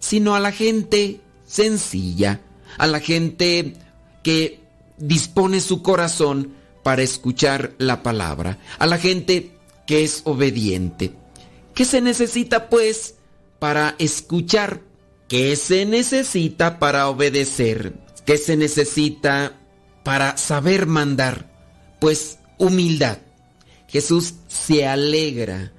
sino 0.02 0.34
a 0.34 0.40
la 0.40 0.50
gente 0.50 1.20
sencilla, 1.46 2.40
a 2.76 2.88
la 2.88 2.98
gente 2.98 3.74
que 4.24 4.60
dispone 4.98 5.60
su 5.60 5.80
corazón 5.80 6.54
para 6.82 7.02
escuchar 7.02 7.72
la 7.78 8.02
palabra, 8.02 8.58
a 8.80 8.86
la 8.86 8.98
gente 8.98 9.52
que 9.86 10.02
es 10.02 10.22
obediente. 10.24 11.12
¿Qué 11.72 11.84
se 11.84 12.00
necesita 12.00 12.68
pues 12.68 13.14
para 13.60 13.94
escuchar? 14.00 14.80
¿Qué 15.28 15.54
se 15.54 15.86
necesita 15.86 16.80
para 16.80 17.08
obedecer? 17.08 17.94
¿Qué 18.26 18.38
se 18.38 18.56
necesita 18.56 19.56
para 20.02 20.36
saber 20.36 20.86
mandar? 20.86 21.48
Pues 22.00 22.38
humildad. 22.58 23.18
Jesús 23.86 24.34
se 24.48 24.84
alegra 24.84 25.72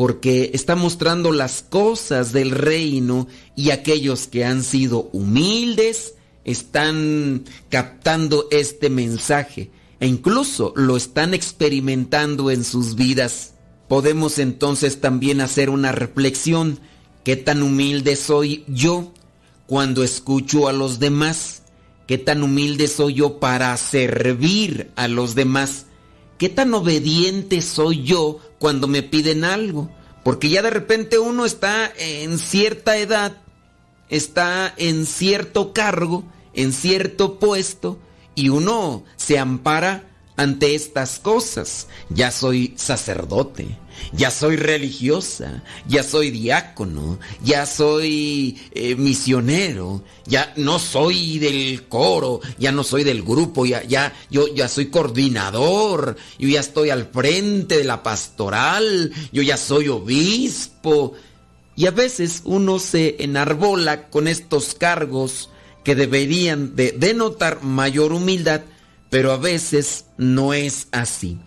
porque 0.00 0.52
está 0.54 0.76
mostrando 0.76 1.30
las 1.30 1.60
cosas 1.60 2.32
del 2.32 2.52
reino 2.52 3.28
y 3.54 3.68
aquellos 3.68 4.28
que 4.28 4.46
han 4.46 4.62
sido 4.62 5.10
humildes 5.12 6.14
están 6.46 7.44
captando 7.68 8.48
este 8.50 8.88
mensaje 8.88 9.70
e 10.00 10.06
incluso 10.06 10.72
lo 10.74 10.96
están 10.96 11.34
experimentando 11.34 12.50
en 12.50 12.64
sus 12.64 12.94
vidas. 12.94 13.52
Podemos 13.88 14.38
entonces 14.38 15.02
también 15.02 15.42
hacer 15.42 15.68
una 15.68 15.92
reflexión. 15.92 16.80
¿Qué 17.22 17.36
tan 17.36 17.62
humilde 17.62 18.16
soy 18.16 18.64
yo 18.68 19.12
cuando 19.66 20.02
escucho 20.02 20.66
a 20.66 20.72
los 20.72 20.98
demás? 20.98 21.64
¿Qué 22.06 22.16
tan 22.16 22.42
humilde 22.42 22.88
soy 22.88 23.12
yo 23.12 23.38
para 23.38 23.76
servir 23.76 24.92
a 24.96 25.08
los 25.08 25.34
demás? 25.34 25.84
¿Qué 26.40 26.48
tan 26.48 26.72
obediente 26.72 27.60
soy 27.60 28.02
yo 28.02 28.38
cuando 28.58 28.88
me 28.88 29.02
piden 29.02 29.44
algo? 29.44 29.90
Porque 30.24 30.48
ya 30.48 30.62
de 30.62 30.70
repente 30.70 31.18
uno 31.18 31.44
está 31.44 31.92
en 31.98 32.38
cierta 32.38 32.96
edad, 32.96 33.42
está 34.08 34.72
en 34.78 35.04
cierto 35.04 35.74
cargo, 35.74 36.24
en 36.54 36.72
cierto 36.72 37.38
puesto, 37.38 37.98
y 38.34 38.48
uno 38.48 39.04
se 39.16 39.38
ampara 39.38 40.08
ante 40.34 40.74
estas 40.74 41.18
cosas. 41.18 41.88
Ya 42.08 42.30
soy 42.30 42.72
sacerdote, 42.74 43.76
ya 44.12 44.30
soy 44.30 44.56
religiosa, 44.56 45.62
ya 45.86 46.02
soy 46.02 46.30
diácono, 46.30 47.18
ya 47.42 47.66
soy 47.66 48.58
eh, 48.72 48.96
misionero, 48.96 50.02
ya 50.26 50.52
no 50.56 50.78
soy 50.78 51.38
del 51.38 51.86
coro, 51.88 52.40
ya 52.58 52.72
no 52.72 52.84
soy 52.84 53.04
del 53.04 53.22
grupo, 53.22 53.66
ya, 53.66 53.82
ya, 53.82 54.12
yo 54.30 54.46
ya 54.54 54.68
soy 54.68 54.86
coordinador, 54.86 56.16
yo 56.38 56.48
ya 56.48 56.60
estoy 56.60 56.90
al 56.90 57.06
frente 57.06 57.78
de 57.78 57.84
la 57.84 58.02
pastoral, 58.02 59.12
yo 59.32 59.42
ya 59.42 59.56
soy 59.56 59.88
obispo. 59.88 61.14
Y 61.76 61.86
a 61.86 61.92
veces 61.92 62.42
uno 62.44 62.78
se 62.78 63.22
enarbola 63.22 64.08
con 64.10 64.28
estos 64.28 64.74
cargos 64.74 65.50
que 65.84 65.94
deberían 65.94 66.76
de 66.76 66.92
denotar 66.92 67.62
mayor 67.62 68.12
humildad, 68.12 68.62
pero 69.08 69.32
a 69.32 69.36
veces 69.36 70.06
no 70.18 70.52
es 70.52 70.88
así. 70.92 71.38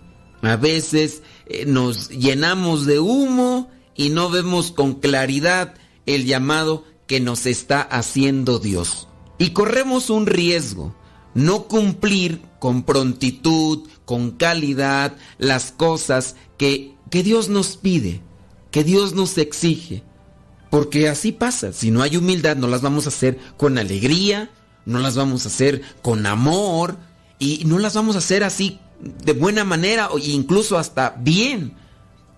A 0.42 0.58
veces 0.58 1.22
eh, 1.46 1.66
nos 1.66 2.10
llenamos 2.10 2.86
de 2.86 3.00
humo 3.00 3.70
y 3.96 4.10
no 4.10 4.30
vemos 4.30 4.72
con 4.72 4.96
claridad 4.96 5.76
el 6.06 6.26
llamado 6.26 6.84
que 7.08 7.20
nos 7.20 7.46
está 7.46 7.82
haciendo 7.82 8.60
Dios. 8.60 9.08
Y 9.38 9.52
corremos 9.52 10.10
un 10.10 10.26
riesgo, 10.26 10.96
no 11.34 11.64
cumplir 11.64 12.42
con 12.60 12.84
prontitud, 12.84 13.88
con 14.06 14.32
calidad, 14.32 15.16
las 15.38 15.72
cosas 15.72 16.36
que, 16.58 16.96
que 17.10 17.24
Dios 17.24 17.50
nos 17.50 17.78
pide, 17.78 18.22
que 18.72 18.84
Dios 18.84 19.14
nos 19.14 19.38
exige. 19.38 20.04
Porque 20.70 21.08
así 21.10 21.32
pasa, 21.32 21.72
si 21.74 21.92
no 21.92 22.02
hay 22.02 22.18
humildad 22.18 22.56
no 22.56 22.68
las 22.68 22.82
vamos 22.82 23.06
a 23.06 23.10
hacer 23.10 23.38
con 23.58 23.78
alegría, 23.78 24.50
no 24.86 25.00
las 25.00 25.16
vamos 25.16 25.46
a 25.46 25.50
hacer 25.50 25.82
con 26.02 26.26
amor 26.26 26.98
y 27.38 27.64
no 27.66 27.80
las 27.80 27.94
vamos 27.94 28.16
a 28.16 28.20
hacer 28.20 28.44
así 28.44 28.80
de 29.24 29.34
buena 29.34 29.64
manera 29.64 30.10
o 30.12 30.18
incluso 30.18 30.78
hasta 30.78 31.16
bien, 31.20 31.74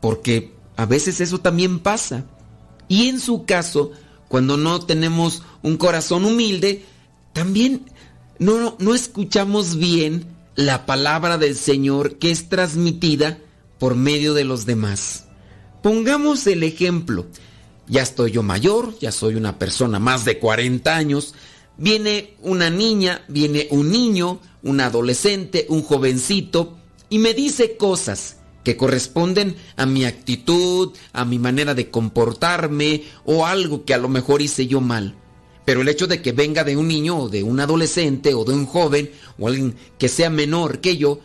porque 0.01 0.53
a 0.75 0.85
veces 0.85 1.21
eso 1.21 1.39
también 1.39 1.79
pasa. 1.79 2.25
Y 2.87 3.07
en 3.07 3.19
su 3.19 3.45
caso, 3.45 3.91
cuando 4.27 4.57
no 4.57 4.81
tenemos 4.85 5.43
un 5.61 5.77
corazón 5.77 6.25
humilde, 6.25 6.85
también 7.33 7.85
no, 8.39 8.75
no 8.79 8.93
escuchamos 8.93 9.77
bien 9.77 10.27
la 10.55 10.85
palabra 10.85 11.37
del 11.37 11.55
Señor 11.55 12.17
que 12.17 12.31
es 12.31 12.49
transmitida 12.49 13.39
por 13.79 13.95
medio 13.95 14.33
de 14.33 14.43
los 14.43 14.65
demás. 14.65 15.25
Pongamos 15.81 16.47
el 16.47 16.63
ejemplo 16.63 17.27
ya 17.87 18.01
estoy 18.01 18.31
yo 18.31 18.43
mayor, 18.43 18.97
ya 18.99 19.11
soy 19.11 19.35
una 19.35 19.59
persona 19.59 19.99
más 19.99 20.25
de 20.25 20.39
40 20.39 20.95
años, 20.95 21.33
viene 21.77 22.35
una 22.41 22.69
niña, 22.69 23.23
viene 23.27 23.67
un 23.71 23.91
niño, 23.91 24.39
un 24.63 24.81
adolescente, 24.81 25.65
un 25.69 25.81
jovencito, 25.83 26.77
y 27.09 27.19
me 27.19 27.33
dice 27.33 27.77
cosas 27.77 28.37
que 28.63 28.77
corresponden 28.77 29.55
a 29.77 29.85
mi 29.85 30.05
actitud, 30.05 30.91
a 31.13 31.23
mi 31.23 31.37
manera 31.37 31.75
de 31.75 31.91
comportarme 31.91 33.03
o 33.23 33.45
algo 33.45 33.85
que 33.85 33.93
a 33.93 33.99
lo 33.99 34.09
mejor 34.09 34.41
hice 34.41 34.67
yo 34.67 34.81
mal. 34.81 35.15
Pero 35.65 35.81
el 35.81 35.87
hecho 35.87 36.07
de 36.07 36.21
que 36.21 36.31
venga 36.31 36.63
de 36.63 36.75
un 36.75 36.87
niño 36.87 37.17
o 37.17 37.29
de 37.29 37.43
un 37.43 37.59
adolescente 37.59 38.33
o 38.33 38.43
de 38.43 38.53
un 38.53 38.65
joven 38.65 39.11
o 39.37 39.47
alguien 39.47 39.75
que 39.97 40.09
sea 40.09 40.29
menor 40.29 40.79
que 40.79 40.97
yo, 40.97 41.19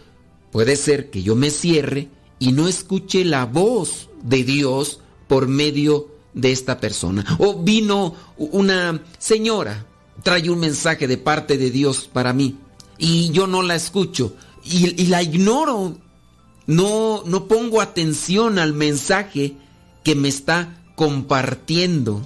puede 0.52 0.76
ser 0.76 1.10
que 1.10 1.22
yo 1.22 1.34
me 1.34 1.50
cierre 1.50 2.08
y 2.38 2.52
no 2.52 2.68
escuche 2.68 3.24
la 3.24 3.46
voz 3.46 4.08
de 4.22 4.44
Dios 4.44 5.00
por 5.26 5.48
medio 5.48 6.08
de 6.34 6.52
esta 6.52 6.78
persona. 6.78 7.24
O 7.38 7.62
vino 7.62 8.14
una 8.36 9.02
señora, 9.18 9.86
trae 10.22 10.50
un 10.50 10.60
mensaje 10.60 11.06
de 11.06 11.16
parte 11.16 11.58
de 11.58 11.70
Dios 11.70 12.08
para 12.12 12.32
mí 12.32 12.56
y 12.98 13.30
yo 13.30 13.46
no 13.46 13.62
la 13.62 13.74
escucho 13.74 14.34
y, 14.64 15.06
la 15.06 15.22
ignoro. 15.22 15.96
No, 16.66 17.24
no 17.26 17.48
pongo 17.48 17.80
atención 17.80 18.58
al 18.58 18.74
mensaje 18.74 19.56
que 20.04 20.14
me 20.14 20.28
está 20.28 20.80
compartiendo. 20.94 22.22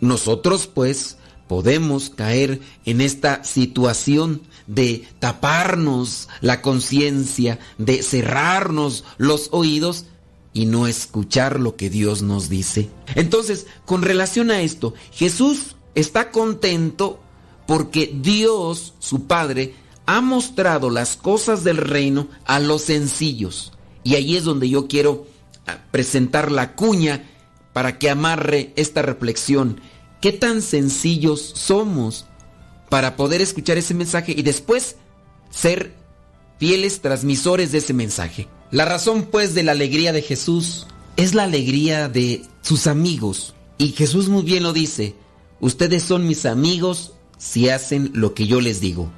Nosotros 0.00 0.66
pues 0.66 1.18
podemos 1.46 2.10
caer 2.10 2.60
en 2.86 3.00
esta 3.00 3.44
situación 3.44 4.42
de 4.66 5.06
taparnos 5.20 6.28
la 6.40 6.62
conciencia, 6.62 7.60
de 7.78 8.02
cerrarnos 8.02 9.04
los 9.18 9.48
oídos 9.52 10.06
y 10.52 10.66
no 10.66 10.86
escuchar 10.86 11.60
lo 11.60 11.76
que 11.76 11.90
Dios 11.90 12.22
nos 12.22 12.48
dice. 12.48 12.88
Entonces, 13.14 13.66
con 13.84 14.02
relación 14.02 14.50
a 14.50 14.62
esto, 14.62 14.94
Jesús 15.12 15.76
está 15.94 16.30
contento 16.30 17.20
porque 17.66 18.12
Dios, 18.14 18.94
su 18.98 19.26
Padre, 19.26 19.74
ha 20.06 20.20
mostrado 20.20 20.90
las 20.90 21.16
cosas 21.16 21.64
del 21.64 21.78
reino 21.78 22.28
a 22.44 22.60
los 22.60 22.82
sencillos. 22.82 23.72
Y 24.02 24.16
ahí 24.16 24.36
es 24.36 24.44
donde 24.44 24.68
yo 24.68 24.86
quiero 24.86 25.26
ah, 25.66 25.78
presentar 25.90 26.52
la 26.52 26.74
cuña 26.74 27.24
para 27.72 27.98
que 27.98 28.10
amarre 28.10 28.72
esta 28.76 29.02
reflexión. 29.02 29.80
¿Qué 30.20 30.32
tan 30.32 30.62
sencillos 30.62 31.40
somos 31.54 32.26
para 32.88 33.16
poder 33.16 33.40
escuchar 33.40 33.78
ese 33.78 33.94
mensaje 33.94 34.32
y 34.36 34.42
después 34.42 34.96
ser 35.50 35.94
fieles 36.58 37.00
transmisores 37.00 37.72
de 37.72 37.78
ese 37.78 37.94
mensaje? 37.94 38.48
La 38.70 38.84
razón 38.84 39.28
pues 39.30 39.54
de 39.54 39.62
la 39.62 39.72
alegría 39.72 40.12
de 40.12 40.22
Jesús 40.22 40.86
es 41.16 41.34
la 41.34 41.44
alegría 41.44 42.08
de 42.08 42.44
sus 42.62 42.86
amigos. 42.86 43.54
Y 43.78 43.88
Jesús 43.88 44.28
muy 44.28 44.42
bien 44.42 44.62
lo 44.62 44.72
dice, 44.72 45.14
ustedes 45.60 46.02
son 46.02 46.26
mis 46.26 46.46
amigos 46.46 47.12
si 47.38 47.68
hacen 47.68 48.10
lo 48.14 48.34
que 48.34 48.46
yo 48.46 48.60
les 48.60 48.80
digo. 48.80 49.10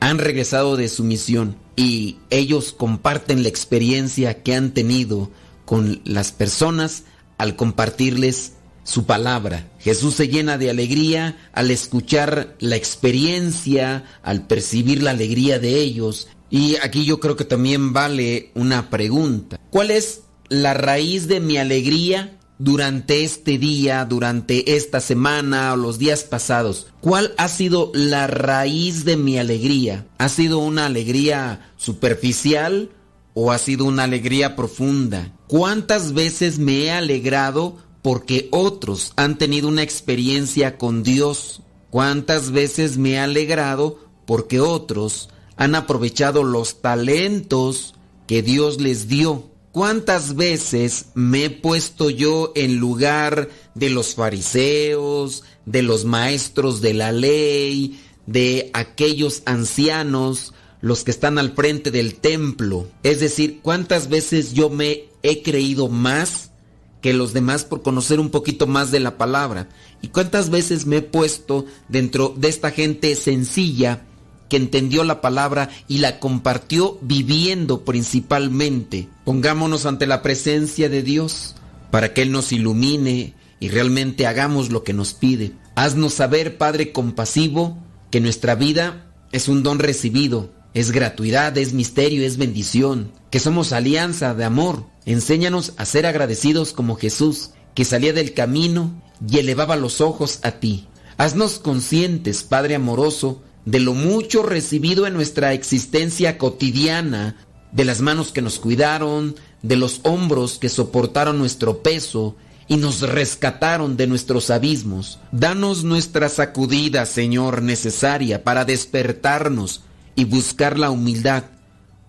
Han 0.00 0.18
regresado 0.18 0.76
de 0.76 0.88
su 0.88 1.04
misión 1.04 1.56
y 1.76 2.18
ellos 2.30 2.72
comparten 2.72 3.42
la 3.42 3.48
experiencia 3.48 4.42
que 4.42 4.54
han 4.54 4.72
tenido 4.72 5.30
con 5.64 6.00
las 6.04 6.32
personas 6.32 7.04
al 7.38 7.56
compartirles 7.56 8.52
su 8.84 9.06
palabra. 9.06 9.70
Jesús 9.80 10.14
se 10.14 10.28
llena 10.28 10.58
de 10.58 10.70
alegría 10.70 11.36
al 11.52 11.70
escuchar 11.70 12.54
la 12.60 12.76
experiencia, 12.76 14.04
al 14.22 14.46
percibir 14.46 15.02
la 15.02 15.12
alegría 15.12 15.58
de 15.58 15.80
ellos. 15.80 16.28
Y 16.50 16.76
aquí 16.76 17.04
yo 17.04 17.18
creo 17.18 17.36
que 17.36 17.44
también 17.44 17.92
vale 17.92 18.50
una 18.54 18.90
pregunta. 18.90 19.58
¿Cuál 19.70 19.90
es 19.90 20.20
la 20.48 20.74
raíz 20.74 21.26
de 21.26 21.40
mi 21.40 21.56
alegría 21.56 22.38
durante 22.64 23.24
este 23.24 23.58
día, 23.58 24.06
durante 24.06 24.74
esta 24.74 25.00
semana 25.00 25.74
o 25.74 25.76
los 25.76 25.98
días 25.98 26.24
pasados? 26.24 26.86
¿Cuál 27.02 27.34
ha 27.36 27.48
sido 27.48 27.92
la 27.92 28.26
raíz 28.26 29.04
de 29.04 29.18
mi 29.18 29.38
alegría? 29.38 30.06
¿Ha 30.16 30.30
sido 30.30 30.58
una 30.60 30.86
alegría 30.86 31.74
superficial 31.76 32.90
o 33.34 33.52
ha 33.52 33.58
sido 33.58 33.84
una 33.84 34.04
alegría 34.04 34.56
profunda? 34.56 35.30
¿Cuántas 35.46 36.14
veces 36.14 36.58
me 36.58 36.84
he 36.84 36.90
alegrado 36.90 37.76
porque 38.00 38.48
otros 38.50 39.12
han 39.16 39.36
tenido 39.36 39.68
una 39.68 39.82
experiencia 39.82 40.78
con 40.78 41.02
Dios? 41.02 41.60
¿Cuántas 41.90 42.50
veces 42.50 42.96
me 42.96 43.12
he 43.12 43.18
alegrado 43.18 43.98
porque 44.24 44.60
otros 44.60 45.28
han 45.56 45.74
aprovechado 45.74 46.42
los 46.42 46.80
talentos 46.80 47.94
que 48.26 48.42
Dios 48.42 48.80
les 48.80 49.06
dio? 49.06 49.53
¿Cuántas 49.74 50.36
veces 50.36 51.06
me 51.14 51.46
he 51.46 51.50
puesto 51.50 52.08
yo 52.08 52.52
en 52.54 52.76
lugar 52.76 53.48
de 53.74 53.90
los 53.90 54.14
fariseos, 54.14 55.42
de 55.66 55.82
los 55.82 56.04
maestros 56.04 56.80
de 56.80 56.94
la 56.94 57.10
ley, 57.10 58.00
de 58.24 58.70
aquellos 58.72 59.42
ancianos, 59.46 60.54
los 60.80 61.02
que 61.02 61.10
están 61.10 61.40
al 61.40 61.54
frente 61.54 61.90
del 61.90 62.14
templo? 62.14 62.86
Es 63.02 63.18
decir, 63.18 63.58
¿cuántas 63.62 64.08
veces 64.08 64.52
yo 64.52 64.70
me 64.70 65.06
he 65.24 65.42
creído 65.42 65.88
más 65.88 66.52
que 67.00 67.12
los 67.12 67.32
demás 67.32 67.64
por 67.64 67.82
conocer 67.82 68.20
un 68.20 68.30
poquito 68.30 68.68
más 68.68 68.92
de 68.92 69.00
la 69.00 69.18
palabra? 69.18 69.68
¿Y 70.00 70.06
cuántas 70.06 70.50
veces 70.50 70.86
me 70.86 70.98
he 70.98 71.02
puesto 71.02 71.66
dentro 71.88 72.32
de 72.36 72.48
esta 72.48 72.70
gente 72.70 73.16
sencilla? 73.16 74.06
Que 74.54 74.58
entendió 74.58 75.02
la 75.02 75.20
palabra 75.20 75.68
y 75.88 75.98
la 75.98 76.20
compartió 76.20 76.96
viviendo 77.02 77.84
principalmente. 77.84 79.08
Pongámonos 79.24 79.84
ante 79.84 80.06
la 80.06 80.22
presencia 80.22 80.88
de 80.88 81.02
Dios 81.02 81.56
para 81.90 82.14
que 82.14 82.22
Él 82.22 82.30
nos 82.30 82.52
ilumine 82.52 83.34
y 83.58 83.68
realmente 83.68 84.28
hagamos 84.28 84.70
lo 84.70 84.84
que 84.84 84.92
nos 84.92 85.12
pide. 85.12 85.54
Haznos 85.74 86.14
saber, 86.14 86.56
Padre 86.56 86.92
compasivo, 86.92 87.76
que 88.12 88.20
nuestra 88.20 88.54
vida 88.54 89.10
es 89.32 89.48
un 89.48 89.64
don 89.64 89.80
recibido, 89.80 90.52
es 90.72 90.92
gratuidad, 90.92 91.58
es 91.58 91.72
misterio, 91.72 92.24
es 92.24 92.36
bendición, 92.36 93.10
que 93.32 93.40
somos 93.40 93.72
alianza 93.72 94.34
de 94.34 94.44
amor. 94.44 94.86
Enséñanos 95.04 95.72
a 95.78 95.84
ser 95.84 96.06
agradecidos 96.06 96.72
como 96.72 96.94
Jesús, 96.94 97.50
que 97.74 97.84
salía 97.84 98.12
del 98.12 98.34
camino 98.34 99.02
y 99.28 99.40
elevaba 99.40 99.74
los 99.74 100.00
ojos 100.00 100.38
a 100.42 100.52
ti. 100.52 100.86
Haznos 101.16 101.58
conscientes, 101.58 102.44
Padre 102.44 102.76
amoroso, 102.76 103.42
de 103.64 103.80
lo 103.80 103.94
mucho 103.94 104.42
recibido 104.42 105.06
en 105.06 105.14
nuestra 105.14 105.52
existencia 105.52 106.38
cotidiana, 106.38 107.36
de 107.72 107.84
las 107.84 108.00
manos 108.00 108.30
que 108.30 108.42
nos 108.42 108.58
cuidaron, 108.58 109.34
de 109.62 109.76
los 109.76 110.00
hombros 110.04 110.58
que 110.58 110.68
soportaron 110.68 111.38
nuestro 111.38 111.82
peso 111.82 112.36
y 112.68 112.76
nos 112.76 113.00
rescataron 113.00 113.96
de 113.96 114.06
nuestros 114.06 114.50
abismos. 114.50 115.18
Danos 115.32 115.84
nuestra 115.84 116.28
sacudida, 116.28 117.06
Señor, 117.06 117.62
necesaria 117.62 118.44
para 118.44 118.64
despertarnos 118.64 119.82
y 120.14 120.24
buscar 120.24 120.78
la 120.78 120.90
humildad, 120.90 121.44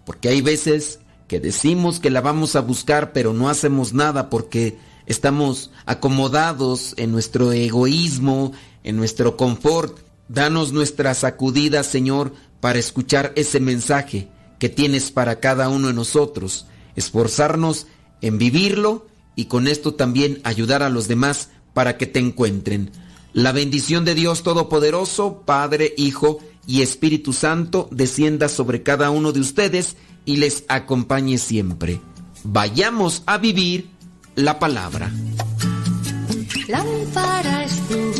porque 0.06 0.30
hay 0.30 0.42
veces 0.42 1.00
que 1.28 1.40
decimos 1.40 2.00
que 2.00 2.12
la 2.12 2.22
vamos 2.22 2.56
a 2.56 2.62
buscar, 2.62 3.12
pero 3.12 3.34
no 3.34 3.50
hacemos 3.50 3.94
nada 3.94 4.30
porque 4.30 4.78
estamos 5.08 5.72
acomodados 5.86 6.94
en 6.98 7.12
nuestro 7.12 7.52
egoísmo, 7.52 8.52
en 8.84 8.98
nuestro 8.98 9.36
confort 9.36 10.05
Danos 10.28 10.74
nuestra 10.74 11.14
sacudida, 11.14 11.84
Señor, 11.84 12.34
para 12.60 12.80
escuchar 12.80 13.32
ese 13.36 13.60
mensaje 13.60 14.30
que 14.60 14.70
tienes 14.70 15.12
para 15.12 15.40
cada 15.40 15.70
uno 15.70 15.88
de 15.88 15.94
nosotros, 15.94 16.66
esforzarnos 16.96 17.88
en 18.22 18.38
vivirlo 18.38 19.06
y 19.36 19.46
con 19.46 19.68
esto 19.68 19.94
también 19.94 20.40
ayudar 20.44 20.82
a 20.82 20.90
los 20.90 21.08
demás 21.08 21.50
para 21.74 21.98
que 21.98 22.08
te 22.08 22.20
encuentren. 22.20 22.92
La 23.34 23.52
bendición 23.52 24.06
de 24.06 24.16
Dios 24.16 24.44
Todopoderoso, 24.44 25.44
Padre, 25.46 25.94
Hijo 25.98 26.40
y 26.66 26.82
Espíritu 26.82 27.34
Santo, 27.34 27.90
descienda 27.92 28.48
sobre 28.48 28.82
cada 28.82 29.10
uno 29.12 29.34
de 29.34 29.42
ustedes 29.42 29.98
y 30.24 30.38
les 30.38 30.64
acompañe 30.68 31.38
siempre. 31.38 32.00
Vayamos 32.44 33.24
a 33.26 33.38
vivir 33.38 33.90
la 34.36 34.58
palabra. 34.58 35.12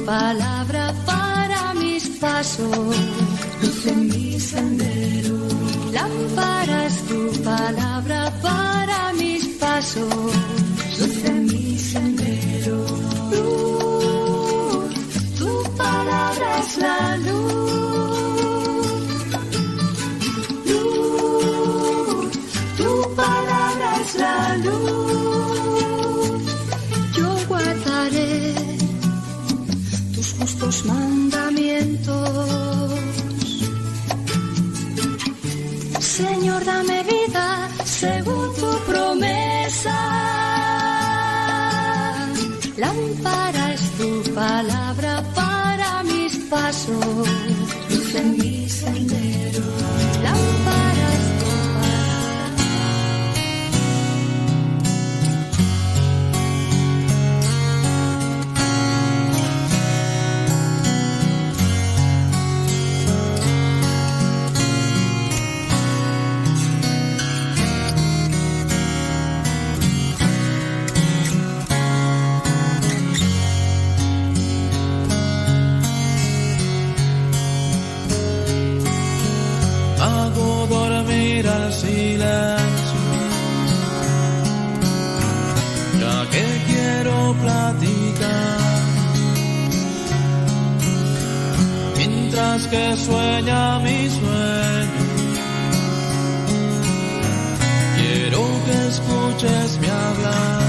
Palabra 0.06 0.94
pasos, 2.26 2.96
luz 3.62 3.86
mi 4.12 4.40
sendero. 4.40 5.38
Lámpara 5.98 6.82
tu 7.10 7.20
palabra 7.50 8.20
para 8.42 9.00
mis 9.20 9.44
pasos, 9.62 10.34
luz 11.00 11.18
en 11.34 11.46
mi 11.52 11.78
sendero. 11.92 12.78
Luz, 13.32 14.94
tu 15.40 15.52
palabra 15.82 16.48
es 16.64 16.72
la 16.86 17.00
luz. 17.28 18.56
Luz, 20.70 22.32
tu 22.80 22.92
palabra 23.22 23.88
es 24.02 24.12
la 24.24 24.38
luz. 24.66 25.55
Justos 30.66 30.86
mandamientos. 30.86 32.90
Señor, 36.00 36.66
dame 36.66 37.04
vida 37.04 37.70
según 37.84 38.54
tu 38.56 38.72
promesa. 38.88 39.96
Lámpara 42.78 43.74
es 43.74 43.92
tu 43.98 44.34
palabra 44.34 45.24
para 45.36 46.04
mis 46.04 46.36
pasos, 46.50 47.28
Que 92.56 92.96
sueña 92.96 93.80
mi 93.80 94.10
sueño, 94.10 95.04
quiero 97.98 98.44
que 98.66 98.88
escuches 98.88 99.78
mi 99.80 99.88
hablar, 99.88 100.64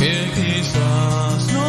que 0.00 0.14
quizás 0.34 1.52
no 1.54 1.59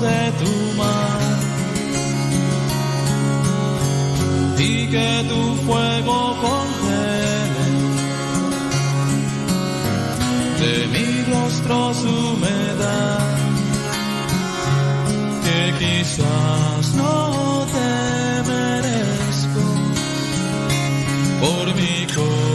de 0.00 0.32
tu 0.40 0.76
mar. 0.76 1.38
Y 4.58 4.86
que 4.88 5.24
tu 5.28 5.42
fuego 5.66 6.36
congele 6.40 7.66
de 10.60 10.86
mi 10.94 11.08
rostro 11.32 11.94
su 11.94 12.08
humedad. 12.08 13.36
Que 15.44 15.60
quizás 15.80 16.94
no 16.94 17.66
te 17.74 18.50
merezco 18.50 19.64
por 21.40 21.74
mi 21.74 22.06
corazón. 22.14 22.45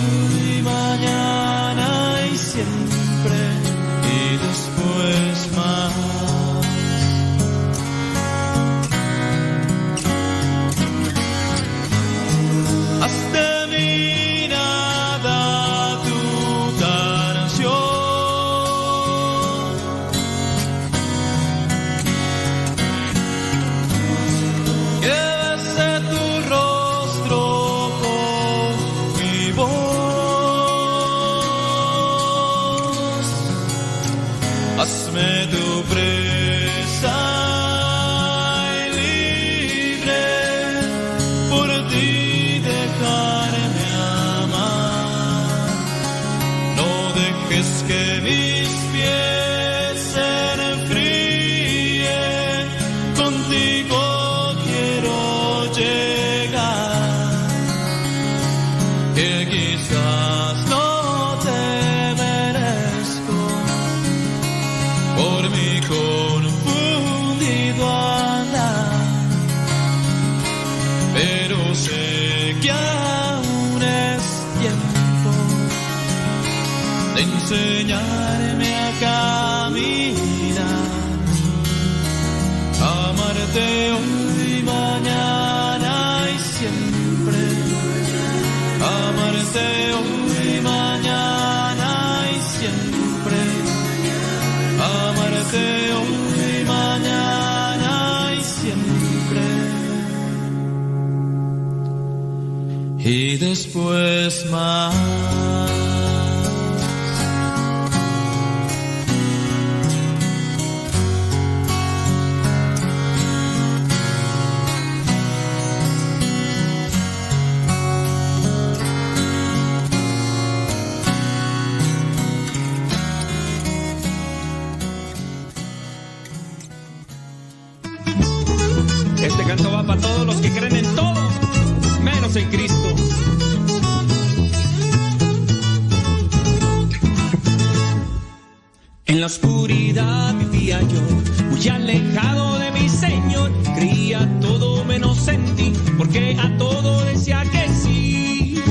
oscuridad 139.29 140.35
vivía 140.37 140.81
yo, 140.81 141.03
muy 141.51 141.69
alejado 141.69 142.59
de 142.59 142.73
mi 142.73 142.89
Señor, 142.89 143.53
creía 143.75 144.27
todo 144.41 144.83
menos 144.87 145.29
en 145.29 145.45
ti, 145.55 145.71
porque 145.99 146.35
a 146.41 146.57
todo 146.57 147.05
decía 147.05 147.43
que 147.53 147.69
sí. 147.69 148.63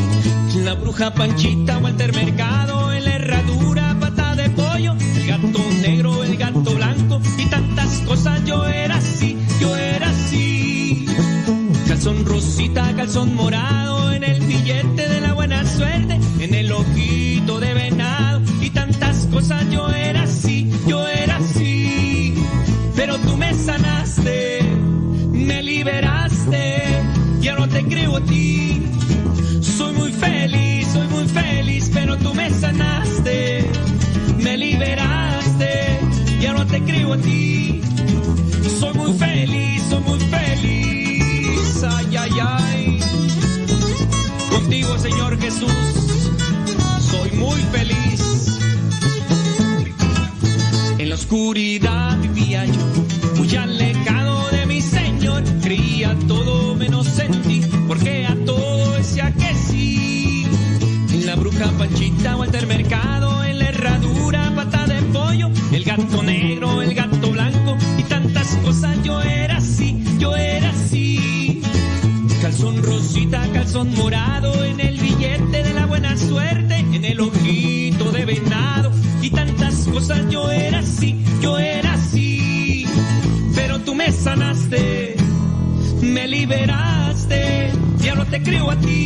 La 0.66 0.74
bruja 0.74 1.14
Panchita 1.14 1.78
Walter 1.78 2.12
Mercado 2.12 2.37
me 32.38 32.52
sanaste, 32.52 33.66
me 34.38 34.58
liberaste, 34.58 36.00
ya 36.40 36.54
no 36.54 36.66
te 36.68 36.80
creo 36.84 37.14
a 37.14 37.18
ti. 37.18 37.82
Soy 38.80 38.94
muy 38.94 39.14
feliz, 39.14 39.82
soy 39.90 40.02
muy 40.10 40.20
feliz, 40.20 41.84
ay, 41.84 42.16
ay, 42.16 42.32
ay. 42.40 43.00
Contigo, 44.52 44.98
Señor 45.00 45.40
Jesús, 45.40 45.72
soy 47.12 47.32
muy 47.32 47.60
feliz. 47.76 48.22
En 51.00 51.10
la 51.10 51.16
oscuridad. 51.16 51.67
Ya 88.54 88.60
no 88.60 88.97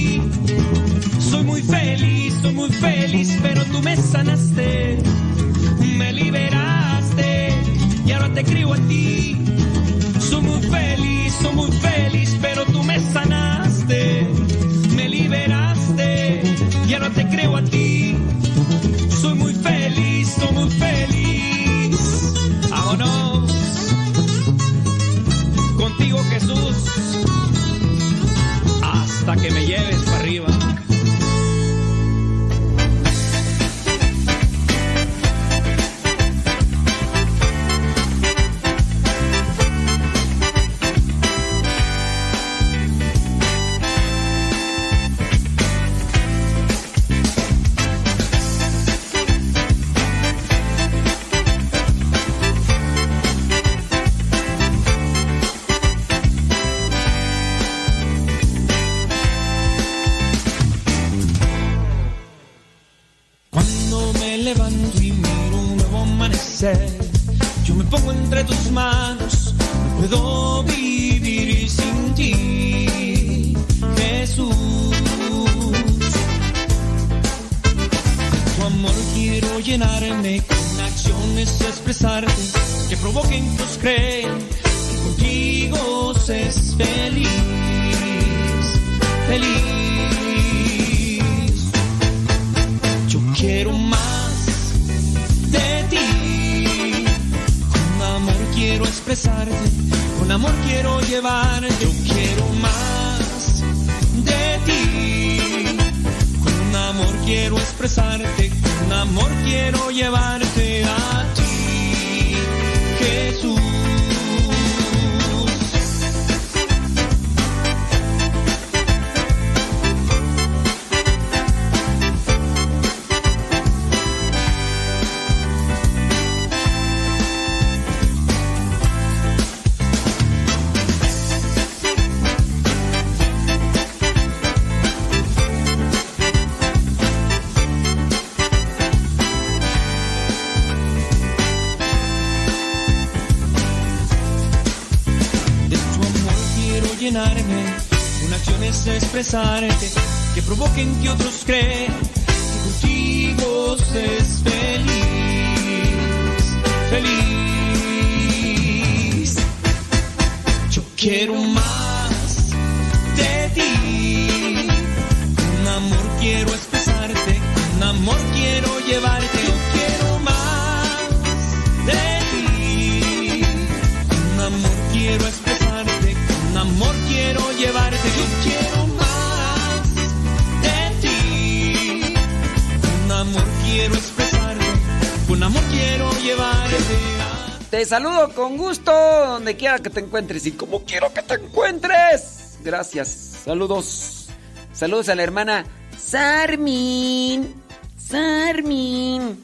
donde 189.51 189.59
quiera 189.59 189.79
que 189.79 189.89
te 189.89 189.99
encuentres 189.99 190.45
y 190.45 190.53
como 190.53 190.85
quiero 190.85 191.13
que 191.13 191.21
te 191.21 191.33
encuentres. 191.33 192.57
Gracias. 192.63 193.09
Saludos. 193.43 194.29
Saludos 194.71 195.09
a 195.09 195.15
la 195.15 195.23
hermana 195.23 195.65
Sarmin. 195.97 197.53
Sarmin. 197.97 199.43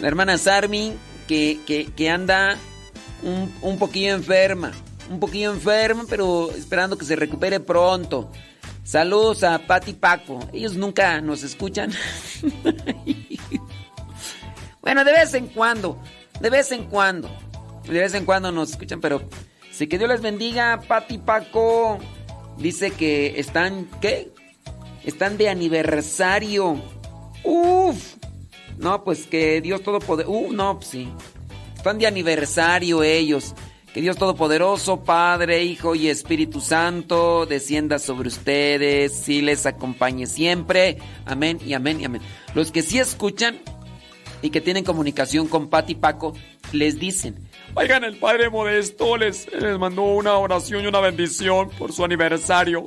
La 0.00 0.06
hermana 0.06 0.38
Sarmin 0.38 0.94
que, 1.26 1.58
que, 1.96 2.10
anda 2.10 2.56
un, 3.24 3.52
un 3.62 3.78
poquillo 3.78 4.14
enferma. 4.14 4.70
Un 5.10 5.18
poquillo 5.18 5.52
enferma, 5.52 6.04
pero 6.08 6.52
esperando 6.52 6.96
que 6.96 7.04
se 7.04 7.16
recupere 7.16 7.58
pronto. 7.58 8.30
Saludos 8.84 9.42
a 9.42 9.66
Pati 9.66 9.94
Paco. 9.94 10.38
Ellos 10.52 10.74
nunca 10.74 11.20
nos 11.20 11.42
escuchan. 11.42 11.90
bueno, 14.80 15.04
de 15.04 15.12
vez 15.12 15.34
en 15.34 15.48
cuando. 15.48 16.00
De 16.40 16.48
vez 16.48 16.70
en 16.70 16.84
cuando. 16.84 17.28
De 17.84 17.98
vez 17.98 18.14
en 18.14 18.24
cuando 18.24 18.52
nos 18.52 18.70
escuchan, 18.70 19.00
pero 19.00 19.22
sí 19.78 19.86
que 19.86 19.96
Dios 19.96 20.10
les 20.10 20.20
bendiga, 20.20 20.80
Pati 20.88 21.18
Paco. 21.18 21.98
Dice 22.56 22.90
que 22.90 23.38
están, 23.38 23.88
¿qué? 24.00 24.32
Están 25.04 25.38
de 25.38 25.48
aniversario. 25.48 26.82
Uf. 27.44 28.16
No, 28.76 29.04
pues 29.04 29.26
que 29.26 29.60
Dios 29.60 29.82
Todopoderoso. 29.82 30.32
Uh, 30.32 30.52
no, 30.52 30.78
pues 30.78 30.88
sí. 30.88 31.08
Están 31.76 31.98
de 31.98 32.08
aniversario 32.08 33.04
ellos. 33.04 33.54
Que 33.94 34.00
Dios 34.00 34.16
Todopoderoso, 34.16 35.04
Padre, 35.04 35.62
Hijo 35.62 35.94
y 35.94 36.08
Espíritu 36.08 36.60
Santo, 36.60 37.46
descienda 37.46 38.00
sobre 38.00 38.28
ustedes 38.28 39.28
y 39.28 39.42
les 39.42 39.64
acompañe 39.64 40.26
siempre. 40.26 40.98
Amén 41.24 41.58
y 41.64 41.72
amén 41.74 42.00
y 42.00 42.04
amén. 42.04 42.20
Los 42.54 42.72
que 42.72 42.82
sí 42.82 42.98
escuchan 42.98 43.60
y 44.42 44.50
que 44.50 44.60
tienen 44.60 44.84
comunicación 44.84 45.46
con 45.46 45.68
Pati 45.68 45.94
Paco, 45.94 46.34
les 46.72 46.98
dicen. 46.98 47.47
Oigan, 47.80 48.02
el 48.02 48.16
Padre 48.16 48.50
Modesto 48.50 49.16
les, 49.16 49.46
mandó 49.78 50.02
una 50.02 50.34
oración 50.34 50.82
y 50.82 50.88
una 50.88 50.98
bendición 50.98 51.70
por 51.78 51.92
su 51.92 52.04
aniversario. 52.04 52.86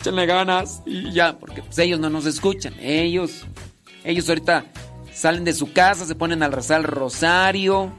Échenle 0.00 0.26
ganas 0.26 0.82
y 0.84 1.12
ya. 1.12 1.38
Porque 1.38 1.62
pues, 1.62 1.78
ellos 1.78 2.00
no 2.00 2.10
nos 2.10 2.26
escuchan. 2.26 2.74
Ellos, 2.80 3.44
ellos 4.02 4.28
ahorita 4.28 4.64
salen 5.14 5.44
de 5.44 5.52
su 5.52 5.72
casa, 5.72 6.04
se 6.04 6.16
ponen 6.16 6.42
a 6.42 6.48
rezar 6.48 6.80
el 6.80 6.88
rosario, 6.88 7.92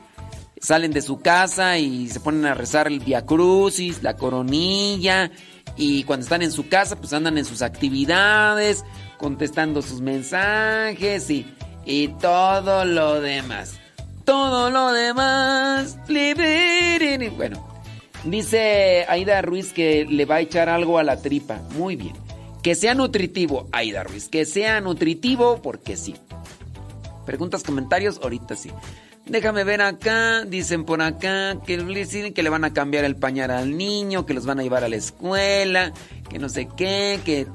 salen 0.59 0.91
de 0.91 1.01
su 1.01 1.21
casa 1.21 1.77
y 1.77 2.09
se 2.09 2.19
ponen 2.19 2.47
a 2.47 2.53
rezar 2.53 2.87
el 2.87 2.99
Via 2.99 3.25
Crucis, 3.25 4.03
la 4.03 4.17
coronilla. 4.17 5.31
Y 5.77 6.03
cuando 6.03 6.25
están 6.25 6.41
en 6.41 6.51
su 6.51 6.67
casa, 6.67 6.97
pues 6.97 7.13
andan 7.13 7.37
en 7.37 7.45
sus 7.45 7.61
actividades, 7.61 8.83
contestando 9.17 9.81
sus 9.81 10.01
mensajes 10.01 11.29
y, 11.29 11.47
y 11.85 12.09
todo 12.09 12.83
lo 12.83 13.21
demás. 13.21 13.79
Todo 14.25 14.69
lo 14.69 14.91
demás. 14.91 15.97
Bueno, 17.35 17.67
dice 18.23 19.05
Aida 19.07 19.41
Ruiz 19.41 19.73
que 19.73 20.05
le 20.05 20.25
va 20.25 20.35
a 20.35 20.41
echar 20.41 20.69
algo 20.69 20.97
a 20.97 21.03
la 21.03 21.21
tripa. 21.21 21.61
Muy 21.75 21.95
bien. 21.95 22.13
Que 22.61 22.75
sea 22.75 22.95
nutritivo, 22.95 23.67
Aida 23.71 24.03
Ruiz. 24.03 24.29
Que 24.29 24.45
sea 24.45 24.79
nutritivo 24.79 25.61
porque 25.61 25.97
sí. 25.97 26.15
Preguntas, 27.25 27.63
comentarios, 27.63 28.19
ahorita 28.21 28.55
sí. 28.55 28.71
Déjame 29.25 29.63
ver 29.63 29.81
acá, 29.81 30.43
dicen 30.43 30.83
por 30.83 31.01
acá 31.01 31.57
que, 31.65 32.33
que 32.33 32.43
le 32.43 32.49
van 32.49 32.65
a 32.65 32.73
cambiar 32.73 33.05
el 33.05 33.15
pañal 33.15 33.51
al 33.51 33.77
niño, 33.77 34.25
que 34.25 34.33
los 34.33 34.45
van 34.45 34.59
a 34.59 34.63
llevar 34.63 34.83
a 34.83 34.89
la 34.89 34.97
escuela, 34.97 35.93
que 36.29 36.39
no 36.39 36.49
sé 36.49 36.67
qué, 36.75 37.19
que... 37.23 37.47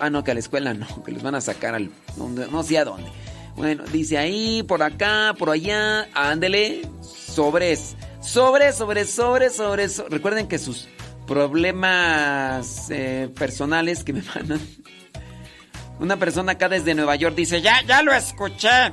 Ah, 0.00 0.10
no, 0.10 0.24
que 0.24 0.30
a 0.30 0.34
la 0.34 0.40
escuela 0.40 0.74
no, 0.74 1.02
que 1.04 1.12
los 1.12 1.22
van 1.22 1.34
a 1.34 1.40
sacar 1.40 1.74
al... 1.74 1.90
No 2.16 2.62
sé 2.62 2.78
a 2.78 2.84
dónde. 2.84 3.10
Bueno, 3.56 3.84
dice 3.92 4.18
ahí, 4.18 4.62
por 4.62 4.82
acá, 4.82 5.34
por 5.38 5.50
allá, 5.50 6.08
ándele, 6.14 6.82
sobres, 7.02 7.96
sobres, 8.20 8.76
sobres, 8.76 9.10
sobres, 9.10 9.56
sobres. 9.56 10.02
Recuerden 10.08 10.48
que 10.48 10.58
sus 10.58 10.88
problemas 11.26 12.90
eh, 12.90 13.28
personales 13.38 14.02
que 14.04 14.12
me 14.12 14.22
mandan. 14.34 14.60
Una 16.00 16.16
persona 16.16 16.52
acá 16.52 16.68
desde 16.68 16.94
Nueva 16.94 17.14
York 17.16 17.34
dice, 17.36 17.60
ya, 17.60 17.82
ya 17.86 18.02
lo 18.02 18.12
escuché. 18.12 18.92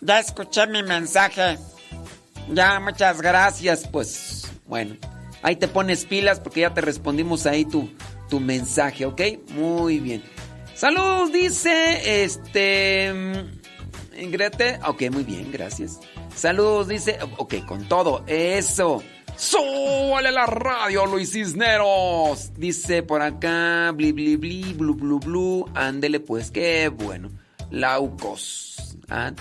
Ya 0.00 0.20
escuché 0.20 0.66
mi 0.68 0.82
mensaje. 0.82 1.58
Ya, 2.48 2.78
muchas 2.78 3.20
gracias. 3.20 3.88
Pues, 3.88 4.50
bueno, 4.66 4.96
ahí 5.42 5.56
te 5.56 5.66
pones 5.66 6.04
pilas 6.04 6.38
porque 6.38 6.60
ya 6.60 6.72
te 6.72 6.80
respondimos 6.80 7.44
ahí 7.46 7.64
tu, 7.64 7.90
tu 8.30 8.38
mensaje, 8.38 9.04
¿ok? 9.04 9.20
Muy 9.50 9.98
bien. 9.98 10.22
Saludos, 10.74 11.32
dice, 11.32 12.22
este... 12.22 13.57
Grete. 14.26 14.78
Ok, 14.86 15.10
muy 15.10 15.24
bien, 15.24 15.50
gracias. 15.52 16.00
Saludos, 16.34 16.88
dice. 16.88 17.18
Ok, 17.36 17.64
con 17.66 17.88
todo. 17.88 18.24
Eso. 18.26 19.02
¡Súbale 19.36 20.32
la 20.32 20.46
radio, 20.46 21.06
Luis 21.06 21.32
Cisneros! 21.32 22.52
Dice 22.56 23.04
por 23.04 23.22
acá, 23.22 23.92
bli, 23.94 24.10
bli, 24.10 24.34
bli, 24.36 24.72
blu, 24.72 24.94
blu, 24.94 25.20
blu. 25.20 25.70
Ándele, 25.74 26.18
pues, 26.18 26.50
qué 26.50 26.88
bueno. 26.88 27.30
Laucos. 27.70 28.96
Ah, 29.08 29.32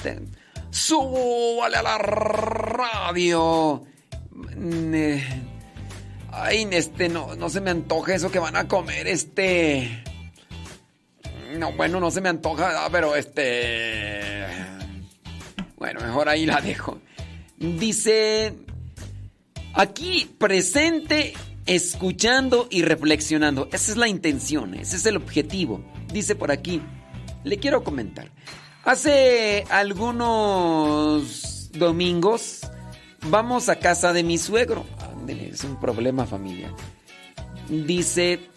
¡Súbale 0.69 1.77
a 1.77 1.81
la 1.81 1.97
radio! 1.97 3.81
Ay, 6.31 6.67
este, 6.71 7.09
no, 7.09 7.35
no 7.35 7.49
se 7.49 7.61
me 7.61 7.71
antoja 7.71 8.13
eso 8.13 8.29
que 8.29 8.37
van 8.37 8.55
a 8.55 8.67
comer, 8.67 9.07
este... 9.07 10.03
No, 11.55 11.71
bueno, 11.73 11.99
no 11.99 12.11
se 12.11 12.21
me 12.21 12.29
antoja, 12.29 12.87
pero 12.91 13.15
este... 13.15 14.45
Bueno, 15.77 16.01
mejor 16.01 16.27
ahí 16.27 16.45
la 16.45 16.59
dejo. 16.59 16.99
Dice, 17.57 18.53
aquí 19.73 20.29
presente, 20.37 21.33
escuchando 21.65 22.67
y 22.69 22.81
reflexionando. 22.81 23.69
Esa 23.71 23.91
es 23.91 23.97
la 23.97 24.07
intención, 24.07 24.73
ese 24.73 24.95
es 24.95 25.05
el 25.05 25.17
objetivo. 25.17 25.83
Dice 26.11 26.35
por 26.35 26.51
aquí, 26.51 26.81
le 27.43 27.57
quiero 27.57 27.83
comentar. 27.83 28.31
Hace 28.83 29.65
algunos 29.69 31.69
domingos 31.73 32.61
vamos 33.29 33.69
a 33.69 33.77
casa 33.77 34.13
de 34.13 34.23
mi 34.23 34.37
suegro. 34.37 34.85
es 35.27 35.63
un 35.63 35.79
problema 35.79 36.25
familiar. 36.25 36.73
Dice, 37.69 38.49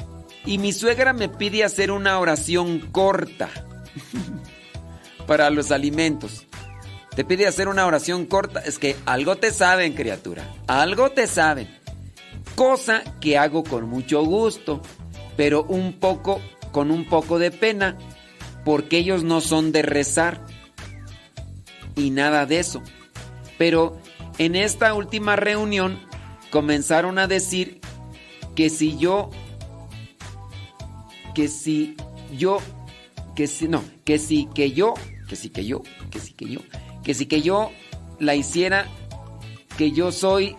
y 0.45 0.59
mi 0.59 0.73
suegra 0.73 1.13
me 1.13 1.29
pide 1.29 1.65
hacer 1.65 1.91
una 1.91 2.19
oración 2.19 2.81
corta 2.93 3.51
para 5.27 5.51
los 5.51 5.71
alimentos. 5.71 6.47
Te 7.15 7.25
pide 7.25 7.47
hacer 7.47 7.69
una 7.69 7.87
oración 7.87 8.27
corta. 8.27 8.61
Es 8.61 8.79
que 8.79 8.97
algo 9.05 9.37
te 9.37 9.53
saben, 9.53 9.95
criatura. 9.95 10.51
Algo 10.67 11.11
te 11.11 11.27
saben. 11.27 11.69
Cosa 12.55 13.03
que 13.21 13.37
hago 13.37 13.65
con 13.65 13.89
mucho 13.89 14.25
gusto, 14.25 14.81
pero 15.37 15.65
un 15.65 15.95
poco, 15.95 16.41
con 16.73 16.91
un 16.91 17.07
poco 17.07 17.39
de 17.39 17.51
pena, 17.51 17.99
porque 18.65 18.99
ellos 18.99 19.25
no 19.25 19.41
son 19.41 19.73
de 19.73 19.83
rezar. 19.83 20.41
Y 21.97 22.11
nada 22.11 22.47
de 22.47 22.61
eso. 22.61 22.83
Pero 23.59 23.99
en 24.39 24.57
esta 24.57 24.95
última 24.95 25.37
reunión 25.37 26.01
comenzaron 26.51 27.19
a 27.19 27.27
decir 27.27 27.81
que 28.55 28.71
si 28.71 28.97
yo 28.97 29.31
que 31.35 31.49
si 31.49 31.97
yo, 32.37 32.59
que 33.35 33.47
si, 33.47 33.69
no, 33.69 33.83
que 34.05 34.19
si 34.19 34.47
que 34.55 34.73
yo, 34.73 34.95
que 35.29 35.37
si 35.37 35.51
que 35.51 35.65
yo, 35.65 35.83
que 36.11 36.19
si 36.19 36.33
que 36.33 36.49
yo, 36.49 36.61
que 37.03 37.15
si 37.15 37.27
que 37.27 37.43
yo 37.43 37.71
la 38.19 38.35
hiciera, 38.35 38.87
que 39.77 39.93
yo 39.93 40.13
soy, 40.13 40.57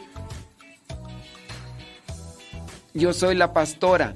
yo 2.94 3.14
soy 3.14 3.36
la 3.36 3.54
pastora. 3.54 4.16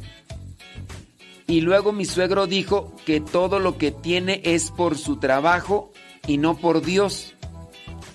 Y 1.47 1.61
luego 1.61 1.91
mi 1.91 2.05
suegro 2.05 2.47
dijo 2.47 2.91
que 3.05 3.21
todo 3.21 3.59
lo 3.59 3.77
que 3.77 3.91
tiene 3.91 4.41
es 4.43 4.71
por 4.71 4.97
su 4.97 5.17
trabajo 5.17 5.91
y 6.25 6.37
no 6.37 6.57
por 6.57 6.81
Dios. 6.81 7.35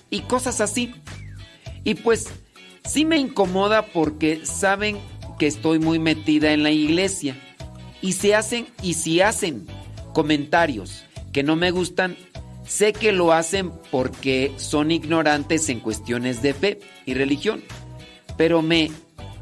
Y 0.09 0.21
cosas 0.21 0.59
así. 0.59 0.93
Y 1.85 1.95
pues 1.95 2.27
sí 2.83 3.05
me 3.05 3.17
incomoda 3.17 3.85
porque 3.85 4.45
saben 4.45 4.99
que 5.39 5.47
estoy 5.47 5.79
muy 5.79 5.97
metida 5.97 6.51
en 6.51 6.63
la 6.63 6.71
iglesia 6.71 7.37
y 8.01 8.13
se 8.13 8.35
hacen 8.35 8.67
y 8.81 8.95
si 8.95 9.21
hacen 9.21 9.67
comentarios 10.13 11.05
que 11.31 11.43
no 11.43 11.55
me 11.55 11.71
gustan, 11.71 12.17
sé 12.65 12.93
que 12.93 13.11
lo 13.11 13.31
hacen 13.31 13.71
porque 13.91 14.53
son 14.57 14.91
ignorantes 14.91 15.69
en 15.69 15.79
cuestiones 15.79 16.41
de 16.41 16.53
fe 16.53 16.79
y 17.05 17.13
religión, 17.13 17.63
pero 18.37 18.61
me 18.61 18.91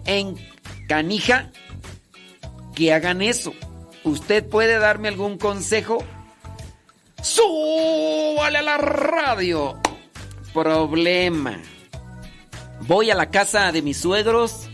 encanija 0.06 1.52
que 2.76 2.94
hagan 2.94 3.22
eso. 3.22 3.54
¿Usted 4.04 4.48
puede 4.48 4.80
darme 4.80 5.08
algún 5.08 5.38
consejo? 5.38 6.04
¡Súbale 7.22 8.60
a 8.60 8.62
la 8.62 8.78
radio! 8.78 9.80
Problema. 10.54 11.62
Voy 12.82 13.12
a 13.12 13.16
la 13.16 13.30
casa 13.30 13.72
de 13.72 13.82
mis 13.82 13.98
suegros 13.98 14.70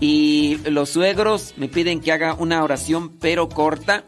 y 0.00 0.58
los 0.68 0.90
suegros 0.90 1.54
me 1.56 1.68
piden 1.68 2.00
que 2.00 2.12
haga 2.12 2.34
una 2.34 2.62
oración 2.62 3.10
pero 3.20 3.48
corta. 3.48 4.04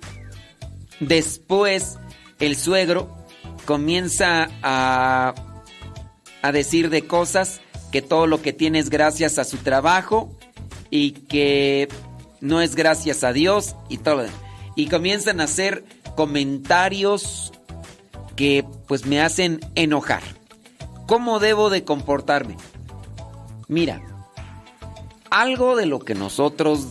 Después 1.01 1.99
el 2.39 2.57
suegro 2.57 3.17
comienza 3.65 4.49
a, 4.63 5.35
a 6.43 6.53
decir 6.53 6.91
de 6.91 7.07
cosas 7.07 7.61
que 7.93 8.03
todo 8.03 8.27
lo 8.27 8.43
que 8.43 8.53
tiene 8.53 8.79
es 8.79 8.91
gracias 8.91 9.39
a 9.39 9.45
su 9.45 9.59
trabajo 9.59 10.37
y 10.91 11.13
que 11.13 11.89
no 12.41 12.61
es 12.61 12.75
gracias 12.75 13.25
a 13.25 13.33
Dios 13.33 13.77
y 13.89 13.99
todo. 13.99 14.27
Y 14.75 14.89
comienzan 14.89 15.41
a 15.41 15.45
hacer 15.45 15.85
comentarios 16.15 17.53
que 18.35 18.65
pues 18.87 19.07
me 19.07 19.21
hacen 19.21 19.61
enojar. 19.75 20.23
¿Cómo 21.07 21.39
debo 21.39 21.71
de 21.71 21.85
comportarme? 21.85 22.57
Mira, 23.69 24.03
algo 25.31 25.77
de 25.77 25.87
lo 25.87 26.01
que 26.01 26.15
nosotros 26.15 26.87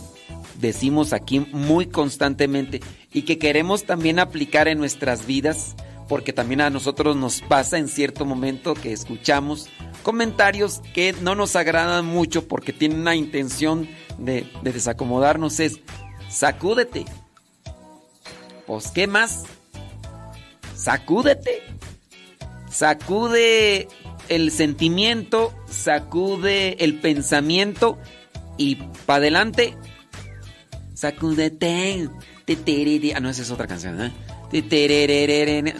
decimos 0.60 1.12
aquí 1.12 1.40
muy 1.40 1.86
constantemente 1.86 2.80
y 3.12 3.22
que 3.22 3.38
queremos 3.38 3.84
también 3.84 4.18
aplicar 4.18 4.68
en 4.68 4.78
nuestras 4.78 5.26
vidas, 5.26 5.74
porque 6.08 6.32
también 6.32 6.60
a 6.60 6.70
nosotros 6.70 7.16
nos 7.16 7.40
pasa 7.42 7.78
en 7.78 7.88
cierto 7.88 8.24
momento 8.24 8.74
que 8.74 8.92
escuchamos 8.92 9.68
comentarios 10.02 10.82
que 10.94 11.12
no 11.20 11.34
nos 11.34 11.56
agradan 11.56 12.06
mucho 12.06 12.46
porque 12.46 12.72
tienen 12.72 13.00
una 13.00 13.16
intención 13.16 13.88
de, 14.18 14.46
desacomodarnos, 14.62 15.58
es 15.60 15.80
sacúdete. 16.28 17.04
Pues, 18.66 18.90
¿qué 18.92 19.06
más? 19.06 19.44
Sacúdete. 20.74 21.62
Sacude 22.70 23.88
el 24.28 24.50
sentimiento, 24.50 25.54
sacude 25.68 26.76
el 26.84 27.00
pensamiento 27.00 27.98
y 28.56 28.76
para 29.06 29.18
adelante. 29.18 29.74
Sacúdete. 30.94 32.08
Ah, 33.14 33.20
no, 33.20 33.28
esa 33.28 33.42
es 33.42 33.50
otra 33.50 33.66
canción, 33.66 34.00
¿eh? 34.00 34.12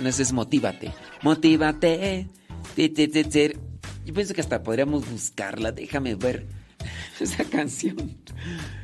No, 0.00 0.08
esa 0.08 0.22
es 0.22 0.32
Motívate. 0.32 0.92
Motívate. 1.22 2.28
Yo 2.76 4.14
pienso 4.14 4.34
que 4.34 4.40
hasta 4.40 4.62
podríamos 4.62 5.08
buscarla. 5.10 5.72
Déjame 5.72 6.14
ver 6.14 6.46
esa 7.20 7.44
canción. 7.44 8.18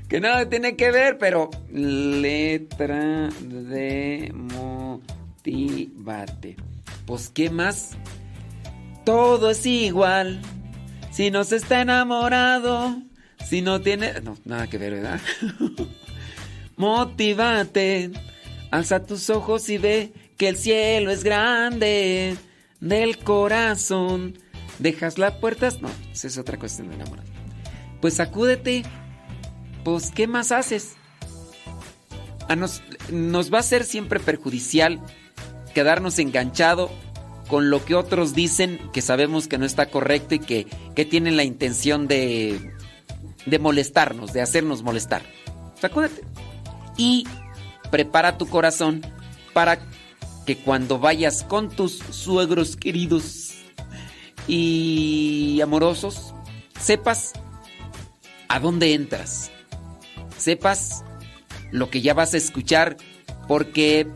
Que 0.09 0.21
nada 0.21 0.49
tiene 0.49 0.77
que 0.77 0.91
ver, 0.91 1.19
pero 1.19 1.51
letra 1.71 3.29
de 3.41 4.33
Motívate. 5.45 6.57
Pues, 7.07 7.29
¿qué 7.29 7.51
más? 7.51 7.91
Todo 9.05 9.51
es 9.51 9.67
igual. 9.67 10.41
Si 11.11 11.31
no 11.31 11.45
se 11.45 11.57
está 11.57 11.83
enamorado. 11.83 13.03
Si 13.49 13.63
no 13.63 13.81
tiene... 13.81 14.21
No, 14.21 14.37
nada 14.45 14.69
que 14.69 14.79
ver, 14.79 14.95
¿verdad? 14.95 15.21
Motívate. 16.77 18.11
Alza 18.71 19.05
tus 19.05 19.29
ojos 19.31 19.69
y 19.69 19.79
ve 19.79 20.13
que 20.37 20.49
el 20.49 20.57
cielo 20.57 21.11
es 21.11 21.25
grande. 21.25 22.37
Del 22.81 23.19
corazón. 23.19 24.39
Dejas 24.79 25.19
las 25.19 25.35
puertas. 25.35 25.81
No, 25.83 25.91
esa 26.13 26.27
es 26.27 26.39
otra 26.39 26.59
cuestión 26.59 26.89
de 26.89 26.95
enamorar. 26.95 27.25
Pues 28.01 28.15
sacúdete. 28.15 28.83
Pues, 29.85 30.11
¿qué 30.11 30.27
más 30.27 30.53
haces? 30.53 30.95
A 32.49 32.57
nos, 32.57 32.83
nos 33.11 33.53
va 33.53 33.59
a 33.59 33.63
ser 33.63 33.85
siempre 33.85 34.21
perjudicial 34.21 35.01
quedarnos 35.75 36.19
enganchado 36.19 36.91
con 37.49 37.71
lo 37.71 37.85
que 37.85 37.95
otros 37.95 38.35
dicen 38.35 38.81
que 38.93 39.03
sabemos 39.03 39.49
que 39.49 39.59
no 39.59 39.67
está 39.67 39.87
correcto 39.87 40.35
y 40.35 40.39
que, 40.39 40.67
que 40.95 41.05
tienen 41.05 41.37
la 41.37 41.45
intención 41.45 42.09
de, 42.09 42.73
de 43.47 43.59
molestarnos, 43.59 44.33
de 44.33 44.43
hacernos 44.43 44.83
molestar. 44.83 45.23
Sacúdete. 45.81 46.23
Y 46.97 47.27
prepara 47.91 48.39
tu 48.39 48.47
corazón 48.49 49.03
para 49.53 49.79
que 50.47 50.57
cuando 50.57 50.99
vayas 50.99 51.43
con 51.43 51.71
tus 51.71 51.99
suegros 51.99 52.77
queridos 52.77 53.55
y 54.49 55.61
amorosos, 55.63 56.35
sepas 56.81 57.33
a 58.49 58.61
dónde 58.61 58.95
entras. 58.95 59.51
Sepas 60.37 61.05
lo 61.71 61.91
que 61.91 62.01
ya 62.01 62.15
vas 62.15 62.35
a 62.35 62.39
escuchar 62.39 62.97
porque 63.49 64.07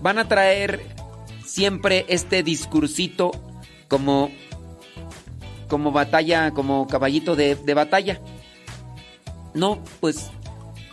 van 0.00 0.18
a 0.18 0.28
traer 0.28 0.80
siempre 1.44 2.06
este 2.08 2.42
discursito 2.42 3.32
como 3.88 4.30
como 5.68 5.92
batalla, 5.92 6.52
como 6.52 6.86
caballito 6.86 7.36
de, 7.36 7.56
de 7.56 7.74
batalla. 7.74 8.20
No, 9.54 9.82
pues 10.00 10.30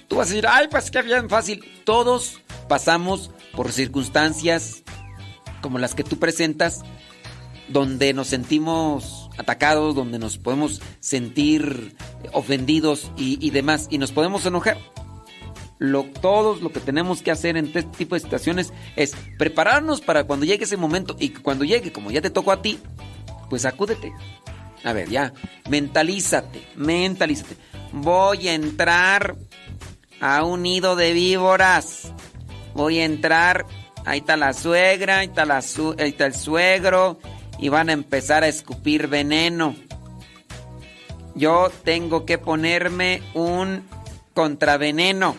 tú 0.07 0.17
vas 0.17 0.27
a 0.27 0.29
decir, 0.31 0.47
ay, 0.47 0.67
pues 0.69 0.91
qué 0.91 1.01
bien 1.01 1.29
fácil. 1.29 1.63
Todos 1.83 2.41
pasamos 2.67 3.31
por 3.55 3.71
circunstancias 3.71 4.83
como 5.61 5.79
las 5.79 5.95
que 5.95 6.03
tú 6.03 6.17
presentas, 6.19 6.81
donde 7.69 8.13
nos 8.13 8.27
sentimos 8.27 9.29
atacados, 9.37 9.95
donde 9.95 10.19
nos 10.19 10.37
podemos 10.37 10.81
sentir 10.99 11.95
ofendidos 12.33 13.11
y, 13.17 13.49
demás, 13.51 13.87
y 13.89 13.97
nos 13.97 14.11
podemos 14.11 14.45
enojar. 14.45 14.77
Lo, 15.79 16.03
todos 16.03 16.61
lo 16.61 16.71
que 16.71 16.79
tenemos 16.79 17.23
que 17.23 17.31
hacer 17.31 17.57
en 17.57 17.65
este 17.65 17.83
tipo 17.83 18.13
de 18.13 18.21
situaciones 18.21 18.71
es 18.95 19.15
prepararnos 19.39 20.01
para 20.01 20.25
cuando 20.25 20.45
llegue 20.45 20.65
ese 20.65 20.77
momento 20.77 21.15
y 21.19 21.29
cuando 21.29 21.63
llegue, 21.63 21.91
como 21.91 22.11
ya 22.11 22.21
te 22.21 22.29
tocó 22.29 22.51
a 22.51 22.61
ti, 22.61 22.77
pues 23.49 23.65
acúdete. 23.65 24.13
A 24.83 24.93
ver, 24.93 25.09
ya, 25.09 25.33
mentalízate, 25.69 26.67
mentalízate. 26.75 27.55
Voy 27.91 28.47
a 28.47 28.53
entrar 28.53 29.35
a 30.21 30.43
un 30.43 30.63
nido 30.63 30.95
de 30.95 31.13
víboras. 31.13 32.13
Voy 32.73 32.99
a 32.99 33.05
entrar, 33.05 33.65
ahí 34.05 34.19
está 34.19 34.37
la 34.37 34.53
suegra, 34.53 35.19
ahí 35.19 35.27
está, 35.27 35.45
la 35.45 35.61
el 35.97 36.33
suegro 36.33 37.19
y 37.59 37.69
van 37.69 37.89
a 37.89 37.93
empezar 37.93 38.43
a 38.43 38.47
escupir 38.47 39.07
veneno. 39.07 39.75
Yo 41.35 41.71
tengo 41.83 42.25
que 42.25 42.37
ponerme 42.37 43.21
un 43.33 43.87
contraveneno. 44.33 45.35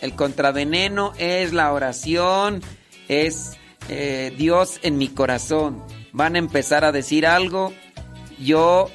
El 0.00 0.14
contraveneno 0.14 1.12
es 1.18 1.52
la 1.52 1.72
oración, 1.72 2.62
es 3.08 3.56
eh, 3.88 4.32
Dios 4.36 4.78
en 4.82 4.98
mi 4.98 5.08
corazón. 5.08 5.82
Van 6.12 6.36
a 6.36 6.38
empezar 6.38 6.84
a 6.84 6.92
decir 6.92 7.26
algo. 7.26 7.72
Yo 8.38 8.90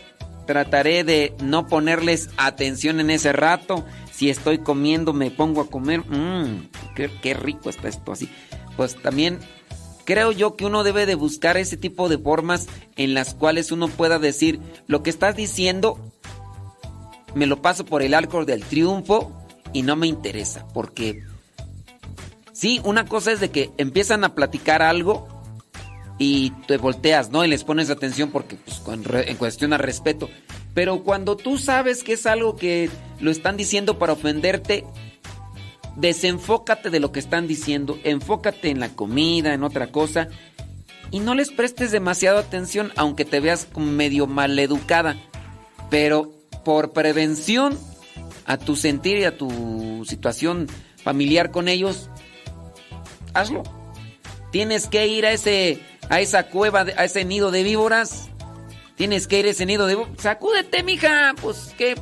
trataré 0.48 1.03
de 1.03 1.35
no 1.43 1.67
ponerles 1.67 2.30
atención 2.38 3.00
en 3.00 3.11
ese 3.11 3.34
rato. 3.34 3.85
Si 4.11 4.32
estoy 4.32 4.58
comiendo, 4.58 5.14
me 5.14 5.30
pongo 5.30 5.61
a 5.61 5.69
comer. 5.69 6.01
Mmm, 6.09 6.69
qué, 6.95 7.34
rico 7.35 7.69
está 7.69 7.88
esto 7.88 8.11
así. 8.11 8.27
Pues 8.76 8.95
también 8.95 9.40
creo 10.06 10.32
yo 10.32 10.56
que 10.56 10.66
uno 10.66 10.84
debe 10.84 11.06
de 11.06 11.14
buscar 11.14 11.58
ese 11.58 11.77
tipo 11.77 12.09
de 12.09 12.17
formas 12.17 12.67
en 12.95 13.14
las 13.14 13.35
cuales 13.35 13.72
uno 13.72 13.88
pueda 13.90 14.17
decir 14.17 14.59
lo 14.88 15.03
que 15.03 15.11
estás 15.11 15.35
diciendo 15.35 16.00
me 17.35 17.45
lo 17.45 17.61
paso 17.61 17.85
por 17.85 18.01
el 18.01 18.14
arco 18.14 18.45
del 18.45 18.64
triunfo 18.64 19.32
y 19.74 19.82
no 19.82 19.95
me 19.95 20.08
interesa 20.08 20.66
porque 20.74 21.24
sí, 22.53 22.80
una 22.85 23.06
cosa 23.06 23.34
es 23.34 23.42
de 23.42 23.51
que 23.51 23.69
empiezan 23.77 24.24
a 24.24 24.34
platicar 24.34 24.82
algo 24.82 25.27
y 26.17 26.51
te 26.67 26.77
volteas, 26.77 27.29
¿no? 27.29 27.45
Y 27.45 27.47
les 27.47 27.63
pones 27.63 27.89
atención 27.89 28.31
porque 28.31 28.55
pues, 28.55 28.81
en 29.27 29.35
cuestión 29.35 29.73
a 29.73 29.77
respeto. 29.77 30.29
Pero 30.73 31.03
cuando 31.03 31.37
tú 31.37 31.57
sabes 31.57 32.03
que 32.03 32.13
es 32.13 32.25
algo 32.25 32.55
que 32.55 32.89
lo 33.19 33.31
están 33.31 33.57
diciendo 33.57 33.97
para 33.97 34.13
ofenderte, 34.13 34.85
desenfócate 35.95 36.89
de 36.89 36.99
lo 36.99 37.11
que 37.11 37.19
están 37.19 37.47
diciendo, 37.47 37.99
enfócate 38.03 38.69
en 38.69 38.79
la 38.79 38.89
comida, 38.89 39.53
en 39.53 39.63
otra 39.63 39.91
cosa, 39.91 40.29
y 41.11 41.19
no 41.19 41.35
les 41.35 41.51
prestes 41.51 41.91
demasiada 41.91 42.39
atención, 42.39 42.91
aunque 42.95 43.25
te 43.25 43.39
veas 43.39 43.67
medio 43.75 44.27
maleducada. 44.27 45.15
Pero 45.89 46.31
por 46.65 46.91
prevención 46.91 47.77
a 48.45 48.57
tu 48.57 48.75
sentir 48.75 49.17
y 49.17 49.23
a 49.23 49.37
tu 49.37 50.03
situación 50.05 50.67
familiar 51.03 51.51
con 51.51 51.67
ellos, 51.67 52.09
hazlo. 53.33 53.63
Tienes 54.51 54.88
que 54.88 55.08
ir 55.08 55.26
a 55.26 55.32
ese 55.32 55.82
a 56.09 56.22
esa 56.22 56.48
cueva, 56.48 56.82
a 56.82 57.06
ese 57.06 57.26
nido 57.26 57.51
de 57.51 57.64
víboras. 57.64 58.30
Tienes 58.95 59.27
que 59.27 59.40
ir 59.40 59.45
a 59.45 59.50
ese 59.50 59.66
nido 59.66 59.88
de 59.88 59.95
víboras. 59.95 60.22
Sacúdete, 60.22 60.84
mija. 60.84 61.35
Pues 61.42 61.74
que. 61.77 61.95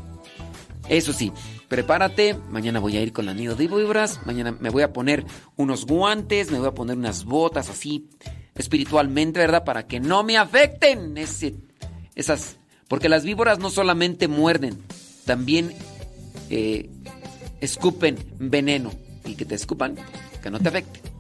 Eso 0.88 1.14
sí, 1.14 1.32
prepárate. 1.68 2.36
Mañana 2.50 2.80
voy 2.80 2.98
a 2.98 3.02
ir 3.02 3.12
con 3.12 3.26
la 3.26 3.34
nido 3.34 3.56
de 3.56 3.68
víboras. 3.68 4.20
Mañana 4.26 4.56
me 4.60 4.70
voy 4.70 4.84
a 4.84 4.94
poner 4.94 5.26
unos 5.56 5.86
guantes, 5.86 6.52
me 6.52 6.60
voy 6.60 6.68
a 6.68 6.74
poner 6.74 6.98
unas 6.98 7.26
botas 7.26 7.70
así 7.70 8.08
espiritualmente, 8.56 9.40
¿verdad? 9.40 9.64
Para 9.64 9.88
que 9.88 10.00
no 10.00 10.24
me 10.24 10.38
afecten 10.38 11.18
ese, 11.18 11.56
esas. 12.16 12.58
Porque 12.88 13.10
las 13.10 13.24
víboras 13.24 13.58
no 13.58 13.72
solamente 13.72 14.28
muerden, 14.28 14.82
también 15.26 15.74
eh, 16.50 16.90
escupen 17.60 18.18
veneno. 18.38 18.92
Y 19.26 19.34
que 19.34 19.46
te 19.46 19.56
escupan, 19.56 19.96
que 20.44 20.52
no 20.52 20.60
te 20.60 20.70
afecte. 20.70 21.15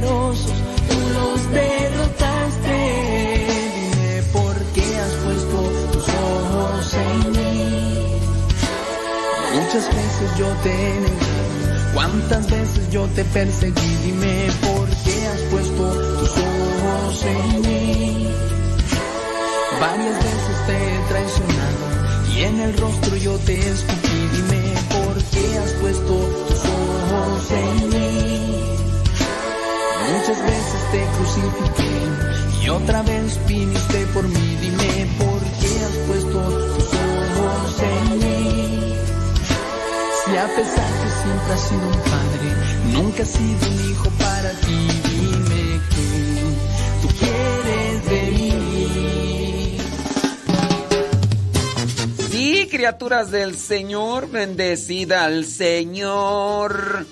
Tú 0.00 0.98
los 1.14 1.50
derrotaste. 1.50 2.78
Dime 3.74 4.22
por 4.32 4.56
qué 4.74 4.98
has 4.98 5.12
puesto 5.24 5.58
tus 5.92 6.08
ojos 6.08 6.94
en 6.94 7.32
mí. 7.32 8.20
Muchas 9.54 9.86
veces 9.88 10.38
yo 10.38 10.46
te 10.62 10.74
negué, 11.00 11.94
cuántas 11.94 12.50
veces 12.50 12.90
yo 12.90 13.06
te 13.08 13.24
perseguí. 13.24 13.96
Dime 14.04 14.48
por 14.62 14.88
qué 15.04 15.26
has 15.26 15.40
puesto 15.50 15.82
tus 16.18 16.30
ojos 16.30 17.24
en 17.24 17.60
mí. 17.62 18.28
Varias 19.80 20.16
veces 20.16 20.66
te 20.66 20.76
he 20.76 20.98
traicionado 21.08 21.78
y 22.34 22.42
en 22.42 22.60
el 22.60 22.76
rostro 22.78 23.16
yo 23.16 23.38
te 23.38 23.58
escupí. 23.58 24.28
Dime 24.32 24.74
por 24.90 25.22
qué 25.24 25.58
has 25.58 25.72
puesto 25.72 26.14
tus 26.48 26.60
ojos 26.64 27.50
en 27.50 27.88
mí. 27.90 28.77
Muchas 30.12 30.40
veces 30.42 30.80
te 30.90 31.00
crucifiqué 31.16 31.92
y 32.64 32.68
otra 32.70 33.02
vez 33.02 33.38
viniste 33.46 34.06
por 34.14 34.26
mí. 34.26 34.56
Dime 34.60 35.06
por 35.18 35.40
qué 35.60 35.84
has 35.84 35.96
puesto 36.06 36.38
tus 36.74 36.86
ojos 36.94 37.82
en 37.82 38.18
mí. 38.18 38.94
Si 40.24 40.36
a 40.36 40.46
pesar 40.46 40.90
que 41.00 41.08
siempre 41.22 41.52
has 41.52 41.62
sido 41.68 41.86
un 41.88 42.00
padre, 42.00 42.48
nunca 42.92 43.22
has 43.22 43.28
sido 43.28 43.68
un 43.70 43.90
hijo 43.90 44.08
para 44.18 44.50
ti. 44.60 44.88
Dime 45.10 45.80
que 45.90 46.06
tú 47.02 47.08
quieres 47.18 48.04
de. 48.06 48.18
Sí, 52.30 52.68
criaturas 52.70 53.30
del 53.30 53.56
Señor, 53.56 54.30
bendecida 54.30 55.24
al 55.24 55.44
Señor. 55.44 57.06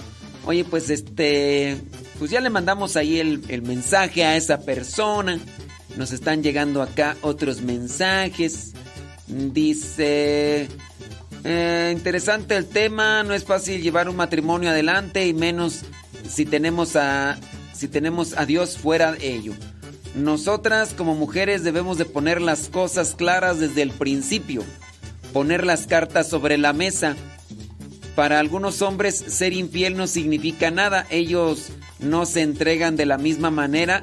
Oye, 0.46 0.64
pues 0.64 0.90
este, 0.90 1.76
pues 2.18 2.30
ya 2.30 2.40
le 2.40 2.50
mandamos 2.50 2.96
ahí 2.96 3.18
el, 3.20 3.42
el 3.48 3.62
mensaje 3.62 4.24
a 4.24 4.36
esa 4.36 4.60
persona. 4.60 5.38
Nos 5.96 6.12
están 6.12 6.42
llegando 6.42 6.82
acá 6.82 7.16
otros 7.22 7.62
mensajes. 7.62 8.72
Dice, 9.28 10.68
eh, 11.44 11.92
interesante 11.92 12.56
el 12.56 12.66
tema, 12.66 13.22
no 13.22 13.32
es 13.32 13.44
fácil 13.44 13.80
llevar 13.80 14.08
un 14.08 14.16
matrimonio 14.16 14.70
adelante 14.70 15.26
y 15.26 15.32
menos 15.32 15.82
si 16.28 16.44
tenemos 16.44 16.96
a, 16.96 17.38
si 17.72 17.88
tenemos 17.88 18.36
a 18.36 18.46
Dios 18.46 18.76
fuera 18.76 19.12
de 19.12 19.34
ello. 19.34 19.54
Nosotras 20.14 20.94
como 20.96 21.14
mujeres 21.14 21.62
debemos 21.62 21.98
de 21.98 22.04
poner 22.04 22.40
las 22.40 22.68
cosas 22.68 23.14
claras 23.14 23.60
desde 23.60 23.82
el 23.82 23.90
principio, 23.90 24.64
poner 25.32 25.64
las 25.64 25.86
cartas 25.86 26.28
sobre 26.28 26.58
la 26.58 26.72
mesa. 26.72 27.14
Para 28.14 28.40
algunos 28.40 28.82
hombres 28.82 29.16
ser 29.16 29.52
infiel 29.52 29.96
no 29.96 30.06
significa 30.06 30.70
nada, 30.70 31.06
ellos 31.10 31.70
no 31.98 32.26
se 32.26 32.42
entregan 32.42 32.96
de 32.96 33.06
la 33.06 33.18
misma 33.18 33.50
manera 33.50 34.02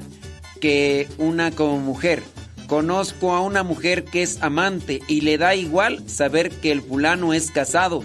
que 0.59 1.07
una 1.17 1.51
como 1.51 1.79
mujer. 1.79 2.23
Conozco 2.67 3.33
a 3.33 3.41
una 3.41 3.63
mujer 3.63 4.03
que 4.05 4.23
es 4.23 4.41
amante 4.41 5.01
y 5.07 5.21
le 5.21 5.37
da 5.37 5.55
igual 5.55 6.09
saber 6.09 6.49
que 6.49 6.71
el 6.71 6.81
fulano 6.81 7.33
es 7.33 7.51
casado. 7.51 8.03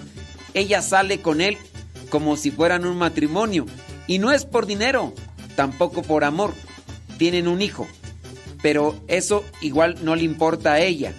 Ella 0.54 0.82
sale 0.82 1.20
con 1.20 1.40
él 1.40 1.56
como 2.10 2.36
si 2.36 2.50
fueran 2.50 2.84
un 2.84 2.98
matrimonio 2.98 3.66
y 4.06 4.18
no 4.18 4.32
es 4.32 4.44
por 4.44 4.66
dinero, 4.66 5.14
tampoco 5.54 6.02
por 6.02 6.24
amor. 6.24 6.54
Tienen 7.18 7.48
un 7.48 7.62
hijo, 7.62 7.86
pero 8.62 9.00
eso 9.06 9.44
igual 9.60 9.96
no 10.02 10.16
le 10.16 10.24
importa 10.24 10.72
a 10.72 10.80
ella. 10.80 11.12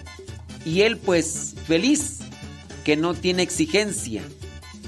Y 0.64 0.82
él 0.82 0.98
pues 0.98 1.54
feliz, 1.66 2.18
que 2.84 2.96
no 2.96 3.14
tiene 3.14 3.42
exigencia. 3.42 4.22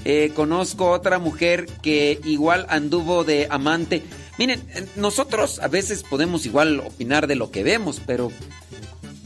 Eh, 0.05 0.31
conozco 0.35 0.91
otra 0.91 1.19
mujer 1.19 1.65
que 1.81 2.19
igual 2.25 2.65
anduvo 2.69 3.23
de 3.23 3.47
amante. 3.49 4.03
Miren, 4.37 4.61
eh, 4.69 4.85
nosotros 4.95 5.59
a 5.59 5.67
veces 5.67 6.03
podemos 6.03 6.45
igual 6.45 6.79
opinar 6.81 7.27
de 7.27 7.35
lo 7.35 7.51
que 7.51 7.63
vemos, 7.63 8.01
pero 8.05 8.31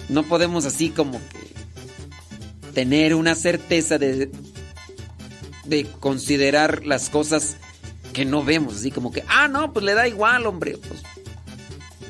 no 0.10 0.24
podemos 0.24 0.66
así 0.66 0.90
como 0.90 1.20
que 1.30 2.72
tener 2.74 3.16
una 3.16 3.34
certeza 3.34 3.98
de, 3.98 4.30
de 5.66 5.86
considerar 6.00 6.86
las 6.86 7.10
cosas 7.10 7.58
que 8.14 8.26
no 8.26 8.44
vemos, 8.44 8.76
así 8.76 8.92
como 8.92 9.12
que, 9.12 9.24
ah, 9.28 9.48
no, 9.48 9.74
pues 9.74 9.84
le 9.86 9.94
da 9.94 10.08
igual, 10.08 10.46
hombre. 10.46 10.78
Pues, 10.78 11.02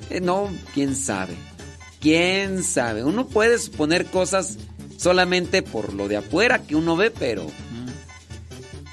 eh, 0.09 0.21
no, 0.21 0.49
quién 0.73 0.95
sabe. 0.95 1.35
Quién 1.99 2.63
sabe. 2.63 3.03
Uno 3.03 3.27
puede 3.27 3.57
suponer 3.59 4.05
cosas 4.05 4.57
solamente 4.97 5.61
por 5.61 5.93
lo 5.93 6.07
de 6.07 6.17
afuera 6.17 6.63
que 6.63 6.75
uno 6.75 6.95
ve, 6.95 7.11
pero 7.11 7.47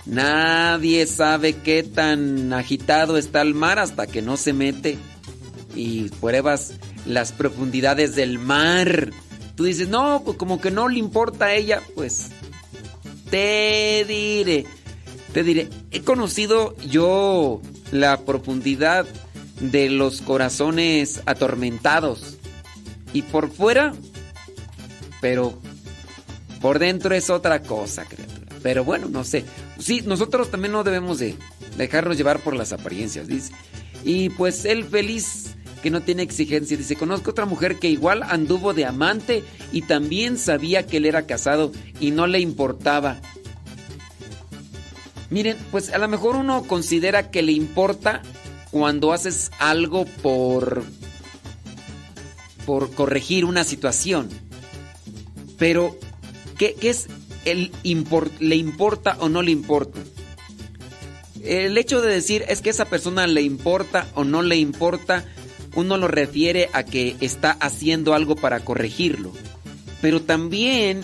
nadie 0.06 1.06
sabe 1.06 1.56
qué 1.56 1.82
tan 1.82 2.52
agitado 2.52 3.16
está 3.16 3.42
el 3.42 3.54
mar 3.54 3.78
hasta 3.78 4.06
que 4.06 4.22
no 4.22 4.36
se 4.36 4.52
mete 4.52 4.98
y 5.74 6.08
pruebas 6.20 6.74
las 7.06 7.32
profundidades 7.32 8.14
del 8.14 8.38
mar. 8.38 9.10
Tú 9.56 9.64
dices, 9.64 9.88
no, 9.88 10.22
pues 10.24 10.36
como 10.36 10.60
que 10.60 10.70
no 10.70 10.88
le 10.88 10.98
importa 10.98 11.46
a 11.46 11.54
ella, 11.54 11.82
pues 11.94 12.30
te 13.30 14.04
diré, 14.06 14.66
te 15.32 15.42
diré, 15.42 15.68
he 15.90 16.02
conocido 16.02 16.76
yo 16.78 17.60
la 17.92 18.20
profundidad 18.20 19.06
de 19.60 19.88
los 19.88 20.20
corazones 20.20 21.22
atormentados 21.26 22.38
y 23.12 23.22
por 23.22 23.50
fuera, 23.50 23.94
pero 25.20 25.58
por 26.60 26.78
dentro 26.78 27.14
es 27.14 27.30
otra 27.30 27.62
cosa, 27.62 28.04
criatura. 28.04 28.56
Pero 28.62 28.84
bueno, 28.84 29.08
no 29.08 29.24
sé. 29.24 29.44
Sí, 29.78 30.02
nosotros 30.06 30.50
también 30.50 30.72
no 30.72 30.84
debemos 30.84 31.18
de 31.18 31.36
dejarnos 31.76 32.16
llevar 32.16 32.40
por 32.40 32.54
las 32.54 32.72
apariencias, 32.72 33.26
dice. 33.26 33.52
Y 34.04 34.30
pues 34.30 34.64
él 34.64 34.84
feliz 34.84 35.54
que 35.82 35.90
no 35.90 36.00
tiene 36.00 36.22
exigencia. 36.22 36.76
Dice, 36.76 36.96
conozco 36.96 37.32
otra 37.32 37.44
mujer 37.44 37.78
que 37.78 37.90
igual 37.90 38.22
anduvo 38.22 38.72
de 38.72 38.86
amante 38.86 39.44
y 39.70 39.82
también 39.82 40.38
sabía 40.38 40.86
que 40.86 40.96
él 40.96 41.04
era 41.04 41.26
casado 41.26 41.72
y 42.00 42.10
no 42.10 42.26
le 42.26 42.40
importaba. 42.40 43.20
Miren, 45.28 45.58
pues 45.70 45.92
a 45.92 45.98
lo 45.98 46.08
mejor 46.08 46.36
uno 46.36 46.62
considera 46.62 47.30
que 47.30 47.42
le 47.42 47.52
importa 47.52 48.22
cuando 48.70 49.12
haces 49.12 49.50
algo 49.58 50.06
por 50.06 50.84
por 52.64 52.94
corregir 52.94 53.44
una 53.44 53.62
situación. 53.62 54.30
Pero 55.58 55.98
¿qué, 56.56 56.74
qué 56.80 56.90
es 56.90 57.08
el 57.44 57.72
le 58.40 58.56
importa 58.56 59.16
o 59.20 59.28
no 59.28 59.42
le 59.42 59.50
importa? 59.50 60.00
El 61.42 61.76
hecho 61.76 62.00
de 62.00 62.10
decir 62.10 62.44
es 62.48 62.62
que 62.62 62.70
esa 62.70 62.86
persona 62.86 63.26
le 63.26 63.42
importa 63.42 64.06
o 64.14 64.24
no 64.24 64.40
le 64.42 64.56
importa, 64.56 65.24
uno 65.74 65.98
lo 65.98 66.08
refiere 66.08 66.70
a 66.72 66.84
que 66.84 67.16
está 67.20 67.50
haciendo 67.52 68.14
algo 68.14 68.34
para 68.34 68.60
corregirlo. 68.60 69.32
Pero 70.00 70.22
también 70.22 71.02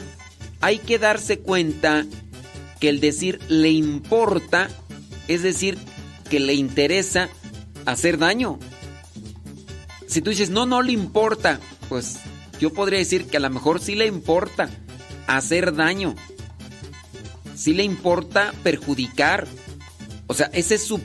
hay 0.60 0.78
que 0.78 0.98
darse 0.98 1.40
cuenta 1.40 2.06
que 2.78 2.88
el 2.88 3.00
decir 3.00 3.38
le 3.48 3.70
importa 3.70 4.70
es 5.28 5.42
decir 5.42 5.76
que 6.30 6.40
le 6.40 6.54
interesa 6.54 7.28
hacer 7.84 8.16
daño. 8.16 8.58
Si 10.06 10.22
tú 10.22 10.30
dices 10.30 10.50
no, 10.50 10.64
no 10.64 10.80
le 10.82 10.92
importa, 10.92 11.60
pues 11.88 12.18
yo 12.58 12.72
podría 12.72 12.98
decir 12.98 13.26
que 13.26 13.36
a 13.36 13.40
lo 13.40 13.50
mejor 13.50 13.80
sí 13.80 13.94
le 13.94 14.06
importa 14.06 14.70
hacer 15.26 15.74
daño. 15.74 16.14
Sí 17.54 17.74
le 17.74 17.84
importa 17.84 18.52
perjudicar. 18.62 19.46
O 20.26 20.34
sea, 20.34 20.50
esa 20.52 20.74
es 20.74 20.84
su 20.84 21.00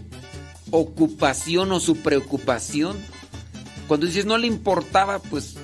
ocupación 0.71 1.71
o 1.71 1.79
su 1.79 1.97
preocupación. 1.97 2.97
Cuando 3.87 4.07
dices 4.07 4.25
no 4.25 4.37
le 4.37 4.47
importaba, 4.47 5.19
pues 5.19 5.55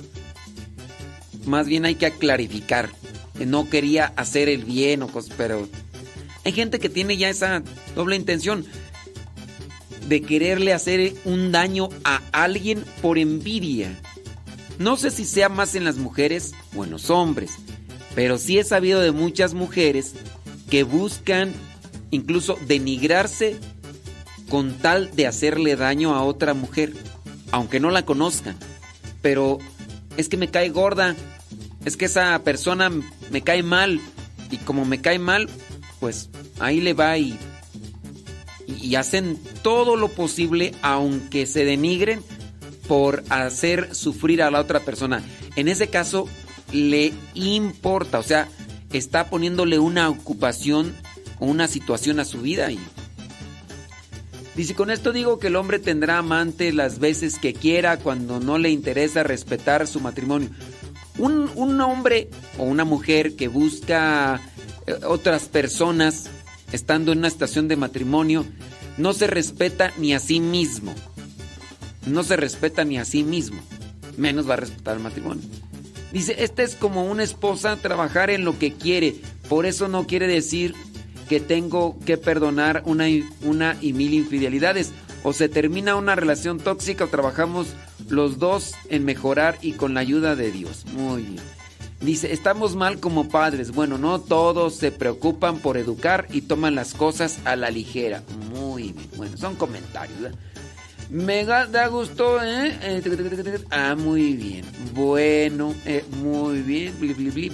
más 1.44 1.66
bien 1.66 1.84
hay 1.84 1.96
que 1.96 2.10
clarificar 2.10 2.90
que 3.36 3.46
no 3.46 3.68
quería 3.68 4.12
hacer 4.16 4.48
el 4.48 4.64
bien 4.64 5.02
o 5.02 5.08
cosas, 5.08 5.34
pero 5.36 5.68
hay 6.44 6.52
gente 6.52 6.78
que 6.78 6.88
tiene 6.88 7.16
ya 7.16 7.28
esa 7.28 7.62
doble 7.94 8.16
intención 8.16 8.64
de 10.08 10.22
quererle 10.22 10.72
hacer 10.72 11.14
un 11.24 11.52
daño 11.52 11.88
a 12.04 12.20
alguien 12.32 12.84
por 13.00 13.18
envidia. 13.18 13.98
No 14.78 14.96
sé 14.96 15.10
si 15.10 15.24
sea 15.24 15.48
más 15.48 15.74
en 15.74 15.84
las 15.84 15.96
mujeres 15.96 16.52
o 16.74 16.84
en 16.84 16.90
los 16.90 17.10
hombres, 17.10 17.52
pero 18.14 18.38
sí 18.38 18.58
he 18.58 18.64
sabido 18.64 19.00
de 19.00 19.12
muchas 19.12 19.54
mujeres 19.54 20.14
que 20.70 20.82
buscan 20.84 21.52
incluso 22.10 22.58
denigrarse 22.66 23.56
con 24.48 24.74
tal 24.74 25.14
de 25.16 25.26
hacerle 25.26 25.76
daño 25.76 26.14
a 26.14 26.22
otra 26.22 26.54
mujer, 26.54 26.92
aunque 27.50 27.80
no 27.80 27.90
la 27.90 28.04
conozcan. 28.04 28.56
Pero 29.22 29.58
es 30.16 30.28
que 30.28 30.36
me 30.36 30.50
cae 30.50 30.68
gorda, 30.68 31.16
es 31.84 31.96
que 31.96 32.04
esa 32.04 32.38
persona 32.44 32.90
me 33.30 33.42
cae 33.42 33.62
mal 33.62 34.00
y 34.50 34.58
como 34.58 34.84
me 34.84 35.00
cae 35.00 35.18
mal, 35.18 35.48
pues 36.00 36.28
ahí 36.58 36.80
le 36.80 36.92
va 36.92 37.16
y, 37.16 37.38
y 38.66 38.94
hacen 38.96 39.38
todo 39.62 39.96
lo 39.96 40.08
posible, 40.08 40.74
aunque 40.82 41.46
se 41.46 41.64
denigren, 41.64 42.22
por 42.86 43.24
hacer 43.30 43.94
sufrir 43.94 44.42
a 44.42 44.50
la 44.50 44.60
otra 44.60 44.80
persona. 44.80 45.22
En 45.56 45.68
ese 45.68 45.88
caso, 45.88 46.28
le 46.72 47.12
importa, 47.34 48.18
o 48.18 48.22
sea, 48.22 48.48
está 48.92 49.28
poniéndole 49.28 49.78
una 49.78 50.08
ocupación 50.08 50.94
o 51.38 51.46
una 51.46 51.68
situación 51.68 52.20
a 52.20 52.24
su 52.24 52.40
vida 52.40 52.70
y 52.70 52.78
Dice, 54.54 54.74
con 54.74 54.90
esto 54.90 55.12
digo 55.12 55.38
que 55.38 55.46
el 55.46 55.56
hombre 55.56 55.78
tendrá 55.78 56.18
amante 56.18 56.72
las 56.72 56.98
veces 56.98 57.38
que 57.38 57.54
quiera 57.54 57.98
cuando 57.98 58.38
no 58.38 58.58
le 58.58 58.70
interesa 58.70 59.22
respetar 59.22 59.86
su 59.86 59.98
matrimonio. 60.00 60.50
Un, 61.18 61.50
un 61.54 61.80
hombre 61.80 62.28
o 62.58 62.64
una 62.64 62.84
mujer 62.84 63.34
que 63.34 63.48
busca 63.48 64.40
eh, 64.86 64.94
otras 65.06 65.44
personas 65.44 66.28
estando 66.70 67.12
en 67.12 67.18
una 67.18 67.28
estación 67.28 67.66
de 67.66 67.76
matrimonio 67.76 68.44
no 68.98 69.14
se 69.14 69.26
respeta 69.26 69.92
ni 69.96 70.12
a 70.12 70.20
sí 70.20 70.38
mismo. 70.40 70.94
No 72.06 72.22
se 72.22 72.36
respeta 72.36 72.84
ni 72.84 72.98
a 72.98 73.06
sí 73.06 73.24
mismo. 73.24 73.60
Menos 74.18 74.48
va 74.48 74.54
a 74.54 74.58
respetar 74.58 74.96
el 74.96 75.02
matrimonio. 75.02 75.48
Dice, 76.12 76.36
esta 76.44 76.62
es 76.62 76.74
como 76.74 77.04
una 77.04 77.22
esposa 77.22 77.76
trabajar 77.76 78.30
en 78.30 78.44
lo 78.44 78.58
que 78.58 78.72
quiere. 78.72 79.16
Por 79.48 79.64
eso 79.66 79.88
no 79.88 80.06
quiere 80.06 80.26
decir 80.26 80.74
que 81.28 81.40
tengo 81.40 81.98
que 82.04 82.18
perdonar 82.18 82.82
una, 82.84 83.06
una 83.42 83.76
y 83.80 83.92
mil 83.92 84.12
infidelidades. 84.12 84.92
O 85.24 85.32
se 85.32 85.48
termina 85.48 85.96
una 85.96 86.14
relación 86.16 86.58
tóxica 86.58 87.04
o 87.04 87.08
trabajamos 87.08 87.68
los 88.08 88.38
dos 88.38 88.74
en 88.90 89.04
mejorar 89.04 89.56
y 89.62 89.72
con 89.72 89.94
la 89.94 90.00
ayuda 90.00 90.36
de 90.36 90.50
Dios. 90.50 90.84
Muy 90.92 91.22
bien. 91.22 91.42
Dice, 92.00 92.32
estamos 92.32 92.74
mal 92.74 92.98
como 92.98 93.28
padres. 93.28 93.70
Bueno, 93.70 93.96
no 93.96 94.20
todos 94.20 94.74
se 94.74 94.90
preocupan 94.90 95.60
por 95.60 95.76
educar 95.76 96.26
y 96.32 96.42
toman 96.42 96.74
las 96.74 96.94
cosas 96.94 97.38
a 97.44 97.54
la 97.54 97.70
ligera. 97.70 98.24
Muy 98.50 98.92
bien. 98.92 99.08
Bueno, 99.16 99.36
son 99.38 99.54
comentarios. 99.54 100.20
¿verdad? 100.20 100.38
Me 101.12 101.44
ga- 101.44 101.66
da 101.66 101.88
gusto, 101.88 102.42
¿eh? 102.42 102.72
Eh. 102.82 103.02
Ah, 103.70 103.94
muy 103.94 104.32
bien. 104.32 104.64
Bueno, 104.94 105.74
eh, 105.84 106.04
muy 106.22 106.62
bien. 106.62 106.94
Bli, 106.98 107.12
bli, 107.12 107.30
bli, 107.30 107.48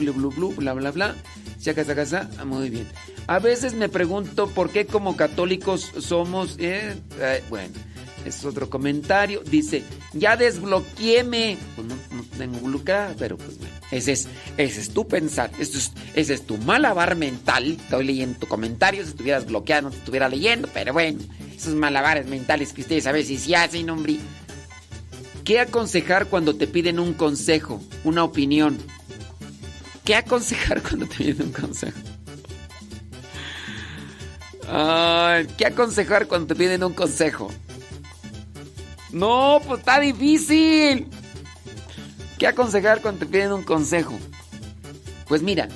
bla, 0.53 0.75
bla, 0.75 0.91
bla. 0.93 1.15
Chaca, 1.61 1.85
chaca, 1.85 2.07
cha. 2.07 2.31
Ah, 2.39 2.45
muy 2.45 2.70
bien. 2.70 2.87
A 3.27 3.41
veces 3.41 3.75
me 3.75 3.89
pregunto 3.89 4.47
por 4.49 4.70
qué 4.70 4.87
como 4.87 5.17
católicos 5.17 5.91
somos... 5.99 6.55
eh, 6.61 6.95
eh, 7.20 7.43
bueno, 7.51 7.75
es 8.28 8.44
otro 8.44 8.70
comentario. 8.70 9.42
Dice, 9.44 9.82
ya 10.12 10.36
desbloqueéme. 10.36 11.58
Pues 11.74 11.86
no, 11.86 11.97
tengo 12.36 12.60
bloqueada, 12.60 13.15
pero 13.18 13.36
pues 13.36 13.58
bueno. 13.58 13.74
Ese 13.90 14.12
es, 14.12 14.28
ese 14.57 14.81
es 14.81 14.90
tu 14.90 15.07
pensar. 15.08 15.50
Esto 15.58 15.78
es, 15.78 15.92
ese 16.15 16.34
es 16.34 16.47
tu 16.47 16.57
malabar 16.58 17.16
mental. 17.16 17.73
Estoy 17.73 18.05
leyendo 18.05 18.39
tu 18.39 18.47
comentario. 18.47 19.02
Si 19.02 19.10
estuvieras 19.10 19.47
bloqueado 19.47 19.82
no 19.82 19.90
te 19.90 19.98
estuviera 19.98 20.28
leyendo, 20.28 20.68
pero 20.73 20.92
bueno. 20.92 21.18
Esos 21.57 21.74
malabares 21.74 22.26
mentales 22.26 22.73
que 22.73 22.82
ustedes 22.82 23.07
a 23.07 23.12
veces 23.12 23.40
sí 23.40 23.55
hacen, 23.55 23.90
hombre. 23.90 24.18
¿Qué 25.44 25.60
aconsejar 25.60 26.26
cuando 26.26 26.55
te 26.55 26.66
piden 26.66 26.98
un 27.00 27.15
consejo, 27.15 27.82
una 28.05 28.23
opinión? 28.23 28.78
¿Qué 30.05 30.15
aconsejar 30.15 30.82
cuando 30.89 31.07
te 31.07 31.16
piden 31.16 31.47
un 31.47 31.52
consejo? 31.52 31.98
¿Qué 35.57 35.66
aconsejar 35.66 36.26
cuando 36.26 36.48
te 36.48 36.55
piden 36.55 36.84
un 36.84 36.92
consejo? 36.92 37.50
No, 39.12 39.61
pues 39.67 39.81
está 39.81 40.01
difícil. 40.01 41.09
¿Qué 42.39 42.47
aconsejar 42.47 43.01
cuando 43.01 43.20
te 43.20 43.27
piden 43.27 43.53
un 43.53 43.65
consejo? 43.65 44.19
Pues 45.27 45.43
mira, 45.43 45.69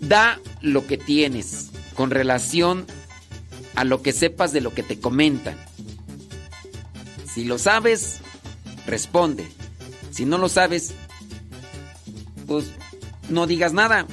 da 0.00 0.38
lo 0.60 0.86
que 0.86 0.98
tienes 0.98 1.70
con 1.94 2.10
relación 2.10 2.86
a 3.74 3.84
lo 3.84 4.02
que 4.02 4.12
sepas 4.12 4.52
de 4.52 4.60
lo 4.60 4.74
que 4.74 4.82
te 4.82 5.00
comentan. 5.00 5.56
Si 7.32 7.44
lo 7.44 7.58
sabes, 7.58 8.18
responde. 8.86 9.46
Si 10.10 10.24
no 10.24 10.38
lo 10.38 10.48
sabes, 10.48 10.94
pues 12.46 12.66
no 13.28 13.46
digas 13.46 13.72
nada. 13.72 14.06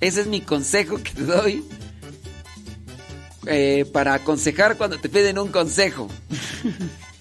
Ese 0.00 0.22
es 0.22 0.26
mi 0.26 0.40
consejo 0.40 1.00
que 1.02 1.12
te 1.12 1.24
doy 1.24 1.64
eh, 3.46 3.84
para 3.92 4.14
aconsejar 4.14 4.76
cuando 4.76 4.98
te 4.98 5.08
piden 5.08 5.38
un 5.38 5.48
consejo. 5.48 6.08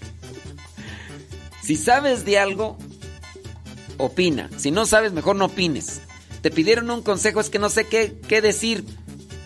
si 1.71 1.77
sabes 1.77 2.25
de 2.25 2.37
algo, 2.37 2.77
opina. 3.95 4.49
Si 4.57 4.71
no 4.71 4.85
sabes, 4.85 5.13
mejor 5.13 5.37
no 5.37 5.45
opines. 5.45 6.01
Te 6.41 6.51
pidieron 6.51 6.91
un 6.91 7.01
consejo, 7.01 7.39
es 7.39 7.49
que 7.49 7.59
no 7.59 7.69
sé 7.69 7.87
qué, 7.87 8.19
qué 8.27 8.41
decir. 8.41 8.83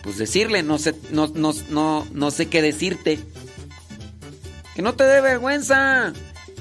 Pues 0.02 0.18
decirle, 0.18 0.64
no 0.64 0.76
sé, 0.76 0.96
no, 1.12 1.28
no, 1.28 1.52
no, 1.68 2.04
no 2.10 2.30
sé 2.32 2.48
qué 2.48 2.62
decirte. 2.62 3.20
Que 4.74 4.82
no 4.82 4.96
te 4.96 5.04
dé 5.04 5.20
vergüenza. 5.20 6.12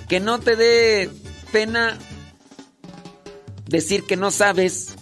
Que 0.07 0.19
no 0.19 0.39
te 0.39 0.55
dé 0.55 1.09
pena 1.51 1.97
decir 3.67 4.03
que 4.03 4.17
no 4.17 4.29
sabes 4.29 4.93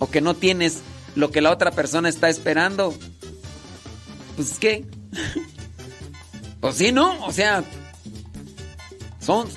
o 0.00 0.10
que 0.10 0.20
no 0.20 0.34
tienes 0.34 0.82
lo 1.14 1.30
que 1.30 1.40
la 1.40 1.50
otra 1.50 1.70
persona 1.70 2.10
está 2.10 2.28
esperando. 2.28 2.94
Pues 4.36 4.58
qué. 4.58 4.84
Pues 6.60 6.76
sí, 6.76 6.92
¿no? 6.92 7.26
O 7.26 7.30
sea, 7.30 7.62
son 9.20 9.48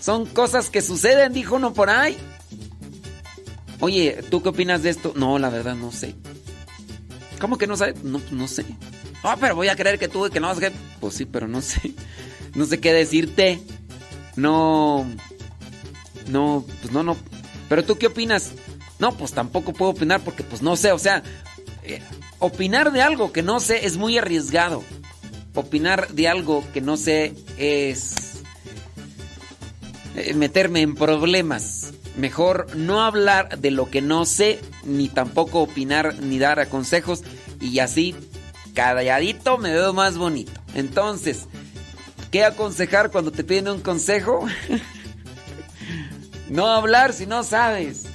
son 0.00 0.26
cosas 0.26 0.70
que 0.70 0.82
suceden, 0.82 1.32
dijo 1.32 1.56
uno 1.56 1.72
por 1.72 1.90
ahí. 1.90 2.16
Oye, 3.80 4.22
¿tú 4.30 4.42
qué 4.42 4.50
opinas 4.50 4.82
de 4.82 4.90
esto? 4.90 5.12
No, 5.16 5.38
la 5.38 5.48
verdad 5.48 5.74
no 5.74 5.92
sé. 5.92 6.14
¿Cómo 7.40 7.56
que 7.56 7.66
no 7.66 7.76
sabes? 7.76 8.02
No, 8.04 8.20
no 8.30 8.48
sé. 8.48 8.64
Ah, 9.22 9.36
pero 9.40 9.54
voy 9.54 9.68
a 9.68 9.76
creer 9.76 9.98
que 9.98 10.08
tú, 10.08 10.28
que 10.30 10.40
no 10.40 10.54
sé. 10.54 10.72
Pues 11.00 11.14
sí, 11.14 11.24
pero 11.24 11.48
no 11.48 11.62
sé. 11.62 11.94
No 12.54 12.66
sé 12.66 12.80
qué 12.80 12.92
decirte. 12.92 13.60
No. 14.34 15.06
No, 16.28 16.64
pues 16.80 16.92
no, 16.92 17.02
no. 17.02 17.16
Pero 17.68 17.84
tú 17.84 17.96
qué 17.96 18.08
opinas? 18.08 18.52
No, 18.98 19.12
pues 19.12 19.32
tampoco 19.32 19.72
puedo 19.72 19.92
opinar 19.92 20.20
porque 20.20 20.42
pues 20.42 20.60
no 20.60 20.76
sé. 20.76 20.90
O 20.92 20.98
sea, 20.98 21.22
eh, 21.84 22.02
opinar 22.40 22.90
de 22.92 23.02
algo 23.02 23.32
que 23.32 23.42
no 23.42 23.60
sé 23.60 23.86
es 23.86 23.96
muy 23.96 24.18
arriesgado. 24.18 24.82
Opinar 25.54 26.08
de 26.08 26.28
algo 26.28 26.64
que 26.72 26.80
no 26.80 26.96
sé 26.96 27.34
es 27.56 28.29
meterme 30.34 30.82
en 30.82 30.94
problemas. 30.94 31.92
Mejor 32.16 32.74
no 32.76 33.02
hablar 33.02 33.58
de 33.58 33.70
lo 33.70 33.90
que 33.90 34.02
no 34.02 34.24
sé, 34.24 34.60
ni 34.84 35.08
tampoco 35.08 35.60
opinar 35.60 36.16
ni 36.20 36.38
dar 36.38 36.68
consejos 36.68 37.22
y 37.60 37.78
así 37.78 38.14
calladito 38.74 39.58
me 39.58 39.72
veo 39.72 39.92
más 39.92 40.16
bonito. 40.16 40.52
Entonces, 40.74 41.46
¿qué 42.30 42.44
aconsejar 42.44 43.10
cuando 43.10 43.32
te 43.32 43.44
piden 43.44 43.68
un 43.68 43.80
consejo? 43.80 44.46
no 46.48 46.68
hablar 46.68 47.12
si 47.12 47.26
no 47.26 47.42
sabes. 47.44 48.04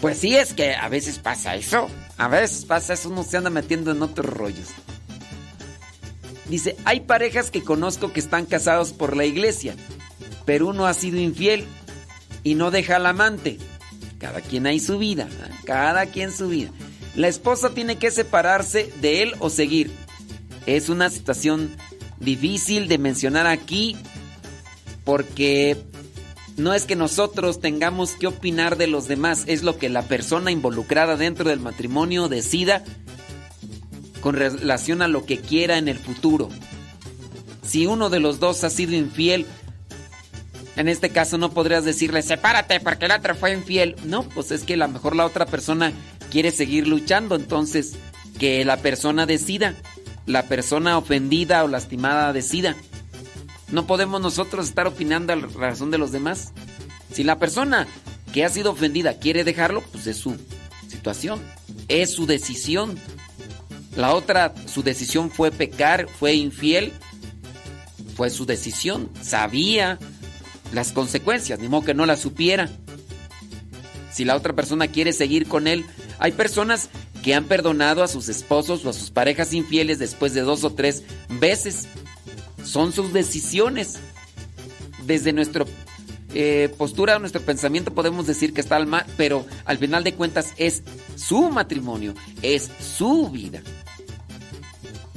Pues 0.00 0.18
sí, 0.18 0.36
es 0.36 0.52
que 0.52 0.74
a 0.74 0.90
veces 0.90 1.18
pasa 1.18 1.54
eso. 1.54 1.88
A 2.18 2.28
veces 2.28 2.66
pasa 2.66 2.92
eso, 2.92 3.08
uno 3.08 3.22
se 3.22 3.38
anda 3.38 3.48
metiendo 3.48 3.90
en 3.90 4.02
otros 4.02 4.26
rollos. 4.26 4.68
Dice, 6.46 6.76
hay 6.84 7.00
parejas 7.00 7.50
que 7.50 7.64
conozco 7.64 8.12
que 8.12 8.20
están 8.20 8.44
casados 8.44 8.92
por 8.92 9.16
la 9.16 9.24
iglesia, 9.24 9.74
pero 10.44 10.68
uno 10.68 10.86
ha 10.86 10.94
sido 10.94 11.18
infiel 11.18 11.64
y 12.42 12.54
no 12.54 12.70
deja 12.70 12.96
al 12.96 13.06
amante. 13.06 13.58
Cada 14.18 14.40
quien 14.40 14.66
hay 14.66 14.80
su 14.80 14.98
vida, 14.98 15.28
cada 15.64 16.06
quien 16.06 16.32
su 16.32 16.48
vida. 16.48 16.70
La 17.14 17.28
esposa 17.28 17.70
tiene 17.70 17.96
que 17.96 18.10
separarse 18.10 18.92
de 19.00 19.22
él 19.22 19.34
o 19.38 19.50
seguir. 19.50 19.90
Es 20.66 20.88
una 20.88 21.10
situación 21.10 21.76
difícil 22.20 22.88
de 22.88 22.98
mencionar 22.98 23.46
aquí 23.46 23.96
porque 25.04 25.76
no 26.56 26.72
es 26.72 26.84
que 26.86 26.96
nosotros 26.96 27.60
tengamos 27.60 28.12
que 28.12 28.26
opinar 28.26 28.76
de 28.76 28.86
los 28.86 29.08
demás, 29.08 29.44
es 29.46 29.62
lo 29.62 29.76
que 29.76 29.88
la 29.88 30.02
persona 30.02 30.50
involucrada 30.50 31.16
dentro 31.16 31.48
del 31.48 31.60
matrimonio 31.60 32.28
decida 32.28 32.84
con 34.20 34.36
relación 34.36 35.02
a 35.02 35.08
lo 35.08 35.26
que 35.26 35.38
quiera 35.38 35.76
en 35.78 35.88
el 35.88 35.98
futuro. 35.98 36.48
Si 37.62 37.86
uno 37.86 38.08
de 38.08 38.20
los 38.20 38.40
dos 38.40 38.64
ha 38.64 38.70
sido 38.70 38.94
infiel, 38.94 39.46
en 40.76 40.88
este 40.88 41.10
caso 41.10 41.38
no 41.38 41.50
podrías 41.50 41.84
decirle, 41.84 42.22
sepárate 42.22 42.80
porque 42.80 43.06
el 43.06 43.12
otro 43.12 43.34
fue 43.34 43.52
infiel. 43.52 43.96
No, 44.04 44.22
pues 44.22 44.50
es 44.50 44.64
que 44.64 44.74
a 44.74 44.78
lo 44.78 44.88
mejor 44.88 45.14
la 45.14 45.26
otra 45.26 45.46
persona 45.46 45.92
quiere 46.30 46.50
seguir 46.50 46.88
luchando, 46.88 47.36
entonces 47.36 47.94
que 48.38 48.64
la 48.64 48.78
persona 48.78 49.26
decida, 49.26 49.74
la 50.26 50.44
persona 50.44 50.98
ofendida 50.98 51.62
o 51.62 51.68
lastimada 51.68 52.32
decida. 52.32 52.74
No 53.70 53.86
podemos 53.86 54.20
nosotros 54.20 54.68
estar 54.68 54.86
opinando 54.86 55.32
a 55.32 55.36
la 55.36 55.46
razón 55.46 55.90
de 55.90 55.98
los 55.98 56.12
demás. 56.12 56.52
Si 57.12 57.22
la 57.22 57.38
persona 57.38 57.86
que 58.32 58.44
ha 58.44 58.48
sido 58.48 58.72
ofendida 58.72 59.18
quiere 59.18 59.44
dejarlo, 59.44 59.80
pues 59.92 60.06
es 60.08 60.16
su 60.16 60.36
situación, 60.88 61.40
es 61.88 62.12
su 62.12 62.26
decisión. 62.26 62.98
La 63.96 64.12
otra, 64.12 64.54
su 64.66 64.82
decisión 64.82 65.30
fue 65.30 65.52
pecar, 65.52 66.08
fue 66.08 66.34
infiel, 66.34 66.92
fue 68.16 68.30
su 68.30 68.44
decisión. 68.44 69.08
Sabía 69.22 69.98
las 70.74 70.92
consecuencias, 70.92 71.58
ni 71.60 71.68
modo 71.68 71.84
que 71.84 71.94
no 71.94 72.06
las 72.06 72.20
supiera. 72.20 72.70
Si 74.12 74.24
la 74.24 74.36
otra 74.36 74.52
persona 74.52 74.88
quiere 74.88 75.12
seguir 75.12 75.46
con 75.46 75.66
él, 75.66 75.84
hay 76.18 76.32
personas 76.32 76.88
que 77.22 77.34
han 77.34 77.44
perdonado 77.44 78.02
a 78.02 78.08
sus 78.08 78.28
esposos 78.28 78.84
o 78.84 78.90
a 78.90 78.92
sus 78.92 79.10
parejas 79.10 79.52
infieles 79.54 79.98
después 79.98 80.34
de 80.34 80.42
dos 80.42 80.62
o 80.64 80.74
tres 80.74 81.02
veces 81.40 81.88
son 82.62 82.92
sus 82.92 83.12
decisiones. 83.12 83.98
Desde 85.06 85.32
nuestra 85.32 85.64
eh, 86.34 86.72
postura, 86.76 87.18
nuestro 87.18 87.42
pensamiento 87.42 87.94
podemos 87.94 88.26
decir 88.26 88.52
que 88.52 88.60
está 88.60 88.78
mal, 88.84 89.06
pero 89.16 89.46
al 89.64 89.78
final 89.78 90.02
de 90.02 90.14
cuentas 90.14 90.52
es 90.56 90.82
su 91.16 91.50
matrimonio, 91.50 92.14
es 92.42 92.70
su 92.80 93.30
vida. 93.30 93.62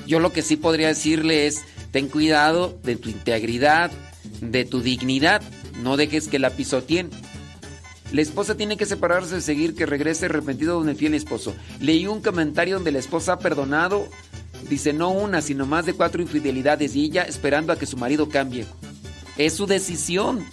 Yo 0.06 0.19
lo 0.19 0.32
que 0.32 0.42
sí 0.42 0.56
podría 0.56 0.88
decirle 0.88 1.48
es, 1.48 1.64
ten 1.92 2.08
cuidado 2.08 2.77
de 2.84 2.95
tu 2.95 3.10
integridad, 3.10 3.92
de 4.42 4.66
tu 4.66 4.82
dignidad, 4.82 5.42
no 5.82 5.98
dejes 5.98 6.28
que 6.28 6.40
la 6.40 6.52
pisoteen. 6.52 7.10
La 8.12 8.22
esposa 8.22 8.56
tiene 8.56 8.78
que 8.78 8.86
separarse 8.86 9.36
de 9.36 9.42
seguir 9.42 9.76
que 9.76 9.86
regrese 9.86 10.26
arrepentido 10.26 10.82
de 10.82 10.92
un 10.92 10.96
fiel 10.96 11.14
esposo. 11.14 11.54
Leí 11.82 12.08
un 12.08 12.22
comentario 12.22 12.76
donde 12.76 12.94
la 12.94 13.00
esposa 13.00 13.34
ha 13.34 13.40
perdonado 13.40 14.08
Dice, 14.70 14.92
no 14.92 15.12
una, 15.12 15.42
sino 15.42 15.66
más 15.66 15.86
de 15.86 15.94
cuatro 15.94 16.22
infidelidades 16.22 16.96
y 16.96 17.06
ella 17.06 17.24
esperando 17.24 17.72
a 17.72 17.78
que 17.78 17.86
su 17.86 17.96
marido 17.96 18.28
cambie. 18.28 18.66
Es 19.38 19.54
su 19.54 19.66
decisión. 19.66 20.46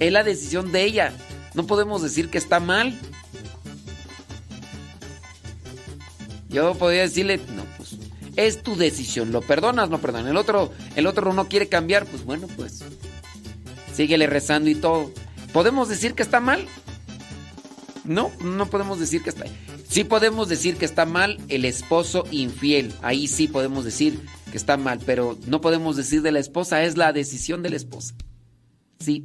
Es 0.00 0.12
la 0.12 0.24
decisión 0.24 0.72
de 0.72 0.84
ella. 0.84 1.12
No 1.54 1.66
podemos 1.66 2.02
decir 2.02 2.30
que 2.30 2.38
está 2.38 2.58
mal. 2.58 2.98
Yo 6.48 6.74
podría 6.74 7.02
decirle, 7.02 7.38
no, 7.54 7.64
es 8.36 8.62
tu 8.62 8.76
decisión. 8.76 9.32
¿Lo 9.32 9.40
perdonas? 9.40 9.90
No 9.90 9.98
perdonas. 9.98 10.30
El 10.30 10.36
otro, 10.36 10.72
el 10.96 11.06
otro 11.06 11.32
no 11.32 11.48
quiere 11.48 11.68
cambiar, 11.68 12.06
pues 12.06 12.24
bueno, 12.24 12.46
pues 12.56 12.82
síguele 13.94 14.26
rezando 14.26 14.70
y 14.70 14.74
todo. 14.74 15.12
¿Podemos 15.52 15.88
decir 15.88 16.14
que 16.14 16.22
está 16.22 16.40
mal? 16.40 16.66
No, 18.04 18.30
no 18.42 18.66
podemos 18.66 18.98
decir 18.98 19.22
que 19.22 19.30
está. 19.30 19.44
Sí 19.88 20.04
podemos 20.04 20.48
decir 20.48 20.76
que 20.76 20.86
está 20.86 21.04
mal 21.04 21.38
el 21.48 21.64
esposo 21.64 22.24
infiel. 22.30 22.94
Ahí 23.02 23.28
sí 23.28 23.46
podemos 23.46 23.84
decir 23.84 24.20
que 24.50 24.56
está 24.56 24.76
mal, 24.76 25.00
pero 25.04 25.38
no 25.46 25.60
podemos 25.60 25.96
decir 25.96 26.22
de 26.22 26.32
la 26.32 26.38
esposa, 26.38 26.82
es 26.82 26.96
la 26.96 27.12
decisión 27.12 27.62
de 27.62 27.70
la 27.70 27.76
esposa. 27.76 28.14
Sí. 28.98 29.24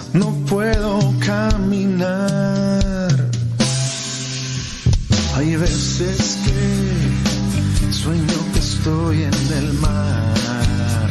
no 0.13 0.31
puedo 0.49 0.99
caminar. 1.19 3.11
Hay 5.35 5.55
veces 5.55 6.37
que 6.45 7.93
sueño 7.93 8.39
que 8.53 8.59
estoy 8.59 9.23
en 9.23 9.33
el 9.57 9.73
mar, 9.73 11.09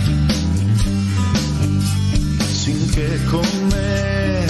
sin 2.53 2.91
que 2.91 3.09
comer 3.31 4.49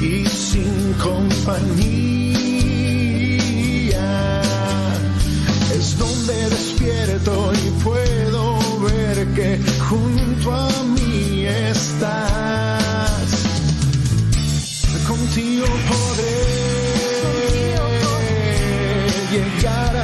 y 0.00 0.26
sin 0.26 0.92
compañía. 0.94 2.06
Es 5.74 5.98
donde 5.98 6.50
despierto 6.50 7.52
y 7.52 7.70
puedo 7.84 8.58
ver 8.80 9.26
que 9.34 9.60
junto 9.78 10.54
a 10.54 10.68
mí 10.94 11.44
estás. 11.44 12.35
Contigo 15.36 15.66
podré 15.86 16.32
llegar 19.30 19.95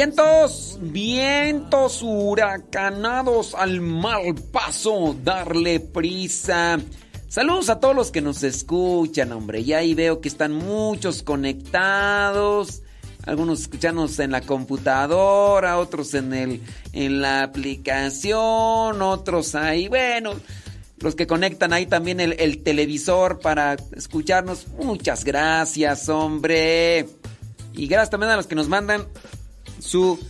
Vientos, 0.00 0.78
vientos 0.80 2.00
huracanados 2.02 3.54
al 3.54 3.82
mal 3.82 4.34
paso, 4.50 5.14
darle 5.22 5.78
prisa. 5.78 6.78
Saludos 7.28 7.68
a 7.68 7.80
todos 7.80 7.94
los 7.94 8.10
que 8.10 8.22
nos 8.22 8.42
escuchan, 8.42 9.30
hombre. 9.32 9.62
Ya 9.62 9.76
ahí 9.76 9.92
veo 9.92 10.22
que 10.22 10.28
están 10.28 10.54
muchos 10.54 11.22
conectados. 11.22 12.80
Algunos 13.26 13.60
escuchanos 13.60 14.18
en 14.20 14.30
la 14.30 14.40
computadora, 14.40 15.76
otros 15.76 16.14
en 16.14 16.32
el 16.32 16.62
en 16.94 17.20
la 17.20 17.42
aplicación, 17.42 19.02
otros 19.02 19.54
ahí, 19.54 19.88
bueno, 19.88 20.32
los 21.00 21.14
que 21.14 21.26
conectan 21.26 21.74
ahí 21.74 21.84
también 21.84 22.20
el, 22.20 22.36
el 22.38 22.62
televisor 22.62 23.38
para 23.38 23.76
escucharnos. 23.94 24.66
Muchas 24.82 25.24
gracias, 25.24 26.08
hombre. 26.08 27.06
Y 27.74 27.86
gracias 27.86 28.08
también 28.08 28.32
a 28.32 28.36
los 28.36 28.46
que 28.46 28.54
nos 28.54 28.68
mandan 28.68 29.06
su 29.90 30.20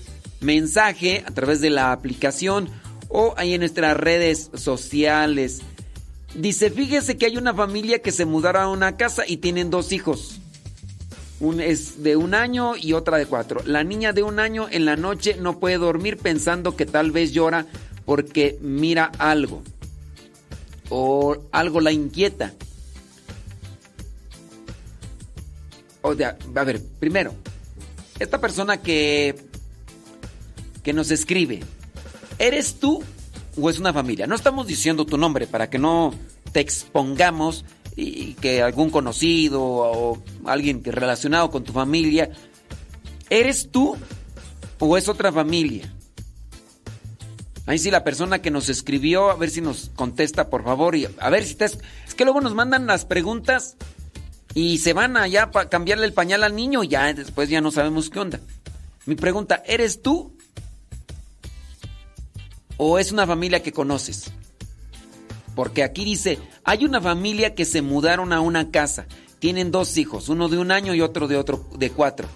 mensaje 0.40 1.22
a 1.26 1.32
través 1.32 1.60
de 1.60 1.68
la 1.68 1.92
aplicación 1.92 2.70
o 3.08 3.34
ahí 3.36 3.52
en 3.52 3.60
nuestras 3.60 3.94
redes 3.94 4.50
sociales. 4.54 5.60
Dice, 6.34 6.70
fíjese 6.70 7.18
que 7.18 7.26
hay 7.26 7.36
una 7.36 7.52
familia 7.52 8.00
que 8.00 8.10
se 8.10 8.24
mudaron 8.24 8.62
a 8.62 8.68
una 8.68 8.96
casa 8.96 9.24
y 9.26 9.36
tienen 9.36 9.68
dos 9.68 9.92
hijos. 9.92 10.40
Un 11.40 11.60
es 11.60 12.02
de 12.02 12.16
un 12.16 12.34
año 12.34 12.74
y 12.76 12.94
otra 12.94 13.18
de 13.18 13.26
cuatro. 13.26 13.60
La 13.66 13.84
niña 13.84 14.14
de 14.14 14.22
un 14.22 14.38
año 14.38 14.66
en 14.70 14.86
la 14.86 14.96
noche 14.96 15.36
no 15.38 15.58
puede 15.58 15.76
dormir 15.76 16.16
pensando 16.16 16.74
que 16.74 16.86
tal 16.86 17.10
vez 17.10 17.32
llora 17.32 17.66
porque 18.06 18.56
mira 18.62 19.12
algo. 19.18 19.62
O 20.88 21.36
algo 21.52 21.80
la 21.80 21.92
inquieta. 21.92 22.54
O 26.00 26.14
sea, 26.14 26.38
a 26.54 26.64
ver, 26.64 26.82
primero, 26.98 27.34
esta 28.20 28.38
persona 28.38 28.80
que, 28.82 29.49
que 30.82 30.92
nos 30.92 31.10
escribe, 31.10 31.60
¿eres 32.38 32.76
tú 32.80 33.02
o 33.60 33.70
es 33.70 33.78
una 33.78 33.92
familia? 33.92 34.26
No 34.26 34.34
estamos 34.34 34.66
diciendo 34.66 35.04
tu 35.04 35.18
nombre 35.18 35.46
para 35.46 35.70
que 35.70 35.78
no 35.78 36.14
te 36.52 36.60
expongamos 36.60 37.64
y 37.96 38.34
que 38.34 38.62
algún 38.62 38.90
conocido 38.90 39.62
o 39.62 40.22
alguien 40.46 40.82
relacionado 40.84 41.50
con 41.50 41.64
tu 41.64 41.72
familia, 41.72 42.30
¿eres 43.28 43.70
tú 43.70 43.96
o 44.78 44.96
es 44.96 45.08
otra 45.08 45.32
familia? 45.32 45.92
Ahí 47.66 47.78
sí 47.78 47.90
la 47.90 48.02
persona 48.02 48.42
que 48.42 48.50
nos 48.50 48.68
escribió, 48.68 49.30
a 49.30 49.36
ver 49.36 49.50
si 49.50 49.60
nos 49.60 49.90
contesta, 49.94 50.50
por 50.50 50.64
favor. 50.64 50.96
Y 50.96 51.06
a 51.18 51.30
ver 51.30 51.44
si 51.44 51.54
te... 51.54 51.66
Es 51.66 52.14
que 52.16 52.24
luego 52.24 52.40
nos 52.40 52.54
mandan 52.54 52.86
las 52.86 53.04
preguntas 53.04 53.76
y 54.54 54.78
se 54.78 54.92
van 54.92 55.16
allá 55.16 55.50
para 55.52 55.68
cambiarle 55.68 56.06
el 56.06 56.12
pañal 56.12 56.42
al 56.42 56.56
niño 56.56 56.82
y 56.82 56.88
ya 56.88 57.12
después 57.12 57.48
ya 57.48 57.60
no 57.60 57.70
sabemos 57.70 58.10
qué 58.10 58.18
onda. 58.18 58.40
Mi 59.06 59.14
pregunta, 59.14 59.62
¿eres 59.66 60.02
tú? 60.02 60.36
¿O 62.82 62.98
es 62.98 63.12
una 63.12 63.26
familia 63.26 63.62
que 63.62 63.72
conoces? 63.72 64.32
Porque 65.54 65.82
aquí 65.82 66.02
dice, 66.02 66.38
hay 66.64 66.86
una 66.86 66.98
familia 66.98 67.54
que 67.54 67.66
se 67.66 67.82
mudaron 67.82 68.32
a 68.32 68.40
una 68.40 68.70
casa. 68.70 69.04
Tienen 69.38 69.70
dos 69.70 69.98
hijos, 69.98 70.30
uno 70.30 70.48
de 70.48 70.56
un 70.56 70.72
año 70.72 70.94
y 70.94 71.02
otro 71.02 71.28
de 71.28 71.36
otro 71.36 71.68
de 71.76 71.90
cuatro. 71.90 72.26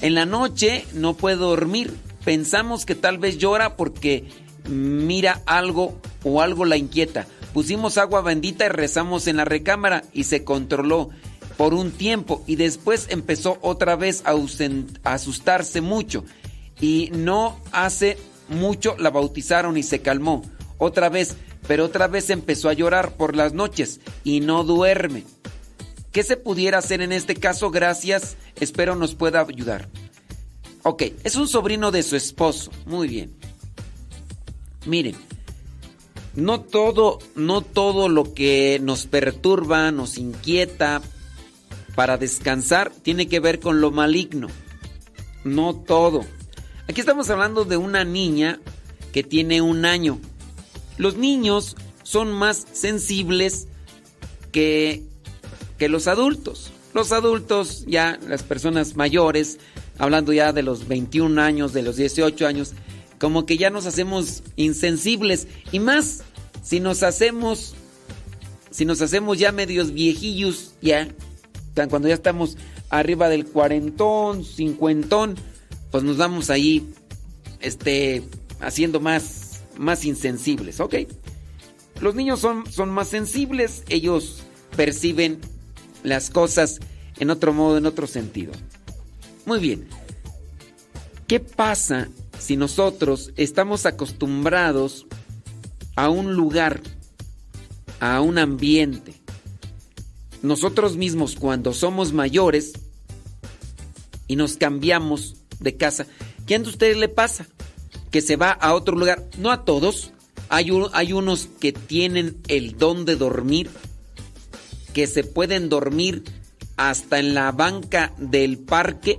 En 0.00 0.14
la 0.14 0.24
noche 0.24 0.86
no 0.94 1.18
puede 1.18 1.36
dormir. 1.36 1.94
Pensamos 2.24 2.86
que 2.86 2.94
tal 2.94 3.18
vez 3.18 3.36
llora 3.36 3.76
porque 3.76 4.30
mira 4.66 5.42
algo 5.44 6.00
o 6.24 6.40
algo 6.40 6.64
la 6.64 6.78
inquieta. 6.78 7.26
Pusimos 7.52 7.98
agua 7.98 8.22
bendita 8.22 8.64
y 8.64 8.70
rezamos 8.70 9.26
en 9.26 9.36
la 9.36 9.44
recámara 9.44 10.02
y 10.14 10.24
se 10.24 10.44
controló 10.44 11.10
por 11.58 11.74
un 11.74 11.90
tiempo 11.90 12.42
y 12.46 12.56
después 12.56 13.08
empezó 13.10 13.58
otra 13.60 13.96
vez 13.96 14.22
a, 14.24 14.34
asustarse 15.12 15.82
mucho 15.82 16.24
y 16.80 17.10
no 17.12 17.60
hace 17.70 18.16
mucho 18.48 18.96
la 18.98 19.10
bautizaron 19.10 19.76
y 19.76 19.82
se 19.82 20.00
calmó. 20.00 20.42
Otra 20.78 21.08
vez, 21.08 21.36
pero 21.66 21.84
otra 21.84 22.06
vez 22.08 22.30
empezó 22.30 22.68
a 22.68 22.72
llorar 22.72 23.16
por 23.16 23.36
las 23.36 23.52
noches 23.52 24.00
y 24.24 24.40
no 24.40 24.64
duerme. 24.64 25.24
¿Qué 26.12 26.22
se 26.22 26.36
pudiera 26.36 26.78
hacer 26.78 27.00
en 27.02 27.12
este 27.12 27.34
caso? 27.34 27.70
Gracias, 27.70 28.36
espero 28.60 28.96
nos 28.96 29.14
pueda 29.14 29.40
ayudar. 29.40 29.88
Ok, 30.82 31.02
es 31.24 31.36
un 31.36 31.48
sobrino 31.48 31.90
de 31.90 32.02
su 32.02 32.16
esposo. 32.16 32.70
Muy 32.86 33.08
bien. 33.08 33.32
Miren, 34.86 35.16
no 36.34 36.60
todo, 36.60 37.18
no 37.34 37.60
todo 37.60 38.08
lo 38.08 38.32
que 38.32 38.80
nos 38.82 39.06
perturba, 39.06 39.90
nos 39.90 40.18
inquieta 40.18 41.02
para 41.98 42.16
descansar 42.16 42.92
tiene 43.02 43.26
que 43.26 43.40
ver 43.40 43.58
con 43.58 43.80
lo 43.80 43.90
maligno. 43.90 44.46
No 45.42 45.74
todo. 45.74 46.24
Aquí 46.88 47.00
estamos 47.00 47.28
hablando 47.28 47.66
de 47.66 47.76
una 47.76 48.04
niña 48.04 48.60
que 49.12 49.22
tiene 49.22 49.60
un 49.60 49.84
año. 49.84 50.18
Los 50.96 51.16
niños 51.16 51.76
son 52.02 52.32
más 52.32 52.66
sensibles 52.72 53.68
que, 54.52 55.02
que 55.76 55.90
los 55.90 56.08
adultos. 56.08 56.72
Los 56.94 57.12
adultos, 57.12 57.84
ya 57.86 58.18
las 58.26 58.42
personas 58.42 58.96
mayores, 58.96 59.58
hablando 59.98 60.32
ya 60.32 60.54
de 60.54 60.62
los 60.62 60.88
21 60.88 61.40
años, 61.42 61.74
de 61.74 61.82
los 61.82 61.96
18 61.96 62.46
años, 62.46 62.72
como 63.18 63.44
que 63.44 63.58
ya 63.58 63.68
nos 63.68 63.84
hacemos 63.84 64.42
insensibles 64.56 65.46
y 65.70 65.80
más 65.80 66.22
si 66.62 66.80
nos 66.80 67.02
hacemos 67.02 67.74
si 68.70 68.84
nos 68.84 69.02
hacemos 69.02 69.38
ya 69.38 69.50
medios 69.50 69.92
viejillos 69.92 70.74
ya 70.80 71.08
cuando 71.88 72.08
ya 72.08 72.14
estamos 72.14 72.56
arriba 72.90 73.28
del 73.28 73.46
cuarentón, 73.46 74.44
cincuentón, 74.44 75.36
pues 75.90 76.04
nos 76.04 76.16
vamos 76.16 76.50
ahí 76.50 76.88
este 77.60 78.22
haciendo 78.60 79.00
más 79.00 79.48
más 79.78 80.04
insensibles, 80.04 80.80
¿ok? 80.80 80.94
Los 82.00 82.14
niños 82.14 82.40
son, 82.40 82.70
son 82.70 82.90
más 82.90 83.08
sensibles, 83.08 83.84
ellos 83.88 84.42
perciben 84.76 85.40
las 86.02 86.30
cosas 86.30 86.80
en 87.18 87.30
otro 87.30 87.52
modo, 87.52 87.78
en 87.78 87.86
otro 87.86 88.06
sentido. 88.06 88.52
Muy 89.46 89.60
bien. 89.60 89.88
¿Qué 91.26 91.40
pasa 91.40 92.08
si 92.38 92.56
nosotros 92.56 93.32
estamos 93.36 93.86
acostumbrados 93.86 95.06
a 95.96 96.08
un 96.08 96.34
lugar, 96.34 96.80
a 98.00 98.20
un 98.20 98.38
ambiente? 98.38 99.14
Nosotros 100.42 100.96
mismos 100.96 101.34
cuando 101.34 101.72
somos 101.72 102.12
mayores 102.12 102.74
y 104.28 104.36
nos 104.36 104.56
cambiamos 104.56 105.37
de 105.60 105.76
casa, 105.76 106.06
¿quién 106.46 106.62
de 106.62 106.70
ustedes 106.70 106.96
le 106.96 107.08
pasa? 107.08 107.46
Que 108.10 108.20
se 108.20 108.36
va 108.36 108.50
a 108.50 108.74
otro 108.74 108.96
lugar. 108.96 109.24
No 109.38 109.50
a 109.50 109.64
todos. 109.64 110.12
Hay, 110.48 110.70
hay 110.92 111.12
unos 111.12 111.48
que 111.60 111.72
tienen 111.72 112.38
el 112.48 112.78
don 112.78 113.04
de 113.04 113.16
dormir, 113.16 113.70
que 114.94 115.06
se 115.06 115.24
pueden 115.24 115.68
dormir 115.68 116.24
hasta 116.76 117.18
en 117.18 117.34
la 117.34 117.52
banca 117.52 118.14
del 118.18 118.58
parque, 118.58 119.18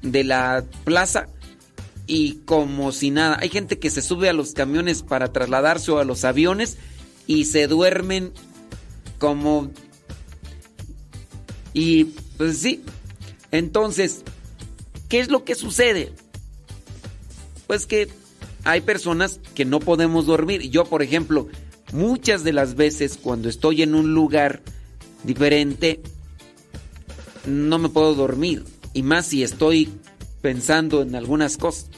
de 0.00 0.24
la 0.24 0.64
plaza 0.84 1.28
y 2.06 2.40
como 2.44 2.92
si 2.92 3.10
nada. 3.10 3.38
Hay 3.40 3.50
gente 3.50 3.78
que 3.78 3.90
se 3.90 4.02
sube 4.02 4.28
a 4.28 4.32
los 4.32 4.52
camiones 4.52 5.02
para 5.02 5.32
trasladarse 5.32 5.90
o 5.92 5.98
a 5.98 6.04
los 6.04 6.24
aviones 6.24 6.76
y 7.26 7.44
se 7.44 7.66
duermen 7.66 8.32
como... 9.18 9.70
Y 11.72 12.04
pues 12.36 12.58
sí. 12.58 12.82
Entonces, 13.52 14.24
¿qué 15.10 15.20
es 15.20 15.28
lo 15.28 15.44
que 15.44 15.54
sucede? 15.54 16.12
Pues 17.66 17.84
que 17.84 18.08
hay 18.64 18.80
personas 18.80 19.40
que 19.54 19.66
no 19.66 19.80
podemos 19.80 20.24
dormir. 20.24 20.70
Yo, 20.70 20.86
por 20.86 21.02
ejemplo, 21.02 21.48
muchas 21.92 22.44
de 22.44 22.54
las 22.54 22.76
veces 22.76 23.18
cuando 23.20 23.50
estoy 23.50 23.82
en 23.82 23.94
un 23.94 24.14
lugar 24.14 24.62
diferente, 25.24 26.00
no 27.46 27.78
me 27.78 27.90
puedo 27.90 28.14
dormir. 28.14 28.64
Y 28.94 29.02
más 29.02 29.26
si 29.26 29.42
estoy 29.42 29.90
pensando 30.40 31.02
en 31.02 31.14
algunas 31.14 31.58
cosas. 31.58 31.90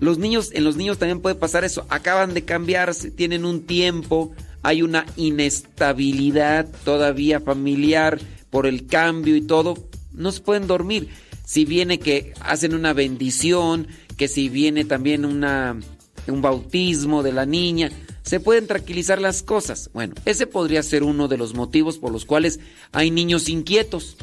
Los 0.00 0.18
niños, 0.18 0.50
en 0.52 0.64
los 0.64 0.76
niños 0.76 0.98
también 0.98 1.20
puede 1.20 1.36
pasar 1.36 1.64
eso. 1.64 1.86
Acaban 1.88 2.34
de 2.34 2.44
cambiarse, 2.44 3.10
tienen 3.10 3.44
un 3.44 3.62
tiempo, 3.62 4.32
hay 4.62 4.82
una 4.82 5.06
inestabilidad 5.16 6.68
todavía 6.84 7.40
familiar 7.40 8.20
por 8.50 8.66
el 8.66 8.86
cambio 8.86 9.36
y 9.36 9.42
todo. 9.42 9.76
No 10.12 10.32
se 10.32 10.40
pueden 10.40 10.66
dormir. 10.66 11.08
Si 11.44 11.64
viene 11.64 11.98
que 11.98 12.32
hacen 12.40 12.74
una 12.74 12.92
bendición, 12.92 13.88
que 14.16 14.28
si 14.28 14.48
viene 14.48 14.84
también 14.84 15.24
una, 15.24 15.78
un 16.26 16.42
bautismo 16.42 17.22
de 17.22 17.32
la 17.32 17.46
niña, 17.46 17.90
se 18.22 18.40
pueden 18.40 18.66
tranquilizar 18.66 19.20
las 19.20 19.42
cosas. 19.42 19.90
Bueno, 19.92 20.14
ese 20.24 20.46
podría 20.46 20.82
ser 20.82 21.02
uno 21.02 21.28
de 21.28 21.36
los 21.36 21.54
motivos 21.54 21.98
por 21.98 22.10
los 22.10 22.24
cuales 22.24 22.60
hay 22.92 23.10
niños 23.10 23.48
inquietos. 23.48 24.16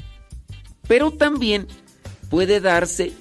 Pero 0.88 1.12
también 1.12 1.68
puede 2.30 2.60
darse 2.60 3.12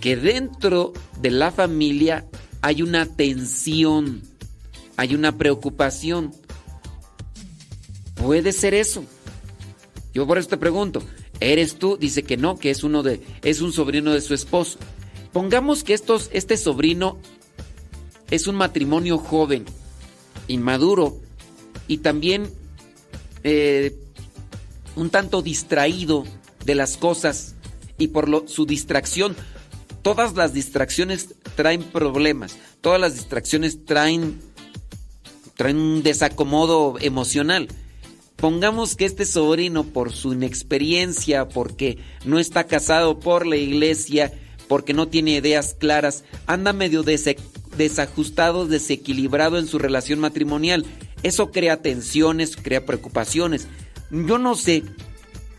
que 0.00 0.16
dentro 0.16 0.92
de 1.20 1.30
la 1.30 1.50
familia 1.50 2.26
hay 2.62 2.82
una 2.82 3.06
tensión, 3.06 4.22
hay 4.96 5.14
una 5.14 5.36
preocupación. 5.36 6.32
Puede 8.14 8.52
ser 8.52 8.74
eso. 8.74 9.04
Yo 10.12 10.26
por 10.26 10.38
eso 10.38 10.48
te 10.48 10.56
pregunto, 10.56 11.02
¿eres 11.40 11.78
tú? 11.78 11.96
Dice 11.96 12.22
que 12.22 12.36
no, 12.36 12.58
que 12.58 12.70
es 12.70 12.84
uno 12.84 13.02
de 13.02 13.20
es 13.42 13.60
un 13.60 13.72
sobrino 13.72 14.12
de 14.12 14.20
su 14.20 14.34
esposo. 14.34 14.78
Pongamos 15.32 15.84
que 15.84 15.94
estos, 15.94 16.30
este 16.32 16.56
sobrino 16.56 17.18
es 18.30 18.46
un 18.46 18.54
matrimonio 18.54 19.18
joven, 19.18 19.64
inmaduro 20.48 21.18
y 21.88 21.98
también 21.98 22.50
eh, 23.42 23.96
un 24.96 25.10
tanto 25.10 25.42
distraído 25.42 26.24
de 26.64 26.74
las 26.74 26.96
cosas 26.96 27.54
y 27.98 28.08
por 28.08 28.28
lo, 28.28 28.46
su 28.48 28.66
distracción 28.66 29.36
todas 30.04 30.34
las 30.36 30.52
distracciones 30.52 31.34
traen 31.56 31.82
problemas, 31.82 32.58
todas 32.82 33.00
las 33.00 33.14
distracciones 33.14 33.86
traen, 33.86 34.38
traen 35.56 35.78
un 35.78 36.02
desacomodo 36.02 36.96
emocional. 37.00 37.68
Pongamos 38.36 38.96
que 38.96 39.04
este 39.04 39.24
sobrino, 39.24 39.84
por 39.84 40.12
su 40.12 40.32
inexperiencia, 40.32 41.48
porque 41.48 41.98
no 42.24 42.38
está 42.38 42.64
casado 42.64 43.18
por 43.20 43.46
la 43.46 43.56
iglesia, 43.56 44.32
porque 44.68 44.92
no 44.92 45.08
tiene 45.08 45.32
ideas 45.32 45.74
claras, 45.78 46.24
anda 46.46 46.72
medio 46.72 47.02
desajustado, 47.02 48.66
desequilibrado 48.66 49.58
en 49.58 49.66
su 49.66 49.78
relación 49.78 50.18
matrimonial. 50.18 50.84
Eso 51.22 51.52
crea 51.52 51.80
tensiones, 51.80 52.56
crea 52.56 52.84
preocupaciones. 52.84 53.66
Yo 54.10 54.38
no 54.38 54.54
sé 54.54 54.82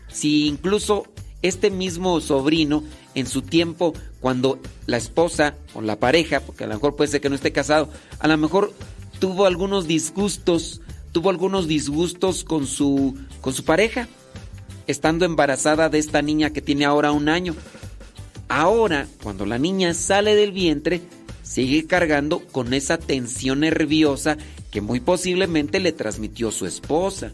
si 0.08 0.46
incluso 0.46 1.06
este 1.42 1.70
mismo 1.70 2.20
sobrino 2.20 2.84
en 3.14 3.26
su 3.26 3.42
tiempo 3.42 3.94
cuando 4.20 4.58
la 4.86 4.96
esposa 4.96 5.56
o 5.74 5.80
la 5.80 5.98
pareja, 5.98 6.40
porque 6.40 6.64
a 6.64 6.66
lo 6.66 6.74
mejor 6.74 6.96
puede 6.96 7.10
ser 7.10 7.20
que 7.20 7.28
no 7.28 7.34
esté 7.34 7.52
casado, 7.52 7.88
a 8.18 8.28
lo 8.28 8.36
mejor 8.36 8.72
tuvo 9.18 9.46
algunos 9.46 9.86
disgustos, 9.86 10.80
tuvo 11.16 11.30
algunos 11.30 11.66
disgustos 11.66 12.44
con 12.44 12.66
su 12.66 13.14
con 13.40 13.54
su 13.54 13.64
pareja, 13.64 14.06
estando 14.86 15.24
embarazada 15.24 15.88
de 15.88 15.98
esta 15.98 16.20
niña 16.20 16.50
que 16.50 16.60
tiene 16.60 16.84
ahora 16.84 17.10
un 17.10 17.30
año. 17.30 17.54
Ahora, 18.48 19.06
cuando 19.22 19.46
la 19.46 19.56
niña 19.56 19.94
sale 19.94 20.34
del 20.34 20.52
vientre, 20.52 21.00
sigue 21.42 21.86
cargando 21.86 22.40
con 22.40 22.74
esa 22.74 22.98
tensión 22.98 23.60
nerviosa 23.60 24.36
que 24.70 24.82
muy 24.82 25.00
posiblemente 25.00 25.80
le 25.80 25.92
transmitió 25.92 26.50
su 26.50 26.66
esposa. 26.66 27.32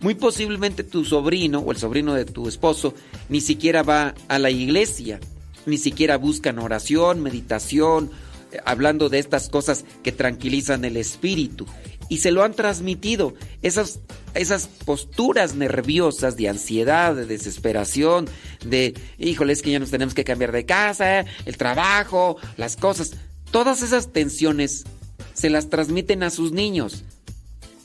Muy 0.00 0.16
posiblemente 0.16 0.82
tu 0.82 1.04
sobrino 1.04 1.60
o 1.60 1.70
el 1.70 1.78
sobrino 1.78 2.14
de 2.14 2.24
tu 2.24 2.48
esposo 2.48 2.94
ni 3.28 3.40
siquiera 3.40 3.84
va 3.84 4.12
a 4.26 4.40
la 4.40 4.50
iglesia, 4.50 5.20
ni 5.66 5.78
siquiera 5.78 6.18
buscan 6.18 6.58
oración, 6.58 7.22
meditación 7.22 8.10
eh, 8.50 8.58
hablando 8.64 9.08
de 9.08 9.20
estas 9.20 9.48
cosas 9.48 9.84
que 10.02 10.10
tranquilizan 10.10 10.84
el 10.84 10.96
espíritu. 10.96 11.64
Y 12.10 12.18
se 12.18 12.30
lo 12.30 12.44
han 12.44 12.52
transmitido. 12.52 13.32
Esas, 13.62 14.00
esas 14.34 14.66
posturas 14.66 15.54
nerviosas 15.54 16.36
de 16.36 16.50
ansiedad, 16.50 17.14
de 17.14 17.24
desesperación, 17.24 18.28
de, 18.66 18.92
híjole, 19.18 19.54
es 19.54 19.62
que 19.62 19.70
ya 19.70 19.78
nos 19.78 19.90
tenemos 19.90 20.12
que 20.12 20.24
cambiar 20.24 20.52
de 20.52 20.66
casa, 20.66 21.24
el 21.46 21.56
trabajo, 21.56 22.36
las 22.58 22.76
cosas. 22.76 23.12
Todas 23.50 23.80
esas 23.80 24.12
tensiones 24.12 24.84
se 25.32 25.48
las 25.48 25.70
transmiten 25.70 26.22
a 26.22 26.30
sus 26.30 26.52
niños. 26.52 27.04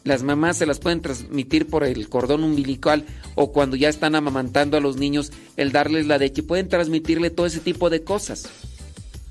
Las 0.04 0.22
mamás 0.22 0.58
se 0.58 0.68
las 0.68 0.80
pueden 0.80 1.02
transmitir 1.02 1.68
por 1.68 1.84
el 1.84 2.10
cordón 2.10 2.44
umbilical 2.44 3.06
o 3.34 3.52
cuando 3.52 3.76
ya 3.76 3.90
están 3.90 4.14
amamantando 4.14 4.78
a 4.78 4.80
los 4.80 4.98
niños, 4.98 5.32
el 5.58 5.72
darles 5.72 6.06
la 6.06 6.20
leche, 6.20 6.44
pueden 6.44 6.70
transmitirle 6.70 7.32
todo 7.32 7.48
ese 7.48 7.60
tipo 7.60 7.90
de 7.90 8.04
cosas. 8.04 8.48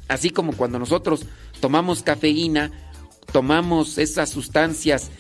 Así 0.09 0.31
como 0.31 0.53
cuando 0.53 0.79
nosotros 0.79 1.27
tomamos 1.61 2.03
cafeína, 2.03 2.73
tomamos 3.35 3.99
esas 3.99 4.31
sustancias 4.31 5.11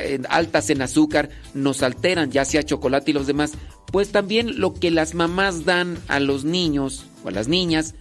eh, 0.00 0.22
altas 0.30 0.70
en 0.70 0.80
azúcar, 0.80 1.28
nos 1.52 1.82
alteran, 1.82 2.30
ya 2.30 2.46
sea 2.46 2.62
chocolate 2.62 3.10
y 3.10 3.14
los 3.14 3.26
demás, 3.26 3.52
pues 3.92 4.10
también 4.10 4.58
lo 4.58 4.72
que 4.72 4.90
las 4.90 5.14
mamás 5.14 5.66
dan 5.66 5.98
a 6.08 6.18
los 6.18 6.44
niños 6.44 7.04
o 7.22 7.28
a 7.28 7.30
las 7.30 7.46
niñas, 7.46 7.94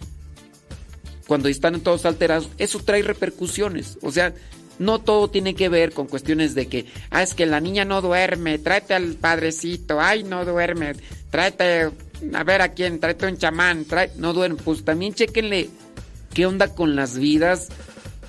cuando 1.28 1.50
están 1.50 1.82
todos 1.82 2.06
alterados, 2.06 2.48
eso 2.58 2.80
trae 2.80 3.02
repercusiones. 3.02 3.98
O 4.02 4.14
sea, 4.14 4.34
no 4.80 5.00
todo 5.00 5.30
tiene 5.30 5.54
que 5.54 5.68
ver 5.68 5.92
con 5.92 6.08
cuestiones 6.08 6.56
de 6.56 6.68
que, 6.68 6.86
ah, 7.10 7.22
es 7.22 7.34
que 7.34 7.46
la 7.46 7.60
niña 7.60 7.84
no 7.84 8.02
duerme, 8.02 8.60
tráete 8.60 8.94
al 8.94 9.16
padrecito, 9.16 10.00
ay, 10.00 10.24
no 10.24 10.46
duerme, 10.46 10.94
tráete, 11.30 11.92
a 12.34 12.44
ver 12.46 12.62
a 12.62 12.70
quién, 12.70 13.02
tráete 13.02 13.28
un 13.28 13.38
chamán, 13.38 13.86
no 14.16 14.32
duerme. 14.32 14.62
Pues 14.64 14.86
también 14.86 15.14
chequenle 15.14 15.70
qué 16.34 16.46
onda 16.46 16.74
con 16.74 16.96
las 16.96 17.18
vidas 17.18 17.68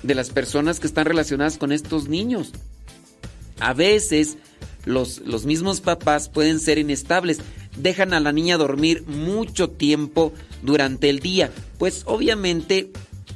de 0.03 0.15
las 0.15 0.29
personas 0.29 0.79
que 0.79 0.87
están 0.87 1.05
relacionadas 1.05 1.57
con 1.57 1.71
estos 1.71 2.07
niños. 2.07 2.51
A 3.59 3.73
veces 3.73 4.37
los, 4.85 5.19
los 5.19 5.45
mismos 5.45 5.81
papás 5.81 6.29
pueden 6.29 6.59
ser 6.59 6.77
inestables, 6.77 7.39
dejan 7.77 8.13
a 8.13 8.19
la 8.19 8.31
niña 8.31 8.57
dormir 8.57 9.03
mucho 9.07 9.69
tiempo 9.69 10.33
durante 10.63 11.09
el 11.09 11.19
día. 11.19 11.51
Pues 11.77 12.03
obviamente, 12.05 12.91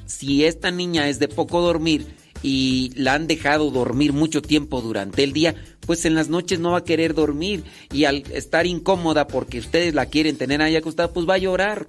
si 0.06 0.46
esta 0.46 0.72
niña 0.72 1.10
es 1.10 1.20
de 1.20 1.28
poco 1.28 1.62
dormir, 1.62 2.08
y 2.44 2.92
la 2.96 3.14
han 3.14 3.26
dejado 3.26 3.72
dormir 3.72 4.12
mucho 4.12 4.42
tiempo 4.42 4.82
durante 4.82 5.24
el 5.24 5.32
día, 5.32 5.56
pues 5.88 6.06
en 6.06 6.14
las 6.14 6.28
noches 6.28 6.60
no 6.60 6.72
va 6.72 6.80
a 6.80 6.84
querer 6.84 7.16
dormir 7.16 7.64
y 7.92 8.04
al 8.04 8.24
estar 8.34 8.68
incómoda 8.68 9.28
porque 9.28 9.60
ustedes 9.60 9.96
la 9.96 10.06
quieren 10.08 10.38
tener 10.38 10.62
ahí 10.62 10.76
acostada, 10.76 11.12
pues 11.12 11.28
va 11.28 11.36
a 11.36 11.40
llorar. 11.40 11.88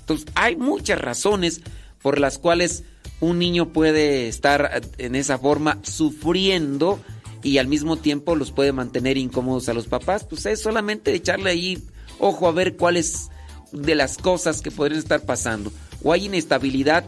Entonces 0.00 0.26
hay 0.34 0.56
muchas 0.56 1.00
razones 1.00 1.62
por 2.02 2.18
las 2.18 2.38
cuales 2.38 2.82
un 3.24 3.38
niño 3.38 3.72
puede 3.72 4.28
estar 4.28 4.82
en 4.98 5.14
esa 5.14 5.38
forma 5.38 5.78
sufriendo 5.82 7.00
y 7.42 7.58
al 7.58 7.68
mismo 7.68 7.96
tiempo 7.96 8.36
los 8.36 8.52
puede 8.52 8.72
mantener 8.72 9.16
incómodos 9.16 9.68
a 9.68 9.74
los 9.74 9.86
papás. 9.86 10.24
Pues 10.24 10.44
es 10.46 10.60
solamente 10.60 11.14
echarle 11.14 11.50
ahí 11.50 11.82
ojo 12.18 12.48
a 12.48 12.52
ver 12.52 12.76
cuáles 12.76 13.30
de 13.72 13.94
las 13.94 14.18
cosas 14.18 14.60
que 14.60 14.70
podrían 14.70 14.98
estar 14.98 15.22
pasando. 15.22 15.72
O 16.02 16.12
hay 16.12 16.26
inestabilidad 16.26 17.04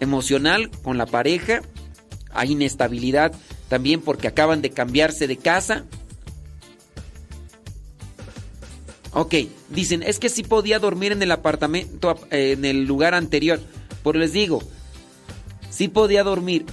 emocional 0.00 0.70
con 0.82 0.96
la 0.96 1.06
pareja, 1.06 1.60
hay 2.32 2.52
inestabilidad 2.52 3.32
también 3.68 4.00
porque 4.00 4.28
acaban 4.28 4.62
de 4.62 4.70
cambiarse 4.70 5.26
de 5.26 5.36
casa. 5.36 5.84
Ok, 9.12 9.34
dicen, 9.68 10.02
es 10.02 10.18
que 10.18 10.30
sí 10.30 10.42
podía 10.42 10.78
dormir 10.78 11.12
en 11.12 11.22
el 11.22 11.32
apartamento, 11.32 12.18
eh, 12.30 12.52
en 12.52 12.64
el 12.64 12.84
lugar 12.84 13.14
anterior. 13.14 13.60
Por 14.02 14.16
les 14.16 14.32
digo, 14.32 14.62
sí 15.78 15.86
podía 15.86 16.24
dormir. 16.24 16.66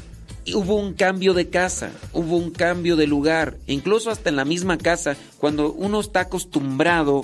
Y 0.46 0.56
hubo 0.56 0.76
un 0.78 0.94
cambio 0.94 1.36
de 1.36 1.50
casa, 1.50 1.92
hubo 2.12 2.38
un 2.38 2.50
cambio 2.50 2.96
de 2.96 3.06
lugar, 3.06 3.56
incluso 3.68 4.10
hasta 4.10 4.30
en 4.30 4.36
la 4.36 4.46
misma 4.46 4.80
casa, 4.80 5.16
cuando 5.38 5.72
uno 5.72 6.00
está 6.00 6.22
acostumbrado, 6.22 7.22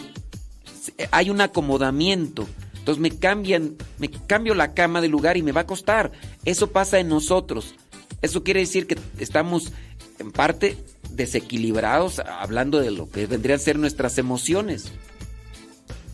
hay 1.10 1.32
un 1.32 1.42
acomodamiento. 1.42 2.48
Entonces 2.78 3.02
me 3.02 3.10
cambian, 3.10 3.78
me 3.98 4.12
cambio 4.12 4.54
la 4.54 4.76
cama 4.76 5.02
de 5.02 5.08
lugar 5.08 5.38
y 5.38 5.44
me 5.44 5.54
va 5.54 5.62
a 5.62 5.66
costar. 5.66 6.12
Eso 6.46 6.72
pasa 6.72 7.00
en 7.00 7.10
nosotros. 7.10 7.74
Eso 8.22 8.44
quiere 8.44 8.60
decir 8.60 8.86
que 8.86 8.98
estamos 9.18 9.72
en 10.20 10.32
parte 10.32 10.78
desequilibrados 11.10 12.20
hablando 12.20 12.80
de 12.80 12.92
lo 12.92 13.10
que 13.10 13.26
vendrían 13.26 13.60
a 13.60 13.64
ser 13.64 13.80
nuestras 13.80 14.20
emociones. 14.20 14.92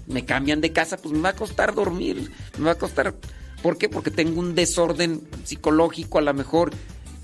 Me 0.08 0.24
cambian 0.24 0.62
de 0.62 0.72
casa, 0.72 0.96
pues 0.96 1.14
me 1.14 1.20
va 1.20 1.30
a 1.30 1.36
costar 1.36 1.76
dormir, 1.76 2.32
me 2.58 2.66
va 2.66 2.72
a 2.72 2.78
costar... 2.78 3.16
¿Por 3.62 3.78
qué? 3.78 3.90
Porque 3.90 4.12
tengo 4.12 4.40
un 4.40 4.56
desorden 4.56 5.22
psicológico 5.44 6.20
a 6.20 6.22
lo 6.22 6.34
mejor. 6.34 6.72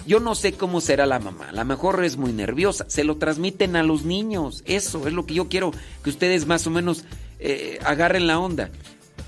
Yo 0.06 0.20
no 0.20 0.36
sé 0.36 0.54
cómo 0.54 0.82
será 0.82 1.06
la 1.06 1.20
mamá, 1.20 1.50
a 1.50 1.54
lo 1.54 1.64
mejor 1.64 2.04
es 2.04 2.18
muy 2.18 2.34
nerviosa, 2.34 2.86
se 2.90 3.06
lo 3.06 3.16
transmiten 3.16 3.78
a 3.78 3.84
los 3.84 4.04
niños, 4.04 4.62
eso 4.66 5.08
es 5.08 5.14
lo 5.14 5.26
que 5.26 5.34
yo 5.36 5.48
quiero 5.48 5.72
que 6.04 6.10
ustedes 6.10 6.46
más 6.46 6.68
o 6.68 6.72
menos 6.72 7.06
eh, 7.40 7.80
agarren 7.86 8.28
la 8.28 8.38
onda. 8.38 8.70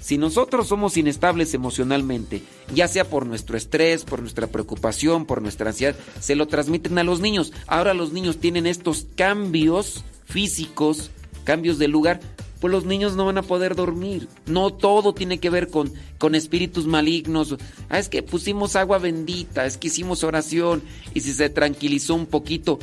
Si 0.02 0.18
nosotros 0.18 0.68
somos 0.68 0.98
inestables 0.98 1.54
emocionalmente, 1.54 2.44
ya 2.74 2.88
sea 2.88 3.10
por 3.10 3.26
nuestro 3.26 3.58
estrés, 3.58 4.04
por 4.04 4.22
nuestra 4.22 4.48
preocupación, 4.48 5.26
por 5.26 5.42
nuestra 5.42 5.70
ansiedad, 5.70 5.96
se 6.20 6.36
lo 6.36 6.48
transmiten 6.48 6.98
a 7.00 7.04
los 7.04 7.22
niños. 7.22 7.54
Ahora 7.66 7.94
los 7.94 8.14
niños 8.14 8.38
tienen 8.38 8.68
estos 8.68 9.08
cambios 9.16 10.04
físicos, 10.26 11.10
cambios 11.44 11.80
de 11.80 11.88
lugar, 11.88 12.20
pues 12.66 12.72
los 12.72 12.86
niños 12.86 13.16
no 13.16 13.26
van 13.26 13.38
a 13.38 13.44
poder 13.44 13.76
dormir. 13.76 14.28
No 14.48 14.74
todo 14.74 15.14
tiene 15.14 15.40
que 15.40 15.52
ver 15.52 15.68
con, 15.68 15.94
con 16.18 16.34
espíritus 16.34 16.88
malignos. 16.88 17.56
Ah, 17.90 18.00
es 18.00 18.10
que 18.10 18.24
pusimos 18.24 18.76
agua 18.76 18.98
bendita, 18.98 19.68
es 19.68 19.78
que 19.78 19.86
hicimos 19.86 20.24
oración 20.24 20.82
y 21.14 21.22
si 21.22 21.32
se 21.32 21.52
tranquilizó 21.52 22.16
un 22.16 22.26
poquito, 22.26 22.80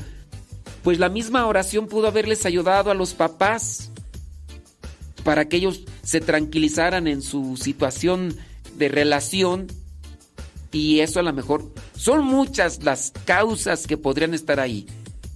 pues 0.85 1.01
la 1.01 1.09
misma 1.09 1.49
oración 1.49 1.89
pudo 1.89 2.07
haberles 2.07 2.47
ayudado 2.47 2.93
a 2.93 2.94
los 2.94 3.15
papás 3.15 3.91
para 5.25 5.49
que 5.49 5.57
ellos 5.57 5.81
se 6.05 6.20
tranquilizaran 6.20 7.09
en 7.09 7.20
su 7.20 7.57
situación 7.57 8.36
de 8.77 8.89
relación 8.89 9.67
y 10.70 11.01
eso 11.01 11.19
a 11.19 11.25
lo 11.25 11.33
mejor 11.33 11.73
son 11.97 12.23
muchas 12.25 12.85
las 12.85 13.12
causas 13.25 13.89
que 13.89 13.97
podrían 13.97 14.33
estar 14.33 14.61
ahí. 14.61 14.86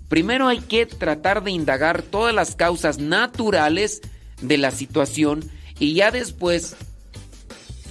Primero 0.08 0.47
hay 0.47 0.60
que 0.60 0.86
tratar 0.86 1.42
de 1.42 1.50
indagar 1.50 2.02
todas 2.02 2.33
las 2.33 2.55
causas 2.55 2.99
naturales 3.00 4.02
de 4.40 4.58
la 4.58 4.70
situación 4.70 5.50
y 5.78 5.94
ya 5.94 6.10
después 6.10 6.76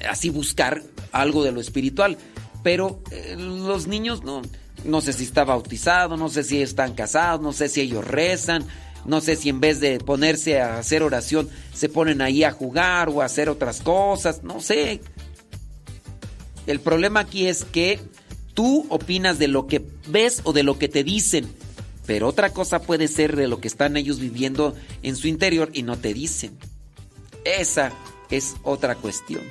así 0.08 0.30
buscar 0.30 0.84
algo 1.12 1.44
de 1.44 1.52
lo 1.52 1.62
espiritual. 1.62 2.18
Pero 2.64 3.02
eh, 3.12 3.36
los 3.38 3.88
niños 3.88 4.24
no, 4.24 4.42
no 4.84 5.02
sé 5.02 5.14
si 5.14 5.24
está 5.24 5.44
bautizado, 5.44 6.18
no 6.18 6.30
sé 6.30 6.44
si 6.44 6.62
están 6.62 6.94
casados, 6.94 7.42
no 7.42 7.54
sé 7.54 7.70
si 7.70 7.82
ellos 7.82 8.06
rezan, 8.06 8.66
no 9.06 9.22
sé 9.22 9.36
si 9.36 9.50
en 9.50 9.60
vez 9.60 9.80
de 9.80 10.00
ponerse 10.00 10.60
a 10.60 10.80
hacer 10.80 11.04
oración 11.04 11.50
se 11.74 11.90
ponen 11.90 12.22
ahí 12.22 12.44
a 12.44 12.52
jugar 12.52 13.10
o 13.10 13.22
a 13.22 13.26
hacer 13.26 13.50
otras 13.50 13.82
cosas, 13.82 14.44
no 14.44 14.62
sé. 14.62 15.02
El 16.66 16.80
problema 16.80 17.22
aquí 17.22 17.48
es 17.48 17.64
que 17.66 18.00
tú 18.56 18.88
opinas 18.90 19.38
de 19.38 19.48
lo 19.48 19.68
que 19.68 19.86
ves 20.08 20.42
o 20.44 20.54
de 20.54 20.64
lo 20.64 20.80
que 20.80 20.90
te 20.90 21.04
dicen, 21.04 21.48
pero 22.06 22.28
otra 22.28 22.52
cosa 22.52 22.82
puede 22.82 23.08
ser 23.08 23.36
de 23.36 23.48
lo 23.48 23.60
que 23.60 23.68
están 23.68 23.98
ellos 23.98 24.20
viviendo 24.20 24.76
en 25.04 25.16
su 25.16 25.28
interior 25.28 25.70
y 25.74 25.84
no 25.84 25.98
te 25.98 26.14
dicen. 26.14 26.58
Esa 27.44 27.92
es 28.30 28.56
otra 28.64 28.96
cuestión. 28.96 29.44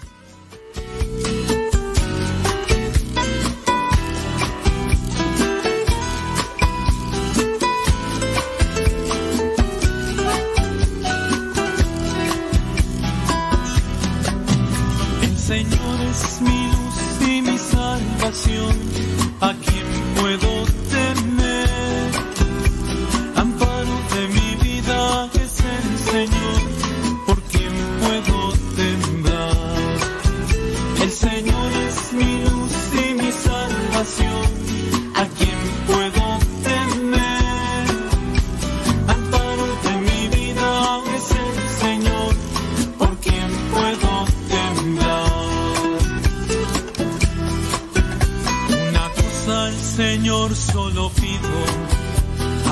Señor 15.36 16.00
es 16.10 16.40
mi 16.40 16.66
luz 16.68 17.28
y 17.28 17.42
mi 17.42 17.58
salvación, 17.58 18.76
¿a 19.40 19.52
quién 19.52 20.14
puedo 20.16 20.53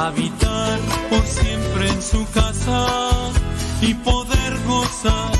habitar 0.06 0.78
por 1.10 1.24
siempre 1.26 1.88
en 1.88 2.02
su 2.02 2.24
casa 2.32 2.86
y 3.80 3.94
poder 3.94 4.52
gozar 4.66 5.32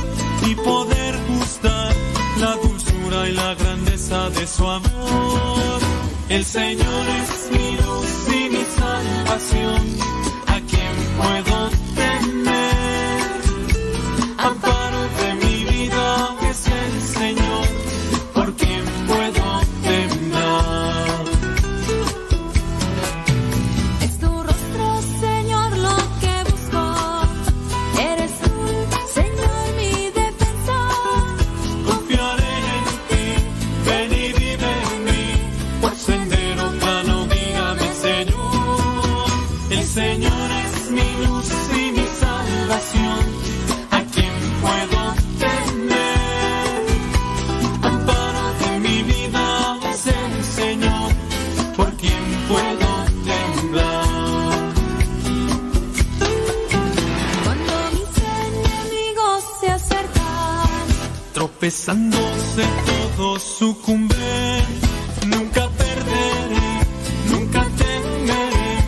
y 0.47 0.55
poder 0.55 1.15
gustar 1.29 1.95
la 2.39 2.55
dulzura 2.57 3.29
y 3.29 3.33
la 3.33 3.55
grandeza 3.55 4.31
de 4.31 4.47
su 4.47 4.69
amor. 4.69 5.81
El 6.29 6.45
Señor 6.45 7.05
es 7.21 7.51
mi 7.51 7.77
luz 7.77 8.13
y 8.29 8.51
mi 8.55 8.65
salvación. 8.79 9.83
¿A 10.47 10.61
quién 10.71 10.95
puedo 11.19 11.71
temer? 11.97 12.72
Tropezándose 61.63 62.65
todos 63.17 63.41
sucumben, 63.41 64.65
nunca 65.29 65.69
perderé, 65.69 66.81
nunca 67.31 67.65
temeré, 67.79 68.79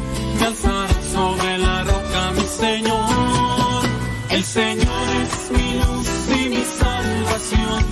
me 0.41 0.45
alzaré 0.45 0.95
sobre 1.13 1.59
la 1.59 1.85
roca 1.85 2.33
mi 2.33 2.41
Señor. 2.41 3.85
El 4.29 4.43
Señor 4.43 5.09
es 5.23 5.51
mi 5.53 5.75
luz 5.75 6.09
y 6.37 6.49
mi 6.49 6.65
salvación, 6.65 7.85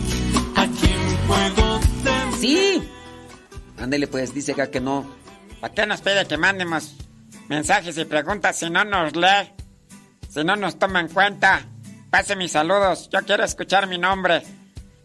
a 0.56 0.66
quien 0.66 1.16
puedo 1.28 1.80
temer. 2.02 2.40
Sí. 2.40 2.82
Ándele 3.78 4.08
pues, 4.08 4.34
dice 4.34 4.50
acá 4.50 4.68
que 4.68 4.80
no. 4.80 5.08
¿Para 5.60 5.74
qué 5.74 5.86
nos 5.86 6.00
pide 6.00 6.26
que 6.26 6.36
mandemos 6.36 6.96
mensajes 7.48 7.96
y 7.98 8.04
preguntas 8.04 8.58
si 8.58 8.68
no 8.68 8.84
nos 8.84 9.14
lee? 9.14 9.52
Si 10.28 10.42
no 10.42 10.56
nos 10.56 10.76
toma 10.76 10.98
en 10.98 11.06
cuenta. 11.06 11.68
Pase 12.10 12.34
mis 12.34 12.50
saludos. 12.50 13.08
Yo 13.12 13.20
quiero 13.20 13.44
escuchar 13.44 13.86
mi 13.86 13.96
nombre. 13.96 14.42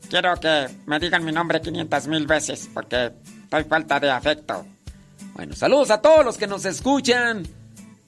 Quiero 0.09 0.39
que 0.39 0.67
me 0.85 0.99
digan 0.99 1.25
mi 1.25 1.31
nombre 1.31 1.61
500 1.61 2.07
mil 2.07 2.25
veces 2.25 2.69
porque 2.73 3.11
estoy 3.43 3.63
falta 3.65 3.99
de 3.99 4.09
afecto. 4.09 4.65
Bueno, 5.33 5.55
saludos 5.55 5.91
a 5.91 6.01
todos 6.01 6.23
los 6.23 6.37
que 6.37 6.47
nos 6.47 6.65
escuchan 6.65 7.43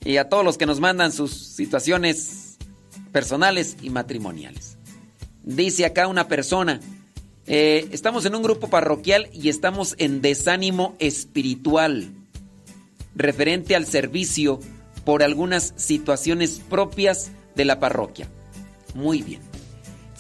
y 0.04 0.18
a 0.18 0.30
todos 0.30 0.46
los 0.46 0.58
que 0.58 0.66
nos 0.66 0.80
mandan 0.80 1.12
sus 1.12 1.32
situaciones 1.34 2.58
personales 3.12 3.78
y 3.82 3.90
matrimoniales. 3.90 4.78
Dice 5.44 5.86
acá 5.86 6.08
una 6.08 6.28
persona, 6.28 6.80
eh, 7.48 7.88
estamos 7.92 8.26
en 8.26 8.36
un 8.36 8.44
grupo 8.44 8.70
parroquial 8.70 9.30
y 9.34 9.50
estamos 9.50 9.96
en 9.98 10.22
desánimo 10.22 10.96
espiritual 11.00 12.14
referente 13.16 13.76
al 13.76 13.86
servicio 13.86 14.60
por 15.04 15.24
algunas 15.24 15.74
situaciones 15.76 16.62
propias 16.70 17.32
de 17.56 17.66
la 17.66 17.80
parroquia. 17.80 18.30
Muy 18.94 19.22
bien. 19.22 19.49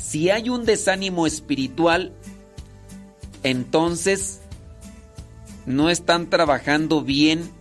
Si 0.01 0.29
hay 0.29 0.49
un 0.49 0.65
desánimo 0.65 1.27
espiritual, 1.27 2.13
entonces 3.43 4.41
no 5.65 5.89
están 5.89 6.29
trabajando 6.29 7.03
bien 7.03 7.51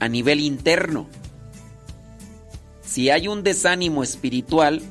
a 0.00 0.08
nivel 0.08 0.40
interno. 0.40 1.08
Si 2.82 3.10
hay 3.10 3.28
un 3.28 3.42
desánimo 3.42 4.02
espiritual, 4.02 4.82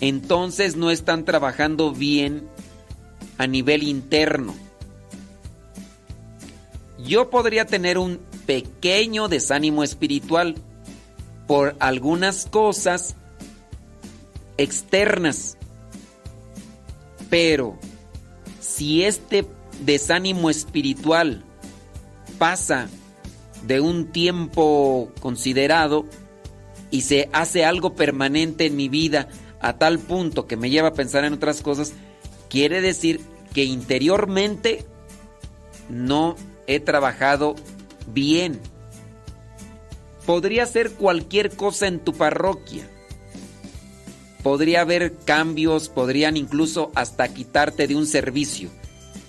entonces 0.00 0.76
no 0.76 0.90
están 0.90 1.24
trabajando 1.24 1.92
bien 1.92 2.48
a 3.38 3.46
nivel 3.46 3.82
interno. 3.82 4.54
Yo 6.98 7.30
podría 7.30 7.66
tener 7.66 7.98
un 7.98 8.20
pequeño 8.46 9.28
desánimo 9.28 9.84
espiritual 9.84 10.54
por 11.46 11.76
algunas 11.78 12.46
cosas 12.46 13.16
externas. 14.56 15.56
Pero 17.30 17.78
si 18.60 19.04
este 19.04 19.46
desánimo 19.84 20.50
espiritual 20.50 21.44
pasa 22.38 22.88
de 23.66 23.80
un 23.80 24.12
tiempo 24.12 25.10
considerado 25.20 26.06
y 26.90 27.02
se 27.02 27.28
hace 27.32 27.64
algo 27.64 27.94
permanente 27.94 28.66
en 28.66 28.76
mi 28.76 28.88
vida 28.88 29.28
a 29.60 29.78
tal 29.78 29.98
punto 29.98 30.46
que 30.46 30.56
me 30.56 30.70
lleva 30.70 30.88
a 30.88 30.94
pensar 30.94 31.24
en 31.24 31.32
otras 31.32 31.62
cosas, 31.62 31.92
quiere 32.50 32.80
decir 32.80 33.20
que 33.54 33.64
interiormente 33.64 34.84
no 35.88 36.36
he 36.66 36.80
trabajado 36.80 37.54
bien. 38.06 38.60
Podría 40.26 40.66
ser 40.66 40.92
cualquier 40.92 41.54
cosa 41.56 41.86
en 41.86 42.00
tu 42.00 42.12
parroquia. 42.12 42.88
Podría 44.42 44.80
haber 44.80 45.16
cambios, 45.24 45.88
podrían 45.88 46.36
incluso 46.36 46.90
hasta 46.94 47.32
quitarte 47.32 47.86
de 47.86 47.94
un 47.94 48.06
servicio. 48.06 48.70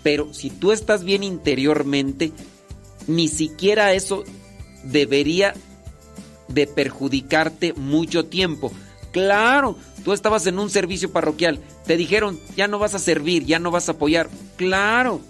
Pero 0.01 0.33
si 0.33 0.50
tú 0.50 0.72
estás 0.72 1.03
bien 1.03 1.24
interiormente, 1.24 2.32
ni 3.08 3.27
siquiera 3.27 3.93
eso 3.93 4.24
debería 4.83 5.53
de 6.48 6.67
perjudicarte 6.67 7.74
mucho 7.74 8.25
tiempo. 8.25 8.72
Claro, 9.11 9.77
tú 10.03 10.14
estabas 10.14 10.48
en 10.48 10.59
un 10.59 10.69
servicio 10.69 11.11
parroquial, 11.11 11.59
te 11.85 11.98
dijeron, 11.98 12.40
ya 12.56 12.67
no 12.67 12.80
vas 12.80 12.95
a 12.95 13.00
servir, 13.00 13.45
ya 13.45 13.59
no 13.59 13.72
vas 13.72 13.88
a 13.88 13.93
apoyar. 13.93 14.30
Claro. 14.58 15.22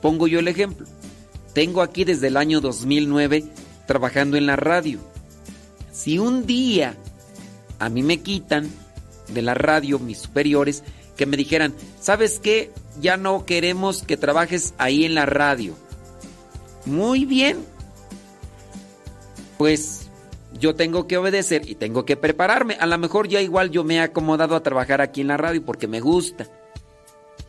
Pongo 0.00 0.26
yo 0.26 0.40
el 0.40 0.48
ejemplo. 0.48 0.86
Tengo 1.54 1.82
aquí 1.82 2.04
desde 2.04 2.28
el 2.28 2.36
año 2.36 2.60
2009 2.60 3.44
trabajando 3.86 4.36
en 4.36 4.46
la 4.46 4.56
radio. 4.56 4.98
Si 5.92 6.18
un 6.18 6.46
día 6.46 6.96
a 7.82 7.88
mí 7.88 8.04
me 8.04 8.18
quitan 8.22 8.70
de 9.26 9.42
la 9.42 9.54
radio 9.54 9.98
mis 9.98 10.18
superiores 10.18 10.84
que 11.16 11.26
me 11.26 11.36
dijeran, 11.36 11.74
¿sabes 12.00 12.38
qué? 12.38 12.70
Ya 13.00 13.16
no 13.16 13.44
queremos 13.44 14.04
que 14.04 14.16
trabajes 14.16 14.72
ahí 14.78 15.04
en 15.04 15.16
la 15.16 15.26
radio. 15.26 15.74
Muy 16.86 17.24
bien. 17.24 17.58
Pues 19.58 20.08
yo 20.60 20.76
tengo 20.76 21.08
que 21.08 21.18
obedecer 21.18 21.68
y 21.68 21.74
tengo 21.74 22.04
que 22.04 22.16
prepararme. 22.16 22.76
A 22.78 22.86
lo 22.86 22.96
mejor 22.98 23.26
ya 23.26 23.40
igual 23.40 23.70
yo 23.70 23.82
me 23.82 23.96
he 23.96 24.00
acomodado 24.00 24.54
a 24.54 24.62
trabajar 24.62 25.00
aquí 25.00 25.20
en 25.20 25.26
la 25.26 25.36
radio 25.36 25.64
porque 25.64 25.88
me 25.88 25.98
gusta. 25.98 26.46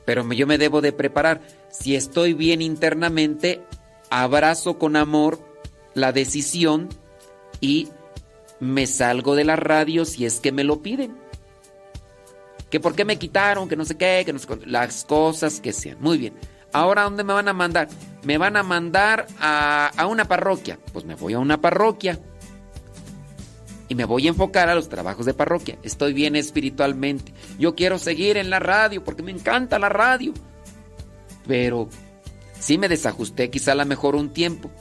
Pero 0.04 0.28
yo 0.34 0.48
me 0.48 0.58
debo 0.58 0.82
de 0.82 0.94
preparar. 0.94 1.42
Si 1.70 1.96
estoy 1.96 2.34
bien 2.34 2.64
internamente, 2.64 3.62
abrazo 4.10 4.80
con 4.80 4.96
amor 4.96 5.38
la 5.94 6.12
decisión 6.12 6.90
y 7.62 7.90
me 8.60 8.88
salgo 8.88 9.36
de 9.36 9.44
la 9.44 9.56
radio 9.56 10.06
si 10.06 10.26
es 10.26 10.40
que 10.40 10.52
me 10.52 10.64
lo 10.64 10.82
piden. 10.82 11.18
Que 12.70 12.80
por 12.80 12.96
qué 12.96 13.06
me 13.06 13.18
quitaron, 13.20 13.70
que 13.70 13.76
no 13.76 13.86
sé 13.86 13.96
qué, 13.96 14.24
que 14.26 14.34
no 14.34 14.40
sé. 14.40 14.48
Las 14.66 15.06
cosas 15.06 15.60
que 15.60 15.74
sean. 15.74 15.98
Muy 16.00 16.18
bien. 16.18 16.34
Ahora, 16.72 17.04
¿dónde 17.04 17.24
me 17.24 17.34
van 17.34 17.48
a 17.48 17.54
mandar? 17.54 17.88
Me 18.24 18.40
van 18.40 18.58
a 18.58 18.64
mandar 18.64 19.28
a, 19.40 19.92
a 19.96 20.08
una 20.08 20.26
parroquia. 20.26 20.80
Pues 20.92 21.06
me 21.06 21.14
voy 21.16 21.34
a 21.34 21.40
una 21.40 21.62
parroquia. 21.62 22.20
Y 23.90 23.96
me 23.96 24.06
voy 24.06 24.26
a 24.26 24.30
enfocar 24.30 24.70
a 24.70 24.76
los 24.76 24.90
trabajos 24.90 25.26
de 25.26 25.36
parroquia. 25.36 25.78
Estoy 25.84 26.14
bien 26.14 26.36
espiritualmente. 26.36 27.32
Yo 27.60 27.76
quiero 27.76 28.00
seguir 28.00 28.38
en 28.38 28.50
la 28.50 28.60
radio 28.60 29.04
porque 29.04 29.22
me 29.22 29.32
encanta 29.32 29.78
la 29.78 29.90
radio. 29.90 30.34
Pero 31.46 31.90
sí 32.60 32.80
me 32.80 32.90
desajusté 32.90 33.52
quizá 33.52 33.74
a 33.74 33.76
lo 33.76 33.86
mejor 33.86 34.16
un 34.16 34.34
tiempo. 34.34 34.72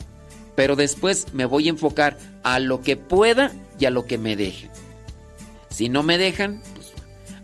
Pero 0.55 0.77
después 0.77 1.27
me 1.33 1.45
voy 1.45 1.67
a 1.67 1.71
enfocar 1.71 2.19
a 2.43 2.59
lo 2.59 2.83
que 2.83 2.97
pueda 2.97 3.53
y 3.79 3.87
a 3.87 3.91
lo 3.91 4.07
que 4.07 4.19
me 4.19 4.37
dejen. 4.37 4.71
Si 5.71 5.89
no 5.89 6.03
me 6.03 6.19
dejan, 6.19 6.63
pues 6.75 6.93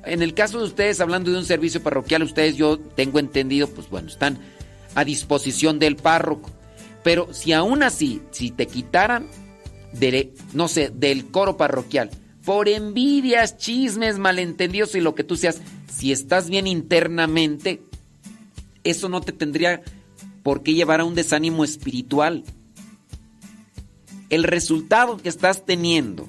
en 0.05 0.23
el 0.23 0.35
caso 0.35 0.59
de 0.59 0.65
ustedes, 0.65 1.01
hablando 1.01 1.31
de 1.31 1.39
un 1.39 1.45
servicio 1.45 1.83
parroquial, 1.83 2.23
ustedes 2.23 2.57
yo 2.57 2.79
tengo 2.79 3.19
entendido, 3.19 3.69
pues 3.69 3.89
bueno, 3.89 4.09
están 4.09 4.39
a 4.95 5.05
disposición 5.05 5.79
del 5.79 5.97
párroco. 5.97 6.51
Pero 7.03 7.33
si 7.33 7.53
aún 7.53 7.83
así, 7.83 8.23
si 8.31 8.51
te 8.51 8.67
quitaran, 8.67 9.29
no 10.53 10.69
sé, 10.69 10.91
del 10.95 11.31
coro 11.31 11.57
parroquial, 11.57 12.11
por 12.45 12.69
envidias, 12.69 13.59
chismes, 13.59 14.19
malentendidos 14.19 14.95
y 14.95 15.01
lo 15.01 15.15
que 15.15 15.25
tú 15.25 15.37
seas, 15.37 15.61
si 15.91 16.13
estás 16.13 16.49
bien 16.49 16.67
internamente, 16.67 17.83
eso 18.85 19.09
no 19.09 19.21
te 19.21 19.33
tendría 19.33 19.83
por 20.43 20.63
qué 20.63 20.75
llevar 20.75 21.01
a 21.01 21.05
un 21.05 21.15
desánimo 21.15 21.65
espiritual. 21.65 22.45
El 24.31 24.45
resultado 24.45 25.17
que 25.17 25.29
estás 25.29 25.65
teniendo 25.65 26.29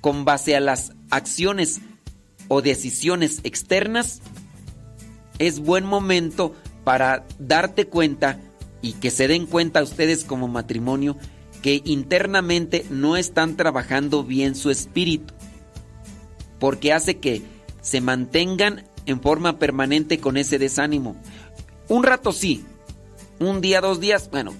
con 0.00 0.24
base 0.24 0.56
a 0.56 0.60
las 0.60 0.92
acciones 1.10 1.80
o 2.48 2.62
decisiones 2.62 3.40
externas 3.44 4.20
es 5.38 5.60
buen 5.60 5.84
momento 5.84 6.54
para 6.84 7.24
darte 7.38 7.86
cuenta 7.86 8.38
y 8.82 8.94
que 8.94 9.10
se 9.10 9.28
den 9.28 9.46
cuenta 9.46 9.82
ustedes 9.82 10.24
como 10.24 10.48
matrimonio 10.48 11.16
que 11.62 11.82
internamente 11.84 12.84
no 12.90 13.16
están 13.16 13.56
trabajando 13.56 14.24
bien 14.24 14.54
su 14.54 14.70
espíritu, 14.70 15.34
porque 16.58 16.92
hace 16.92 17.18
que 17.18 17.42
se 17.82 18.00
mantengan 18.00 18.84
en 19.06 19.20
forma 19.20 19.58
permanente 19.58 20.20
con 20.20 20.36
ese 20.36 20.58
desánimo. 20.58 21.16
Un 21.88 22.02
rato 22.02 22.32
sí, 22.32 22.64
un 23.38 23.60
día, 23.60 23.80
dos 23.80 24.00
días, 24.00 24.30
bueno, 24.30 24.54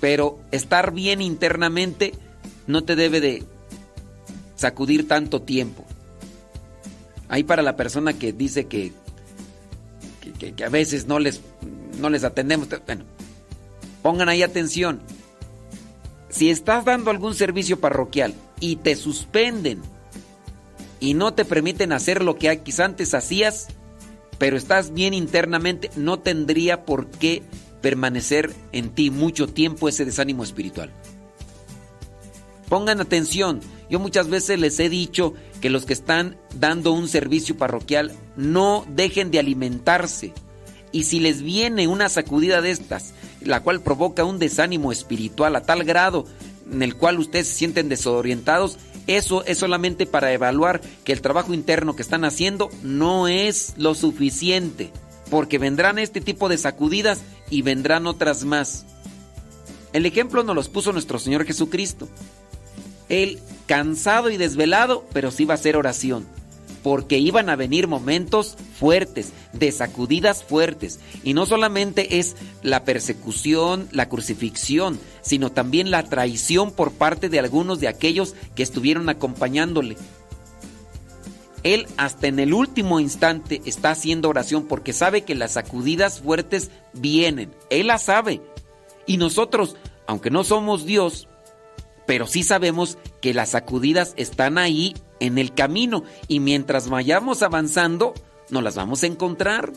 pero 0.00 0.38
estar 0.50 0.92
bien 0.92 1.20
internamente 1.20 2.12
no 2.66 2.84
te 2.84 2.96
debe 2.96 3.20
de 3.20 3.44
sacudir 4.56 5.08
tanto 5.08 5.42
tiempo. 5.42 5.84
Ahí 7.28 7.44
para 7.44 7.62
la 7.62 7.76
persona 7.76 8.12
que 8.12 8.32
dice 8.32 8.66
que, 8.66 8.92
que, 10.38 10.64
a 10.64 10.68
veces 10.68 11.06
no 11.06 11.18
les, 11.18 11.40
no 11.98 12.10
les 12.10 12.24
atendemos, 12.24 12.68
bueno, 12.86 13.04
pongan 14.02 14.28
ahí 14.28 14.42
atención. 14.42 15.00
Si 16.30 16.50
estás 16.50 16.84
dando 16.84 17.10
algún 17.10 17.34
servicio 17.34 17.80
parroquial 17.80 18.34
y 18.60 18.76
te 18.76 18.96
suspenden 18.96 19.80
y 21.00 21.14
no 21.14 21.34
te 21.34 21.44
permiten 21.44 21.92
hacer 21.92 22.22
lo 22.22 22.36
que 22.36 22.60
quizás 22.60 22.86
antes 22.86 23.14
hacías, 23.14 23.68
pero 24.38 24.56
estás 24.56 24.92
bien 24.92 25.14
internamente, 25.14 25.90
no 25.96 26.18
tendría 26.20 26.84
por 26.84 27.08
qué 27.08 27.42
permanecer 27.80 28.52
en 28.72 28.90
ti 28.90 29.10
mucho 29.10 29.46
tiempo 29.46 29.88
ese 29.88 30.04
desánimo 30.04 30.44
espiritual. 30.44 30.92
Pongan 32.68 33.00
atención, 33.00 33.60
yo 33.88 33.98
muchas 33.98 34.28
veces 34.28 34.58
les 34.58 34.78
he 34.78 34.88
dicho 34.88 35.34
que 35.60 35.70
los 35.70 35.86
que 35.86 35.94
están 35.94 36.36
dando 36.54 36.92
un 36.92 37.08
servicio 37.08 37.56
parroquial 37.56 38.12
no 38.36 38.84
dejen 38.90 39.30
de 39.30 39.38
alimentarse. 39.38 40.32
Y 40.92 41.04
si 41.04 41.20
les 41.20 41.42
viene 41.42 41.88
una 41.88 42.08
sacudida 42.08 42.60
de 42.60 42.70
estas, 42.70 43.14
la 43.40 43.62
cual 43.62 43.80
provoca 43.80 44.24
un 44.24 44.38
desánimo 44.38 44.92
espiritual 44.92 45.56
a 45.56 45.62
tal 45.62 45.84
grado 45.84 46.26
en 46.70 46.82
el 46.82 46.94
cual 46.94 47.18
ustedes 47.18 47.48
se 47.48 47.54
sienten 47.54 47.88
desorientados, 47.88 48.78
eso 49.06 49.42
es 49.46 49.58
solamente 49.58 50.04
para 50.04 50.32
evaluar 50.32 50.82
que 51.04 51.12
el 51.12 51.22
trabajo 51.22 51.54
interno 51.54 51.96
que 51.96 52.02
están 52.02 52.24
haciendo 52.24 52.68
no 52.82 53.26
es 53.26 53.72
lo 53.78 53.94
suficiente, 53.94 54.92
porque 55.30 55.58
vendrán 55.58 55.98
este 55.98 56.20
tipo 56.20 56.48
de 56.48 56.58
sacudidas 56.58 57.20
y 57.50 57.62
vendrán 57.62 58.06
otras 58.06 58.44
más. 58.44 58.84
El 59.92 60.06
ejemplo 60.06 60.42
nos 60.42 60.54
los 60.54 60.68
puso 60.68 60.92
nuestro 60.92 61.18
Señor 61.18 61.44
Jesucristo. 61.44 62.08
Él 63.08 63.40
cansado 63.66 64.30
y 64.30 64.36
desvelado, 64.36 65.06
pero 65.12 65.30
sí 65.30 65.44
va 65.44 65.54
a 65.54 65.56
hacer 65.56 65.76
oración. 65.76 66.26
Porque 66.82 67.18
iban 67.18 67.50
a 67.50 67.56
venir 67.56 67.88
momentos 67.88 68.56
fuertes, 68.78 69.32
de 69.52 69.72
sacudidas 69.72 70.44
fuertes. 70.44 71.00
Y 71.24 71.34
no 71.34 71.44
solamente 71.44 72.18
es 72.18 72.36
la 72.62 72.84
persecución, 72.84 73.88
la 73.92 74.08
crucifixión, 74.08 74.98
sino 75.22 75.50
también 75.50 75.90
la 75.90 76.04
traición 76.04 76.70
por 76.70 76.92
parte 76.92 77.28
de 77.28 77.38
algunos 77.38 77.80
de 77.80 77.88
aquellos 77.88 78.34
que 78.54 78.62
estuvieron 78.62 79.08
acompañándole. 79.08 79.96
Él 81.62 81.86
hasta 81.96 82.26
en 82.28 82.38
el 82.38 82.54
último 82.54 83.00
instante 83.00 83.60
está 83.64 83.90
haciendo 83.90 84.28
oración 84.28 84.66
porque 84.66 84.92
sabe 84.92 85.22
que 85.22 85.34
las 85.34 85.52
sacudidas 85.52 86.20
fuertes 86.20 86.70
vienen. 86.92 87.54
Él 87.70 87.88
las 87.88 88.02
sabe. 88.02 88.40
Y 89.06 89.16
nosotros, 89.16 89.76
aunque 90.06 90.30
no 90.30 90.44
somos 90.44 90.84
Dios, 90.84 91.28
pero 92.06 92.26
sí 92.26 92.42
sabemos 92.42 92.98
que 93.20 93.34
las 93.34 93.50
sacudidas 93.50 94.14
están 94.16 94.58
ahí 94.58 94.94
en 95.20 95.38
el 95.38 95.54
camino 95.54 96.04
y 96.26 96.40
mientras 96.40 96.88
vayamos 96.88 97.42
avanzando, 97.42 98.14
nos 98.50 98.62
las 98.62 98.76
vamos 98.76 99.02
a 99.02 99.06
encontrar. 99.06 99.72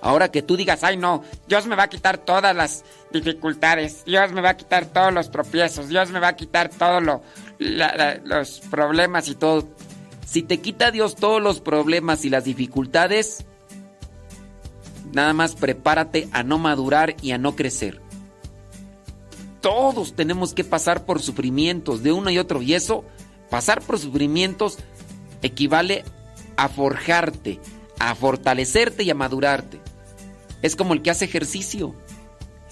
Ahora 0.00 0.32
que 0.32 0.42
tú 0.42 0.56
digas, 0.56 0.82
ay 0.82 0.96
no, 0.96 1.22
Dios 1.46 1.66
me 1.66 1.76
va 1.76 1.84
a 1.84 1.88
quitar 1.88 2.18
todas 2.18 2.56
las 2.56 2.84
dificultades, 3.12 4.04
Dios 4.04 4.32
me 4.32 4.40
va 4.40 4.50
a 4.50 4.56
quitar 4.56 4.86
todos 4.86 5.12
los 5.12 5.30
tropiezos, 5.30 5.88
Dios 5.88 6.10
me 6.10 6.18
va 6.18 6.28
a 6.28 6.36
quitar 6.36 6.68
todos 6.70 7.20
los 7.60 8.60
problemas 8.68 9.28
y 9.28 9.36
todo. 9.36 9.68
Si 10.24 10.42
te 10.42 10.60
quita 10.60 10.90
Dios 10.90 11.16
todos 11.16 11.42
los 11.42 11.60
problemas 11.60 12.24
y 12.24 12.30
las 12.30 12.44
dificultades, 12.44 13.44
nada 15.12 15.32
más 15.32 15.54
prepárate 15.54 16.28
a 16.32 16.42
no 16.42 16.58
madurar 16.58 17.16
y 17.22 17.32
a 17.32 17.38
no 17.38 17.56
crecer. 17.56 18.00
Todos 19.60 20.14
tenemos 20.14 20.54
que 20.54 20.64
pasar 20.64 21.04
por 21.04 21.22
sufrimientos 21.22 22.02
de 22.02 22.12
uno 22.12 22.30
y 22.30 22.38
otro 22.38 22.62
y 22.62 22.74
eso, 22.74 23.04
pasar 23.50 23.80
por 23.80 23.98
sufrimientos 23.98 24.78
equivale 25.42 26.04
a 26.56 26.68
forjarte, 26.68 27.60
a 27.98 28.14
fortalecerte 28.14 29.04
y 29.04 29.10
a 29.10 29.14
madurarte. 29.14 29.80
Es 30.62 30.76
como 30.76 30.94
el 30.94 31.02
que 31.02 31.10
hace 31.10 31.24
ejercicio. 31.24 31.94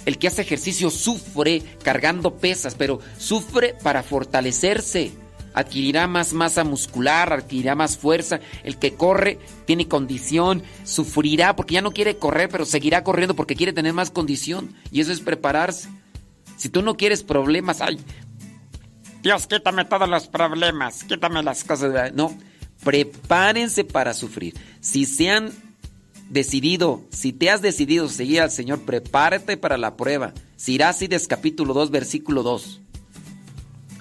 El 0.07 0.19
que 0.19 0.29
hace 0.29 0.43
ejercicio 0.43 0.91
sufre 0.91 1.63
cargando 1.83 2.37
pesas, 2.37 2.75
pero 2.75 3.01
sufre 3.19 3.75
para 3.83 4.03
fortalecerse. 4.03 5.13
Adquirirá 5.55 6.07
más 6.07 6.33
masa 6.33 6.65
muscular, 6.65 7.33
adquirirá 7.33 7.75
más 7.75 7.99
fuerza. 7.99 8.41
El 8.63 8.79
que 8.79 8.95
corre 8.95 9.39
tiene 9.67 9.89
condición, 9.89 10.63
sufrirá 10.85 11.57
porque 11.57 11.75
ya 11.75 11.83
no 11.83 11.93
quiere 11.93 12.17
correr, 12.17 12.49
pero 12.49 12.65
seguirá 12.65 13.03
corriendo 13.05 13.35
porque 13.35 13.57
quiere 13.57 13.73
tener 13.73 13.93
más 13.93 14.11
condición. 14.11 14.75
Y 14.93 15.01
eso 15.01 15.13
es 15.13 15.21
prepararse. 15.21 15.89
Si 16.57 16.69
tú 16.69 16.83
no 16.83 16.97
quieres 16.97 17.23
problemas, 17.23 17.81
ay, 17.81 17.99
Dios, 19.23 19.47
quítame 19.47 19.85
todos 19.85 20.09
los 20.09 20.29
problemas, 20.29 21.05
quítame 21.05 21.43
las 21.43 21.65
cosas. 21.65 22.13
No, 22.15 22.37
prepárense 22.85 23.85
para 23.85 24.15
sufrir. 24.15 24.55
Si 24.81 25.05
se 25.05 25.31
han 25.31 25.53
decidido, 26.31 27.03
si 27.11 27.33
te 27.33 27.51
has 27.51 27.61
decidido 27.61 28.09
seguir 28.09 28.41
al 28.41 28.51
Señor, 28.51 28.83
prepárate 28.83 29.57
para 29.57 29.77
la 29.77 29.97
prueba. 29.97 30.33
Sirácides 30.57 31.27
capítulo 31.27 31.75
2, 31.75 31.91
versículo 31.91 32.43
2. 32.43 32.81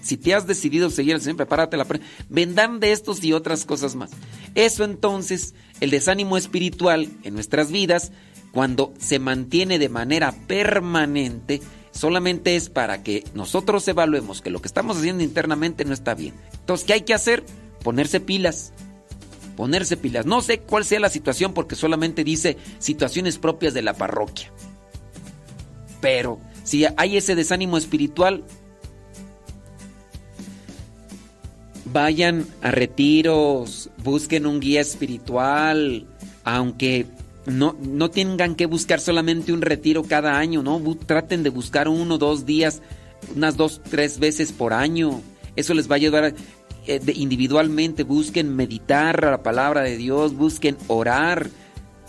Si 0.01 0.17
te 0.17 0.33
has 0.33 0.47
decidido 0.47 0.89
seguir 0.89 1.15
al 1.15 1.21
Señor, 1.21 1.37
prepárate 1.37 1.77
la. 1.77 1.87
Vendrán 2.29 2.79
de 2.79 2.91
estos 2.91 3.23
y 3.23 3.33
otras 3.33 3.65
cosas 3.65 3.95
más. 3.95 4.11
Eso 4.55 4.83
entonces, 4.83 5.53
el 5.79 5.89
desánimo 5.89 6.37
espiritual 6.37 7.09
en 7.23 7.33
nuestras 7.33 7.71
vidas, 7.71 8.11
cuando 8.51 8.93
se 8.99 9.19
mantiene 9.19 9.79
de 9.79 9.89
manera 9.89 10.31
permanente, 10.47 11.61
solamente 11.91 12.55
es 12.55 12.69
para 12.69 13.03
que 13.03 13.23
nosotros 13.33 13.87
evaluemos 13.87 14.41
que 14.41 14.49
lo 14.49 14.61
que 14.61 14.67
estamos 14.67 14.97
haciendo 14.97 15.23
internamente 15.23 15.85
no 15.85 15.93
está 15.93 16.15
bien. 16.15 16.33
Entonces, 16.53 16.85
¿qué 16.85 16.93
hay 16.93 17.01
que 17.01 17.13
hacer? 17.13 17.43
Ponerse 17.83 18.19
pilas. 18.19 18.73
Ponerse 19.55 19.97
pilas. 19.97 20.25
No 20.25 20.41
sé 20.41 20.59
cuál 20.59 20.85
sea 20.85 20.99
la 20.99 21.09
situación 21.09 21.53
porque 21.53 21.75
solamente 21.75 22.23
dice 22.23 22.57
situaciones 22.79 23.37
propias 23.37 23.73
de 23.73 23.81
la 23.81 23.93
parroquia. 23.93 24.51
Pero 25.99 26.39
si 26.63 26.85
hay 26.97 27.17
ese 27.17 27.35
desánimo 27.35 27.77
espiritual, 27.77 28.45
vayan 31.91 32.45
a 32.61 32.71
retiros, 32.71 33.89
busquen 34.03 34.45
un 34.45 34.59
guía 34.59 34.81
espiritual, 34.81 36.05
aunque 36.43 37.05
no, 37.45 37.75
no 37.81 38.09
tengan 38.09 38.55
que 38.55 38.65
buscar 38.65 38.99
solamente 38.99 39.53
un 39.53 39.61
retiro 39.61 40.03
cada 40.03 40.37
año, 40.37 40.61
no, 40.61 40.81
traten 41.05 41.43
de 41.43 41.49
buscar 41.49 41.87
uno, 41.87 42.17
dos 42.17 42.45
días, 42.45 42.81
unas 43.35 43.57
dos, 43.57 43.81
tres 43.89 44.19
veces 44.19 44.51
por 44.51 44.73
año. 44.73 45.21
Eso 45.55 45.73
les 45.73 45.89
va 45.89 45.95
a 45.95 45.97
ayudar 45.97 46.33
eh, 46.87 47.01
individualmente, 47.15 48.03
busquen 48.03 48.55
meditar 48.55 49.23
la 49.23 49.43
palabra 49.43 49.81
de 49.81 49.97
Dios, 49.97 50.35
busquen 50.35 50.77
orar 50.87 51.49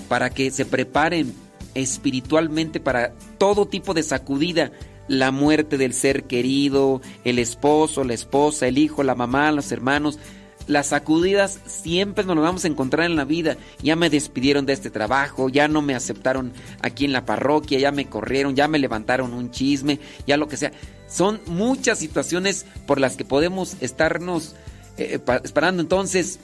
para 0.08 0.30
que 0.30 0.50
se 0.50 0.64
preparen 0.64 1.32
espiritualmente 1.74 2.80
para 2.80 3.12
todo 3.38 3.66
tipo 3.66 3.94
de 3.94 4.02
sacudida, 4.02 4.72
la 5.10 5.32
muerte 5.32 5.76
del 5.76 5.92
ser 5.92 6.22
querido, 6.24 7.02
el 7.24 7.40
esposo, 7.40 8.04
la 8.04 8.14
esposa, 8.14 8.68
el 8.68 8.78
hijo, 8.78 9.02
la 9.02 9.16
mamá, 9.16 9.50
los 9.50 9.72
hermanos. 9.72 10.20
Las 10.68 10.88
sacudidas 10.88 11.58
siempre 11.66 12.22
nos 12.22 12.36
las 12.36 12.44
vamos 12.44 12.64
a 12.64 12.68
encontrar 12.68 13.06
en 13.10 13.16
la 13.16 13.24
vida. 13.24 13.56
Ya 13.82 13.96
me 13.96 14.08
despidieron 14.08 14.66
de 14.66 14.72
este 14.72 14.88
trabajo, 14.88 15.48
ya 15.48 15.66
no 15.66 15.82
me 15.82 15.96
aceptaron 15.96 16.52
aquí 16.80 17.06
en 17.06 17.12
la 17.12 17.24
parroquia, 17.26 17.80
ya 17.80 17.90
me 17.90 18.06
corrieron, 18.08 18.54
ya 18.54 18.68
me 18.68 18.78
levantaron 18.78 19.34
un 19.34 19.50
chisme, 19.50 19.98
ya 20.28 20.36
lo 20.36 20.46
que 20.46 20.56
sea. 20.56 20.70
Son 21.08 21.40
muchas 21.46 21.98
situaciones 21.98 22.66
por 22.86 23.00
las 23.00 23.16
que 23.16 23.24
podemos 23.24 23.76
estarnos 23.80 24.54
eh, 24.96 25.18
pa- 25.18 25.40
esperando. 25.42 25.82
Entonces, 25.82 26.38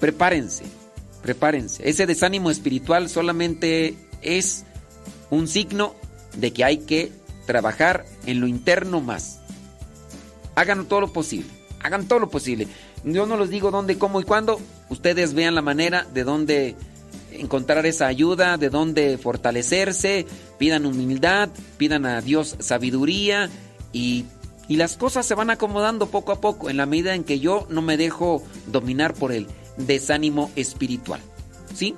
prepárense, 0.00 0.64
prepárense. 1.22 1.88
Ese 1.88 2.06
desánimo 2.06 2.50
espiritual 2.50 3.08
solamente 3.08 3.94
es 4.20 4.64
un 5.30 5.46
signo 5.46 5.94
de 6.36 6.52
que 6.52 6.64
hay 6.64 6.78
que 6.78 7.12
trabajar 7.46 8.04
en 8.26 8.40
lo 8.40 8.46
interno 8.46 9.00
más. 9.00 9.40
Hagan 10.54 10.86
todo 10.86 11.00
lo 11.00 11.12
posible, 11.12 11.50
hagan 11.82 12.06
todo 12.06 12.20
lo 12.20 12.30
posible. 12.30 12.68
Yo 13.04 13.26
no 13.26 13.36
les 13.36 13.50
digo 13.50 13.70
dónde, 13.70 13.98
cómo 13.98 14.20
y 14.20 14.24
cuándo. 14.24 14.60
Ustedes 14.88 15.34
vean 15.34 15.54
la 15.54 15.62
manera 15.62 16.06
de 16.14 16.24
dónde 16.24 16.76
encontrar 17.32 17.84
esa 17.86 18.06
ayuda, 18.06 18.56
de 18.56 18.70
dónde 18.70 19.18
fortalecerse, 19.18 20.26
pidan 20.58 20.86
humildad, 20.86 21.48
pidan 21.76 22.06
a 22.06 22.20
Dios 22.20 22.56
sabiduría 22.60 23.50
y, 23.92 24.24
y 24.68 24.76
las 24.76 24.96
cosas 24.96 25.26
se 25.26 25.34
van 25.34 25.50
acomodando 25.50 26.06
poco 26.08 26.32
a 26.32 26.40
poco 26.40 26.70
en 26.70 26.76
la 26.76 26.86
medida 26.86 27.14
en 27.14 27.24
que 27.24 27.40
yo 27.40 27.66
no 27.68 27.82
me 27.82 27.96
dejo 27.96 28.42
dominar 28.68 29.14
por 29.14 29.32
Él. 29.32 29.48
desánimo 29.76 30.50
espiritual. 30.56 31.20
¿Sí? 31.74 31.96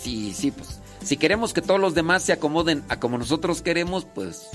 Sí, 0.00 0.32
sí, 0.32 0.50
pues. 0.50 0.73
Si 1.04 1.18
queremos 1.18 1.52
que 1.52 1.60
todos 1.60 1.78
los 1.78 1.94
demás 1.94 2.22
se 2.22 2.32
acomoden 2.32 2.82
a 2.88 2.98
como 2.98 3.18
nosotros 3.18 3.60
queremos, 3.60 4.06
pues 4.06 4.48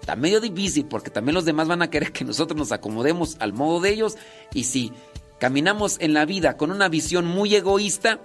está 0.00 0.14
medio 0.14 0.40
difícil 0.40 0.86
porque 0.86 1.10
también 1.10 1.34
los 1.34 1.44
demás 1.44 1.66
van 1.66 1.82
a 1.82 1.90
querer 1.90 2.12
que 2.12 2.24
nosotros 2.24 2.56
nos 2.56 2.70
acomodemos 2.70 3.36
al 3.40 3.52
modo 3.52 3.80
de 3.80 3.90
ellos 3.90 4.16
y 4.54 4.64
si 4.64 4.92
caminamos 5.40 5.96
en 5.98 6.14
la 6.14 6.26
vida 6.26 6.56
con 6.56 6.70
una 6.70 6.88
visión 6.88 7.26
muy 7.26 7.56
egoísta, 7.56 8.20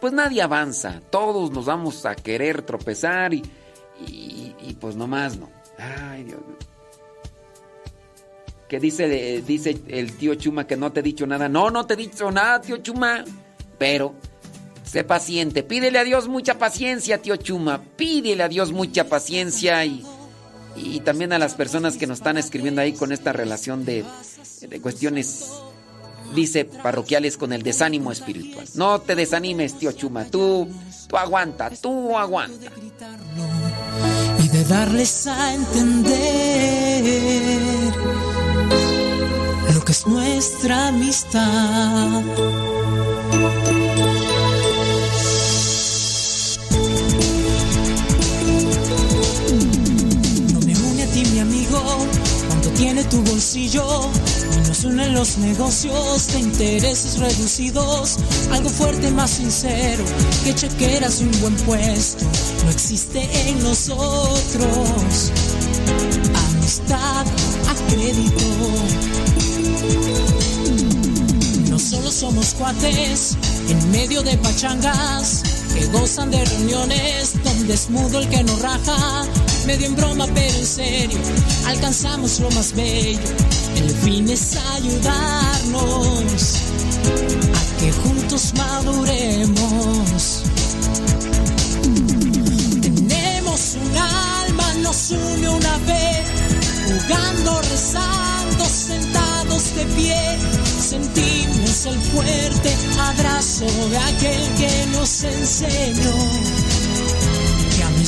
pues 0.00 0.12
nadie 0.12 0.42
avanza, 0.42 1.00
todos 1.10 1.50
nos 1.50 1.64
vamos 1.64 2.06
a 2.06 2.14
querer 2.14 2.62
tropezar 2.62 3.34
y, 3.34 3.42
y, 4.06 4.54
y 4.60 4.76
pues 4.80 4.94
nomás 4.94 5.36
no. 5.36 5.50
Ay, 5.76 6.22
Dios 6.22 6.40
mío. 6.46 6.56
Que 8.68 8.78
dice, 8.78 9.42
dice 9.42 9.80
el 9.88 10.16
tío 10.16 10.36
Chuma 10.36 10.68
que 10.68 10.76
no 10.76 10.92
te 10.92 11.00
he 11.00 11.02
dicho 11.02 11.26
nada. 11.26 11.48
No, 11.48 11.70
no 11.70 11.84
te 11.84 11.94
he 11.94 11.96
dicho 11.96 12.30
nada, 12.30 12.60
tío 12.60 12.76
Chuma. 12.76 13.24
Pero 13.78 14.14
sé 14.88 15.04
paciente. 15.04 15.62
Pídele 15.62 15.98
a 15.98 16.04
Dios 16.04 16.28
mucha 16.28 16.58
paciencia, 16.58 17.18
tío 17.18 17.36
Chuma. 17.36 17.82
Pídele 17.96 18.42
a 18.42 18.48
Dios 18.48 18.72
mucha 18.72 19.04
paciencia 19.08 19.84
y, 19.84 20.04
y 20.76 21.00
también 21.00 21.32
a 21.32 21.38
las 21.38 21.54
personas 21.54 21.96
que 21.96 22.06
nos 22.06 22.18
están 22.18 22.38
escribiendo 22.38 22.80
ahí 22.80 22.92
con 22.92 23.12
esta 23.12 23.32
relación 23.32 23.84
de, 23.84 24.04
de 24.68 24.80
cuestiones, 24.80 25.50
dice, 26.34 26.64
parroquiales 26.64 27.36
con 27.36 27.52
el 27.52 27.62
desánimo 27.62 28.10
espiritual. 28.12 28.66
No 28.74 29.00
te 29.00 29.14
desanimes, 29.14 29.78
tío 29.78 29.92
Chuma. 29.92 30.24
Tú, 30.24 30.68
tú 31.08 31.16
aguanta, 31.16 31.70
tú 31.80 32.16
aguanta. 32.16 32.70
y 34.42 34.48
de 34.48 34.64
darles 34.64 35.26
a 35.26 35.54
entender 35.54 37.04
lo 39.74 39.84
que 39.84 39.92
es 39.92 40.06
nuestra 40.06 40.88
amistad. 40.88 42.22
Tiene 52.78 53.02
tu 53.04 53.20
bolsillo. 53.24 53.84
No 54.54 54.68
nos 54.68 54.84
unen 54.84 55.12
los 55.12 55.36
negocios 55.38 56.28
de 56.28 56.38
intereses 56.38 57.18
reducidos. 57.18 58.18
Algo 58.52 58.70
fuerte 58.70 59.10
más 59.10 59.30
sincero 59.30 60.04
que 60.44 60.54
chequeras 60.54 61.20
y 61.20 61.24
un 61.24 61.40
buen 61.40 61.56
puesto. 61.56 62.24
No 62.64 62.70
existe 62.70 63.28
en 63.48 63.62
nosotros 63.64 65.32
amistad 66.52 67.26
a 67.26 67.90
crédito. 67.90 68.44
No 71.68 71.78
solo 71.80 72.12
somos 72.12 72.54
cuates 72.54 73.36
en 73.68 73.90
medio 73.90 74.22
de 74.22 74.38
pachangas 74.38 75.42
que 75.74 75.84
gozan 75.86 76.30
de 76.30 76.44
reuniones 76.44 77.34
donde 77.42 77.74
es 77.74 77.90
mudo 77.90 78.20
el 78.20 78.28
que 78.28 78.44
nos 78.44 78.60
raja. 78.60 79.26
Medio 79.68 79.86
en 79.88 79.96
broma, 79.96 80.26
pero 80.34 80.56
en 80.56 80.66
serio, 80.66 81.18
alcanzamos 81.66 82.40
lo 82.40 82.50
más 82.52 82.72
bello. 82.72 83.20
El 83.76 83.90
fin 83.90 84.26
es 84.30 84.56
ayudarnos 84.56 86.62
a 87.54 87.76
que 87.78 87.92
juntos 87.92 88.54
maduremos. 88.56 90.42
Tenemos 92.80 93.76
un 93.82 93.96
alma, 93.98 94.72
nos 94.80 95.10
une 95.10 95.50
una 95.50 95.76
vez, 95.80 96.26
jugando, 96.86 97.60
rezando, 97.60 98.64
sentados 98.64 99.74
de 99.74 99.84
pie. 99.84 100.38
Sentimos 100.80 101.84
el 101.84 102.00
fuerte 102.10 102.74
abrazo 102.98 103.66
de 103.90 103.98
aquel 103.98 104.48
que 104.56 104.86
nos 104.92 105.24
enseñó 105.24 106.16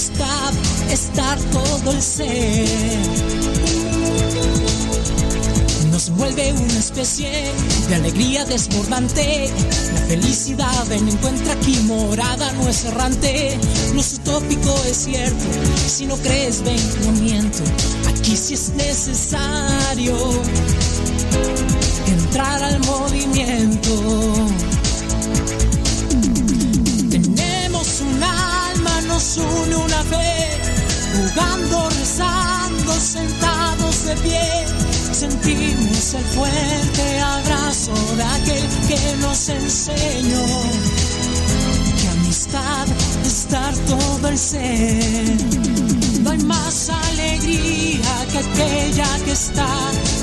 que 0.08 0.22
amistad 0.22 0.52
es 0.90 1.14
dar 1.14 1.38
todo 1.52 1.92
el 1.92 2.00
ser. 2.00 2.68
Nos 5.90 6.10
vuelve 6.10 6.52
una 6.52 6.78
especie 6.78 7.30
de 7.88 7.94
alegría 7.94 8.44
desbordante. 8.44 9.50
La 9.92 10.00
felicidad 10.02 10.92
en 10.92 11.08
encuentra 11.08 11.52
aquí 11.52 11.76
morada, 11.84 12.52
no 12.52 12.68
es 12.68 12.84
errante. 12.84 13.58
Lo 13.92 14.00
utópico 14.00 14.74
es 14.86 14.96
cierto. 14.96 15.44
Si 15.86 16.06
no 16.06 16.16
crees, 16.16 16.62
ven, 16.62 16.80
no. 17.04 17.64
Aquí 18.08 18.36
sí 18.36 18.54
es 18.54 18.70
necesario 18.70 20.16
entrar 22.06 22.62
al 22.62 22.80
movimiento. 22.80 23.90
Nos 29.20 29.74
una 29.74 30.02
fe, 30.04 30.58
jugando, 31.12 31.90
rezando, 31.90 32.92
sentados 32.94 34.04
de 34.06 34.16
pie. 34.16 34.66
Sentimos 35.12 36.14
el 36.14 36.24
fuerte 36.24 37.20
abrazo 37.20 37.92
de 38.16 38.22
aquel 38.22 38.68
que 38.88 39.16
nos 39.18 39.48
enseñó 39.50 40.46
que 42.00 42.08
amistad 42.08 42.86
es 43.26 43.48
dar 43.50 43.74
todo 43.76 44.28
el 44.28 44.38
ser. 44.38 45.36
No 46.22 46.30
hay 46.30 46.38
más 46.38 46.88
alegría 46.88 48.26
que 48.32 48.38
aquella 48.38 49.18
que 49.26 49.32
está 49.32 49.68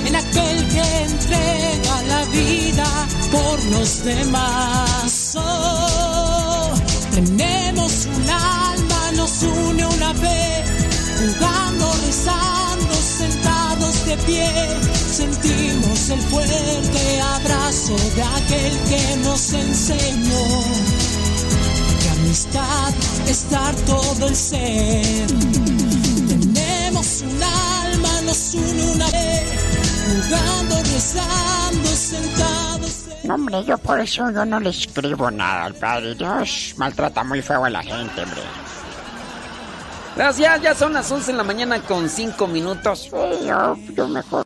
en 0.08 0.16
aquel 0.16 0.68
que 0.70 1.04
entrega 1.04 2.02
la 2.08 2.26
vida 2.26 3.08
por 3.32 3.64
los 3.66 4.04
demás. 4.04 5.34
Oh, 5.36 6.74
tenemos 7.14 8.06
un 8.06 8.30
alma, 8.30 8.58
nos 8.58 8.67
fe, 10.14 10.64
jugando, 11.20 11.92
rezando, 12.06 12.94
sentados 12.94 14.06
de 14.06 14.18
pie. 14.18 14.52
Sentimos 15.12 16.10
el 16.10 16.22
fuerte 16.22 17.22
abrazo 17.22 17.96
de 18.16 18.24
aquel 18.24 18.78
que 18.90 19.16
nos 19.24 19.54
enseñó 19.54 20.64
que 22.00 22.10
amistad 22.10 22.94
es 23.28 23.50
dar 23.50 23.76
todo 23.76 24.28
el 24.28 24.36
ser. 24.36 25.28
Tenemos 26.28 27.22
un 27.22 27.44
alma, 27.44 28.22
nos 28.26 28.54
une 28.54 28.84
una 28.94 29.10
vez, 29.12 29.44
jugando, 30.06 30.76
rezando, 30.84 31.90
sentados. 31.96 32.94
No, 33.24 33.36
hombre, 33.36 33.64
yo 33.66 33.78
por 33.78 34.00
eso 34.00 34.30
yo 34.32 34.46
no 34.46 34.60
le 34.60 34.70
escribo 34.70 35.30
nada 35.32 35.66
al 35.66 35.74
Padre 35.74 36.16
Dios. 36.16 36.74
Maltrata 36.78 37.24
muy 37.24 37.42
feo 37.42 37.66
a 37.66 37.70
la 37.70 37.84
gente, 37.84 38.22
hombre. 38.22 38.42
Gracias, 40.18 40.62
ya 40.64 40.74
son 40.74 40.94
las 40.94 41.12
11 41.12 41.32
de 41.32 41.38
la 41.38 41.44
mañana 41.44 41.80
con 41.84 42.10
5 42.10 42.48
minutos. 42.48 43.02
Sí, 43.04 43.12
yo, 43.48 43.78
yo 43.96 44.08
mejor. 44.08 44.44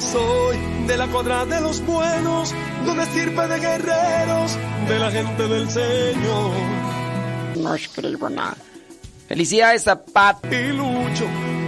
Soy 0.00 0.58
de 0.88 0.96
la 0.96 1.06
cuadra 1.06 1.46
de 1.46 1.60
los 1.60 1.86
buenos, 1.86 2.52
de 2.84 2.90
una 2.90 3.04
estirpe 3.04 3.46
de 3.46 3.60
guerreros, 3.60 4.58
de 4.88 4.98
la 4.98 5.12
gente 5.12 5.46
del 5.46 5.70
Señor. 5.70 6.50
No 7.54 7.72
escribo 7.72 8.28
nada. 8.28 8.56
Felicidades 9.28 9.86
a 9.86 10.04
Pat. 10.04 10.44
Y 10.52 10.72
lucho 10.72 11.55